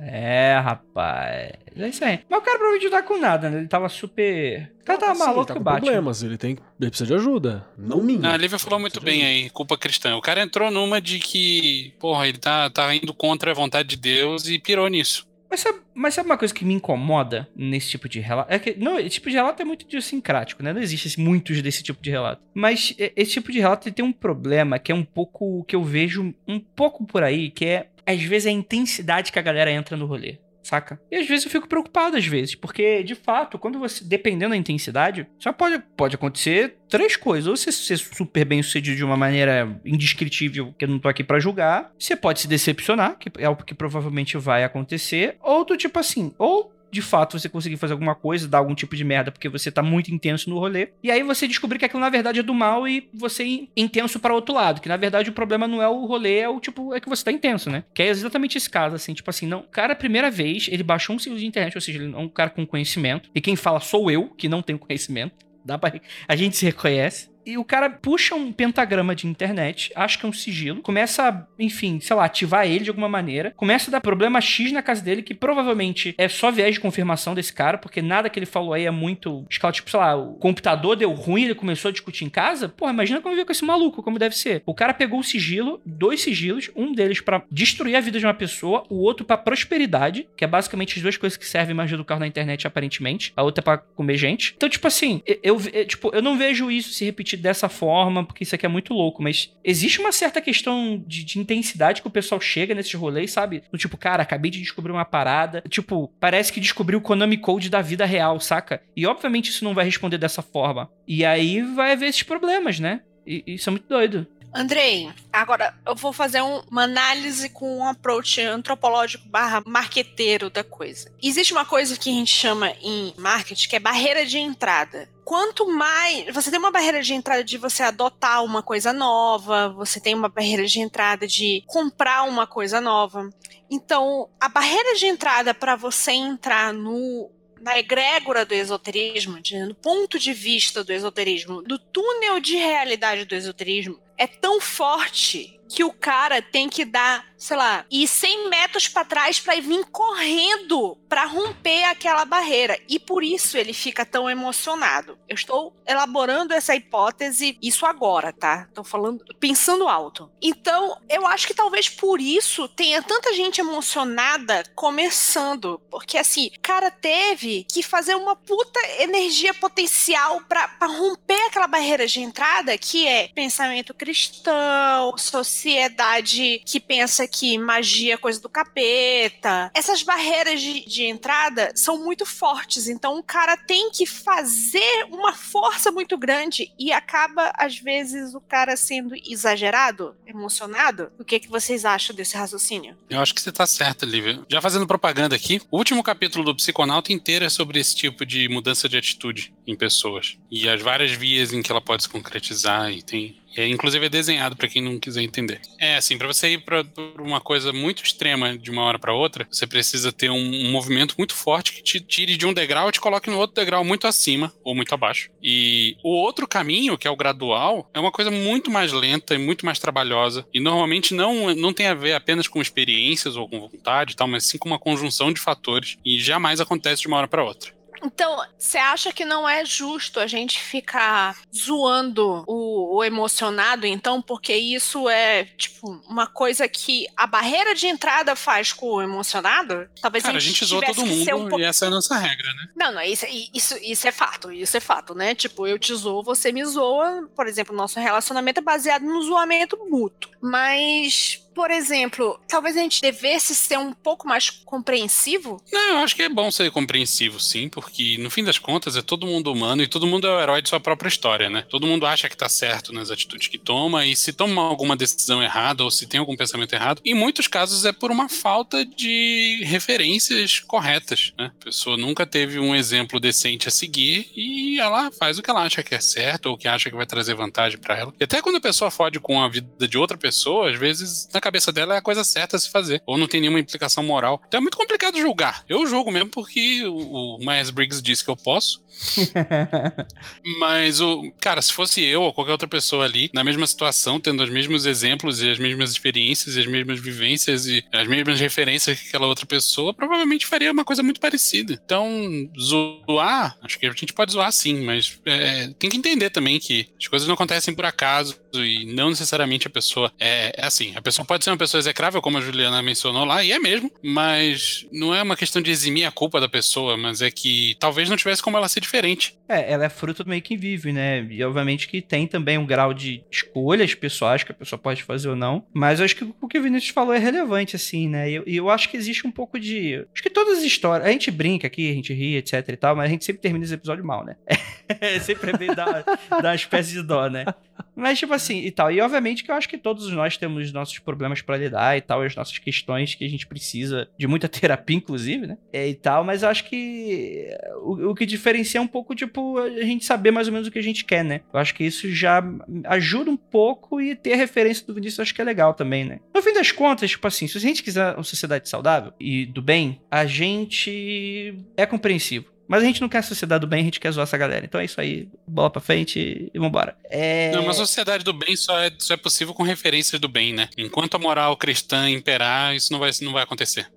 É, 0.00 0.58
rapaz. 0.62 1.52
É 1.76 1.88
isso 1.88 2.04
aí. 2.04 2.20
Mas 2.28 2.38
o 2.40 2.42
cara 2.42 2.58
provavelmente 2.58 2.84
não 2.84 2.90
tá 2.90 3.02
com 3.02 3.18
nada, 3.18 3.50
né? 3.50 3.58
Ele 3.58 3.68
tava 3.68 3.88
super. 3.88 4.72
O 4.80 4.84
cara 4.84 4.98
tava 4.98 5.12
Assim, 5.12 5.20
maluco 5.20 5.40
ele 5.40 5.46
tá 5.46 5.54
com 5.54 5.60
bate. 5.60 5.80
problemas, 5.80 6.22
ele 6.22 6.36
tem 6.38 6.56
ele 6.80 6.90
precisa 6.90 7.06
de 7.06 7.14
ajuda. 7.14 7.66
Não 7.76 8.00
minha. 8.02 8.28
Ah, 8.28 8.34
a 8.34 8.36
Lívia 8.36 8.58
falou 8.58 8.78
muito 8.78 9.00
bem 9.00 9.24
aí, 9.24 9.50
culpa 9.50 9.76
cristã. 9.76 10.16
O 10.16 10.22
cara 10.22 10.40
entrou 10.42 10.70
numa 10.70 11.00
de 11.00 11.18
que, 11.18 11.92
porra, 11.98 12.28
ele 12.28 12.38
tá, 12.38 12.70
tá 12.70 12.94
indo 12.94 13.12
contra 13.12 13.50
a 13.50 13.54
vontade 13.54 13.88
de 13.88 13.96
Deus 13.96 14.48
e 14.48 14.58
pirou 14.58 14.88
nisso. 14.88 15.26
Mas 15.50 15.60
sabe, 15.60 15.78
mas 15.94 16.12
sabe 16.12 16.28
uma 16.28 16.36
coisa 16.36 16.52
que 16.52 16.62
me 16.64 16.74
incomoda 16.74 17.48
nesse 17.56 17.88
tipo 17.88 18.06
de 18.06 18.20
relato? 18.20 18.52
É 18.52 18.58
que 18.58 18.74
não, 18.78 18.98
esse 19.00 19.08
tipo 19.10 19.30
de 19.30 19.36
relato 19.36 19.62
é 19.62 19.64
muito 19.64 19.82
idiosincrático, 19.82 20.62
né? 20.62 20.74
Não 20.74 20.80
existe 20.82 21.18
muitos 21.18 21.62
desse 21.62 21.82
tipo 21.82 22.02
de 22.02 22.10
relato. 22.10 22.42
Mas 22.52 22.94
é, 22.98 23.12
esse 23.16 23.32
tipo 23.32 23.50
de 23.50 23.58
relato 23.58 23.88
ele 23.88 23.94
tem 23.94 24.04
um 24.04 24.12
problema 24.12 24.78
que 24.78 24.92
é 24.92 24.94
um 24.94 25.04
pouco 25.04 25.64
que 25.64 25.74
eu 25.74 25.82
vejo 25.82 26.34
um 26.46 26.60
pouco 26.60 27.06
por 27.06 27.22
aí, 27.22 27.50
que 27.50 27.64
é 27.64 27.88
às 28.08 28.22
vezes 28.22 28.46
a 28.46 28.50
intensidade 28.50 29.30
que 29.30 29.38
a 29.38 29.42
galera 29.42 29.70
entra 29.70 29.96
no 29.96 30.06
rolê. 30.06 30.38
Saca? 30.62 31.00
E 31.10 31.16
às 31.16 31.26
vezes 31.26 31.46
eu 31.46 31.50
fico 31.50 31.68
preocupado, 31.68 32.16
às 32.16 32.26
vezes, 32.26 32.54
porque, 32.54 33.02
de 33.02 33.14
fato, 33.14 33.58
quando 33.58 33.78
você. 33.78 34.04
Dependendo 34.04 34.50
da 34.50 34.56
intensidade, 34.56 35.26
só 35.38 35.50
pode, 35.50 35.82
pode 35.96 36.14
acontecer 36.14 36.76
três 36.90 37.16
coisas. 37.16 37.46
Ou 37.46 37.56
você 37.56 37.72
ser 37.72 37.96
super 37.96 38.44
bem 38.44 38.62
sucedido 38.62 38.96
de 38.96 39.04
uma 39.04 39.16
maneira 39.16 39.80
indescritível, 39.84 40.74
que 40.78 40.84
eu 40.84 40.88
não 40.88 40.98
tô 40.98 41.08
aqui 41.08 41.24
pra 41.24 41.40
julgar. 41.40 41.90
Você 41.98 42.14
pode 42.14 42.40
se 42.40 42.48
decepcionar, 42.48 43.16
que 43.18 43.30
é 43.38 43.48
o 43.48 43.56
que 43.56 43.74
provavelmente 43.74 44.36
vai 44.36 44.62
acontecer. 44.62 45.36
Ou 45.40 45.64
do 45.64 45.76
tipo 45.76 45.98
assim, 45.98 46.34
ou. 46.38 46.74
De 46.90 47.02
fato, 47.02 47.38
você 47.38 47.48
conseguir 47.48 47.76
fazer 47.76 47.92
alguma 47.92 48.14
coisa, 48.14 48.48
dar 48.48 48.58
algum 48.58 48.74
tipo 48.74 48.96
de 48.96 49.04
merda 49.04 49.30
porque 49.30 49.48
você 49.48 49.70
tá 49.70 49.82
muito 49.82 50.12
intenso 50.12 50.48
no 50.48 50.58
rolê. 50.58 50.88
E 51.02 51.10
aí 51.10 51.22
você 51.22 51.46
descobrir 51.46 51.78
que 51.78 51.84
aquilo 51.84 52.00
na 52.00 52.10
verdade 52.10 52.40
é 52.40 52.42
do 52.42 52.54
mal 52.54 52.88
e 52.88 53.08
você 53.12 53.44
ir 53.44 53.70
intenso 53.76 54.18
para 54.18 54.34
outro 54.34 54.54
lado. 54.54 54.80
Que 54.80 54.88
na 54.88 54.96
verdade 54.96 55.30
o 55.30 55.32
problema 55.32 55.68
não 55.68 55.82
é 55.82 55.88
o 55.88 56.06
rolê, 56.06 56.38
é 56.38 56.48
o 56.48 56.60
tipo, 56.60 56.94
é 56.94 57.00
que 57.00 57.08
você 57.08 57.24
tá 57.24 57.32
intenso, 57.32 57.70
né? 57.70 57.84
Que 57.94 58.02
é 58.02 58.08
exatamente 58.08 58.56
esse 58.56 58.70
caso, 58.70 58.96
assim, 58.96 59.12
tipo 59.12 59.28
assim, 59.28 59.46
não. 59.46 59.60
O 59.60 59.68
cara, 59.68 59.94
primeira 59.94 60.30
vez, 60.30 60.68
ele 60.70 60.82
baixou 60.82 61.14
um 61.14 61.18
serviço 61.18 61.40
de 61.40 61.46
internet, 61.46 61.76
ou 61.76 61.80
seja, 61.80 62.02
ele 62.02 62.12
é 62.12 62.18
um 62.18 62.28
cara 62.28 62.50
com 62.50 62.66
conhecimento. 62.66 63.30
E 63.34 63.40
quem 63.40 63.56
fala 63.56 63.80
sou 63.80 64.10
eu, 64.10 64.28
que 64.28 64.48
não 64.48 64.62
tenho 64.62 64.78
conhecimento. 64.78 65.48
Dá 65.64 65.76
pra. 65.76 66.00
A 66.26 66.36
gente 66.36 66.56
se 66.56 66.64
reconhece. 66.64 67.28
E 67.48 67.56
o 67.56 67.64
cara 67.64 67.88
puxa 67.88 68.34
um 68.34 68.52
pentagrama 68.52 69.14
de 69.14 69.26
internet, 69.26 69.90
acha 69.96 70.18
que 70.18 70.26
é 70.26 70.28
um 70.28 70.32
sigilo, 70.34 70.82
começa 70.82 71.28
a, 71.30 71.46
enfim, 71.58 71.98
sei 71.98 72.14
lá, 72.14 72.26
ativar 72.26 72.66
ele 72.66 72.84
de 72.84 72.90
alguma 72.90 73.08
maneira, 73.08 73.54
começa 73.56 73.88
a 73.88 73.92
dar 73.92 74.02
problema 74.02 74.38
X 74.38 74.70
na 74.70 74.82
casa 74.82 75.02
dele, 75.02 75.22
que 75.22 75.32
provavelmente 75.34 76.14
é 76.18 76.28
só 76.28 76.50
viés 76.50 76.74
de 76.74 76.80
confirmação 76.80 77.34
desse 77.34 77.52
cara, 77.52 77.78
porque 77.78 78.02
nada 78.02 78.28
que 78.28 78.38
ele 78.38 78.44
falou 78.44 78.74
aí 78.74 78.84
é 78.84 78.90
muito. 78.90 79.46
Tipo, 79.48 79.90
sei 79.90 79.98
lá, 79.98 80.14
o 80.14 80.34
computador 80.34 80.94
deu 80.94 81.10
ruim, 81.12 81.44
ele 81.44 81.54
começou 81.54 81.88
a 81.88 81.92
discutir 81.92 82.26
em 82.26 82.28
casa. 82.28 82.68
Porra, 82.68 82.92
imagina 82.92 83.20
conviver 83.22 83.46
com 83.46 83.52
esse 83.52 83.64
maluco, 83.64 84.02
como 84.02 84.18
deve 84.18 84.36
ser. 84.36 84.62
O 84.66 84.74
cara 84.74 84.92
pegou 84.92 85.20
o 85.20 85.24
sigilo, 85.24 85.80
dois 85.86 86.20
sigilos, 86.20 86.70
um 86.76 86.92
deles 86.92 87.20
pra 87.22 87.42
destruir 87.50 87.96
a 87.96 88.00
vida 88.00 88.18
de 88.18 88.26
uma 88.26 88.34
pessoa, 88.34 88.84
o 88.90 88.96
outro 88.96 89.24
pra 89.24 89.38
prosperidade, 89.38 90.28
que 90.36 90.44
é 90.44 90.46
basicamente 90.46 90.96
as 90.96 91.02
duas 91.02 91.16
coisas 91.16 91.36
que 91.38 91.46
servem 91.46 91.74
mais 91.74 91.90
do 91.90 92.04
carro 92.04 92.20
na 92.20 92.26
internet, 92.26 92.66
aparentemente. 92.66 93.32
A 93.34 93.42
outra 93.42 93.62
é 93.62 93.64
pra 93.64 93.78
comer 93.78 94.16
gente. 94.18 94.52
Então, 94.56 94.68
tipo 94.68 94.86
assim, 94.86 95.22
eu- 95.42 95.58
eu- 95.72 95.86
tipo, 95.86 96.10
eu 96.14 96.20
não 96.20 96.36
vejo 96.36 96.70
isso 96.70 96.92
se 96.92 97.04
repetir 97.06 97.37
dessa 97.38 97.68
forma, 97.68 98.24
porque 98.24 98.44
isso 98.44 98.54
aqui 98.54 98.66
é 98.66 98.68
muito 98.68 98.94
louco, 98.94 99.22
mas 99.22 99.54
existe 99.64 100.00
uma 100.00 100.12
certa 100.12 100.40
questão 100.40 101.02
de, 101.06 101.24
de 101.24 101.38
intensidade 101.38 102.02
que 102.02 102.08
o 102.08 102.10
pessoal 102.10 102.40
chega 102.40 102.74
nesses 102.74 102.94
rolês, 102.94 103.30
sabe? 103.30 103.62
Do 103.70 103.78
tipo, 103.78 103.96
cara, 103.96 104.22
acabei 104.22 104.50
de 104.50 104.60
descobrir 104.60 104.92
uma 104.92 105.04
parada. 105.04 105.62
Tipo, 105.68 106.12
parece 106.20 106.52
que 106.52 106.60
descobriu 106.60 106.98
o 106.98 107.02
Konami 107.02 107.36
Code 107.38 107.70
da 107.70 107.80
vida 107.80 108.04
real, 108.04 108.40
saca? 108.40 108.82
E 108.96 109.06
obviamente 109.06 109.50
isso 109.50 109.64
não 109.64 109.74
vai 109.74 109.84
responder 109.84 110.18
dessa 110.18 110.42
forma. 110.42 110.90
E 111.06 111.24
aí 111.24 111.62
vai 111.62 111.92
haver 111.92 112.08
esses 112.08 112.22
problemas, 112.22 112.78
né? 112.78 113.00
E 113.26 113.44
isso 113.46 113.68
é 113.68 113.72
muito 113.72 113.86
doido. 113.86 114.26
Andrei, 114.52 115.10
agora 115.32 115.74
eu 115.86 115.94
vou 115.94 116.12
fazer 116.12 116.40
um- 116.42 116.62
uma 116.70 116.84
análise 116.84 117.50
com 117.50 117.78
um 117.78 117.86
approach 117.86 118.40
antropológico 118.40 119.28
barra 119.28 119.62
marqueteiro 119.66 120.48
da 120.48 120.64
coisa. 120.64 121.12
Existe 121.22 121.52
uma 121.52 121.64
coisa 121.66 121.96
que 121.98 122.08
a 122.08 122.12
gente 122.12 122.34
chama 122.34 122.70
em 122.82 123.12
marketing 123.18 123.68
que 123.68 123.76
é 123.76 123.80
barreira 123.80 124.24
de 124.24 124.38
entrada. 124.38 125.08
Quanto 125.24 125.68
mais. 125.70 126.34
Você 126.34 126.50
tem 126.50 126.58
uma 126.58 126.70
barreira 126.70 127.02
de 127.02 127.12
entrada 127.12 127.44
de 127.44 127.58
você 127.58 127.82
adotar 127.82 128.42
uma 128.42 128.62
coisa 128.62 128.92
nova, 128.92 129.68
você 129.68 130.00
tem 130.00 130.14
uma 130.14 130.30
barreira 130.30 130.64
de 130.64 130.80
entrada 130.80 131.26
de 131.26 131.62
comprar 131.66 132.22
uma 132.22 132.46
coisa 132.46 132.80
nova. 132.80 133.28
Então, 133.70 134.30
a 134.40 134.48
barreira 134.48 134.94
de 134.94 135.04
entrada 135.06 135.52
para 135.52 135.76
você 135.76 136.12
entrar 136.12 136.72
no 136.72 137.30
na 137.60 137.76
egrégora 137.76 138.44
do 138.46 138.54
esoterismo, 138.54 139.40
de- 139.42 139.58
no 139.58 139.74
ponto 139.74 140.16
de 140.16 140.32
vista 140.32 140.84
do 140.84 140.92
esoterismo, 140.92 141.60
do 141.60 141.76
túnel 141.76 142.38
de 142.38 142.54
realidade 142.54 143.24
do 143.24 143.34
esoterismo, 143.34 143.98
é 144.18 144.26
tão 144.26 144.60
forte 144.60 145.57
que 145.68 145.84
o 145.84 145.92
cara 145.92 146.40
tem 146.40 146.68
que 146.68 146.84
dar, 146.84 147.26
sei 147.36 147.56
lá, 147.56 147.84
ir 147.90 148.08
100 148.08 148.48
metros 148.48 148.88
pra 148.88 149.04
trás 149.04 149.42
ir 149.56 149.60
vir 149.60 149.84
correndo 149.86 150.96
pra 151.08 151.24
romper 151.24 151.84
aquela 151.84 152.24
barreira. 152.24 152.78
E 152.88 152.98
por 152.98 153.22
isso 153.22 153.56
ele 153.56 153.72
fica 153.72 154.04
tão 154.04 154.28
emocionado. 154.28 155.18
Eu 155.28 155.34
estou 155.34 155.74
elaborando 155.86 156.54
essa 156.54 156.74
hipótese, 156.74 157.58
isso 157.62 157.86
agora, 157.86 158.32
tá? 158.32 158.68
Tô 158.74 158.84
falando, 158.84 159.24
pensando 159.38 159.88
alto. 159.88 160.30
Então, 160.40 160.98
eu 161.08 161.26
acho 161.26 161.46
que 161.46 161.54
talvez 161.54 161.88
por 161.88 162.20
isso 162.20 162.68
tenha 162.68 163.02
tanta 163.02 163.34
gente 163.34 163.60
emocionada 163.60 164.64
começando, 164.74 165.80
porque 165.90 166.16
assim, 166.18 166.50
o 166.56 166.60
cara 166.60 166.90
teve 166.90 167.66
que 167.70 167.82
fazer 167.82 168.14
uma 168.14 168.36
puta 168.36 168.80
energia 168.98 169.52
potencial 169.54 170.40
pra 170.42 170.70
romper 170.82 171.40
aquela 171.46 171.66
barreira 171.66 172.06
de 172.06 172.20
entrada 172.20 172.76
que 172.78 173.06
é 173.06 173.28
pensamento 173.34 173.92
cristão, 173.94 175.16
sociedade 175.58 176.62
que 176.64 176.78
pensa 176.78 177.26
que 177.26 177.58
magia 177.58 178.14
é 178.14 178.16
coisa 178.16 178.40
do 178.40 178.48
capeta. 178.48 179.70
Essas 179.74 180.02
barreiras 180.02 180.60
de, 180.60 180.86
de 180.86 181.04
entrada 181.04 181.72
são 181.74 181.98
muito 181.98 182.24
fortes, 182.24 182.86
então 182.86 183.18
o 183.18 183.22
cara 183.22 183.56
tem 183.56 183.90
que 183.90 184.06
fazer 184.06 185.06
uma 185.10 185.34
força 185.34 185.90
muito 185.90 186.16
grande 186.16 186.72
e 186.78 186.92
acaba, 186.92 187.52
às 187.56 187.76
vezes, 187.78 188.34
o 188.34 188.40
cara 188.40 188.76
sendo 188.76 189.14
exagerado, 189.28 190.14
emocionado. 190.26 191.10
O 191.18 191.24
que, 191.24 191.40
que 191.40 191.48
vocês 191.48 191.84
acham 191.84 192.14
desse 192.14 192.36
raciocínio? 192.36 192.96
Eu 193.10 193.20
acho 193.20 193.34
que 193.34 193.40
você 193.40 193.50
tá 193.50 193.66
certa, 193.66 194.06
Lívia. 194.06 194.40
Já 194.48 194.60
fazendo 194.60 194.86
propaganda 194.86 195.34
aqui, 195.34 195.60
o 195.70 195.78
último 195.78 196.02
capítulo 196.02 196.44
do 196.44 196.54
Psiconauta 196.54 197.12
inteiro 197.12 197.44
é 197.44 197.48
sobre 197.48 197.80
esse 197.80 197.96
tipo 197.96 198.24
de 198.24 198.48
mudança 198.48 198.88
de 198.88 198.96
atitude 198.96 199.52
em 199.66 199.74
pessoas. 199.74 200.38
E 200.50 200.68
as 200.68 200.80
várias 200.80 201.12
vias 201.12 201.52
em 201.52 201.62
que 201.62 201.72
ela 201.72 201.80
pode 201.80 202.04
se 202.04 202.08
concretizar 202.08 202.92
e 202.92 203.02
tem. 203.02 203.36
É, 203.58 203.66
inclusive 203.66 204.06
é 204.06 204.08
desenhado 204.08 204.54
pra 204.54 204.68
quem 204.68 204.80
não 204.80 205.00
quiser 205.00 205.20
entender. 205.20 205.60
É 205.80 205.96
assim, 205.96 206.16
pra 206.16 206.28
você 206.28 206.50
ir 206.50 206.58
por 206.58 206.86
uma 207.20 207.40
coisa 207.40 207.72
muito 207.72 208.04
extrema 208.04 208.56
de 208.56 208.70
uma 208.70 208.84
hora 208.84 209.00
pra 209.00 209.12
outra, 209.12 209.48
você 209.50 209.66
precisa 209.66 210.12
ter 210.12 210.30
um, 210.30 210.36
um 210.36 210.70
movimento 210.70 211.16
muito 211.18 211.34
forte 211.34 211.72
que 211.72 211.82
te 211.82 212.00
tire 212.00 212.36
de 212.36 212.46
um 212.46 212.52
degrau 212.52 212.88
e 212.88 212.92
te 212.92 213.00
coloque 213.00 213.28
no 213.28 213.36
outro 213.36 213.56
degrau 213.56 213.84
muito 213.84 214.06
acima 214.06 214.52
ou 214.62 214.76
muito 214.76 214.94
abaixo. 214.94 215.28
E 215.42 215.96
o 216.04 216.10
outro 216.10 216.46
caminho, 216.46 216.96
que 216.96 217.08
é 217.08 217.10
o 217.10 217.16
gradual, 217.16 217.90
é 217.92 217.98
uma 217.98 218.12
coisa 218.12 218.30
muito 218.30 218.70
mais 218.70 218.92
lenta 218.92 219.34
e 219.34 219.38
muito 219.38 219.66
mais 219.66 219.80
trabalhosa. 219.80 220.46
E 220.54 220.60
normalmente 220.60 221.12
não, 221.12 221.52
não 221.52 221.72
tem 221.72 221.88
a 221.88 221.94
ver 221.94 222.12
apenas 222.12 222.46
com 222.46 222.62
experiências 222.62 223.34
ou 223.34 223.48
com 223.48 223.58
vontade 223.58 224.12
e 224.12 224.16
tal, 224.16 224.28
mas 224.28 224.44
sim 224.44 224.56
com 224.56 224.68
uma 224.68 224.78
conjunção 224.78 225.32
de 225.32 225.40
fatores. 225.40 225.96
E 226.04 226.20
jamais 226.20 226.60
acontece 226.60 227.02
de 227.02 227.08
uma 227.08 227.16
hora 227.16 227.26
pra 227.26 227.42
outra. 227.42 227.77
Então, 228.02 228.44
você 228.56 228.78
acha 228.78 229.12
que 229.12 229.24
não 229.24 229.48
é 229.48 229.64
justo 229.64 230.20
a 230.20 230.26
gente 230.26 230.60
ficar 230.60 231.36
zoando 231.54 232.44
o, 232.46 232.96
o 232.96 233.04
emocionado, 233.04 233.86
então? 233.86 234.20
Porque 234.20 234.54
isso 234.54 235.08
é, 235.08 235.44
tipo, 235.56 235.88
uma 236.08 236.26
coisa 236.26 236.68
que 236.68 237.06
a 237.16 237.26
barreira 237.26 237.74
de 237.74 237.86
entrada 237.86 238.34
faz 238.36 238.72
com 238.72 238.86
o 238.86 239.02
emocionado? 239.02 239.88
Talvez 240.00 240.24
Cara, 240.24 240.36
a 240.36 240.38
a 240.38 240.40
gente, 240.40 240.60
gente 240.60 240.64
zoa 240.66 240.82
todo 240.82 240.94
ser 240.94 241.02
um 241.02 241.06
mundo 241.06 241.50
pouco 241.50 241.60
e 241.60 241.64
essa 241.64 241.84
é 241.84 241.88
a 241.88 241.90
nossa 241.90 242.16
regra, 242.16 242.52
né? 242.54 242.68
Não, 242.76 242.92
não, 242.92 243.02
isso, 243.02 243.26
isso, 243.54 243.76
isso 243.82 244.08
é 244.08 244.12
fato, 244.12 244.52
isso 244.52 244.76
é 244.76 244.80
fato, 244.80 245.14
né? 245.14 245.34
Tipo, 245.34 245.66
eu 245.66 245.78
te 245.78 245.94
zoo, 245.94 246.22
você 246.22 246.52
me 246.52 246.64
zoa. 246.64 247.28
Por 247.34 247.46
exemplo, 247.46 247.74
nosso 247.74 247.98
relacionamento 247.98 248.60
é 248.60 248.62
baseado 248.62 249.02
no 249.02 249.22
zoamento 249.22 249.76
mútuo. 249.88 250.30
Mas, 250.40 251.47
por 251.58 251.72
exemplo, 251.72 252.38
talvez 252.46 252.76
a 252.76 252.80
gente 252.80 253.02
devesse 253.02 253.52
ser 253.52 253.76
um 253.76 253.92
pouco 253.92 254.28
mais 254.28 254.48
compreensivo. 254.48 255.60
Não, 255.72 255.88
eu 255.88 255.96
acho 255.98 256.14
que 256.14 256.22
é 256.22 256.28
bom 256.28 256.52
ser 256.52 256.70
compreensivo, 256.70 257.40
sim, 257.40 257.68
porque 257.68 258.16
no 258.18 258.30
fim 258.30 258.44
das 258.44 258.60
contas 258.60 258.94
é 258.94 259.02
todo 259.02 259.26
mundo 259.26 259.52
humano 259.52 259.82
e 259.82 259.88
todo 259.88 260.06
mundo 260.06 260.28
é 260.28 260.30
o 260.30 260.40
herói 260.40 260.62
de 260.62 260.68
sua 260.68 260.78
própria 260.78 261.08
história, 261.08 261.50
né? 261.50 261.66
Todo 261.68 261.84
mundo 261.84 262.06
acha 262.06 262.28
que 262.28 262.36
tá 262.36 262.48
certo 262.48 262.92
nas 262.92 263.10
atitudes 263.10 263.48
que 263.48 263.58
toma 263.58 264.06
e 264.06 264.14
se 264.14 264.32
toma 264.32 264.62
alguma 264.62 264.94
decisão 264.94 265.42
errada 265.42 265.82
ou 265.82 265.90
se 265.90 266.06
tem 266.06 266.20
algum 266.20 266.36
pensamento 266.36 266.74
errado, 266.74 267.02
em 267.04 267.12
muitos 267.12 267.48
casos 267.48 267.84
é 267.84 267.90
por 267.90 268.12
uma 268.12 268.28
falta 268.28 268.86
de 268.86 269.60
referências 269.64 270.60
corretas, 270.60 271.32
né? 271.36 271.50
A 271.60 271.64
pessoa 271.64 271.96
nunca 271.96 272.24
teve 272.24 272.60
um 272.60 272.72
exemplo 272.72 273.18
decente 273.18 273.66
a 273.66 273.72
seguir 273.72 274.30
e 274.36 274.78
ela 274.78 275.10
faz 275.10 275.40
o 275.40 275.42
que 275.42 275.50
ela 275.50 275.64
acha 275.64 275.82
que 275.82 275.96
é 275.96 276.00
certo 276.00 276.50
ou 276.50 276.56
que 276.56 276.68
acha 276.68 276.88
que 276.88 276.96
vai 276.96 277.04
trazer 277.04 277.34
vantagem 277.34 277.80
pra 277.80 277.98
ela. 277.98 278.14
E 278.20 278.22
até 278.22 278.40
quando 278.40 278.58
a 278.58 278.60
pessoa 278.60 278.92
fode 278.92 279.18
com 279.18 279.42
a 279.42 279.48
vida 279.48 279.88
de 279.88 279.98
outra 279.98 280.16
pessoa, 280.16 280.70
às 280.70 280.78
vezes 280.78 281.28
na 281.34 281.47
cabeça 281.48 281.72
dela 281.72 281.94
é 281.94 281.98
a 281.98 282.02
coisa 282.02 282.22
certa 282.22 282.56
a 282.56 282.60
se 282.60 282.70
fazer, 282.70 283.02
ou 283.06 283.16
não 283.16 283.26
tem 283.26 283.40
nenhuma 283.40 283.58
implicação 283.60 284.02
moral. 284.02 284.40
Então 284.46 284.58
é 284.58 284.60
muito 284.60 284.76
complicado 284.76 285.18
julgar. 285.18 285.64
Eu 285.68 285.86
julgo 285.86 286.10
mesmo 286.10 286.28
porque 286.28 286.84
o, 286.84 287.36
o 287.36 287.38
Myers 287.38 287.70
Briggs 287.70 288.02
disse 288.02 288.22
que 288.22 288.30
eu 288.30 288.36
posso. 288.36 288.82
Mas 290.58 291.00
o. 291.00 291.32
Cara, 291.40 291.62
se 291.62 291.72
fosse 291.72 292.02
eu 292.02 292.22
ou 292.22 292.32
qualquer 292.32 292.52
outra 292.52 292.68
pessoa 292.68 293.04
ali, 293.04 293.30
na 293.32 293.44
mesma 293.44 293.66
situação, 293.66 294.20
tendo 294.20 294.42
os 294.42 294.50
mesmos 294.50 294.86
exemplos 294.86 295.40
e 295.40 295.50
as 295.50 295.58
mesmas 295.58 295.90
experiências 295.90 296.56
e 296.56 296.60
as 296.60 296.66
mesmas 296.66 297.00
vivências 297.00 297.66
e 297.66 297.84
as 297.92 298.08
mesmas 298.08 298.40
referências 298.40 299.00
que 299.00 299.08
aquela 299.08 299.26
outra 299.26 299.46
pessoa, 299.46 299.94
provavelmente 299.94 300.46
faria 300.46 300.72
uma 300.72 300.84
coisa 300.84 301.02
muito 301.02 301.20
parecida. 301.20 301.80
Então, 301.84 302.50
zoar, 302.58 303.56
acho 303.62 303.78
que 303.78 303.86
a 303.86 303.90
gente 303.90 304.12
pode 304.12 304.32
zoar 304.32 304.50
sim, 304.52 304.84
mas 304.84 305.18
é, 305.24 305.68
tem 305.78 305.88
que 305.88 305.96
entender 305.96 306.30
também 306.30 306.58
que 306.58 306.88
as 307.00 307.06
coisas 307.06 307.26
não 307.26 307.34
acontecem 307.34 307.74
por 307.74 307.84
acaso 307.84 308.36
e 308.54 308.84
não 308.94 309.10
necessariamente 309.10 309.66
a 309.66 309.70
pessoa 309.70 310.12
é, 310.18 310.52
é 310.56 310.66
assim. 310.66 310.92
A 310.96 311.02
pessoa 311.02 311.24
pode 311.24 311.37
ser 311.44 311.50
uma 311.50 311.56
pessoa 311.56 311.80
execrável, 311.80 312.20
como 312.20 312.38
a 312.38 312.40
Juliana 312.40 312.82
mencionou 312.82 313.24
lá, 313.24 313.42
e 313.42 313.52
é 313.52 313.58
mesmo, 313.58 313.90
mas 314.02 314.86
não 314.92 315.14
é 315.14 315.22
uma 315.22 315.36
questão 315.36 315.60
de 315.60 315.70
eximir 315.70 316.04
a 316.04 316.10
culpa 316.10 316.40
da 316.40 316.48
pessoa, 316.48 316.96
mas 316.96 317.22
é 317.22 317.30
que 317.30 317.76
talvez 317.78 318.08
não 318.08 318.16
tivesse 318.16 318.42
como 318.42 318.56
ela 318.56 318.68
ser 318.68 318.80
diferente. 318.80 319.38
É, 319.48 319.72
ela 319.72 319.84
é 319.84 319.88
fruto 319.88 320.22
do 320.24 320.30
meio 320.30 320.42
que 320.42 320.56
vive, 320.56 320.92
né? 320.92 321.26
E 321.30 321.42
obviamente 321.42 321.88
que 321.88 322.02
tem 322.02 322.26
também 322.26 322.58
um 322.58 322.66
grau 322.66 322.92
de 322.92 323.22
escolhas 323.30 323.94
pessoais 323.94 324.44
que 324.44 324.52
a 324.52 324.54
pessoa 324.54 324.78
pode 324.78 325.02
fazer 325.02 325.28
ou 325.28 325.36
não. 325.36 325.64
Mas 325.72 325.98
eu 325.98 326.04
acho 326.04 326.16
que 326.16 326.24
o 326.40 326.48
que 326.48 326.58
o 326.58 326.62
Vinícius 326.62 326.92
falou 326.92 327.14
é 327.14 327.18
relevante, 327.18 327.74
assim, 327.74 328.08
né? 328.08 328.30
E 328.30 328.34
eu, 328.34 328.44
eu, 328.46 328.70
acho 328.70 328.88
que 328.88 328.96
existe 328.96 329.26
um 329.26 329.30
pouco 329.30 329.58
de. 329.58 330.06
Acho 330.12 330.22
que 330.22 330.30
todas 330.30 330.58
as 330.58 330.64
histórias. 330.64 331.08
A 331.08 331.12
gente 331.12 331.30
brinca 331.30 331.66
aqui, 331.66 331.90
a 331.90 331.94
gente 331.94 332.12
ri, 332.12 332.36
etc 332.36 332.68
e 332.68 332.76
tal, 332.76 332.94
mas 332.94 333.06
a 333.06 333.08
gente 333.08 333.24
sempre 333.24 333.40
termina 333.40 333.64
esse 333.64 333.74
episódio 333.74 334.04
mal, 334.04 334.24
né? 334.24 334.36
sempre 335.22 335.50
é 335.50 335.56
bem 335.56 335.74
dar, 335.74 336.04
dar 336.30 336.48
uma 336.50 336.54
espécie 336.54 336.92
de 336.92 337.02
dó, 337.02 337.28
né? 337.28 337.46
Mas, 337.94 338.18
tipo 338.18 338.32
assim, 338.32 338.58
e 338.60 338.70
tal. 338.70 338.92
E 338.92 339.00
obviamente 339.00 339.42
que 339.42 339.50
eu 339.50 339.54
acho 339.54 339.68
que 339.68 339.78
todos 339.78 340.10
nós 340.12 340.36
temos 340.36 340.72
nossos 340.72 340.98
problemas 341.18 341.42
para 341.42 341.56
lidar 341.56 341.96
e 341.96 342.00
tal, 342.00 342.22
as 342.22 342.36
nossas 342.36 342.58
questões 342.58 343.14
que 343.14 343.24
a 343.24 343.28
gente 343.28 343.46
precisa 343.46 344.08
de 344.16 344.26
muita 344.26 344.48
terapia, 344.48 344.96
inclusive, 344.96 345.48
né? 345.48 345.58
É, 345.72 345.88
e 345.88 345.94
tal, 345.94 346.22
mas 346.22 346.42
eu 346.42 346.48
acho 346.48 346.64
que 346.64 347.48
o, 347.82 348.10
o 348.10 348.14
que 348.14 348.24
diferencia 348.24 348.78
é 348.78 348.80
um 348.80 348.86
pouco, 348.86 349.14
tipo, 349.14 349.58
a 349.58 349.82
gente 349.82 350.04
saber 350.04 350.30
mais 350.30 350.46
ou 350.46 350.52
menos 350.52 350.68
o 350.68 350.70
que 350.70 350.78
a 350.78 350.82
gente 350.82 351.04
quer, 351.04 351.24
né? 351.24 351.40
Eu 351.52 351.58
acho 351.58 351.74
que 351.74 351.84
isso 351.84 352.10
já 352.12 352.42
ajuda 352.84 353.30
um 353.30 353.36
pouco 353.36 354.00
e 354.00 354.14
ter 354.14 354.34
a 354.34 354.36
referência 354.36 354.86
do 354.86 354.94
Vinícius 354.94 355.20
acho 355.20 355.34
que 355.34 355.42
é 355.42 355.44
legal 355.44 355.74
também, 355.74 356.04
né? 356.04 356.20
No 356.34 356.40
fim 356.40 356.52
das 356.52 356.70
contas, 356.70 357.10
tipo 357.10 357.26
assim, 357.26 357.48
se 357.48 357.58
a 357.58 357.60
gente 357.60 357.82
quiser 357.82 358.14
uma 358.14 358.22
sociedade 358.22 358.68
saudável 358.68 359.12
e 359.18 359.46
do 359.46 359.60
bem, 359.60 360.00
a 360.10 360.24
gente 360.24 361.58
é 361.76 361.84
compreensivo. 361.84 362.57
Mas 362.68 362.82
a 362.82 362.86
gente 362.86 363.00
não 363.00 363.08
quer 363.08 363.18
a 363.18 363.22
sociedade 363.22 363.62
do 363.62 363.66
bem, 363.66 363.80
a 363.80 363.84
gente 363.84 363.98
quer 363.98 364.12
zoar 364.12 364.24
essa 364.24 364.36
galera. 364.36 364.64
Então 364.64 364.78
é 364.78 364.84
isso 364.84 365.00
aí, 365.00 365.26
bola 365.46 365.70
pra 365.70 365.80
frente 365.80 366.50
e 366.52 366.58
vambora. 366.58 366.94
É... 367.04 367.50
Não, 367.50 367.62
mas 367.62 367.76
a 367.76 367.86
sociedade 367.86 368.22
do 368.22 368.34
bem 368.34 368.54
só 368.54 368.78
é, 368.78 368.90
só 368.98 369.14
é 369.14 369.16
possível 369.16 369.54
com 369.54 369.62
referências 369.62 370.20
do 370.20 370.28
bem, 370.28 370.52
né? 370.52 370.68
Enquanto 370.76 371.14
a 371.14 371.18
moral 371.18 371.56
cristã 371.56 372.10
imperar, 372.10 372.76
isso 372.76 372.92
não 372.92 373.00
vai, 373.00 373.10
não 373.22 373.32
vai 373.32 373.42
acontecer. 373.42 373.90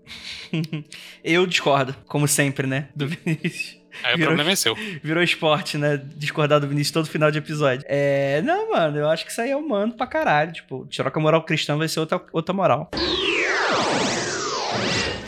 Eu 1.21 1.45
discordo, 1.45 1.93
como 2.07 2.27
sempre, 2.29 2.65
né? 2.65 2.87
Do 2.95 3.09
Vinícius. 3.09 3.81
Aí 4.03 4.15
virou, 4.15 4.23
o 4.23 4.27
problema 4.27 4.51
é 4.51 4.55
seu. 4.55 4.73
Virou 5.03 5.21
esporte, 5.21 5.77
né? 5.77 6.01
Discordar 6.15 6.61
do 6.61 6.67
Vinícius 6.67 6.93
todo 6.93 7.09
final 7.09 7.29
de 7.29 7.39
episódio. 7.39 7.85
É. 7.89 8.41
Não, 8.41 8.71
mano, 8.71 8.97
eu 8.97 9.09
acho 9.09 9.25
que 9.25 9.31
isso 9.31 9.41
aí 9.41 9.51
é 9.51 9.55
humano 9.55 9.93
pra 9.93 10.07
caralho. 10.07 10.53
Tipo, 10.53 10.87
tirar 10.87 11.11
com 11.11 11.19
a 11.19 11.21
moral 11.21 11.43
cristã 11.43 11.77
vai 11.77 11.89
ser 11.89 11.99
outra, 11.99 12.21
outra 12.31 12.53
moral. 12.53 12.89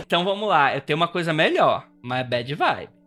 Então 0.05 0.23
vamos 0.23 0.47
lá, 0.47 0.75
eu 0.75 0.79
tenho 0.79 0.95
uma 0.95 1.07
coisa 1.07 1.33
melhor, 1.33 1.87
mas 2.01 2.21
é 2.21 2.23
bad 2.23 2.55
vibe. 2.55 3.02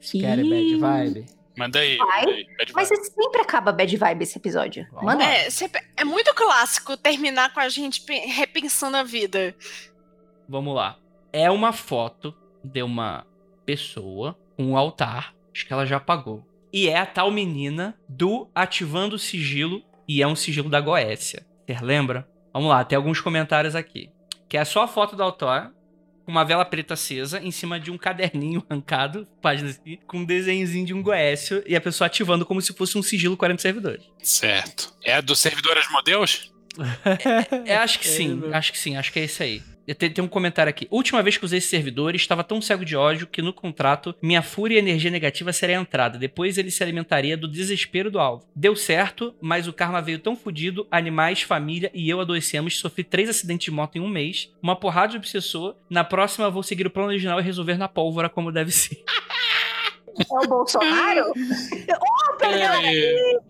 Querem 0.00 0.48
bad 0.48 0.76
vibe? 0.76 1.26
Manda 1.56 1.78
aí. 1.80 1.96
Vai. 1.96 2.20
Manda 2.24 2.30
aí 2.36 2.46
bad 2.56 2.72
Mas 2.74 2.88
sempre 2.88 3.40
acaba 3.40 3.72
bad 3.72 3.96
vibe 3.96 4.22
esse 4.22 4.38
episódio. 4.38 4.86
Vamos 4.90 5.04
Manda. 5.06 5.24
lá. 5.24 5.30
É, 5.30 5.50
sempre- 5.50 5.82
é 5.96 6.04
muito 6.04 6.32
clássico 6.34 6.96
terminar 6.96 7.52
com 7.52 7.60
a 7.60 7.68
gente 7.68 8.00
pe- 8.02 8.26
repensando 8.26 8.96
a 8.96 9.02
vida. 9.02 9.54
Vamos 10.48 10.74
lá. 10.74 10.96
É 11.32 11.50
uma 11.50 11.72
foto 11.72 12.34
de 12.62 12.82
uma 12.82 13.26
pessoa 13.66 14.38
com 14.56 14.64
um 14.66 14.76
altar. 14.76 15.34
Acho 15.54 15.66
que 15.66 15.72
ela 15.72 15.84
já 15.84 15.96
apagou. 15.96 16.44
E 16.72 16.88
é 16.88 16.98
a 16.98 17.06
tal 17.06 17.30
menina 17.30 17.98
do 18.08 18.48
Ativando 18.54 19.16
o 19.16 19.18
Sigilo. 19.18 19.82
E 20.06 20.22
é 20.22 20.26
um 20.26 20.34
sigilo 20.36 20.70
da 20.70 20.80
Goécia. 20.80 21.44
Você 21.66 21.84
lembra? 21.84 22.26
Vamos 22.52 22.70
lá, 22.70 22.82
tem 22.82 22.96
alguns 22.96 23.20
comentários 23.20 23.74
aqui. 23.76 24.10
Que 24.48 24.56
é 24.56 24.64
só 24.64 24.84
a 24.84 24.88
foto 24.88 25.14
do 25.14 25.22
altar. 25.22 25.70
Com 26.28 26.32
uma 26.32 26.44
vela 26.44 26.62
preta 26.62 26.92
acesa 26.92 27.40
em 27.40 27.50
cima 27.50 27.80
de 27.80 27.90
um 27.90 27.96
caderninho 27.96 28.62
arrancado, 28.68 29.26
página 29.40 29.70
assim, 29.70 29.96
com 30.06 30.18
um 30.18 30.24
desenhozinho 30.26 30.84
de 30.84 30.92
um 30.92 31.02
Goécio 31.02 31.64
e 31.66 31.74
a 31.74 31.80
pessoa 31.80 32.04
ativando 32.06 32.44
como 32.44 32.60
se 32.60 32.74
fosse 32.74 32.98
um 32.98 33.02
sigilo 33.02 33.34
40 33.34 33.62
servidores. 33.62 34.04
Certo. 34.22 34.92
É 35.02 35.14
a 35.14 35.22
do 35.22 35.34
servidor 35.34 35.78
Asmodeus? 35.78 36.52
É, 37.64 37.76
acho 37.76 37.98
que 37.98 38.06
É, 38.06 38.10
sim, 38.10 38.42
acho 38.52 38.72
que 38.72 38.78
sim, 38.78 38.94
acho 38.94 39.10
que 39.10 39.18
é 39.18 39.24
isso 39.24 39.42
aí. 39.42 39.62
Tem, 39.94 40.10
tem 40.10 40.24
um 40.24 40.28
comentário 40.28 40.70
aqui. 40.70 40.86
Última 40.90 41.22
vez 41.22 41.36
que 41.36 41.44
usei 41.44 41.58
esse 41.58 41.68
servidor, 41.68 42.14
estava 42.14 42.44
tão 42.44 42.60
cego 42.60 42.84
de 42.84 42.96
ódio 42.96 43.26
que 43.26 43.42
no 43.42 43.52
contrato 43.52 44.14
minha 44.22 44.42
fúria 44.42 44.76
e 44.76 44.78
energia 44.78 45.10
negativa 45.10 45.52
seria 45.52 45.76
entrada. 45.76 46.18
Depois 46.18 46.58
ele 46.58 46.70
se 46.70 46.82
alimentaria 46.82 47.36
do 47.36 47.48
desespero 47.48 48.10
do 48.10 48.18
alvo. 48.18 48.46
Deu 48.54 48.74
certo, 48.76 49.34
mas 49.40 49.66
o 49.66 49.72
karma 49.72 50.02
veio 50.02 50.18
tão 50.18 50.36
fudido, 50.36 50.86
animais, 50.90 51.42
família 51.42 51.90
e 51.94 52.08
eu 52.08 52.20
adoecemos. 52.20 52.78
Sofri 52.78 53.04
três 53.04 53.28
acidentes 53.28 53.66
de 53.66 53.70
moto 53.70 53.96
em 53.96 54.00
um 54.00 54.08
mês, 54.08 54.52
uma 54.62 54.76
porrada 54.76 55.12
de 55.12 55.18
obsessor. 55.18 55.74
Na 55.88 56.04
próxima 56.04 56.50
vou 56.50 56.62
seguir 56.62 56.86
o 56.86 56.90
plano 56.90 57.08
original 57.08 57.40
e 57.40 57.42
resolver 57.42 57.76
na 57.76 57.88
pólvora 57.88 58.28
como 58.28 58.52
deve 58.52 58.70
ser. 58.70 59.02
É 60.20 60.44
o 60.44 60.48
Bolsonaro? 60.48 61.32
oh, 61.32 62.36
perdão! 62.36 62.82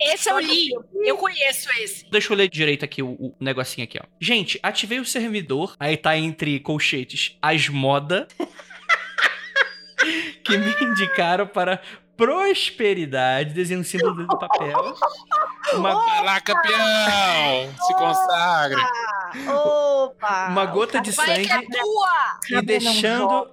Esse 0.00 0.30
eu 0.30 0.38
li. 0.38 0.70
Eu 1.04 1.16
conheço 1.16 1.68
esse. 1.80 2.08
Deixa 2.10 2.32
eu 2.32 2.36
ler 2.36 2.48
direito 2.48 2.84
aqui 2.84 3.02
o, 3.02 3.10
o 3.10 3.34
negocinho 3.40 3.84
aqui, 3.84 3.98
ó. 3.98 4.06
Gente, 4.20 4.58
ativei 4.62 5.00
o 5.00 5.04
servidor. 5.04 5.74
Aí 5.78 5.96
tá 5.96 6.16
entre 6.16 6.60
colchetes 6.60 7.36
as 7.40 7.68
moda 7.68 8.28
que 10.44 10.56
me 10.56 10.74
indicaram 10.80 11.46
para 11.46 11.80
prosperidade. 12.16 13.54
Desenho 13.54 13.80
um 13.80 13.84
símbolo 13.84 14.26
do 14.26 14.38
papel. 14.38 14.94
Uma, 15.74 15.94
Vai 15.94 16.24
lá, 16.24 16.40
campeão! 16.40 17.74
Se 17.86 17.94
consagra! 17.94 18.78
Opa! 19.46 20.48
uma 20.48 20.66
gota 20.66 21.00
de 21.00 21.10
é 21.10 21.12
sangue 21.12 21.48
tua! 21.48 22.58
e 22.58 22.62
deixando. 22.62 23.48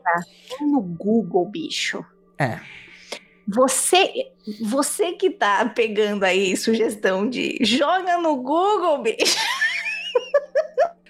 no 0.61 0.81
Google, 0.81 1.45
bicho. 1.49 2.03
É. 2.39 2.59
Você, 3.47 4.31
você 4.61 5.13
que 5.13 5.29
tá 5.29 5.65
pegando 5.65 6.23
aí 6.23 6.55
sugestão 6.57 7.29
de 7.29 7.57
joga 7.61 8.17
no 8.17 8.35
Google, 8.37 9.03
bicho. 9.03 9.37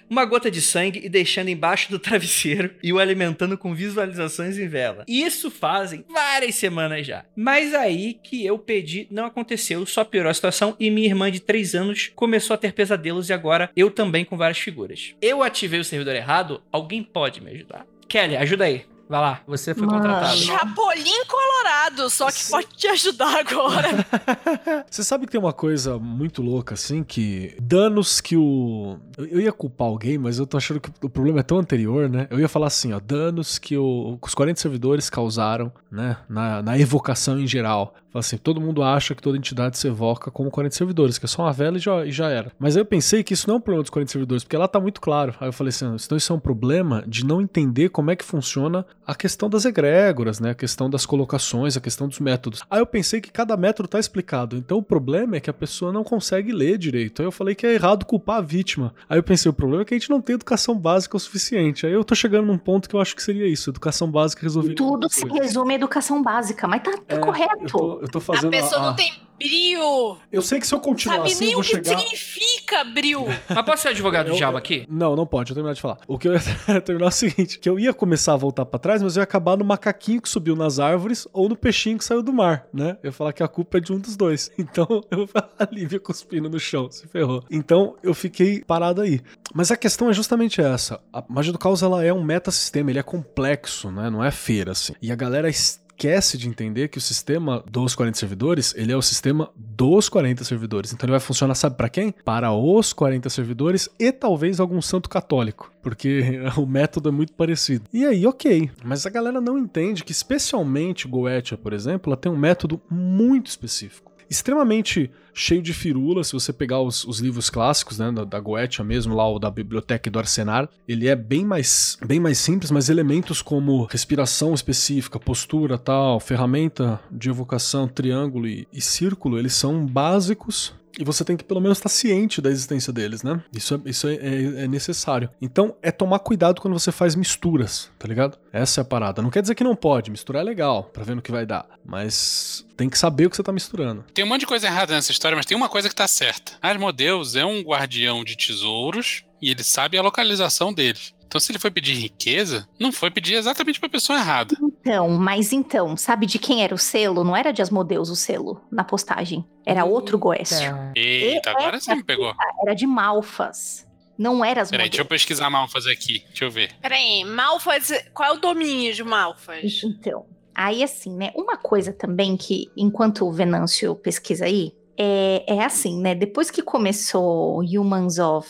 Uma 0.08 0.24
gota 0.24 0.48
de 0.48 0.62
sangue 0.62 1.00
e 1.04 1.08
deixando 1.08 1.48
embaixo 1.48 1.90
do 1.90 1.98
travesseiro 1.98 2.70
e 2.80 2.92
o 2.92 2.98
alimentando 2.98 3.58
com 3.58 3.74
visualizações 3.74 4.56
em 4.56 4.68
vela. 4.68 5.04
Isso 5.08 5.50
fazem 5.50 6.04
várias 6.08 6.54
semanas 6.54 7.04
já. 7.04 7.24
Mas 7.34 7.74
aí 7.74 8.14
que 8.22 8.46
eu 8.46 8.56
pedi 8.56 9.08
não 9.10 9.26
aconteceu, 9.26 9.84
só 9.84 10.04
piorou 10.04 10.30
a 10.30 10.34
situação 10.34 10.76
e 10.78 10.90
minha 10.90 11.08
irmã 11.08 11.30
de 11.30 11.40
3 11.40 11.74
anos 11.74 12.12
começou 12.14 12.54
a 12.54 12.58
ter 12.58 12.72
pesadelos 12.72 13.28
e 13.28 13.32
agora 13.32 13.68
eu 13.74 13.90
também 13.90 14.24
com 14.24 14.36
várias 14.36 14.58
figuras. 14.58 15.14
Eu 15.20 15.42
ativei 15.42 15.80
o 15.80 15.84
servidor 15.84 16.14
errado? 16.14 16.62
Alguém 16.70 17.02
pode 17.02 17.42
me 17.42 17.50
ajudar? 17.50 17.84
Kelly, 18.08 18.36
ajuda 18.36 18.64
aí. 18.64 18.84
Vai 19.08 19.20
lá, 19.20 19.40
você 19.46 19.72
foi 19.74 19.86
Mano. 19.86 19.98
contratado. 20.00 20.36
Chapolin 20.36 21.24
Colorado, 21.28 22.10
só 22.10 22.30
que 22.30 22.44
pode 22.50 22.66
te 22.76 22.88
ajudar 22.88 23.38
agora. 23.38 23.88
Você 24.90 25.04
sabe 25.04 25.26
que 25.26 25.32
tem 25.32 25.40
uma 25.40 25.52
coisa 25.52 25.98
muito 25.98 26.42
louca, 26.42 26.74
assim, 26.74 27.02
que 27.04 27.54
danos 27.60 28.20
que 28.20 28.36
o. 28.36 28.98
Eu 29.18 29.40
ia 29.40 29.52
culpar 29.52 29.86
alguém, 29.88 30.18
mas 30.18 30.38
eu 30.38 30.46
tô 30.46 30.56
achando 30.56 30.80
que 30.80 30.90
o 31.02 31.08
problema 31.08 31.40
é 31.40 31.42
tão 31.42 31.58
anterior, 31.58 32.08
né? 32.08 32.26
Eu 32.30 32.40
ia 32.40 32.48
falar 32.48 32.66
assim, 32.66 32.92
ó, 32.92 33.00
danos 33.00 33.58
que 33.58 33.76
o- 33.76 34.18
os 34.20 34.34
40 34.34 34.60
servidores 34.60 35.08
causaram, 35.08 35.72
né, 35.90 36.16
na, 36.28 36.62
na 36.62 36.78
evocação 36.78 37.38
em 37.38 37.46
geral. 37.46 37.94
Assim, 38.14 38.38
todo 38.38 38.60
mundo 38.62 38.82
acha 38.82 39.14
que 39.14 39.20
toda 39.22 39.36
entidade 39.36 39.76
se 39.76 39.86
evoca 39.86 40.30
como 40.30 40.50
40 40.50 40.74
servidores, 40.74 41.18
que 41.18 41.26
é 41.26 41.28
só 41.28 41.42
uma 41.42 41.52
vela 41.52 41.76
e 41.76 41.80
já, 41.80 42.06
e 42.06 42.10
já 42.10 42.28
era. 42.30 42.50
Mas 42.58 42.74
aí 42.74 42.80
eu 42.80 42.86
pensei 42.86 43.22
que 43.22 43.34
isso 43.34 43.46
não 43.46 43.56
é 43.56 43.58
um 43.58 43.60
problema 43.60 43.82
dos 43.82 43.90
40 43.90 44.10
servidores, 44.10 44.42
porque 44.42 44.56
lá 44.56 44.66
tá 44.66 44.80
muito 44.80 45.02
claro. 45.02 45.34
Aí 45.38 45.48
eu 45.48 45.52
falei 45.52 45.68
assim, 45.68 45.84
então 46.02 46.16
isso 46.16 46.32
é 46.32 46.36
um 46.36 46.40
problema 46.40 47.04
de 47.06 47.26
não 47.26 47.42
entender 47.42 47.90
como 47.90 48.10
é 48.10 48.16
que 48.16 48.24
funciona 48.24 48.86
a 49.06 49.14
questão 49.14 49.48
das 49.48 49.64
egrégoras, 49.64 50.40
né? 50.40 50.50
A 50.50 50.54
questão 50.54 50.90
das 50.90 51.06
colocações, 51.06 51.76
a 51.76 51.80
questão 51.80 52.08
dos 52.08 52.18
métodos. 52.18 52.62
Aí 52.70 52.80
eu 52.80 52.86
pensei 52.86 53.20
que 53.20 53.30
cada 53.30 53.56
método 53.56 53.88
tá 53.88 53.98
explicado. 54.00 54.56
Então 54.56 54.78
o 54.78 54.82
problema 54.82 55.36
é 55.36 55.40
que 55.40 55.48
a 55.48 55.52
pessoa 55.54 55.92
não 55.92 56.02
consegue 56.02 56.52
ler 56.52 56.76
direito. 56.78 57.22
Aí 57.22 57.26
eu 57.26 57.32
falei 57.32 57.54
que 57.54 57.66
é 57.66 57.74
errado 57.74 58.04
culpar 58.04 58.38
a 58.38 58.40
vítima. 58.40 58.94
Aí 59.08 59.18
eu 59.18 59.22
pensei, 59.22 59.48
o 59.48 59.54
problema 59.54 59.82
é 59.82 59.84
que 59.84 59.94
a 59.94 59.98
gente 59.98 60.10
não 60.10 60.20
tem 60.20 60.34
educação 60.34 60.76
básica 60.76 61.16
o 61.16 61.20
suficiente. 61.20 61.86
Aí 61.86 61.92
eu 61.92 62.04
tô 62.04 62.14
chegando 62.14 62.46
num 62.46 62.58
ponto 62.58 62.88
que 62.88 62.96
eu 62.96 63.00
acho 63.00 63.14
que 63.14 63.22
seria 63.22 63.46
isso. 63.46 63.70
Educação 63.70 64.10
básica 64.10 64.42
resolveria. 64.42 64.76
Tudo 64.76 65.08
se 65.08 65.26
resume 65.28 65.74
à 65.74 65.76
educação 65.76 66.22
básica, 66.22 66.66
mas 66.66 66.82
tá, 66.82 66.90
tá 67.06 67.16
É, 67.16 67.18
correto. 67.18 67.62
Eu 67.62 67.66
tô, 67.68 68.00
eu 68.02 68.08
tô 68.08 68.18
A 68.18 68.20
fazendo 68.20 68.50
pessoa 68.50 68.80
a- 68.82 68.86
não 68.86 68.96
tem 68.96 69.12
brio. 69.38 70.16
Eu 70.32 70.40
sei 70.42 70.58
que 70.58 70.66
se 70.66 70.74
eu 70.74 70.80
continuar 70.80 71.16
Sabe 71.18 71.32
assim, 71.32 71.44
nem 71.44 71.52
eu 71.52 71.58
o 71.58 71.62
vou 71.62 71.70
que 71.70 71.76
chegar. 71.84 71.98
significa 71.98 72.84
bril. 72.84 73.26
Mas 73.48 73.64
posso 73.64 73.82
ser 73.82 73.88
advogado 73.88 74.26
do 74.26 74.32
Eu- 74.32 74.36
diabo 74.36 74.54
eu- 74.54 74.58
aqui? 74.58 74.86
Não, 74.88 75.14
não 75.14 75.26
pode, 75.26 75.50
eu 75.50 75.54
terminar 75.54 75.74
de 75.74 75.80
falar. 75.80 75.98
O 76.08 76.18
que 76.18 76.26
eu 76.28 76.32
ia 76.32 76.40
terminar 76.80 77.06
é 77.06 77.08
o 77.08 77.12
seguinte: 77.12 77.58
que 77.58 77.68
eu 77.68 77.78
ia 77.78 77.92
começar 77.92 78.32
a 78.32 78.36
voltar 78.36 78.64
pra 78.64 78.78
trás, 78.78 78.95
mas 79.02 79.16
eu 79.16 79.20
ia 79.20 79.24
acabar 79.24 79.56
no 79.56 79.64
macaquinho 79.64 80.20
que 80.20 80.28
subiu 80.28 80.56
nas 80.56 80.78
árvores 80.78 81.26
ou 81.32 81.48
no 81.48 81.56
peixinho 81.56 81.98
que 81.98 82.04
saiu 82.04 82.22
do 82.22 82.32
mar, 82.32 82.66
né? 82.72 82.96
Eu 83.02 83.08
ia 83.08 83.12
falar 83.12 83.32
que 83.32 83.42
a 83.42 83.48
culpa 83.48 83.78
é 83.78 83.80
de 83.80 83.92
um 83.92 83.98
dos 83.98 84.16
dois. 84.16 84.50
Então 84.66 85.02
eu 85.10 85.28
a 85.58 85.68
Lívia 85.70 86.00
cuspindo 86.00 86.50
no 86.50 86.58
chão, 86.58 86.90
se 86.90 87.06
ferrou. 87.06 87.42
Então 87.50 87.96
eu 88.02 88.12
fiquei 88.12 88.62
parado 88.64 89.00
aí. 89.00 89.20
Mas 89.54 89.70
a 89.70 89.76
questão 89.76 90.10
é 90.10 90.12
justamente 90.12 90.60
essa: 90.60 91.00
a 91.12 91.24
magia 91.28 91.52
do 91.52 91.58
caos 91.58 91.82
ela 91.82 92.04
é 92.04 92.12
um 92.12 92.22
metasistema, 92.22 92.90
ele 92.90 92.98
é 92.98 93.02
complexo, 93.02 93.90
né? 93.90 94.10
Não 94.10 94.24
é 94.24 94.30
feira 94.30 94.72
assim. 94.72 94.92
E 95.00 95.12
a 95.12 95.16
galera 95.16 95.48
esquece 95.96 96.36
de 96.36 96.46
entender 96.46 96.88
que 96.88 96.98
o 96.98 97.00
sistema 97.00 97.64
dos 97.70 97.94
40 97.94 98.18
servidores, 98.18 98.74
ele 98.76 98.92
é 98.92 98.96
o 98.96 99.02
sistema 99.02 99.50
dos 99.56 100.08
40 100.10 100.44
servidores. 100.44 100.92
Então 100.92 101.06
ele 101.06 101.12
vai 101.12 101.20
funcionar, 101.20 101.54
sabe 101.54 101.76
para 101.76 101.88
quem? 101.88 102.14
Para 102.24 102.52
os 102.52 102.92
40 102.92 103.28
servidores 103.30 103.88
e 103.98 104.12
talvez 104.12 104.60
algum 104.60 104.82
santo 104.82 105.08
católico, 105.08 105.72
porque 105.82 106.22
o 106.56 106.66
método 106.66 107.08
é 107.08 107.12
muito 107.12 107.32
parecido. 107.32 107.84
E 107.92 108.04
aí, 108.04 108.26
ok. 108.26 108.70
Mas 108.84 109.06
a 109.06 109.10
galera 109.10 109.40
não 109.40 109.58
entende 109.58 110.04
que, 110.04 110.12
especialmente 110.12 111.08
Goetia, 111.08 111.56
por 111.56 111.72
exemplo, 111.72 112.10
ela 112.10 112.16
tem 112.16 112.30
um 112.30 112.36
método 112.36 112.80
muito 112.90 113.46
específico. 113.46 114.12
Extremamente 114.28 115.10
cheio 115.32 115.60
de 115.60 115.74
firula, 115.74 116.24
se 116.24 116.32
você 116.32 116.52
pegar 116.52 116.80
os, 116.80 117.04
os 117.04 117.20
livros 117.20 117.50
clássicos, 117.50 117.98
né, 117.98 118.10
da, 118.10 118.24
da 118.24 118.40
Goetia 118.40 118.84
mesmo, 118.84 119.14
lá 119.14 119.28
o 119.28 119.38
da 119.38 119.50
biblioteca 119.50 120.10
do 120.10 120.18
arsenar, 120.18 120.68
ele 120.88 121.08
é 121.08 121.14
bem 121.14 121.44
mais, 121.44 121.98
bem 122.04 122.18
mais 122.18 122.38
simples, 122.38 122.70
mas 122.70 122.88
elementos 122.88 123.42
como 123.42 123.84
respiração 123.84 124.54
específica, 124.54 125.20
postura 125.20 125.76
tal, 125.76 126.18
ferramenta 126.18 126.98
de 127.10 127.28
evocação, 127.28 127.86
triângulo 127.86 128.46
e, 128.46 128.66
e 128.72 128.80
círculo, 128.80 129.38
eles 129.38 129.52
são 129.52 129.84
básicos 129.84 130.74
e 130.98 131.04
você 131.04 131.24
tem 131.24 131.36
que 131.36 131.44
pelo 131.44 131.60
menos 131.60 131.78
estar 131.78 131.88
ciente 131.88 132.40
da 132.40 132.50
existência 132.50 132.92
deles, 132.92 133.22
né? 133.22 133.42
Isso, 133.52 133.74
é, 133.74 133.90
isso 133.90 134.08
é, 134.08 134.14
é- 134.14 134.64
é 134.64 134.68
necessário. 134.68 135.28
Então, 135.40 135.76
é 135.82 135.90
tomar 135.90 136.18
cuidado 136.20 136.60
quando 136.60 136.74
você 136.78 136.90
faz 136.92 137.14
misturas, 137.14 137.90
tá 137.98 138.08
ligado? 138.08 138.38
Essa 138.52 138.80
é 138.80 138.82
a 138.82 138.84
parada. 138.84 139.20
Não 139.22 139.30
quer 139.30 139.42
dizer 139.42 139.54
que 139.54 139.64
não 139.64 139.76
pode, 139.76 140.10
misturar 140.10 140.42
é 140.42 140.44
legal, 140.44 140.84
pra 140.84 141.04
ver 141.04 141.14
no 141.16 141.22
que 141.22 141.30
vai 141.32 141.44
dar. 141.46 141.66
Mas 141.84 142.64
tem 142.76 142.88
que 142.88 142.98
saber 142.98 143.26
o 143.26 143.30
que 143.30 143.36
você 143.36 143.42
tá 143.42 143.52
misturando. 143.52 144.04
Tem 144.14 144.24
um 144.24 144.28
monte 144.28 144.40
de 144.40 144.46
coisa 144.46 144.66
errada 144.66 144.94
nessa 144.94 145.12
história, 145.12 145.36
mas 145.36 145.46
tem 145.46 145.56
uma 145.56 145.68
coisa 145.68 145.88
que 145.88 145.94
tá 145.94 146.06
certa. 146.08 146.52
Asmodeus 146.62 147.36
é 147.36 147.44
um 147.44 147.60
guardião 147.62 148.24
de 148.24 148.36
tesouros 148.36 149.22
e 149.40 149.50
ele 149.50 149.62
sabe 149.62 149.98
a 149.98 150.02
localização 150.02 150.72
deles. 150.72 151.14
Então, 151.26 151.40
se 151.40 151.50
ele 151.50 151.58
foi 151.58 151.70
pedir 151.70 151.94
riqueza, 151.94 152.68
não 152.78 152.92
foi 152.92 153.10
pedir 153.10 153.34
exatamente 153.34 153.80
pra 153.80 153.88
pessoa 153.88 154.18
errada. 154.18 154.56
Então, 154.62 155.10
mas 155.10 155.52
então, 155.52 155.96
sabe 155.96 156.24
de 156.24 156.38
quem 156.38 156.62
era 156.62 156.74
o 156.74 156.78
selo? 156.78 157.24
Não 157.24 157.36
era 157.36 157.52
de 157.52 157.60
Asmodeus 157.60 158.08
o 158.08 158.16
selo 158.16 158.62
na 158.70 158.84
postagem. 158.84 159.44
Era 159.64 159.84
outro 159.84 160.18
Goécio. 160.18 160.72
Eita, 160.94 161.50
agora 161.50 161.80
você 161.80 161.94
me 161.94 162.04
pegou. 162.04 162.32
Era 162.62 162.74
de 162.74 162.86
Malfas. 162.86 163.86
Não 164.16 164.44
era 164.44 164.62
Asmodeus. 164.62 164.70
Peraí, 164.70 164.88
deixa 164.88 165.02
eu 165.02 165.06
pesquisar 165.06 165.50
mal 165.50 165.68
fazer 165.68 165.92
aqui. 165.92 166.24
Deixa 166.28 166.44
eu 166.44 166.50
ver. 166.50 166.72
Peraí, 166.80 167.24
Malfas. 167.24 167.90
Qual 168.14 168.28
é 168.28 168.32
o 168.32 168.40
domínio 168.40 168.94
de 168.94 169.02
Malfas? 169.02 169.82
Então, 169.84 170.26
aí 170.54 170.82
assim, 170.82 171.14
né? 171.14 171.32
Uma 171.34 171.56
coisa 171.56 171.92
também 171.92 172.36
que, 172.36 172.70
enquanto 172.76 173.26
o 173.26 173.32
Venâncio 173.32 173.94
pesquisa 173.96 174.46
aí, 174.46 174.72
é, 174.98 175.44
é 175.46 175.64
assim, 175.64 176.00
né? 176.00 176.14
Depois 176.14 176.50
que 176.50 176.62
começou 176.62 177.60
Humans 177.60 178.18
of 178.18 178.48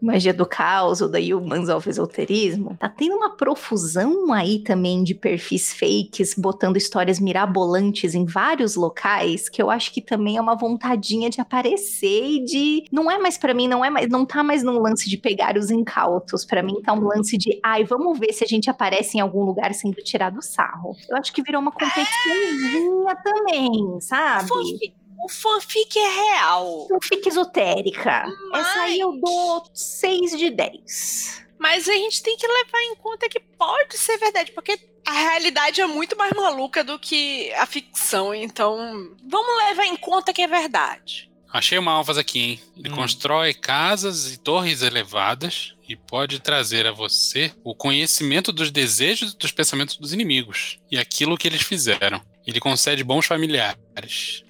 Magia 0.00 0.32
do 0.32 0.46
Caos, 0.46 1.00
ou 1.00 1.08
da 1.08 1.18
Humans 1.18 1.68
of 1.68 1.88
Esoterismo, 1.88 2.76
tá 2.78 2.88
tendo 2.88 3.16
uma 3.16 3.36
profusão 3.36 4.32
aí 4.32 4.62
também 4.62 5.02
de 5.02 5.14
perfis 5.14 5.72
fakes, 5.72 6.34
botando 6.36 6.76
histórias 6.76 7.20
mirabolantes 7.20 8.14
em 8.14 8.24
vários 8.24 8.76
locais, 8.76 9.48
que 9.48 9.62
eu 9.62 9.70
acho 9.70 9.92
que 9.92 10.00
também 10.00 10.36
é 10.36 10.40
uma 10.40 10.56
vontadinha 10.56 11.30
de 11.30 11.40
aparecer 11.40 12.24
e 12.24 12.44
de. 12.44 12.84
Não 12.90 13.10
é 13.10 13.18
mais 13.18 13.36
pra 13.38 13.54
mim, 13.54 13.68
não 13.68 13.84
é 13.84 13.90
mais, 13.90 14.08
não 14.08 14.24
tá 14.24 14.42
mais 14.42 14.62
num 14.62 14.78
lance 14.78 15.08
de 15.08 15.16
pegar 15.16 15.56
os 15.56 15.70
incautos. 15.70 16.44
Pra 16.44 16.62
mim 16.62 16.80
tá 16.82 16.92
um 16.92 17.04
lance 17.04 17.36
de, 17.36 17.58
ai, 17.64 17.84
vamos 17.84 18.18
ver 18.18 18.32
se 18.32 18.44
a 18.44 18.46
gente 18.46 18.70
aparece 18.70 19.18
em 19.18 19.20
algum 19.20 19.44
lugar 19.44 19.72
sendo 19.74 19.96
tirado 19.96 20.42
sarro. 20.42 20.96
Eu 21.08 21.16
acho 21.16 21.32
que 21.32 21.42
virou 21.42 21.60
uma 21.60 21.72
competiçãozinha 21.72 23.16
também, 23.22 24.00
sabe? 24.00 24.48
Fanfic. 24.48 24.99
O 25.24 25.28
fanfic 25.28 25.98
é 25.98 26.08
real. 26.08 26.86
Não 26.90 26.98
fica 27.02 27.28
esotérica. 27.28 28.24
Mas- 28.50 28.66
Essa 28.66 28.80
aí 28.82 29.00
eu 29.00 29.12
dou 29.20 29.64
6 29.74 30.36
de 30.38 30.50
10. 30.50 31.42
Mas 31.58 31.88
a 31.88 31.92
gente 31.92 32.22
tem 32.22 32.36
que 32.36 32.46
levar 32.46 32.80
em 32.84 32.94
conta 32.96 33.28
que 33.28 33.38
pode 33.38 33.98
ser 33.98 34.16
verdade, 34.18 34.50
porque 34.52 34.78
a 35.06 35.12
realidade 35.12 35.80
é 35.80 35.86
muito 35.86 36.16
mais 36.16 36.32
maluca 36.32 36.82
do 36.82 36.98
que 36.98 37.52
a 37.54 37.66
ficção. 37.66 38.34
Então, 38.34 38.76
vamos 39.28 39.64
levar 39.66 39.84
em 39.86 39.96
conta 39.96 40.32
que 40.32 40.40
é 40.42 40.46
verdade. 40.48 41.28
Achei 41.52 41.76
uma 41.76 41.90
alvas 41.92 42.16
aqui, 42.16 42.38
hein? 42.38 42.60
Ele 42.76 42.90
Hum. 42.90 42.94
constrói 42.96 43.52
casas 43.52 44.32
e 44.32 44.38
torres 44.38 44.82
elevadas 44.82 45.74
e 45.88 45.96
pode 45.96 46.38
trazer 46.38 46.86
a 46.86 46.92
você 46.92 47.52
o 47.64 47.74
conhecimento 47.74 48.52
dos 48.52 48.70
desejos 48.70 49.32
e 49.32 49.36
dos 49.36 49.50
pensamentos 49.50 49.96
dos 49.96 50.12
inimigos 50.12 50.78
e 50.90 50.96
aquilo 50.96 51.36
que 51.36 51.48
eles 51.48 51.60
fizeram. 51.62 52.22
Ele 52.46 52.60
concede 52.60 53.02
bons 53.04 53.26
familiares. 53.26 53.76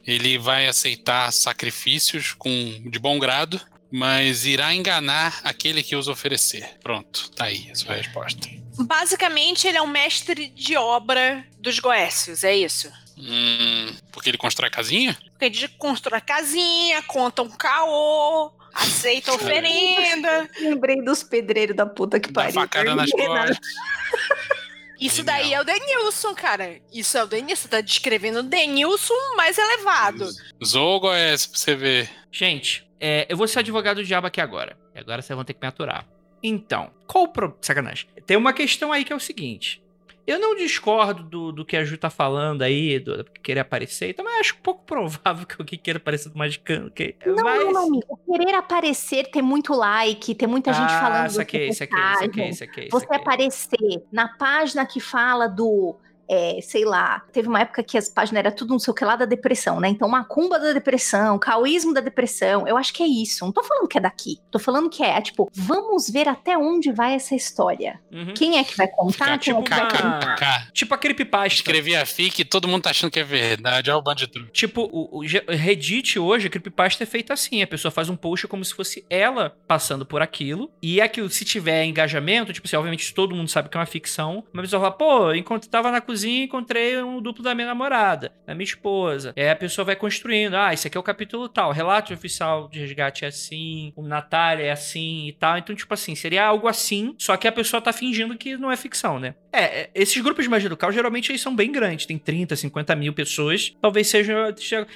Ele 0.07 0.39
vai 0.39 0.67
aceitar 0.69 1.33
sacrifícios 1.33 2.33
com 2.33 2.83
de 2.91 2.99
bom 2.99 3.19
grado, 3.19 3.61
mas 3.91 4.47
irá 4.47 4.73
enganar 4.75 5.41
aquele 5.43 5.83
que 5.83 5.97
os 5.97 6.09
oferecer. 6.09 6.79
Pronto, 6.83 7.31
tá 7.33 7.45
aí 7.47 7.69
a 7.71 7.75
sua 7.75 7.95
resposta. 7.95 8.49
Basicamente, 8.79 9.67
ele 9.67 9.77
é 9.77 9.83
um 9.83 9.87
mestre 9.87 10.49
de 10.49 10.77
obra 10.77 11.45
dos 11.59 11.79
Goécios, 11.79 12.45
é 12.45 12.57
isso? 12.57 12.91
Hum, 13.19 13.93
porque 14.13 14.31
ele 14.31 14.39
constrói 14.39 14.71
casinha? 14.71 15.19
Porque 15.33 15.45
ele 15.47 15.69
constrói 15.77 16.21
casinha, 16.21 17.03
conta 17.03 17.43
um 17.43 17.51
caô, 17.51 18.53
aceita 18.73 19.33
oferenda. 19.35 20.49
Lembrei 20.59 21.03
dos 21.03 21.23
pedreiros 21.23 21.77
da 21.77 21.85
puta 21.85 22.19
que 22.19 22.31
Dá 22.31 22.43
pariu. 22.43 22.55
facada 22.55 22.95
nas 22.95 23.11
costas. 23.11 23.59
Isso 25.01 25.17
Genial. 25.17 25.37
daí 25.37 25.55
é 25.55 25.61
o 25.61 25.65
Denilson, 25.65 26.35
cara. 26.35 26.79
Isso 26.93 27.17
é 27.17 27.25
o 27.25 27.27
Denilson. 27.27 27.63
Você 27.63 27.69
tá 27.69 27.81
descrevendo 27.81 28.41
o 28.41 28.43
Denilson 28.43 29.15
mais 29.37 29.57
elevado. 29.57 30.29
Zogo 30.65 31.13
é 31.13 31.33
esse 31.33 31.49
pra 31.49 31.59
você 31.59 31.75
ver. 31.75 32.11
Gente, 32.31 32.87
é, 33.01 33.27
eu 33.29 33.37
vou 33.37 33.49
ser 33.49 33.61
advogado 33.61 33.97
do 33.97 34.05
diabo 34.05 34.27
aqui 34.27 34.41
agora. 34.41 34.77
E 34.95 34.99
agora 34.99 35.23
vocês 35.23 35.35
vão 35.35 35.45
ter 35.45 35.55
que 35.55 35.61
me 35.63 35.69
aturar. 35.69 36.07
Então, 36.43 36.91
qual 37.07 37.25
o 37.25 37.29
pro... 37.29 37.57
Sacanagem. 37.61 38.07
Tem 38.27 38.37
uma 38.37 38.53
questão 38.53 38.93
aí 38.93 39.05
que 39.05 39.13
é 39.13 39.17
o 39.17 39.21
seguinte. 39.21 39.83
Eu 40.31 40.39
não 40.39 40.55
discordo 40.55 41.23
do, 41.25 41.51
do 41.53 41.65
que 41.65 41.77
a 41.77 41.85
Ju 41.85 41.99
tá 41.99 42.09
falando 42.09 42.63
aí, 42.63 42.99
do, 43.01 43.25
do 43.25 43.31
querer 43.43 43.61
aparecer, 43.61 44.11
então, 44.11 44.25
mas 44.25 44.41
acho 44.41 44.57
pouco 44.59 44.85
provável 44.87 45.45
que 45.47 45.57
alguém 45.59 45.79
queira 45.79 45.97
aparecer 45.99 46.29
do 46.31 46.39
Magicano. 46.39 46.91
Que, 46.91 47.17
Não, 47.27 47.43
mas... 47.43 47.65
não, 47.65 47.73
não, 47.73 47.87
amigo. 47.89 48.21
Querer 48.27 48.55
aparecer, 48.55 49.31
ter 49.31 49.43
muito 49.43 49.75
like, 49.75 50.35
ter 50.35 50.47
muita 50.47 50.73
gente 50.73 50.89
falando 50.91 51.27
Ah, 51.27 51.29
saquei, 51.31 51.69
da 51.69 51.75
saquei, 51.75 51.97
postagem. 51.99 52.29
saquei, 52.29 52.53
saquei, 52.53 52.89
Você 52.91 53.07
saquei. 53.07 53.21
aparecer 53.21 54.03
na 54.13 54.29
página 54.29 54.87
que 54.87 55.01
fala 55.01 55.49
do 55.49 55.97
é, 56.31 56.61
sei 56.63 56.85
lá, 56.85 57.25
teve 57.33 57.49
uma 57.49 57.61
época 57.61 57.83
que 57.83 57.99
as 57.99 58.09
páginas 58.09 58.39
era 58.39 58.53
tudo 58.53 58.71
não 58.71 58.79
sei 58.79 58.93
o 58.93 58.95
que 58.95 59.05
lá 59.05 59.17
da 59.17 59.25
depressão, 59.25 59.81
né? 59.81 59.89
Então, 59.89 60.09
macumba 60.09 60.61
da 60.61 60.73
depressão, 60.73 61.37
caoísmo 61.39 61.93
da 61.93 62.01
depressão, 62.01 62.69
eu 62.69 62.77
acho 62.77 62.95
que 62.95 63.03
é 63.03 63.07
isso. 63.07 63.45
Não 63.45 63.53
tô 63.53 63.65
falando 63.65 63.89
que 63.89 63.99
é 63.99 64.01
daqui. 64.01 64.39
Tô 64.49 64.61
falando 64.61 64.89
que 64.89 65.03
é, 65.03 65.19
é 65.19 65.21
tipo, 65.21 65.51
vamos 65.53 66.09
ver 66.09 66.29
até 66.29 66.57
onde 66.57 66.93
vai 66.93 67.15
essa 67.15 67.35
história. 67.35 68.01
Uhum. 68.13 68.33
Quem 68.35 68.59
é 68.59 68.65
que 68.65 68.77
vai 68.77 68.87
contar? 68.87 69.13
Ficar 69.13 69.35
é 69.35 69.39
tipo 69.39 69.63
que 69.65 69.71
vai 69.71 69.91
contar? 69.91 70.71
Tipo 70.73 70.95
a 70.95 70.99
creepypasta. 70.99 71.49
Escrevi 71.49 71.97
a 71.97 72.07
FIC 72.07 72.43
e 72.43 72.45
todo 72.45 72.69
mundo 72.69 72.83
tá 72.83 72.91
achando 72.91 73.11
que 73.11 73.19
é 73.19 73.25
verdade. 73.25 73.91
Olha 73.91 73.99
o 73.99 74.03
bando 74.03 74.19
de 74.19 74.29
truque. 74.29 74.53
Tipo, 74.53 74.89
o, 74.93 75.19
o 75.19 75.25
Reddit 75.49 76.19
hoje, 76.19 76.47
a 76.47 76.51
creepypasta 76.51 77.03
é 77.03 77.07
feita 77.07 77.33
assim. 77.33 77.61
A 77.61 77.67
pessoa 77.67 77.91
faz 77.91 78.09
um 78.09 78.17
post 78.17 78.47
como 78.47 78.65
se 78.65 78.73
fosse 78.73 79.05
ela 79.11 79.57
passando 79.67 80.07
por 80.07 80.23
aquilo. 80.23 80.71
E 80.81 81.01
é 81.01 81.03
aquilo, 81.03 81.29
se 81.29 81.45
tiver 81.45 81.85
engajamento, 81.85 82.53
tipo 82.53 82.69
assim, 82.69 82.77
obviamente 82.77 83.13
todo 83.13 83.35
mundo 83.35 83.49
sabe 83.49 83.69
que 83.69 83.77
é 83.77 83.81
uma 83.81 83.87
ficção. 83.87 84.45
Mas 84.53 84.61
a 84.61 84.63
pessoa 84.63 84.81
fala, 84.83 84.93
pô, 84.93 85.33
enquanto 85.33 85.69
tava 85.69 85.91
na 85.91 86.01
cozinha, 86.01 86.20
encontrei 86.25 87.03
um 87.03 87.21
duplo 87.21 87.43
da 87.43 87.55
minha 87.55 87.67
namorada, 87.67 88.33
da 88.47 88.55
minha 88.55 88.65
esposa. 88.65 89.33
E 89.37 89.41
aí 89.41 89.51
a 89.51 89.57
pessoa 89.57 89.85
vai 89.85 89.97
construindo, 89.97 90.55
ah, 90.55 90.73
esse 90.73 90.87
aqui 90.87 90.97
é 90.97 91.01
o 91.01 91.05
capítulo 91.05 91.49
tal. 91.49 91.73
Relato 91.73 92.13
oficial 92.13 92.69
de 92.69 92.81
resgate 92.81 93.25
é 93.25 93.29
assim, 93.29 93.93
o 93.97 94.03
Natália 94.03 94.65
é 94.65 94.71
assim 94.71 95.29
e 95.29 95.33
tal. 95.33 95.59
Então, 95.59 95.75
tipo 95.75 95.93
assim, 95.93 96.15
seria 96.15 96.45
algo 96.45 96.69
assim, 96.69 97.15
só 97.19 97.37
que 97.37 97.49
a 97.49 97.53
pessoa 97.53 97.81
tá 97.81 97.93
fingindo 97.93 98.37
que 98.37 98.57
não 98.57 98.71
é 98.71 98.77
ficção, 98.77 99.19
né? 99.19 99.35
É, 99.53 99.63
é, 99.63 99.91
esses 99.95 100.21
grupos 100.23 100.45
de 100.45 100.51
magia 100.51 100.69
do 100.69 100.77
caos, 100.77 100.95
geralmente 100.95 101.31
eles 101.31 101.41
são 101.41 101.55
bem 101.55 101.73
grandes. 101.73 102.07
Tem 102.07 102.19
30, 102.19 102.55
50 102.55 102.95
mil 102.97 103.13
pessoas. 103.13 103.75
Talvez 103.81 104.09
seja... 104.09 104.55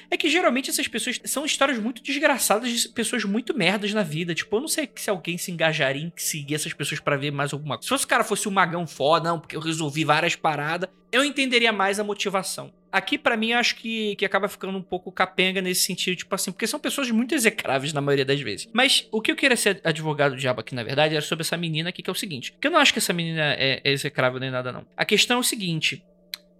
É 0.09 0.17
que 0.17 0.29
geralmente 0.29 0.69
essas 0.69 0.87
pessoas 0.87 1.19
são 1.25 1.45
histórias 1.45 1.77
muito 1.77 2.01
desgraçadas 2.01 2.69
de 2.69 2.89
pessoas 2.89 3.23
muito 3.25 3.57
merdas 3.57 3.93
na 3.93 4.03
vida. 4.03 4.33
Tipo, 4.33 4.57
eu 4.57 4.61
não 4.61 4.67
sei 4.67 4.89
se 4.95 5.09
alguém 5.09 5.37
se 5.37 5.51
engajaria 5.51 6.03
em 6.03 6.11
seguir 6.15 6.55
essas 6.55 6.73
pessoas 6.73 6.99
pra 6.99 7.17
ver 7.17 7.31
mais 7.31 7.53
alguma 7.53 7.77
coisa. 7.77 7.97
Se 7.97 8.03
o 8.03 8.07
cara 8.07 8.23
fosse 8.23 8.47
um 8.47 8.51
magão 8.51 8.87
foda, 8.87 9.29
não, 9.29 9.39
porque 9.39 9.55
eu 9.55 9.59
resolvi 9.59 10.03
várias 10.03 10.35
paradas, 10.35 10.89
eu 11.15 11.23
entenderia 11.23 11.71
mais 11.71 11.99
a 11.99 12.03
motivação. 12.03 12.73
Aqui, 12.91 13.17
pra 13.17 13.35
mim, 13.35 13.53
acho 13.53 13.75
que, 13.75 14.15
que 14.15 14.25
acaba 14.25 14.47
ficando 14.47 14.77
um 14.77 14.81
pouco 14.81 15.11
capenga 15.11 15.61
nesse 15.61 15.81
sentido, 15.81 16.17
tipo 16.17 16.33
assim, 16.33 16.51
porque 16.51 16.67
são 16.67 16.79
pessoas 16.79 17.09
muito 17.11 17.33
execráveis 17.33 17.91
na 17.91 18.01
maioria 18.01 18.25
das 18.25 18.39
vezes. 18.39 18.69
Mas 18.73 19.07
o 19.11 19.21
que 19.21 19.31
eu 19.31 19.35
queria 19.35 19.57
ser 19.57 19.81
advogado 19.83 20.33
do 20.33 20.37
diabo 20.37 20.61
aqui, 20.61 20.75
na 20.75 20.83
verdade, 20.83 21.15
era 21.15 21.21
sobre 21.21 21.43
essa 21.43 21.57
menina 21.57 21.89
aqui, 21.89 22.01
que 22.01 22.09
é 22.09 22.13
o 22.13 22.15
seguinte: 22.15 22.53
que 22.59 22.67
eu 22.67 22.71
não 22.71 22.79
acho 22.79 22.93
que 22.93 22.99
essa 22.99 23.13
menina 23.13 23.53
é, 23.53 23.81
é 23.83 23.91
execrável 23.91 24.39
nem 24.39 24.51
nada, 24.51 24.71
não. 24.71 24.85
A 24.95 25.03
questão 25.03 25.37
é 25.37 25.39
o 25.39 25.43
seguinte: 25.43 26.03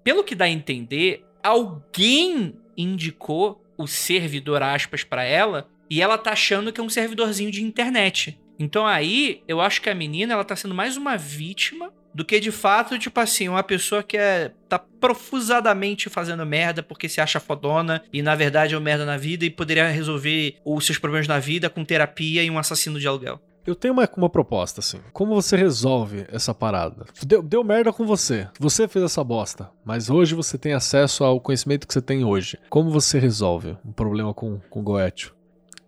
pelo 0.04 0.24
que 0.24 0.36
dá 0.36 0.46
a 0.46 0.50
entender, 0.50 1.24
alguém 1.44 2.56
indicou 2.78 3.64
o 3.78 3.88
servidor 3.88 4.64
aspas 4.64 5.04
pra 5.04 5.24
ela 5.24 5.70
e 5.90 6.02
ela 6.02 6.18
tá 6.18 6.32
achando 6.32 6.72
que 6.72 6.80
é 6.82 6.84
um 6.84 6.90
servidorzinho 6.90 7.52
de 7.52 7.64
internet. 7.64 8.40
Então 8.58 8.86
aí, 8.86 9.42
eu 9.48 9.60
acho 9.60 9.82
que 9.82 9.90
a 9.90 9.96
menina 9.96 10.34
ela 10.34 10.44
tá 10.44 10.56
sendo 10.56 10.74
mais 10.74 10.98
uma 10.98 11.18
vítima 11.18 11.94
do 12.16 12.24
que 12.24 12.40
de 12.40 12.50
fato, 12.50 12.98
tipo 12.98 13.20
assim, 13.20 13.50
uma 13.50 13.62
pessoa 13.62 14.02
que 14.02 14.16
é 14.16 14.54
tá 14.70 14.80
profusadamente 14.80 16.10
fazendo 16.10 16.46
merda 16.46 16.82
porque 16.82 17.10
se 17.10 17.20
acha 17.20 17.42
fodona 17.42 18.02
e 18.12 18.22
na 18.22 18.34
verdade 18.36 18.74
é 18.74 18.78
um 18.78 18.82
merda 18.82 19.06
na 19.06 19.18
vida 19.18 19.44
e 19.44 19.50
poderia 19.50 19.90
resolver 19.90 20.56
os 20.64 20.86
seus 20.86 20.98
problemas 20.98 21.28
na 21.28 21.40
vida 21.40 21.70
com 21.70 21.84
terapia 21.84 22.42
e 22.42 22.50
um 22.50 22.58
assassino 22.58 23.02
de 23.02 23.06
aluguel. 23.06 23.42
Eu 23.66 23.76
tenho 23.76 23.94
uma, 23.96 24.08
uma 24.16 24.30
proposta, 24.30 24.80
assim. 24.80 25.00
Como 25.12 25.34
você 25.34 25.58
resolve 25.58 26.26
essa 26.32 26.54
parada? 26.54 27.06
Deu, 27.26 27.42
deu 27.42 27.64
merda 27.64 27.92
com 27.92 28.06
você. 28.06 28.48
Você 28.60 28.88
fez 28.88 29.04
essa 29.04 29.24
bosta. 29.24 29.72
Mas 29.84 30.08
hoje 30.08 30.36
você 30.36 30.56
tem 30.56 30.74
acesso 30.74 31.24
ao 31.24 31.42
conhecimento 31.42 31.88
que 31.88 31.94
você 31.94 32.02
tem 32.02 32.24
hoje. 32.24 32.60
Como 32.70 32.92
você 32.92 33.18
resolve 33.18 33.76
um 33.84 33.92
problema 33.92 34.36
com, 34.36 34.60
com 34.70 34.82
o 34.82 34.84
Goethe? 34.84 35.32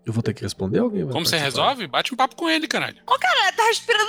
Eu 0.08 0.14
vou 0.14 0.24
ter 0.24 0.34
que 0.34 0.42
responder 0.42 0.80
alguém? 0.80 1.06
Como 1.06 1.26
você 1.26 1.38
participar? 1.38 1.64
resolve? 1.64 1.88
Bate 1.88 2.14
um 2.14 2.18
papo 2.18 2.36
com 2.38 2.50
ele, 2.50 2.66
caralho. 2.66 2.96
Cara, 3.06 3.52
tá 3.52 3.70
esperando 3.70 4.08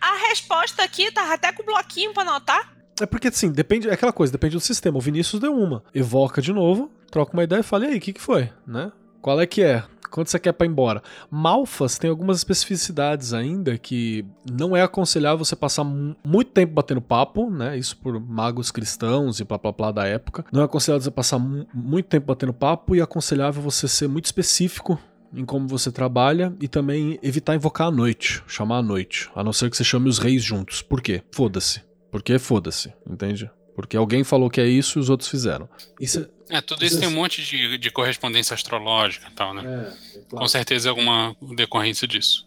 a 0.00 0.28
resposta 0.28 0.82
aqui, 0.82 1.12
tá 1.12 1.32
até 1.32 1.52
com 1.52 1.62
o 1.62 1.66
bloquinho 1.66 2.12
pra 2.12 2.22
anotar. 2.24 2.72
É 3.00 3.06
porque, 3.06 3.28
assim, 3.28 3.52
depende. 3.52 3.88
É 3.88 3.92
aquela 3.92 4.12
coisa, 4.12 4.32
depende 4.32 4.54
do 4.56 4.60
sistema. 4.60 4.98
O 4.98 5.00
Vinícius 5.00 5.40
deu 5.40 5.54
uma. 5.54 5.84
Evoca 5.94 6.42
de 6.42 6.52
novo, 6.52 6.90
troca 7.12 7.32
uma 7.32 7.44
ideia 7.44 7.60
e 7.60 7.62
fala: 7.62 7.84
e 7.86 7.90
aí, 7.90 7.96
o 7.98 8.00
que, 8.00 8.12
que 8.12 8.20
foi? 8.20 8.50
Né? 8.66 8.90
Qual 9.22 9.40
é 9.40 9.46
que 9.46 9.62
é? 9.62 9.84
Quanto 10.10 10.30
você 10.30 10.38
quer 10.38 10.52
pra 10.52 10.66
ir 10.66 10.70
embora? 10.70 11.02
Malfas 11.30 11.98
tem 11.98 12.08
algumas 12.08 12.38
especificidades 12.38 13.32
ainda 13.34 13.76
que 13.76 14.24
não 14.50 14.74
é 14.76 14.80
aconselhável 14.82 15.44
você 15.44 15.54
passar 15.54 15.84
mu- 15.84 16.16
muito 16.24 16.52
tempo 16.52 16.72
batendo 16.72 17.02
papo, 17.02 17.50
né? 17.50 17.76
Isso 17.76 17.96
por 17.98 18.18
magos 18.18 18.70
cristãos 18.70 19.40
e 19.40 19.44
blá 19.44 19.58
blá 19.58 19.72
blá 19.72 19.92
da 19.92 20.06
época. 20.06 20.44
Não 20.50 20.62
é 20.62 20.64
aconselhável 20.64 21.02
você 21.04 21.10
passar 21.10 21.38
mu- 21.38 21.66
muito 21.74 22.06
tempo 22.06 22.26
batendo 22.26 22.52
papo 22.54 22.94
e 22.96 23.00
é 23.00 23.02
aconselhável 23.02 23.60
você 23.62 23.86
ser 23.88 24.08
muito 24.08 24.24
específico 24.24 24.98
em 25.32 25.44
como 25.44 25.68
você 25.68 25.90
trabalha 25.92 26.54
e 26.60 26.68
também 26.68 27.18
evitar 27.22 27.54
invocar 27.54 27.88
à 27.88 27.90
noite, 27.90 28.42
chamar 28.46 28.78
à 28.78 28.82
noite, 28.82 29.28
a 29.34 29.42
não 29.42 29.52
ser 29.52 29.70
que 29.70 29.76
você 29.76 29.84
chame 29.84 30.08
os 30.08 30.18
reis 30.18 30.42
juntos. 30.42 30.82
Por 30.82 31.00
quê? 31.00 31.22
Foda-se. 31.32 31.82
Porque 32.10 32.38
foda-se, 32.38 32.92
entende? 33.08 33.50
Porque 33.74 33.96
alguém 33.96 34.24
falou 34.24 34.48
que 34.48 34.60
é 34.60 34.66
isso 34.66 34.98
e 34.98 35.00
os 35.00 35.10
outros 35.10 35.28
fizeram. 35.28 35.68
Isso 36.00 36.26
É, 36.48 36.60
tudo 36.60 36.84
isso 36.84 36.98
tem 36.98 37.08
um 37.08 37.12
monte 37.12 37.42
de, 37.42 37.76
de 37.76 37.90
correspondência 37.90 38.54
astrológica 38.54 39.28
e 39.30 39.34
tal, 39.34 39.52
né? 39.52 39.92
é, 40.14 40.20
Com 40.30 40.48
certeza 40.48 40.88
é 40.88 40.90
alguma 40.90 41.36
decorrência 41.54 42.08
disso. 42.08 42.45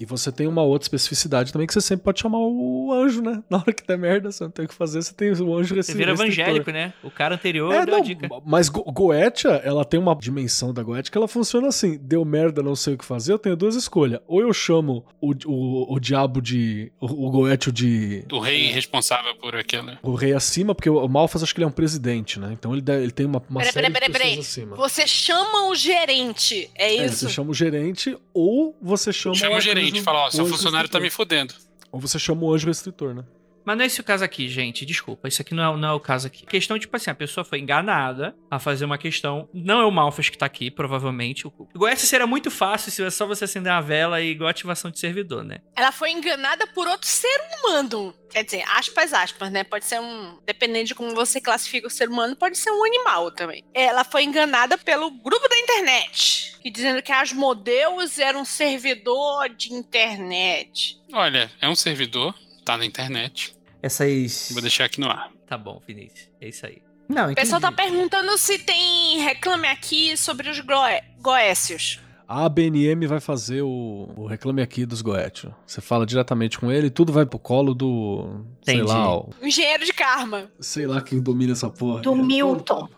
E 0.00 0.04
você 0.04 0.32
tem 0.32 0.46
uma 0.46 0.62
outra 0.62 0.84
especificidade 0.86 1.52
também 1.52 1.66
que 1.66 1.72
você 1.72 1.80
sempre 1.80 2.04
pode 2.04 2.20
chamar 2.20 2.38
o 2.38 2.92
anjo, 2.92 3.22
né? 3.22 3.42
Na 3.48 3.58
hora 3.58 3.72
que 3.72 3.86
der 3.86 3.96
merda, 3.98 4.30
você 4.32 4.44
não 4.44 4.50
tem 4.50 4.64
o 4.64 4.68
que 4.68 4.74
fazer, 4.74 5.02
você 5.02 5.12
tem 5.14 5.30
o 5.30 5.56
anjo 5.56 5.74
Você 5.74 5.94
vira 5.94 6.12
evangélico, 6.12 6.70
né? 6.70 6.92
O 7.02 7.10
cara 7.10 7.34
anterior 7.34 7.72
É, 7.72 7.84
deu 7.84 7.94
não, 7.94 8.02
a 8.02 8.04
dica. 8.04 8.28
mas 8.44 8.68
Go 8.68 8.82
Goetia, 8.90 9.50
ela 9.64 9.84
tem 9.84 9.98
uma 10.00 10.14
dimensão 10.16 10.72
da 10.72 10.82
Goetia 10.82 11.10
que 11.10 11.16
ela 11.18 11.28
funciona 11.28 11.68
assim: 11.68 11.98
deu 12.00 12.24
merda, 12.24 12.62
não 12.62 12.74
sei 12.76 12.94
o 12.94 12.98
que 12.98 13.04
fazer, 13.04 13.32
eu 13.32 13.38
tenho 13.38 13.56
duas 13.56 13.74
escolhas. 13.76 14.20
Ou 14.26 14.40
eu 14.40 14.52
chamo 14.52 15.04
o, 15.20 15.32
o, 15.46 15.94
o 15.94 16.00
diabo 16.00 16.40
de. 16.40 16.90
O, 17.00 17.26
o 17.26 17.30
Goetio 17.30 17.72
de. 17.72 18.24
O 18.32 18.38
rei 18.38 18.66
responsável 18.72 19.34
por 19.36 19.54
aquilo. 19.56 19.96
O 20.02 20.14
rei 20.14 20.32
acima, 20.32 20.74
porque 20.74 20.90
o 20.90 21.06
Malfas 21.08 21.42
acho 21.42 21.54
que 21.54 21.58
ele 21.60 21.64
é 21.64 21.68
um 21.68 21.72
presidente, 21.72 22.38
né? 22.40 22.50
Então 22.52 22.74
ele, 22.74 22.82
ele 22.90 23.10
tem 23.10 23.26
uma, 23.26 23.42
uma 23.48 23.60
Peraí, 23.60 23.72
série 23.72 23.90
peraí, 23.90 24.06
de 24.08 24.12
peraí, 24.12 24.28
pessoas 24.36 24.46
acima. 24.48 24.76
Você 24.76 25.06
chama 25.06 25.68
o 25.70 25.74
gerente, 25.74 26.70
é 26.74 26.96
É, 26.96 27.06
isso? 27.06 27.16
você 27.16 27.28
chama 27.28 27.50
o 27.50 27.54
gerente 27.54 28.16
ou 28.34 28.76
você 28.80 29.12
chama. 29.12 29.34
Chama 29.34 29.56
o 29.56 29.59
gerente 29.60 30.02
fala, 30.02 30.26
ó, 30.26 30.30
seu 30.30 30.46
funcionário 30.46 30.88
tá 30.88 31.00
me 31.00 31.10
fudendo. 31.10 31.54
Ou 31.92 32.00
você 32.00 32.18
chama 32.18 32.42
o 32.44 32.54
anjo 32.54 32.66
restritor, 32.66 33.14
né? 33.14 33.24
Mas 33.64 33.76
não 33.76 33.84
é 33.84 33.86
esse 33.86 34.00
o 34.00 34.04
caso 34.04 34.24
aqui, 34.24 34.48
gente. 34.48 34.86
Desculpa. 34.86 35.28
Isso 35.28 35.42
aqui 35.42 35.54
não 35.54 35.74
é, 35.74 35.76
não 35.76 35.88
é 35.88 35.92
o 35.92 36.00
caso 36.00 36.26
aqui. 36.26 36.44
A 36.46 36.50
questão, 36.50 36.78
tipo 36.78 36.96
assim, 36.96 37.10
a 37.10 37.14
pessoa 37.14 37.44
foi 37.44 37.58
enganada 37.58 38.34
a 38.50 38.58
fazer 38.58 38.84
uma 38.84 38.98
questão. 38.98 39.48
Não 39.52 39.80
é 39.80 39.84
o 39.84 39.90
Malfas 39.90 40.28
que 40.28 40.38
tá 40.38 40.46
aqui, 40.46 40.70
provavelmente. 40.70 41.46
O 41.46 41.68
Goethe 41.74 42.06
seria 42.06 42.26
muito 42.26 42.50
fácil 42.50 42.90
se 42.90 43.02
é 43.02 43.10
só 43.10 43.26
você 43.26 43.44
acender 43.44 43.72
uma 43.72 43.82
vela 43.82 44.20
e 44.20 44.30
igual 44.30 44.48
ativação 44.48 44.90
de 44.90 44.98
servidor, 44.98 45.44
né? 45.44 45.58
Ela 45.76 45.92
foi 45.92 46.10
enganada 46.10 46.66
por 46.68 46.86
outro 46.88 47.08
ser 47.08 47.40
humano. 47.58 48.14
Quer 48.30 48.44
dizer, 48.44 48.62
aspas, 48.76 49.12
aspas, 49.12 49.50
né? 49.50 49.64
Pode 49.64 49.84
ser 49.84 50.00
um. 50.00 50.38
Dependendo 50.46 50.86
de 50.86 50.94
como 50.94 51.14
você 51.14 51.40
classifica 51.40 51.88
o 51.88 51.90
ser 51.90 52.08
humano, 52.08 52.36
pode 52.36 52.56
ser 52.56 52.70
um 52.70 52.84
animal 52.84 53.30
também. 53.32 53.64
Ela 53.74 54.04
foi 54.04 54.22
enganada 54.22 54.78
pelo 54.78 55.10
grupo 55.10 55.48
da 55.48 55.58
internet. 55.58 56.56
Que 56.62 56.70
dizendo 56.70 57.02
que 57.02 57.10
as 57.10 57.32
modelos 57.32 58.18
eram 58.18 58.42
um 58.42 58.44
servidor 58.44 59.48
de 59.48 59.72
internet. 59.72 61.00
Olha, 61.12 61.50
é 61.60 61.68
um 61.68 61.74
servidor, 61.74 62.34
tá 62.72 62.78
na 62.78 62.86
internet. 62.86 63.54
Essas. 63.82 64.50
Vou 64.52 64.60
deixar 64.62 64.84
aqui 64.84 65.00
no 65.00 65.08
ar. 65.08 65.30
Tá 65.46 65.56
bom, 65.58 65.80
Vinícius. 65.86 66.28
É 66.40 66.48
isso 66.48 66.66
aí. 66.66 66.78
Não, 67.08 67.32
O 67.32 67.34
pessoal 67.34 67.60
tá 67.60 67.72
perguntando 67.72 68.36
se 68.38 68.58
tem 68.58 69.18
reclame 69.20 69.66
aqui 69.66 70.16
sobre 70.16 70.48
os 70.48 70.60
Goé- 70.60 71.02
Goécios. 71.20 71.98
A 72.28 72.44
ABNM 72.44 73.08
vai 73.08 73.18
fazer 73.18 73.62
o, 73.62 74.08
o 74.16 74.26
reclame 74.26 74.62
aqui 74.62 74.86
dos 74.86 75.02
Goethe. 75.02 75.48
Você 75.66 75.80
fala 75.80 76.06
diretamente 76.06 76.56
com 76.60 76.70
ele, 76.70 76.88
tudo 76.88 77.12
vai 77.12 77.26
pro 77.26 77.40
colo 77.40 77.74
do. 77.74 78.44
Sei 78.62 78.76
Entendi. 78.76 78.88
lá, 78.92 79.16
o- 79.16 79.30
Um 79.42 79.46
engenheiro 79.48 79.84
de 79.84 79.92
karma. 79.92 80.48
sei 80.60 80.86
lá 80.86 81.00
quem 81.00 81.20
domina 81.20 81.52
essa 81.52 81.68
porra. 81.68 82.00
Do 82.02 82.14
Milton. 82.14 82.88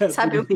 É, 0.00 0.08
Sabe 0.10 0.38
o? 0.38 0.46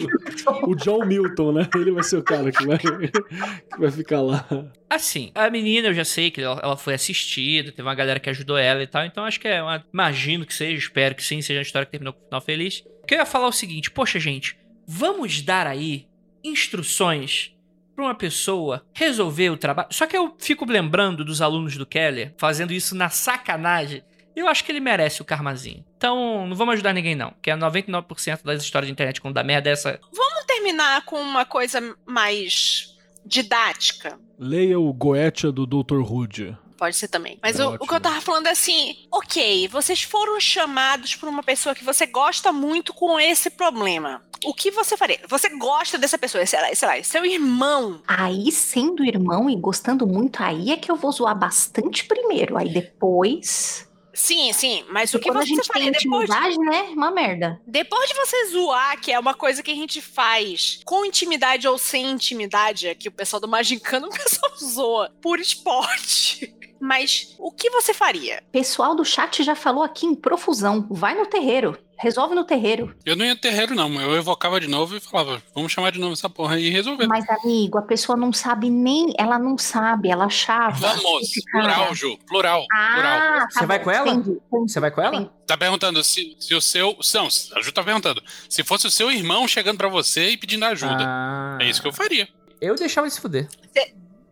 O 0.63 0.75
John 0.75 1.05
Milton, 1.05 1.53
né? 1.53 1.69
Ele 1.75 1.91
vai 1.91 2.03
ser 2.03 2.17
o 2.17 2.23
cara 2.23 2.51
que 2.51 2.67
vai, 2.67 2.79
que 2.79 3.79
vai 3.79 3.91
ficar 3.91 4.21
lá. 4.23 4.47
Assim, 4.89 5.31
a 5.35 5.51
menina 5.51 5.89
eu 5.89 5.95
já 5.95 6.05
sei 6.05 6.31
que 6.31 6.41
ela, 6.41 6.61
ela 6.63 6.77
foi 6.77 6.95
assistida, 6.95 7.71
teve 7.71 7.83
uma 7.83 7.95
galera 7.95 8.19
que 8.19 8.31
ajudou 8.31 8.57
ela 8.57 8.83
e 8.83 8.87
tal, 8.87 9.05
então 9.05 9.25
acho 9.25 9.39
que 9.39 9.49
é 9.49 9.63
uma. 9.63 9.85
Imagino 9.93 10.47
que 10.47 10.55
seja, 10.55 10.79
espero 10.79 11.15
que 11.15 11.23
sim, 11.23 11.43
seja 11.43 11.59
uma 11.59 11.63
história 11.63 11.87
que 11.87 11.93
terminou 11.93 12.13
com 12.13 12.21
um 12.21 12.25
final 12.25 12.41
feliz. 12.41 12.85
Que 13.07 13.15
eu 13.15 13.19
ia 13.19 13.27
falar 13.27 13.47
é 13.47 13.49
o 13.49 13.53
seguinte: 13.53 13.91
poxa, 13.91 14.19
gente, 14.19 14.59
vamos 14.87 15.43
dar 15.43 15.67
aí 15.67 16.07
instruções 16.43 17.55
pra 17.95 18.05
uma 18.05 18.15
pessoa 18.15 18.85
resolver 18.95 19.51
o 19.51 19.57
trabalho. 19.57 19.89
Só 19.91 20.07
que 20.07 20.17
eu 20.17 20.35
fico 20.39 20.65
lembrando 20.65 21.25
dos 21.25 21.43
alunos 21.43 21.77
do 21.77 21.85
Keller 21.85 22.33
fazendo 22.39 22.73
isso 22.73 22.95
na 22.95 23.09
sacanagem. 23.09 24.05
Eu 24.39 24.49
acho 24.49 24.65
que 24.65 24.71
ele 24.71 24.81
merece 24.81 25.21
o 25.21 25.25
karmazinho. 25.25 25.85
Então, 25.97 26.47
não 26.47 26.57
vamos 26.57 26.75
ajudar 26.75 26.93
ninguém, 26.93 27.17
não. 27.17 27.35
Que 27.43 27.51
é 27.51 27.57
99% 27.57 28.45
das 28.45 28.63
histórias 28.63 28.87
de 28.87 28.93
internet 28.93 29.21
quando 29.21 29.35
dá 29.35 29.43
merda 29.43 29.69
é 29.69 29.73
essa. 29.73 29.99
Vamos 30.13 30.45
terminar 30.47 31.05
com 31.05 31.21
uma 31.21 31.45
coisa 31.45 31.97
mais 32.07 32.97
didática. 33.27 34.19
Leia 34.39 34.79
o 34.79 34.93
Goetia 34.93 35.51
do 35.51 35.67
Dr. 35.67 36.01
Hood. 36.01 36.57
Pode 36.77 36.95
ser 36.95 37.09
também. 37.09 37.37
Mas 37.43 37.59
É 37.59 37.67
o, 37.67 37.75
o 37.75 37.87
que 37.87 37.93
eu 37.93 38.01
tava 38.01 38.21
falando 38.21 38.47
é 38.47 38.53
assim: 38.53 38.97
ok, 39.11 39.67
vocês 39.67 40.03
foram 40.03 40.41
chamados 40.41 41.17
por 41.17 41.29
uma 41.29 41.43
pessoa 41.43 41.75
que 41.75 41.85
você 41.85 42.07
gosta 42.07 42.53
muito 42.53 42.95
com 42.95 43.19
esse 43.19 43.51
problema. 43.51 44.23
O 44.45 44.55
que 44.55 44.71
você 44.71 44.97
faria? 44.97 45.19
Você 45.29 45.49
gosta 45.49 45.99
dessa 45.99 46.17
pessoa, 46.17 46.47
sei 46.47 46.61
lá, 46.61 46.73
sei 46.73 46.89
lá, 46.89 47.03
seu 47.03 47.27
irmão. 47.27 48.01
Aí, 48.07 48.53
sendo 48.53 49.05
irmão 49.05 49.51
e 49.51 49.57
gostando 49.57 50.07
muito, 50.07 50.41
aí 50.41 50.71
é 50.71 50.77
que 50.77 50.89
eu 50.89 50.95
vou 50.95 51.11
zoar 51.11 51.37
bastante 51.37 52.05
primeiro. 52.05 52.57
Aí 52.57 52.69
depois. 52.69 53.88
Sim, 54.19 54.53
sim, 54.53 54.85
mas 54.91 55.15
o 55.15 55.19
que 55.21 55.29
quando 55.29 55.37
a 55.37 55.41
você 55.43 55.47
gente 55.47 55.59
tem 55.59 55.67
faria 55.67 55.93
depois 55.93 56.29
de, 56.29 56.37
intimidade, 56.37 56.59
né? 56.59 56.93
Uma 56.93 57.11
merda. 57.13 57.63
depois 57.65 58.09
de 58.09 58.17
você 58.17 58.47
zoar, 58.47 59.01
que 59.01 59.13
é 59.13 59.19
uma 59.19 59.33
coisa 59.33 59.63
que 59.63 59.71
a 59.71 59.75
gente 59.77 60.03
faz 60.03 60.81
com 60.85 61.05
intimidade 61.05 61.69
ou 61.69 61.79
sem 61.79 62.11
intimidade, 62.11 62.89
aqui 62.89 63.07
o 63.07 63.13
pessoal 63.13 63.39
do 63.39 63.47
Magincano, 63.47 64.09
o 64.09 64.11
pessoal 64.11 64.53
zoa 64.57 65.13
por 65.23 65.39
esporte. 65.39 66.53
Mas 66.81 67.37
o 67.39 67.53
que 67.53 67.71
você 67.71 67.95
faria? 67.95 68.43
Pessoal 68.51 68.95
do 68.95 69.05
chat 69.05 69.43
já 69.45 69.55
falou 69.55 69.85
aqui 69.85 70.05
em 70.05 70.17
profusão. 70.17 70.87
Vai 70.91 71.15
no 71.15 71.27
terreiro. 71.27 71.79
Resolve 71.99 72.35
no 72.35 72.45
terreiro. 72.45 72.95
Eu 73.05 73.17
não 73.17 73.25
ia 73.25 73.35
terreiro, 73.37 73.75
não. 73.75 74.01
Eu 74.01 74.15
evocava 74.17 74.61
de 74.61 74.69
novo 74.69 74.97
e 74.97 75.01
falava, 75.01 75.43
vamos 75.55 75.73
chamar 75.73 75.91
de 75.93 75.99
novo 75.99 76.13
essa 76.13 76.29
porra 76.31 76.55
aí 76.55 76.67
e 76.67 76.71
resolver. 76.71 77.07
Mas, 77.07 77.25
amigo, 77.29 77.77
a 77.79 77.83
pessoa 77.83 78.17
não 78.17 78.33
sabe 78.33 78.71
nem. 78.71 79.13
Ela 79.19 79.39
não 79.39 79.59
sabe, 79.59 80.09
ela 80.11 80.27
achava. 80.27 80.77
Vamos, 80.77 81.29
plural, 81.51 81.95
Ju, 81.95 82.17
plural, 82.27 82.65
plural. 82.67 83.19
Ah, 83.19 83.39
tá 83.41 83.61
Você 83.61 83.67
vai 83.67 83.79
com 83.83 83.91
ela? 83.91 84.11
entendi. 84.13 84.39
Você 84.51 84.81
vai 84.81 84.91
com 84.91 85.01
ela? 85.03 85.17
Entendi. 85.17 85.31
Tá 85.47 85.57
perguntando 85.57 86.03
se, 86.05 86.37
se 86.39 86.55
o 86.55 86.61
seu. 86.61 86.97
Não, 87.15 87.27
a 87.57 87.63
Ju 87.63 87.73
tá 87.73 87.83
perguntando. 87.83 88.23
Se 88.49 88.63
fosse 88.63 88.87
o 88.87 88.91
seu 88.91 89.11
irmão 89.11 89.49
chegando 89.49 89.79
pra 89.79 89.89
você 89.89 90.31
e 90.31 90.37
pedindo 90.37 90.65
ajuda. 90.65 91.05
Ah, 91.05 91.59
É 91.61 91.69
isso 91.69 91.83
que 91.83 91.89
eu 91.89 91.93
faria. 91.93 92.29
Eu 92.61 92.75
deixava 92.75 93.07
ele 93.07 93.15
se 93.15 93.21
fuder. 93.21 93.49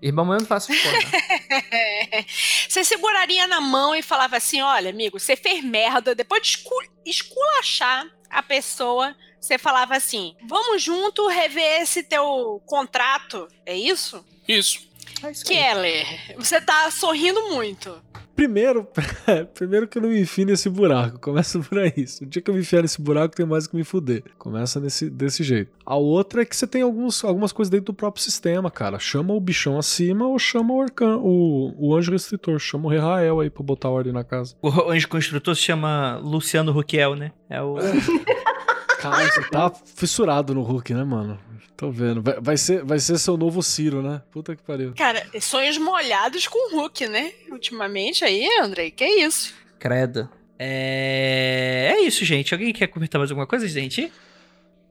Irmão 0.02 0.24
meu 0.26 0.38
não 0.38 0.46
faço 0.46 0.68
porra. 0.68 0.98
Você 2.68 2.84
seguraria 2.84 3.46
na 3.46 3.60
mão 3.60 3.94
e 3.94 4.02
falava 4.02 4.36
assim: 4.36 4.60
olha, 4.60 4.90
amigo, 4.90 5.18
você 5.18 5.36
fez 5.36 5.62
merda. 5.64 6.14
Depois 6.14 6.42
de 6.42 6.48
escu- 6.48 6.84
esculachar 7.04 8.06
a 8.28 8.42
pessoa, 8.42 9.16
você 9.40 9.56
falava 9.58 9.96
assim: 9.96 10.36
vamos 10.46 10.82
junto 10.82 11.26
rever 11.28 11.80
esse 11.82 12.02
teu 12.02 12.62
contrato. 12.66 13.48
É 13.64 13.74
isso? 13.74 14.24
Isso. 14.46 14.86
É 15.22 15.30
isso. 15.30 15.44
Keller, 15.44 16.34
você 16.36 16.60
tá 16.60 16.90
sorrindo 16.90 17.48
muito. 17.50 18.02
Primeiro, 18.36 18.86
primeiro 19.54 19.88
que 19.88 19.96
eu 19.96 20.02
não 20.02 20.10
me 20.10 20.20
enfio 20.20 20.44
nesse 20.44 20.68
buraco. 20.68 21.18
Começa 21.18 21.58
por 21.58 21.78
aí. 21.78 22.04
O 22.20 22.26
dia 22.26 22.42
que 22.42 22.50
eu 22.50 22.54
me 22.54 22.60
enfiar 22.60 22.82
nesse 22.82 23.00
buraco, 23.00 23.34
tem 23.34 23.46
mais 23.46 23.66
que 23.66 23.74
me 23.74 23.82
fuder. 23.82 24.22
Começa 24.38 24.78
nesse, 24.78 25.08
desse 25.08 25.42
jeito. 25.42 25.72
A 25.86 25.96
outra 25.96 26.42
é 26.42 26.44
que 26.44 26.54
você 26.54 26.66
tem 26.66 26.82
alguns, 26.82 27.24
algumas 27.24 27.50
coisas 27.50 27.70
dentro 27.70 27.86
do 27.86 27.94
próprio 27.94 28.22
sistema, 28.22 28.70
cara. 28.70 28.98
Chama 28.98 29.32
o 29.32 29.40
bichão 29.40 29.78
acima 29.78 30.26
ou 30.26 30.38
chama 30.38 30.74
o 30.74 30.82
arcan, 30.82 31.16
o, 31.16 31.74
o 31.78 31.96
anjo 31.96 32.12
restritor. 32.12 32.58
Chama 32.58 32.86
o 32.86 32.90
Rehael 32.90 33.40
aí 33.40 33.48
pra 33.48 33.64
botar 33.64 33.88
ordem 33.88 34.12
na 34.12 34.22
casa. 34.22 34.54
O 34.60 34.90
anjo 34.90 35.08
construtor 35.08 35.56
se 35.56 35.62
chama 35.62 36.20
Luciano 36.22 36.72
Ruquiel, 36.72 37.16
né? 37.16 37.32
É 37.48 37.62
o. 37.62 37.76
Cara, 39.00 39.28
você 39.28 39.42
tá 39.50 39.72
fissurado 39.94 40.54
no 40.54 40.62
Hulk, 40.62 40.94
né, 40.94 41.04
mano? 41.04 41.38
Tô 41.76 41.90
vendo. 41.90 42.22
Vai, 42.22 42.40
vai 42.40 42.56
ser, 42.56 42.84
vai 42.84 42.98
ser 42.98 43.18
seu 43.18 43.36
novo 43.36 43.62
Ciro, 43.62 44.02
né? 44.02 44.22
Puta 44.30 44.56
que 44.56 44.62
pariu. 44.62 44.94
Cara, 44.96 45.26
sonhos 45.40 45.76
molhados 45.76 46.46
com 46.46 46.74
o 46.74 46.80
Hulk, 46.80 47.06
né? 47.06 47.32
Ultimamente 47.50 48.24
aí, 48.24 48.48
Andrei, 48.60 48.90
que 48.90 49.04
isso? 49.04 49.54
Credo. 49.78 50.28
É... 50.58 51.94
é 51.94 52.00
isso, 52.00 52.24
gente. 52.24 52.54
Alguém 52.54 52.72
quer 52.72 52.86
comentar 52.86 53.18
mais 53.18 53.30
alguma 53.30 53.46
coisa, 53.46 53.68
gente? 53.68 54.10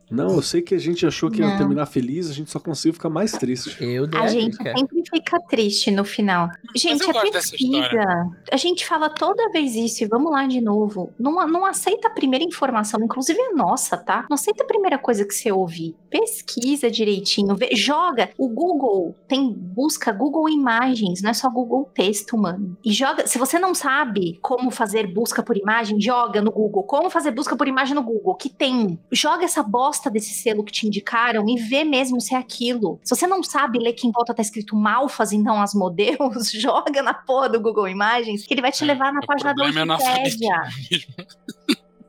Não, 0.10 0.36
eu 0.36 0.41
sei 0.41 0.61
que 0.61 0.76
a 0.76 0.80
gente 0.80 1.06
achou 1.06 1.30
que 1.32 1.40
ia 1.41 1.48
Não. 1.49 1.57
terminar 1.57 1.86
feliz, 1.86 2.30
a 2.30 2.34
gente 2.34 2.52
só 2.52 2.60
conseguiu 2.60 2.94
ficar 2.94 3.10
mais 3.10 3.32
triste. 3.32 3.76
Eu 3.84 4.07
A 4.14 4.23
a 4.23 4.27
gente 4.27 4.56
sempre 4.57 5.03
fica 5.10 5.40
triste 5.49 5.91
no 5.91 6.03
final. 6.06 6.49
Gente, 6.76 7.03
eu 7.03 7.18
a 7.18 7.22
pesquisa. 7.22 8.32
A 8.52 8.57
gente 8.57 8.86
fala 8.86 9.10
toda 9.10 9.49
vez 9.52 9.76
isso 9.76 10.03
e 10.03 10.07
vamos 10.07 10.32
lá 10.32 10.45
de 10.45 10.61
novo. 10.61 11.11
Não, 11.19 11.48
não 11.48 11.65
aceita 11.65 12.07
a 12.07 12.11
primeira 12.11 12.44
informação, 12.45 13.02
inclusive 13.03 13.40
a 13.41 13.53
nossa, 13.53 13.98
tá? 13.98 14.26
Não 14.30 14.36
aceita 14.36 14.64
a 14.64 14.68
primeira 14.68 14.98
coisa 14.98 15.26
que 15.26 15.34
você 15.34 15.52
ouvir. 15.52 15.95
Pesquisa 16.10 16.90
direitinho. 16.90 17.56
vê- 17.56 17.76
joga. 17.76 18.30
O 18.38 18.48
Google 18.48 19.15
tem 19.27 19.52
busca 19.52 20.11
Google 20.11 20.49
Imagens, 20.49 21.22
não 21.22 21.30
é 21.30 21.34
só 21.34 21.49
Google 21.49 21.90
Texto, 21.94 22.38
mano. 22.38 22.77
E 22.84 22.91
joga. 22.91 23.27
Se 23.27 23.38
você 23.38 23.57
não 23.60 23.73
sabe 23.73 24.38
como 24.41 24.69
fazer 24.72 25.07
busca 25.07 25.41
por 25.44 25.57
imagem, 25.57 25.99
joga 25.99 26.41
no 26.41 26.52
Google. 26.52 26.84
Como 26.84 27.10
fazer 27.10 27.32
busca 27.32 27.56
por 27.56 27.68
imagem 27.68 27.95
no 27.95 28.03
Google? 28.03 28.36
Que 28.36 28.49
tem. 28.49 28.99
Joga 29.11 29.44
essa 29.45 29.61
bosta 29.64 29.95
desse 30.10 30.34
selo 30.34 30.64
que 30.64 30.72
te 30.72 30.86
indicaram 30.88 31.48
e 31.48 31.58
vê 31.58 31.84
mesmo 31.84 32.20
se 32.22 32.36
é 32.36 32.38
aquilo. 32.38 33.00
Se 33.04 33.16
você 33.16 33.28
não 33.28 33.42
sabe 33.44 33.80
ler 33.80 33.94
que 33.94 34.08
em 34.08 34.12
volta 34.12 34.34
tá 34.34 34.42
escrito 34.42 34.76
Malfas 34.76 35.32
e 35.32 35.38
não 35.38 35.62
as 35.62 35.74
modelos, 35.74 36.52
joga 36.54 37.02
na 37.02 37.14
porra 37.14 37.50
do 37.50 37.60
Google 37.60 37.88
Imagens, 37.88 38.46
que 38.46 38.54
ele 38.54 38.62
vai 38.62 38.72
te 38.72 38.84
É, 38.84 38.88
levar 38.88 39.12
na 39.14 39.20
o 39.20 39.26
página 39.26 39.54
da 39.54 39.66
é 39.66 39.68
Wikipédia. 39.68 40.62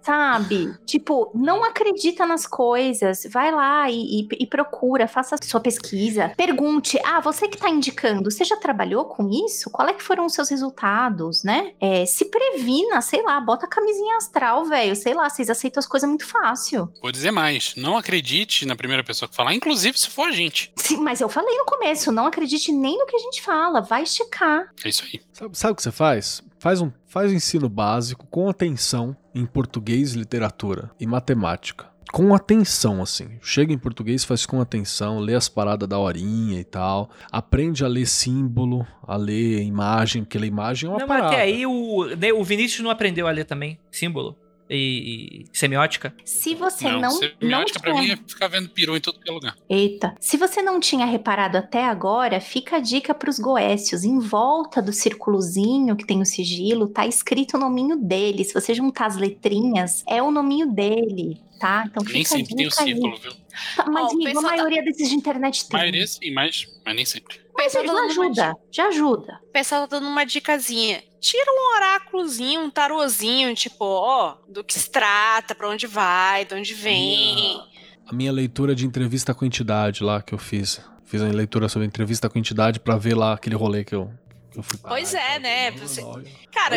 Sabe? 0.07 0.73
Tipo, 0.87 1.33
não 1.35 1.65
acredita 1.65 2.25
nas 2.25 2.47
coisas. 2.47 3.27
Vai 3.29 3.51
lá 3.51 3.91
e, 3.91 4.21
e- 4.21 4.29
e 4.41 4.47
procura, 4.47 5.09
faça 5.09 5.35
a 5.35 5.39
sua 5.45 5.59
pesquisa. 5.61 6.33
Pergunte: 6.37 6.97
ah, 7.05 7.21
você 7.21 7.49
que 7.49 7.59
tá 7.59 7.69
indicando, 7.69 8.31
você 8.31 8.45
já 8.45 8.57
trabalhou 8.57 9.05
com 9.07 9.29
isso? 9.29 9.69
Qual 9.69 9.89
é 9.89 9.93
que 9.93 10.03
foram 10.03 10.25
os 10.27 10.33
seus 10.33 10.49
resultados, 10.49 11.43
né? 11.43 11.73
É, 11.81 12.07
se 12.07 12.27
previna, 12.27 13.01
sei 13.01 13.21
lá, 13.23 13.41
bota 13.41 13.67
a 13.67 13.69
camisinha 13.69 14.17
astral, 14.17 14.65
velho. 14.67 14.95
Sei 14.95 15.13
lá, 15.13 15.29
vocês 15.29 15.51
aceitam 15.51 15.81
as 15.81 15.87
coisas 15.89 16.09
muito 16.09 16.25
fácil. 16.25 16.89
Vou 17.03 17.11
dizer 17.11 17.33
mais. 17.33 17.75
Não 17.77 17.97
acredite 17.99 18.65
na 18.65 18.77
primeira 18.77 19.03
pessoa 19.03 19.29
que 19.29 19.35
falar, 19.35 19.55
inclusive 19.55 19.99
se 19.99 20.09
for 20.09 20.29
a 20.29 20.33
gente. 20.33 20.73
Sim, 20.77 20.99
mas 20.99 21.21
eu 21.21 21.29
falei 21.29 21.57
no 21.59 21.65
começo, 21.65 22.13
não 22.13 22.27
acredite 22.27 22.71
nem 22.71 22.97
no 22.97 23.07
que 23.07 23.17
a 23.17 23.21
gente 23.21 23.43
fala, 23.43 23.81
vai 23.81 24.07
checar. 24.07 24.69
É 24.85 24.89
isso 24.89 25.03
aí. 25.05 25.21
Sabe, 25.33 25.59
sabe 25.59 25.73
o 25.73 25.77
que 25.77 25.83
você 25.83 25.91
faz? 25.93 26.43
Faz 26.67 26.81
um, 26.81 26.91
faz 27.07 27.31
um 27.31 27.35
ensino 27.37 27.69
básico 27.69 28.27
com 28.27 28.49
atenção 28.49 29.17
em 29.33 29.47
português, 29.47 30.15
literatura 30.15 30.91
e 30.99 31.07
matemática. 31.07 31.87
Com 32.13 32.35
atenção, 32.35 33.01
assim. 33.01 33.39
Chega 33.41 33.73
em 33.73 33.79
português, 33.79 34.25
faz 34.25 34.45
com 34.45 34.61
atenção, 34.61 35.21
lê 35.21 35.37
as 35.37 35.49
paradas 35.49 35.89
da 35.89 35.97
horinha 35.97 36.59
e 36.59 36.65
tal. 36.65 37.09
Aprende 37.31 37.85
a 37.85 37.87
ler 37.87 38.09
símbolo, 38.09 38.85
a 39.07 39.17
ler 39.17 39.63
imagem, 39.63 40.25
porque 40.25 40.37
ler 40.37 40.49
imagem 40.49 40.89
é 40.89 40.93
uma 40.93 40.99
não, 40.99 41.07
mas 41.07 41.19
parada. 41.21 41.37
até 41.37 41.43
aí 41.45 41.65
o, 41.65 42.05
né, 42.17 42.33
o 42.33 42.43
Vinícius 42.43 42.83
não 42.83 42.91
aprendeu 42.91 43.29
a 43.29 43.31
ler 43.31 43.45
também 43.45 43.79
símbolo 43.89 44.37
e, 44.69 45.45
e 45.45 45.45
semiótica. 45.53 46.15
Se 46.25 46.55
você 46.55 46.85
não, 46.85 47.01
não, 47.01 47.11
não, 47.11 47.19
semiótica 47.19 47.81
pra 47.81 47.93
tinha- 47.93 48.03
mim 48.03 48.11
é 48.11 48.17
ficar 48.29 48.49
vendo 48.49 48.69
peru 48.69 48.97
em 48.97 49.01
todo 49.01 49.19
que 49.21 49.29
é 49.31 49.33
lugar. 49.33 49.57
Eita, 49.69 50.15
se 50.21 50.37
você 50.37 50.61
não 50.63 50.81
tinha 50.81 51.07
reparado 51.07 51.57
até 51.59 51.85
agora, 51.85 52.41
fica 52.41 52.77
a 52.77 52.81
dica 52.81 53.15
pros 53.15 53.39
goécios. 53.39 54.05
Em 54.05 54.19
volta 54.19 54.81
do 54.83 54.93
círculozinho 54.93 55.97
que 55.97 56.07
tem 56.07 56.21
o 56.21 56.27
sigilo, 56.27 56.89
tá 56.89 57.07
escrito 57.07 57.57
o 57.57 57.61
nominho 57.61 57.97
dele. 57.97 58.45
Se 58.45 58.55
você 58.55 58.75
juntar 58.75 59.07
as 59.07 59.17
letrinhas, 59.17 60.03
é 60.09 60.23
o 60.23 60.31
nominho 60.31 60.73
dele, 60.73 61.41
tá? 61.61 61.85
Então 61.87 62.03
Nem 62.05 62.25
fica 62.25 62.35
a 62.35 62.39
sempre 62.39 62.55
tem 62.57 62.67
o 62.67 62.71
círculo, 62.71 63.17
viu? 63.19 63.33
Tá, 63.75 63.87
Mas, 63.87 64.05
Ó, 64.05 64.09
o 64.09 64.11
amigo, 64.13 64.39
a 64.39 64.43
tá- 64.43 64.49
maioria 64.49 64.83
desses 64.83 65.09
de 65.09 65.15
internet 65.15 65.65
A 65.65 65.69
tem. 65.71 65.79
maioria 65.81 66.07
sim, 66.07 66.31
mas, 66.33 66.67
mas 66.85 66.95
nem 66.97 67.05
sempre. 67.05 67.41
Mas 67.57 67.73
Pessoal 67.73 67.87
já 67.87 67.93
uma 67.93 68.05
ajuda, 68.07 68.57
já 68.71 68.89
ajuda. 68.89 69.41
O 69.49 69.53
pessoal 69.53 69.89
tá 69.89 69.99
dando 69.99 70.09
uma 70.09 70.25
dicasinha. 70.25 71.03
Tira 71.27 71.51
um 71.51 71.75
oráculozinho, 71.75 72.61
um 72.61 72.71
tarozinho, 72.71 73.53
tipo, 73.53 73.85
ó, 73.85 74.37
do 74.49 74.63
que 74.63 74.73
se 74.79 74.89
trata, 74.89 75.57
pra 75.57 75.69
onde 75.69 75.85
vai, 75.85 76.45
de 76.45 76.55
onde 76.55 76.73
vem. 76.73 77.61
A 78.07 78.13
minha 78.13 78.31
leitura 78.31 78.77
de 78.77 78.87
entrevista 78.87 79.35
com 79.35 79.45
entidade 79.45 80.05
lá 80.05 80.23
que 80.23 80.33
eu 80.33 80.39
fiz. 80.39 80.81
Fiz 81.05 81.21
a 81.21 81.27
leitura 81.27 81.69
sobre 81.69 81.85
entrevista 81.85 82.31
com 82.31 82.39
entidade 82.39 82.79
pra 82.79 82.97
ver 82.97 83.17
lá 83.17 83.33
aquele 83.33 83.57
rolê 83.57 83.83
que 83.83 83.93
eu, 83.93 84.09
Pois 84.83 85.13
é, 85.15 85.39
né? 85.39 85.71
Você- 85.73 86.03
Cara, 86.53 86.77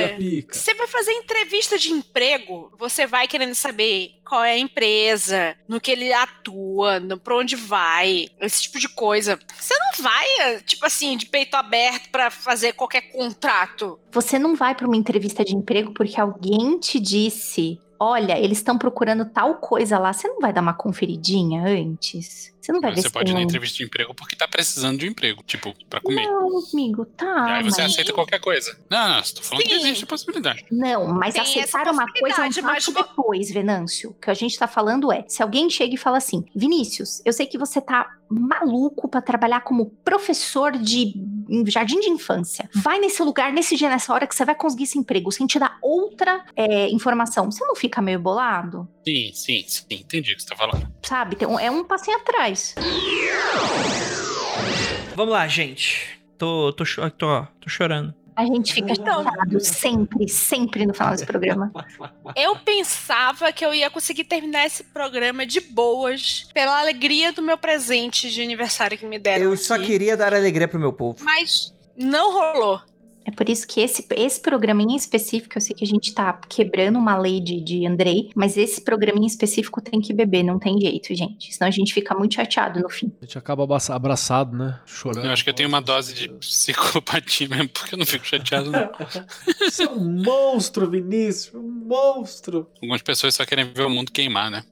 você 0.52 0.74
vai 0.74 0.88
fazer 0.88 1.12
entrevista 1.14 1.78
de 1.78 1.90
emprego, 1.92 2.72
você 2.78 3.08
vai 3.08 3.28
querendo 3.28 3.56
saber 3.56 4.12
qual 4.28 4.44
é 4.44 4.52
a 4.52 4.58
empresa, 4.58 5.56
no 5.68 5.80
que 5.80 5.92
ele 5.92 6.12
atua, 6.12 7.00
no, 7.00 7.18
pra 7.18 7.38
onde 7.38 7.56
vai, 7.56 8.28
esse 8.42 8.64
tipo 8.64 8.80
de 8.80 8.90
coisa. 8.90 9.40
Você 9.58 9.74
não 9.78 10.04
vai, 10.04 10.60
tipo 10.66 10.86
assim, 10.86 11.16
de 11.18 11.26
peito 11.28 11.56
aberto 11.56 12.10
pra 12.12 12.30
fazer 12.30 12.74
qualquer 12.74 13.02
contrato. 13.12 14.00
Você 14.12 14.38
não 14.38 14.56
vai 14.56 14.76
para 14.76 14.86
uma 14.88 14.98
entrevista 14.98 15.44
de 15.46 15.56
emprego 15.56 15.94
porque 15.94 16.20
alguém 16.20 16.78
te 16.78 17.00
disse: 17.00 17.80
olha, 18.00 18.38
eles 18.38 18.58
estão 18.60 18.78
procurando 18.78 19.26
tal 19.26 19.56
coisa 19.56 19.98
lá. 19.98 20.12
Você 20.14 20.28
não 20.28 20.40
vai 20.40 20.52
dar 20.54 20.62
uma 20.62 20.74
conferidinha 20.74 21.64
antes? 21.64 22.54
Você 22.62 22.72
não 22.72 22.82
vai 22.82 22.94
ver 22.94 23.02
Você 23.02 23.10
pode 23.10 23.32
ir 23.32 23.34
na 23.34 23.42
entrevista 23.42 23.78
de 23.78 23.84
emprego 23.84 24.14
porque 24.14 24.36
tá 24.36 24.48
precisando 24.48 24.98
de 24.98 25.06
um 25.06 25.10
emprego, 25.10 25.44
tipo, 25.44 25.74
pra 25.90 26.02
comer. 26.02 26.26
Não, 26.26 26.50
amigo, 26.74 27.06
tá. 27.06 27.26
e 27.26 27.52
aí 27.54 27.64
você 27.64 27.82
mas... 27.82 27.94
aceita 27.94 28.14
qualquer 28.14 28.40
coisa. 28.40 28.78
Não, 28.90 29.08
não, 29.08 29.20
estou 29.20 29.44
falando 29.44 29.64
que 29.64 29.70
Sim. 29.70 29.80
existe 29.80 30.04
a 30.04 30.08
possibilidade. 30.08 30.66
Não, 30.72 31.08
mas 31.08 31.34
Tem 31.34 31.44
aceitar 31.44 31.88
uma 31.88 32.06
coisa 32.12 32.46
é 32.46 32.62
um 32.62 32.64
mas 32.64 32.86
depois, 32.86 33.52
Venâncio. 33.52 34.12
O 34.12 34.14
que 34.14 34.30
a 34.30 34.34
gente 34.34 34.58
tá 34.58 34.68
falando 34.68 35.12
é, 35.12 35.24
se 35.28 35.42
alguém 35.42 35.70
chega 35.70 35.94
e 35.94 35.98
fala 35.98 36.18
assim, 36.18 36.46
Vinícius, 36.56 37.22
eu 37.26 37.34
sei 37.34 37.46
que 37.46 37.58
você 37.58 37.82
tá 37.82 38.10
maluco 38.30 39.08
pra 39.08 39.22
trabalhar 39.22 39.62
como 39.62 39.88
professor 40.04 40.78
de 40.78 41.14
jardim 41.66 42.00
de 42.00 42.10
infância. 42.10 42.70
Vai 42.76 43.00
nesse 43.00 43.22
lugar, 43.24 43.52
nesse 43.52 43.76
dia, 43.76 43.90
nessa 43.90 44.14
hora 44.14 44.28
que 44.28 44.36
você 44.36 44.46
vai 44.46 44.54
conseguir 44.54 44.84
esse 44.84 45.00
emprego, 45.00 45.32
sem 45.32 45.48
te 45.48 45.58
dar 45.58 45.78
outra 45.82 46.46
é, 46.56 46.88
informação. 46.90 47.52
Você 47.52 47.66
não 47.66 47.76
fica 47.76 48.02
meio 48.02 48.20
bolado? 48.20 48.88
Sim, 49.04 49.32
sim, 49.34 49.64
sim, 49.68 49.86
entendi 49.90 50.34
o 50.34 50.36
que 50.36 50.44
você 50.44 50.50
tá 50.50 50.56
falando. 50.56 50.88
Sabe? 51.02 51.38
É 51.60 51.72
um 51.72 51.84
passinho 51.84 52.18
atrás. 52.18 52.49
Vamos 55.16 55.34
lá, 55.34 55.48
gente. 55.48 56.20
Tô, 56.38 56.72
tô, 56.74 56.86
cho- 56.86 57.10
tô, 57.12 57.46
tô 57.60 57.70
chorando. 57.70 58.14
A 58.36 58.46
gente 58.46 58.74
fica 58.74 58.96
chateado 58.96 59.60
sempre, 59.60 60.30
sempre 60.30 60.86
no 60.86 60.94
final 60.94 61.12
desse 61.12 61.26
programa. 61.26 61.74
Eu 62.38 62.56
pensava 62.56 63.52
que 63.52 63.66
eu 63.66 63.74
ia 63.74 63.90
conseguir 63.90 64.24
terminar 64.24 64.66
esse 64.66 64.82
programa 64.82 65.46
de 65.46 65.60
boas, 65.60 66.48
pela 66.54 66.80
alegria 66.80 67.34
do 67.34 67.42
meu 67.42 67.58
presente 67.58 68.30
de 68.32 68.42
aniversário 68.42 68.98
que 68.98 69.06
me 69.06 69.20
deram. 69.20 69.44
Eu 69.44 69.58
só 69.58 69.76
aqui. 69.76 69.88
queria 69.88 70.16
dar 70.16 70.34
alegria 70.34 70.70
pro 70.70 70.80
meu 70.80 70.94
povo. 70.94 71.18
Mas 71.22 71.74
não 71.98 72.32
rolou. 72.32 72.80
É 73.30 73.32
por 73.32 73.48
isso 73.48 73.68
que 73.68 73.80
esse, 73.80 74.04
esse 74.16 74.42
programinha 74.42 74.94
em 74.94 74.98
específico, 74.98 75.56
eu 75.56 75.62
sei 75.62 75.76
que 75.76 75.84
a 75.84 75.88
gente 75.88 76.12
tá 76.16 76.34
quebrando 76.50 76.98
uma 76.98 77.16
lei 77.16 77.40
de, 77.40 77.62
de 77.62 77.86
Andrei, 77.86 78.32
mas 78.36 78.58
esse 78.58 78.82
programinha 78.82 79.26
em 79.26 79.28
específico 79.28 79.80
tem 79.80 80.02
que 80.02 80.12
beber, 80.12 80.42
não 80.42 80.58
tem 80.58 80.82
jeito, 80.82 81.14
gente. 81.14 81.54
Senão 81.54 81.68
a 81.68 81.72
gente 81.72 81.94
fica 81.94 82.16
muito 82.16 82.34
chateado 82.34 82.80
no 82.80 82.90
fim. 82.90 83.12
A 83.22 83.26
gente 83.26 83.38
acaba 83.38 83.64
abraça- 83.64 83.94
abraçado, 83.94 84.58
né? 84.58 84.80
Chorando. 84.84 85.26
Eu 85.28 85.32
acho 85.32 85.44
que 85.44 85.50
eu 85.52 85.54
tenho 85.54 85.70
uma 85.70 85.80
dose 85.80 86.16
de 86.16 86.28
psicopatia 86.30 87.48
mesmo, 87.48 87.70
porque 87.70 87.94
eu 87.94 88.00
não 88.00 88.06
fico 88.06 88.26
chateado. 88.26 88.72
Não. 88.72 88.90
Você 89.60 89.84
é 89.84 89.90
um 89.90 90.24
monstro, 90.24 90.90
Vinícius. 90.90 91.54
Um 91.54 91.86
monstro. 91.86 92.68
Algumas 92.82 93.04
pessoas 93.04 93.36
só 93.36 93.46
querem 93.46 93.66
ver 93.72 93.86
o 93.86 93.90
mundo 93.92 94.12
queimar, 94.12 94.50
né? 94.50 94.64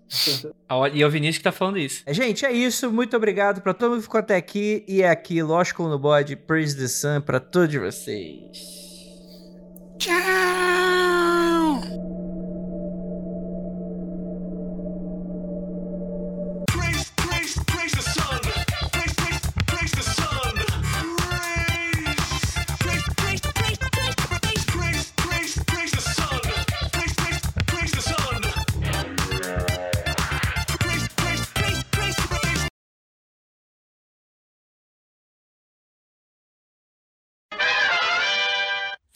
E 0.93 1.01
é 1.01 1.05
o 1.05 1.09
Vinícius 1.09 1.37
que 1.37 1.43
tá 1.43 1.51
falando 1.51 1.77
isso. 1.77 2.03
Gente, 2.07 2.45
é 2.45 2.51
isso. 2.51 2.91
Muito 2.91 3.15
obrigado 3.17 3.61
pra 3.61 3.73
todo 3.73 3.91
mundo 3.91 3.99
que 3.99 4.03
ficou 4.03 4.19
até 4.19 4.35
aqui. 4.35 4.83
E 4.87 5.01
é 5.01 5.09
aqui, 5.09 5.41
lógico, 5.43 5.83
no 5.83 5.99
bode, 5.99 6.35
Praise 6.35 6.77
the 6.77 6.87
Sun 6.87 7.21
pra 7.21 7.39
todos 7.39 7.75
vocês. 7.75 8.77
Tchau! 9.99 11.16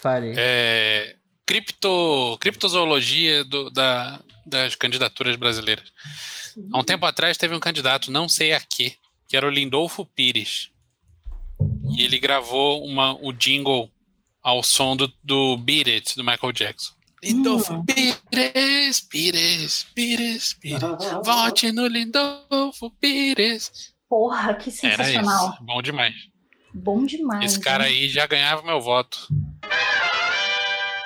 Fale. 0.02 0.34
É, 0.38 1.16
cripto, 1.46 2.38
criptozoologia 2.40 3.44
do- 3.44 3.70
da- 3.70 4.20
das 4.46 4.76
candidaturas 4.76 5.36
brasileiras. 5.36 5.92
Há 6.74 6.80
um 6.80 6.84
tempo 6.84 7.06
atrás 7.06 7.38
teve 7.38 7.56
um 7.56 7.60
candidato, 7.60 8.12
não 8.12 8.28
sei 8.28 8.54
a 8.54 8.60
quê, 8.60 8.96
que 9.28 9.38
era 9.38 9.48
o 9.48 9.50
Lindolfo 9.50 10.06
Pires. 10.06 10.70
E 11.96 12.04
ele 12.04 12.18
gravou 12.20 12.84
uma, 12.86 13.14
o 13.22 13.32
jingle 13.32 13.90
ao 14.42 14.64
som 14.64 14.96
do, 14.96 15.12
do 15.24 15.58
Beat 15.58 15.88
It, 15.88 16.16
do 16.16 16.24
Michael 16.24 16.52
Jackson. 16.54 16.94
Lindolfo 17.24 17.84
Pires, 17.86 19.00
Pires, 19.02 19.84
Pires, 19.94 20.54
Pires. 20.56 20.82
Vote 21.24 21.72
no 21.72 21.86
Lindolfo 21.86 22.90
Pires. 23.00 23.94
Porra, 24.10 24.56
que 24.56 24.70
Era 24.84 25.04
sensacional. 25.04 25.50
isso. 25.54 25.64
Bom 25.64 25.82
demais. 25.82 26.16
Bom 26.74 27.06
demais. 27.06 27.46
Esse 27.46 27.60
cara 27.60 27.84
né? 27.84 27.90
aí 27.90 28.10
já 28.10 28.26
ganhava 28.26 28.64
meu 28.64 28.82
voto. 28.82 29.28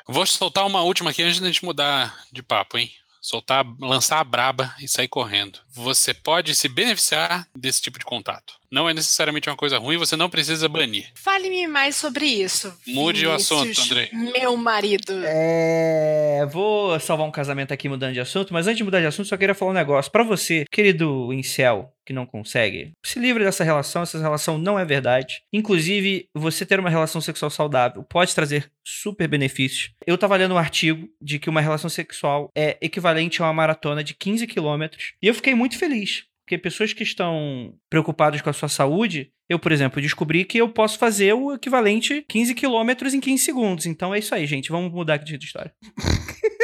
Vou 0.08 0.26
soltar 0.26 0.66
uma 0.66 0.82
última 0.82 1.10
aqui 1.10 1.24
antes 1.24 1.40
da 1.40 1.48
gente 1.48 1.66
mudar 1.66 2.26
de 2.32 2.44
papo, 2.44 2.78
hein? 2.78 2.92
Soltar, 3.20 3.66
lançar 3.80 4.20
a 4.20 4.24
braba 4.24 4.74
e 4.80 4.88
sair 4.88 5.08
correndo. 5.08 5.60
Você 5.76 6.14
pode 6.14 6.56
se 6.56 6.70
beneficiar 6.70 7.48
desse 7.54 7.82
tipo 7.82 8.00
de 8.00 8.06
contato. 8.06 8.54
Não 8.72 8.90
é 8.90 8.94
necessariamente 8.94 9.50
uma 9.50 9.56
coisa 9.56 9.78
ruim, 9.78 9.98
você 9.98 10.16
não 10.16 10.30
precisa 10.30 10.68
banir. 10.68 11.10
Fale-me 11.16 11.68
mais 11.68 11.96
sobre 11.96 12.26
isso. 12.26 12.74
Mude 12.88 13.26
o 13.26 13.32
assunto, 13.32 13.64
Vinícius, 13.64 13.92
Andrei. 13.92 14.10
Meu 14.12 14.58
marido. 14.58 15.14
É. 15.24 16.46
Vou 16.52 17.00
salvar 17.00 17.28
um 17.28 17.32
casamento 17.32 17.74
aqui 17.74 17.88
mudando 17.88 18.14
de 18.14 18.20
assunto, 18.20 18.54
mas 18.54 18.68
antes 18.68 18.78
de 18.78 18.84
mudar 18.84 19.02
de 19.02 19.08
assunto, 19.08 19.28
só 19.28 19.38
queria 19.38 19.56
falar 19.56 19.72
um 19.72 19.76
negócio. 19.76 20.12
Pra 20.12 20.24
você, 20.24 20.66
querido 20.72 21.32
incel, 21.32 21.94
que 22.06 22.14
não 22.14 22.26
consegue, 22.26 22.92
se 23.04 23.18
livre 23.18 23.44
dessa 23.44 23.64
relação, 23.64 24.04
essa 24.04 24.20
relação 24.20 24.58
não 24.58 24.78
é 24.78 24.86
verdade. 24.86 25.42
Inclusive, 25.52 26.30
você 26.34 26.66
ter 26.66 26.80
uma 26.80 26.90
relação 26.90 27.20
sexual 27.20 27.50
saudável 27.50 28.04
pode 28.04 28.36
trazer 28.36 28.70
super 28.84 29.28
benefícios. 29.28 29.92
Eu 30.06 30.18
tava 30.18 30.36
lendo 30.36 30.54
um 30.54 30.58
artigo 30.58 31.10
de 31.20 31.40
que 31.40 31.50
uma 31.50 31.62
relação 31.62 31.90
sexual 31.90 32.52
é 32.56 32.78
equivalente 32.80 33.42
a 33.42 33.46
uma 33.46 33.54
maratona 33.54 34.04
de 34.04 34.14
15 34.14 34.46
quilômetros. 34.46 35.14
E 35.20 35.28
eu 35.28 35.34
fiquei 35.34 35.56
muito 35.56 35.65
feliz. 35.74 36.26
Porque 36.46 36.58
pessoas 36.60 36.94
que 36.94 37.02
estão 37.02 37.74
preocupadas 37.90 38.40
com 38.42 38.50
a 38.50 38.54
sua 38.54 38.70
saúde, 38.70 39.32
eu, 39.50 39.58
por 39.58 39.72
exemplo, 39.72 40.00
descobri 40.00 40.46
que 40.46 40.60
eu 40.60 40.70
posso 40.70 41.00
fazer 41.00 41.34
o 41.34 41.54
equivalente 41.54 42.24
15 42.30 42.54
quilômetros 42.54 43.16
em 43.16 43.20
15 43.20 43.44
segundos. 43.44 43.86
Então 43.88 44.14
é 44.14 44.20
isso 44.20 44.36
aí, 44.36 44.46
gente. 44.46 44.70
Vamos 44.70 44.92
mudar 44.92 45.16
aqui 45.16 45.38
de 45.38 45.46
história. 45.46 45.74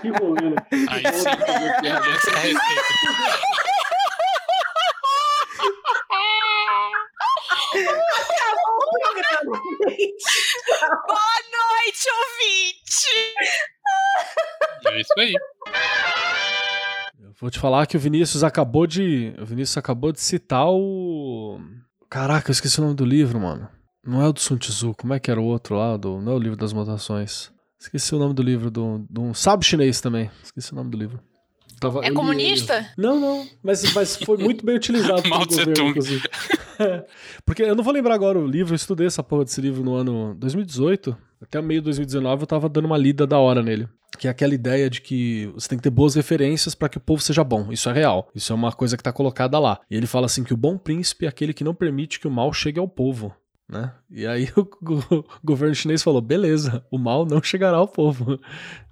que 0.00 0.08
né? 0.08 0.56
Aí 0.88 1.02
sim, 1.12 1.28
é 1.28 1.92
receita. 1.98 2.82
Boa 11.06 11.38
noite, 11.52 12.06
ouvinte! 12.10 13.08
É 14.88 15.00
isso 15.00 15.12
aí. 15.18 15.34
Vou 17.48 17.50
te 17.50 17.58
falar 17.60 17.86
que 17.86 17.96
o 17.96 18.00
Vinícius 18.00 18.44
acabou 18.44 18.86
de. 18.86 19.32
O 19.40 19.46
Vinícius 19.46 19.78
acabou 19.78 20.12
de 20.12 20.20
citar 20.20 20.66
o. 20.68 21.58
Caraca, 22.10 22.50
eu 22.50 22.52
esqueci 22.52 22.78
o 22.78 22.82
nome 22.82 22.94
do 22.94 23.06
livro, 23.06 23.40
mano. 23.40 23.66
Não 24.06 24.20
é 24.20 24.28
o 24.28 24.34
do 24.34 24.38
Sun 24.38 24.58
Tzu, 24.58 24.92
como 24.98 25.14
é 25.14 25.18
que 25.18 25.30
era 25.30 25.40
o 25.40 25.44
outro 25.44 25.74
lá? 25.74 25.96
Do... 25.96 26.20
Não 26.20 26.32
é 26.32 26.34
o 26.34 26.38
livro 26.38 26.58
das 26.58 26.74
mutações. 26.74 27.50
Esqueci 27.80 28.14
o 28.14 28.18
nome 28.18 28.34
do 28.34 28.42
livro, 28.42 28.70
do, 28.70 28.98
do 29.08 29.22
um 29.22 29.32
sábio 29.32 29.66
chinês 29.66 29.98
também. 29.98 30.30
Esqueci 30.42 30.74
o 30.74 30.76
nome 30.76 30.90
do 30.90 30.98
livro. 30.98 31.20
Tava- 31.80 32.04
É 32.04 32.10
li 32.10 32.14
comunista? 32.14 32.76
ele. 32.76 32.86
Não, 32.98 33.18
não. 33.18 33.46
Mas, 33.62 33.94
mas 33.94 34.16
foi 34.16 34.36
muito 34.36 34.62
bem 34.66 34.76
utilizado 34.76 35.22
pelo 35.24 35.46
governo, 35.46 35.88
inclusive. 35.88 36.28
Porque 37.46 37.62
eu 37.62 37.74
não 37.74 37.82
vou 37.82 37.94
lembrar 37.94 38.14
agora 38.14 38.38
o 38.38 38.46
livro, 38.46 38.74
eu 38.74 38.76
estudei 38.76 39.06
essa 39.06 39.22
porra 39.22 39.44
desse 39.46 39.62
livro 39.62 39.82
no 39.82 39.94
ano 39.94 40.34
2018. 40.34 41.16
Até 41.42 41.60
meio 41.62 41.80
de 41.80 41.84
2019 41.86 42.42
eu 42.42 42.46
tava 42.46 42.68
dando 42.68 42.86
uma 42.86 42.96
lida 42.98 43.26
da 43.26 43.38
hora 43.38 43.62
nele. 43.62 43.88
Que 44.18 44.26
é 44.26 44.30
aquela 44.30 44.54
ideia 44.54 44.88
de 44.90 45.00
que 45.00 45.46
você 45.54 45.68
tem 45.68 45.78
que 45.78 45.82
ter 45.84 45.90
boas 45.90 46.14
referências 46.14 46.74
para 46.74 46.88
que 46.88 46.98
o 46.98 47.00
povo 47.00 47.22
seja 47.22 47.44
bom. 47.44 47.70
Isso 47.70 47.88
é 47.88 47.92
real. 47.92 48.28
Isso 48.34 48.52
é 48.52 48.56
uma 48.56 48.72
coisa 48.72 48.96
que 48.96 49.02
tá 49.02 49.12
colocada 49.12 49.58
lá. 49.58 49.78
E 49.90 49.96
ele 49.96 50.06
fala 50.06 50.26
assim 50.26 50.42
que 50.42 50.54
o 50.54 50.56
bom 50.56 50.76
príncipe 50.78 51.26
é 51.26 51.28
aquele 51.28 51.52
que 51.54 51.62
não 51.62 51.74
permite 51.74 52.18
que 52.18 52.26
o 52.26 52.30
mal 52.30 52.52
chegue 52.52 52.80
ao 52.80 52.88
povo. 52.88 53.34
Né? 53.68 53.92
E 54.10 54.26
aí 54.26 54.48
o, 54.56 54.64
go- 54.64 55.24
governo 55.44 55.74
chinês 55.74 56.02
falou: 56.02 56.20
beleza, 56.22 56.82
o 56.90 56.98
mal 56.98 57.24
não 57.26 57.42
chegará 57.42 57.76
ao 57.76 57.88
povo. 57.88 58.40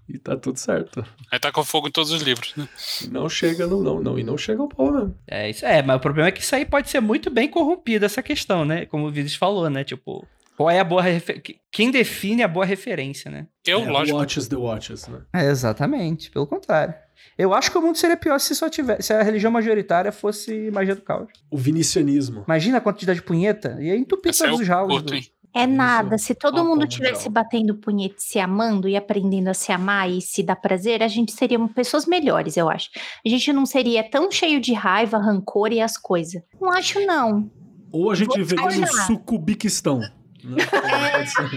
E 0.09 0.20
tá 0.20 0.36
tudo 0.36 0.56
certo. 0.56 1.05
Aí 1.32 1.40
tá 1.40 1.51
com 1.51 1.64
fogo 1.64 1.89
em 1.89 1.90
todos 1.90 2.12
os 2.12 2.23
livros, 2.23 2.55
né? 2.56 2.68
E 3.02 3.09
não 3.09 3.28
chega, 3.28 3.66
não, 3.66 3.82
não, 3.82 4.01
não. 4.01 4.16
E 4.16 4.23
não 4.23 4.39
chega 4.39 4.62
ao 4.62 4.68
povo 4.68 4.93
mesmo. 4.93 5.18
É 5.27 5.51
isso 5.51 5.66
é, 5.66 5.82
mas 5.82 5.97
o 5.97 5.98
problema 5.98 6.28
é 6.28 6.31
que 6.31 6.40
isso 6.43 6.55
aí 6.55 6.64
pode 6.64 6.89
ser 6.89 7.01
muito 7.01 7.28
bem 7.28 7.48
corrompido, 7.51 8.05
essa 8.05 8.23
questão, 8.23 8.64
né? 8.64 8.86
Como 8.86 9.05
o 9.09 9.10
Vinícius 9.10 9.36
falou, 9.36 9.68
né? 9.68 9.82
Tipo, 9.82 10.24
qual 10.57 10.70
é 10.70 10.81
a 10.81 10.85
boa 10.85 11.03
refer... 11.03 11.43
Quem 11.70 11.91
define 11.91 12.43
a 12.43 12.49
boa 12.49 12.65
referência, 12.65 13.31
né? 13.31 13.47
Eu, 13.66 13.81
É, 13.81 13.91
lógico, 13.91 14.19
Watches 14.19 14.49
the 14.49 14.57
Watches, 14.57 15.07
né? 15.07 15.20
É, 15.35 15.45
exatamente, 15.51 16.31
pelo 16.31 16.47
contrário. 16.47 16.95
Eu 17.37 17.53
acho 17.53 17.70
que 17.70 17.77
o 17.77 17.83
mundo 17.83 17.97
seria 17.97 18.16
pior 18.16 18.39
se 18.39 18.55
só 18.55 18.69
tivesse, 18.69 19.05
se 19.05 19.12
a 19.12 19.23
religião 19.23 19.53
majoritária 19.53 20.11
fosse 20.11 20.70
magia 20.70 20.95
do 20.95 21.03
caos. 21.03 21.28
O 21.51 21.59
vinicianismo. 21.59 22.45
Imagina 22.47 22.78
a 22.78 22.81
quantidade 22.81 23.20
de 23.20 23.24
punheta, 23.24 23.77
ia 23.81 23.97
entupir 23.97 24.31
esse 24.31 24.45
é 24.45 24.49
todos 24.49 24.66
o 24.66 24.85
os 24.87 25.12
hein? 25.12 25.31
É 25.55 25.65
Isso. 25.65 25.73
nada. 25.73 26.19
Se 26.19 26.35
todo 26.35 26.59
Álcool 26.59 26.70
mundo 26.70 26.87
tivesse 26.87 27.31
batendo 27.31 27.74
punheta, 27.77 28.16
e 28.19 28.23
se 28.23 28.39
amando 28.39 28.89
e 28.89 28.97
aprendendo 28.97 29.49
a 29.49 29.55
se 29.55 29.73
amar 29.73 30.11
e 30.11 30.20
se 30.20 30.43
dar 30.43 30.57
prazer, 30.57 31.03
a 31.03 31.09
gente 31.09 31.33
seria 31.33 31.59
pessoas 31.69 32.05
melhores, 32.07 32.59
eu 32.59 32.69
acho. 32.69 32.91
A 33.24 33.28
gente 33.28 33.53
não 33.53 33.65
seria 33.65 34.03
tão 34.05 34.31
cheio 34.31 34.61
de 34.61 34.74
raiva, 34.74 35.16
rancor 35.16 35.73
e 35.73 35.81
as 35.81 35.97
coisas. 35.97 36.43
Não 36.61 36.70
acho, 36.70 37.01
não. 37.07 37.51
Ou 37.91 38.11
a 38.11 38.15
gente 38.15 38.28
Vou 38.28 38.45
viveria 38.45 38.81
no 38.81 38.87
sucubiquistão. 38.87 40.01
Pode 40.42 41.30
ser. 41.30 41.50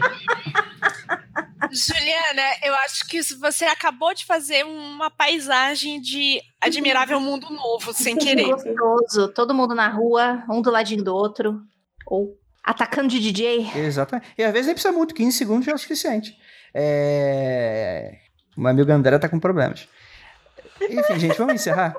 Juliana, 1.72 2.42
eu 2.64 2.74
acho 2.76 3.08
que 3.08 3.22
você 3.36 3.66
acabou 3.66 4.14
de 4.14 4.26
fazer 4.26 4.66
uma 4.66 5.12
paisagem 5.12 6.02
de 6.02 6.42
admirável 6.60 7.20
mundo 7.20 7.50
novo, 7.50 7.94
sem 7.94 8.18
querer. 8.18 8.48
Gostoso. 8.48 9.28
Todo 9.34 9.54
mundo 9.54 9.76
na 9.76 9.88
rua, 9.88 10.44
um 10.50 10.62
do 10.62 10.72
ladinho 10.72 11.04
do 11.04 11.14
outro. 11.14 11.62
Ou 12.08 12.38
atacando 12.64 13.10
de 13.10 13.20
DJ. 13.20 13.70
Exatamente. 13.76 14.28
E 14.38 14.44
às 14.44 14.52
vezes 14.52 14.68
nem 14.68 14.76
precisa 14.76 14.94
muito, 14.94 15.14
15 15.14 15.38
segundos 15.38 15.66
já 15.66 15.72
é 15.72 15.76
o 15.76 15.78
suficiente. 15.78 16.36
É... 16.74 18.18
O 18.58 18.62
meu 18.62 18.72
amigo 18.72 18.92
André 18.92 19.18
tá 19.20 19.30
com 19.30 19.40
problemas. 19.40 19.88
Enfim, 20.82 21.20
gente, 21.20 21.38
vamos 21.38 21.56
encerrar? 21.56 21.96